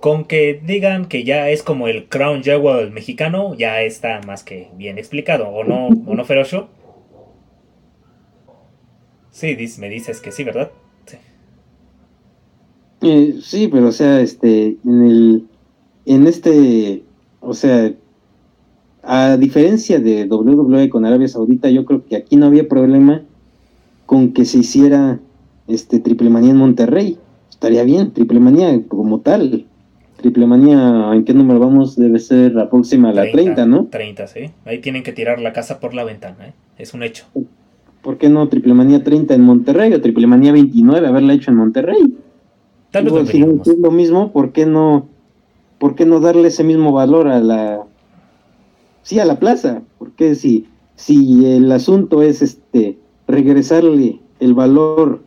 con 0.01 0.25
que 0.25 0.59
digan 0.65 1.05
que 1.05 1.23
ya 1.23 1.49
es 1.49 1.61
como 1.61 1.87
el 1.87 2.09
Crown 2.09 2.43
Jewel 2.43 2.91
mexicano, 2.91 3.53
ya 3.53 3.81
está 3.83 4.19
más 4.25 4.43
que 4.43 4.69
bien 4.75 4.97
explicado, 4.97 5.47
¿o 5.47 5.63
no, 5.63 5.87
o 5.87 6.15
no 6.15 6.25
Ferocio? 6.25 6.67
Sí, 9.29 9.55
me 9.79 9.89
dices 9.89 10.19
que 10.19 10.31
sí, 10.31 10.43
¿verdad? 10.43 10.71
Sí. 11.05 11.17
Eh, 13.01 13.39
sí, 13.41 13.67
pero 13.67 13.87
o 13.87 13.91
sea, 13.91 14.21
este, 14.21 14.77
en 14.83 15.03
el, 15.03 15.47
en 16.07 16.25
este, 16.25 17.03
o 17.39 17.53
sea, 17.53 17.93
a 19.03 19.37
diferencia 19.37 19.99
de 19.99 20.25
WWE 20.25 20.89
con 20.89 21.05
Arabia 21.05 21.27
Saudita, 21.27 21.69
yo 21.69 21.85
creo 21.85 22.05
que 22.05 22.15
aquí 22.15 22.37
no 22.37 22.47
había 22.47 22.67
problema 22.67 23.21
con 24.07 24.33
que 24.33 24.45
se 24.45 24.57
hiciera 24.59 25.19
este 25.67 25.99
Triple 25.99 26.31
Manía 26.31 26.51
en 26.51 26.57
Monterrey. 26.57 27.19
Estaría 27.51 27.83
bien, 27.83 28.11
Triple 28.11 28.39
Manía 28.39 28.81
como 28.87 29.19
tal. 29.19 29.65
Triple 30.17 30.47
Manía, 30.47 31.11
¿en 31.13 31.23
qué 31.23 31.33
número 31.33 31.59
vamos? 31.59 31.95
Debe 31.95 32.19
ser 32.19 32.53
la 32.53 32.69
próxima, 32.69 33.13
la 33.13 33.29
30, 33.29 33.65
¿no? 33.67 33.85
30, 33.85 34.27
sí. 34.27 34.51
Ahí 34.65 34.79
tienen 34.79 35.03
que 35.03 35.13
tirar 35.13 35.39
la 35.39 35.53
casa 35.53 35.79
por 35.79 35.93
la 35.93 36.03
ventana, 36.03 36.47
¿eh? 36.47 36.53
Es 36.77 36.93
un 36.93 37.03
hecho. 37.03 37.25
¿Por 38.01 38.17
qué 38.17 38.29
no 38.29 38.47
Triple 38.47 38.73
Manía 38.73 39.03
30 39.03 39.35
en 39.35 39.41
Monterrey 39.41 39.93
o 39.93 40.01
Triple 40.01 40.25
Manía 40.25 40.51
29 40.51 41.07
haberla 41.07 41.33
hecho 41.33 41.51
en 41.51 41.57
Monterrey? 41.57 42.17
Tal 42.89 43.05
vez 43.05 43.29
si 43.29 43.41
es 43.41 43.77
lo 43.77 43.91
mismo, 43.91 44.31
¿por 44.31 44.51
qué 44.51 44.65
no 44.65 45.07
por 45.77 45.95
qué 45.95 46.05
no 46.05 46.19
darle 46.19 46.49
ese 46.49 46.63
mismo 46.63 46.91
valor 46.91 47.27
a 47.27 47.39
la 47.39 47.83
sí 49.03 49.19
a 49.19 49.25
la 49.25 49.39
plaza? 49.39 49.81
Porque 49.97 50.35
si 50.35 50.67
si 50.95 51.45
el 51.45 51.71
asunto 51.71 52.21
es 52.21 52.41
este 52.41 52.97
regresarle 53.27 54.19
el 54.39 54.53
valor 54.53 55.21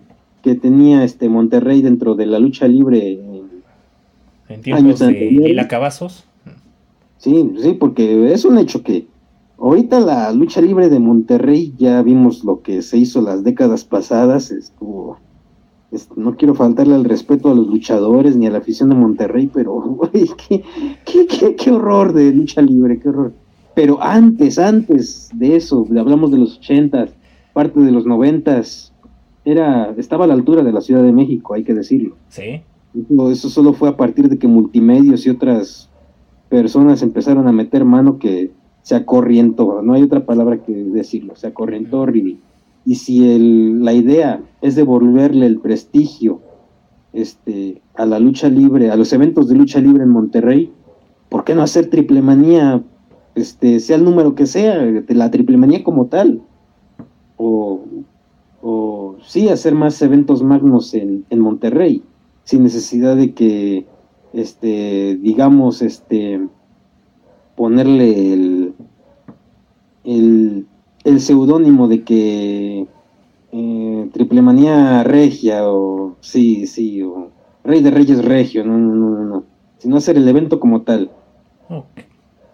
que 0.45 0.55
tenía 0.55 1.05
este 1.05 1.31
Monterrey 1.31 1.81
dentro 1.81 2.15
de 2.15 2.27
la 2.27 2.39
lucha 2.39 2.69
libre 2.69 3.19
en 4.51 4.61
tiempos 4.61 4.99
de 4.99 5.13
Lila 5.13 5.67
Cavazos. 5.67 6.27
Sí, 7.17 7.55
sí, 7.59 7.73
porque 7.73 8.31
es 8.31 8.45
un 8.45 8.59
hecho 8.59 8.83
que 8.83 9.07
ahorita 9.59 10.01
la 10.01 10.31
lucha 10.33 10.61
libre 10.61 10.91
de 10.91 10.99
Monterrey 11.01 11.73
ya 11.79 12.03
vimos 12.03 12.45
lo 12.45 12.61
que 12.61 12.83
se 12.83 12.99
hizo 12.99 13.23
las 13.23 13.43
décadas 13.43 13.85
pasadas, 13.85 14.51
estuvo 14.51 15.19
no 16.17 16.37
quiero 16.37 16.55
faltarle 16.55 16.95
al 16.95 17.05
respeto 17.05 17.51
a 17.51 17.55
los 17.55 17.69
luchadores 17.69 18.37
ni 18.37 18.47
a 18.47 18.51
la 18.51 18.59
afición 18.59 18.91
de 18.91 18.97
Monterrey, 18.97 19.49
pero 19.53 19.99
qué, 20.13 20.63
qué, 21.07 21.57
qué, 21.57 21.71
horror 21.71 22.13
de 22.13 22.33
lucha 22.33 22.61
libre, 22.61 22.99
qué 22.99 23.09
horror. 23.09 23.33
Pero 23.75 24.03
antes, 24.03 24.59
antes 24.59 25.31
de 25.33 25.57
eso, 25.57 25.87
hablamos 25.97 26.33
de 26.33 26.39
los 26.39 26.59
ochentas, 26.59 27.11
parte 27.53 27.81
de 27.81 27.93
los 27.93 28.07
noventas, 28.07 28.93
era, 29.45 29.95
estaba 29.97 30.25
a 30.25 30.29
la 30.29 30.35
altura 30.35 30.63
de 30.63 30.73
la 30.73 30.81
Ciudad 30.81 31.03
de 31.03 31.13
México, 31.13 31.55
hay 31.55 31.65
que 31.65 31.75
decirlo. 31.75 32.17
Sí. 32.29 32.63
Eso, 33.31 33.49
solo 33.49 33.73
fue 33.73 33.89
a 33.89 33.97
partir 33.97 34.29
de 34.29 34.39
que 34.39 34.49
multimedios 34.49 35.27
y 35.27 35.31
otras 35.31 35.91
personas 36.49 37.03
empezaron 37.03 37.49
a 37.49 37.53
meter 37.53 37.85
mano 37.85 38.19
que 38.19 38.53
se 38.83 38.95
acorrientó, 38.95 39.83
no 39.83 39.95
hay 39.95 40.03
otra 40.03 40.27
palabra 40.27 40.63
que 40.63 40.73
decirlo, 40.73 41.35
se 41.37 41.47
acorrientó 41.47 42.07
Y, 42.15 42.39
y 42.85 42.95
si 42.97 43.31
el, 43.31 43.83
la 43.83 43.95
idea 43.95 44.43
es 44.61 44.77
devolverle 44.77 45.47
el 45.47 45.59
prestigio 45.59 46.41
este, 47.13 47.81
a 47.95 48.05
la 48.05 48.19
lucha 48.19 48.49
libre, 48.49 48.91
a 48.91 48.97
los 48.97 49.13
eventos 49.13 49.49
de 49.49 49.55
lucha 49.55 49.81
libre 49.81 50.03
en 50.03 50.11
Monterrey, 50.11 50.71
¿por 51.29 51.45
qué 51.45 51.55
no 51.55 51.63
hacer 51.63 51.89
triple 51.89 52.21
manía, 52.21 52.83
este, 53.35 53.81
sea 53.81 53.97
el 53.97 54.05
número 54.05 54.35
que 54.35 54.47
sea, 54.47 54.79
de 54.79 55.15
la 55.15 55.31
triple 55.31 55.57
manía 55.57 55.83
como 55.83 56.07
tal? 56.07 56.43
O, 57.37 57.85
o 58.67 59.17
sí, 59.23 59.51
hacer 59.51 59.75
más 59.75 60.01
eventos 60.01 60.43
magnos 60.43 60.95
en, 60.95 61.27
en 61.29 61.39
Monterrey, 61.39 62.03
sin 62.45 62.63
necesidad 62.63 63.15
de 63.15 63.35
que, 63.35 63.85
este, 64.33 65.17
digamos, 65.17 65.83
este, 65.83 66.41
ponerle 67.57 68.33
el, 68.33 68.75
el, 70.05 70.67
el 71.05 71.21
seudónimo 71.21 71.89
de 71.89 72.05
que 72.05 72.87
eh, 73.53 74.09
Triple 74.15 74.41
Manía 74.41 75.05
Regia 75.05 75.69
o 75.69 76.17
sí, 76.21 76.67
sí, 76.67 77.03
o 77.03 77.31
Rey 77.65 77.83
de 77.83 77.91
Reyes 77.91 78.25
Regio, 78.25 78.65
no, 78.65 78.79
no, 78.79 78.95
no, 78.95 79.25
no, 79.25 79.45
sino 79.77 79.99
hacer 79.99 80.17
el 80.17 80.27
evento 80.27 80.59
como 80.59 80.81
tal. 80.81 81.11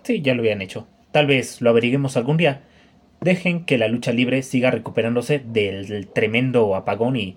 Sí, 0.02 0.22
ya 0.22 0.34
lo 0.34 0.40
habían 0.40 0.60
hecho. 0.60 0.88
Tal 1.12 1.28
vez 1.28 1.60
lo 1.60 1.70
averiguemos 1.70 2.16
algún 2.16 2.36
día. 2.36 2.64
Dejen 3.20 3.64
que 3.64 3.78
la 3.78 3.88
lucha 3.88 4.12
libre 4.12 4.42
siga 4.42 4.70
recuperándose 4.70 5.38
del 5.38 6.08
tremendo 6.08 6.74
apagón 6.74 7.16
y, 7.16 7.36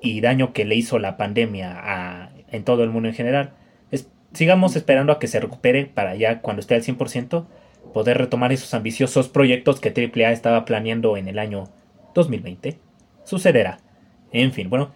y 0.00 0.20
daño 0.20 0.52
que 0.52 0.64
le 0.64 0.74
hizo 0.74 0.98
la 0.98 1.16
pandemia 1.16 1.72
a, 1.74 2.30
en 2.50 2.64
todo 2.64 2.84
el 2.84 2.90
mundo 2.90 3.08
en 3.08 3.14
general. 3.14 3.54
sigamos 4.32 4.76
esperando 4.76 5.12
a 5.12 5.18
que 5.18 5.28
se 5.28 5.40
recupere 5.40 5.86
para 5.86 6.14
ya 6.16 6.40
cuando 6.40 6.60
esté 6.60 6.74
al 6.74 6.82
100% 6.82 7.46
poder 7.92 8.18
retomar 8.18 8.52
esos 8.52 8.74
ambiciosos 8.74 9.28
proyectos 9.28 9.80
que 9.80 9.90
AAA 9.90 10.32
estaba 10.32 10.64
planeando 10.64 11.16
en 11.16 11.28
el 11.28 11.38
año 11.38 11.68
2020. 12.14 12.78
Sucederá. 13.22 13.78
En 14.32 14.52
fin, 14.52 14.68
bueno, 14.68 14.92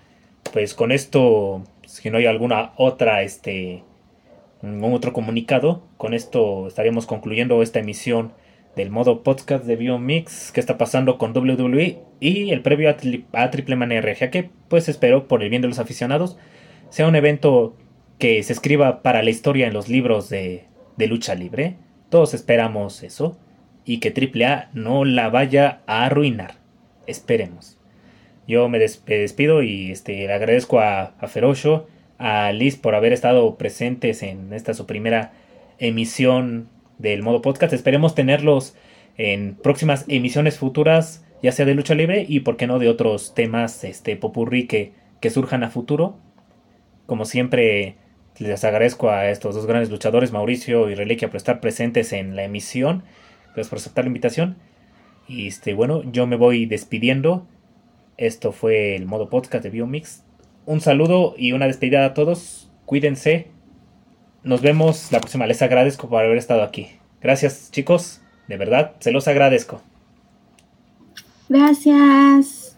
pues 0.53 0.75
con 0.75 0.93
esto, 0.93 1.63
si 1.87 2.11
no 2.11 2.19
hay 2.19 2.27
alguna 2.27 2.73
otra, 2.77 3.23
este, 3.23 3.85
otro 4.83 5.13
comunicado, 5.13 5.83
con 5.97 6.13
esto 6.13 6.67
estaríamos 6.67 7.07
concluyendo 7.07 7.63
esta 7.63 7.79
emisión 7.79 8.33
del 8.79 8.91
modo 8.91 9.25
podcast 9.25 9.65
de 9.65 9.75
Biomix 9.75 10.53
que 10.53 10.61
está 10.61 10.79
pasando 10.79 11.19
con 11.19 11.37
WWE 11.37 11.99
y 12.21 12.51
el 12.53 12.63
previo 12.63 12.89
a, 13.33 13.51
Triple 13.51 13.75
Manía 13.75 14.01
RG, 14.01 14.31
que 14.31 14.51
pues 14.69 14.89
espero, 14.89 15.27
por 15.27 15.43
el 15.43 15.51
bien 15.51 15.63
de 15.63 15.69
los 15.69 15.81
aficionados, 15.81 16.39
sea 16.89 17.09
un 17.09 17.17
evento 17.17 17.77
que 18.19 18.41
se 18.45 18.53
escriba 18.53 19.03
para 19.03 19.25
la 19.25 19.31
historia 19.31 19.67
en 19.67 19.75
los 19.75 19.89
libros 19.89 20.31
de, 20.31 20.67
lucha 20.97 21.35
libre 21.35 21.77
todos 22.09 22.35
esperamos 22.35 23.03
eso 23.03 23.37
y 23.85 23.99
que 23.99 24.15
AAA 24.15 24.71
no 24.73 25.05
la 25.05 25.29
vaya 25.29 25.81
a 25.87 26.07
arruinar. 26.07 26.55
Esperemos. 27.07 27.79
Yo 28.47 28.69
me, 28.69 28.79
despido 28.79 29.63
y 29.63 29.91
este, 29.91 30.27
le 30.27 30.33
agradezco 30.33 30.81
a, 30.81 31.15
a 31.19 31.27
Ferocho, 31.27 31.89
a 32.17 32.53
Liz 32.53 32.77
por 32.77 32.95
haber 32.95 33.13
estado 33.13 33.57
presentes 33.57 34.23
en 34.23 34.53
esta 34.53 34.73
su 34.73 34.87
primera 34.87 35.33
emisión 35.79 36.69
del 36.99 37.23
modo 37.23 37.43
podcast. 37.43 37.73
Esperemos 37.73 38.15
tenerlos 38.15 38.75
en 39.17 39.55
próximas 39.55 40.05
emisiones 40.09 40.59
futuras, 40.59 41.25
ya 41.43 41.53
sea 41.53 41.67
de 41.67 41.75
lucha 41.75 41.95
libre 41.95 42.25
y 42.29 42.41
por 42.41 42.57
qué 42.57 42.67
no 42.67 42.79
de 42.79 42.89
otros 42.89 43.35
temas 43.35 43.85
este 43.85 44.17
popurrí 44.17 44.67
que, 44.67 44.93
que 45.21 45.31
surjan 45.31 45.65
a 45.65 45.71
futuro. 45.71 46.19
Como 47.07 47.25
siempre, 47.25 47.97
les 48.39 48.65
agradezco 48.65 49.11
a 49.11 49.31
estos 49.31 49.55
dos 49.55 49.67
grandes 49.67 49.91
luchadores, 49.91 50.33
Mauricio 50.33 50.91
y 50.91 50.95
Reliquia, 50.95 51.29
por 51.29 51.37
estar 51.37 51.61
presentes 51.61 52.13
en 52.13 52.37
la 52.37 52.45
emisión. 52.45 53.03
Gracias 53.47 53.69
por 53.69 53.79
aceptar 53.79 54.05
la 54.05 54.09
invitación. 54.09 54.57
Y 55.27 55.47
este, 55.49 55.75
bueno, 55.75 56.03
yo 56.11 56.27
me 56.27 56.37
voy 56.37 56.67
despidiendo. 56.67 57.47
Esto 58.17 58.53
fue 58.53 58.97
el 58.97 59.07
modo 59.07 59.29
podcast 59.29 59.65
de 59.65 59.71
Biomix. 59.71 60.25
Un 60.67 60.81
saludo 60.81 61.35
y 61.37 61.53
una 61.53 61.67
despedida 61.67 62.05
a 62.05 62.15
todos. 62.15 62.71
Cuídense. 62.85 63.58
Nos 64.49 64.63
vemos 64.63 65.13
la 65.13 65.21
próxima. 65.21 65.47
Les 65.47 65.61
agradezco 65.61 66.09
por 66.09 66.25
haber 66.25 66.39
estado 66.39 66.63
aquí. 66.63 66.89
Gracias, 67.21 67.71
chicos. 67.71 68.23
De 68.47 68.57
verdad, 68.57 68.93
se 68.99 69.13
los 69.13 69.29
agradezco. 69.29 69.83
Gracias. 71.51 72.75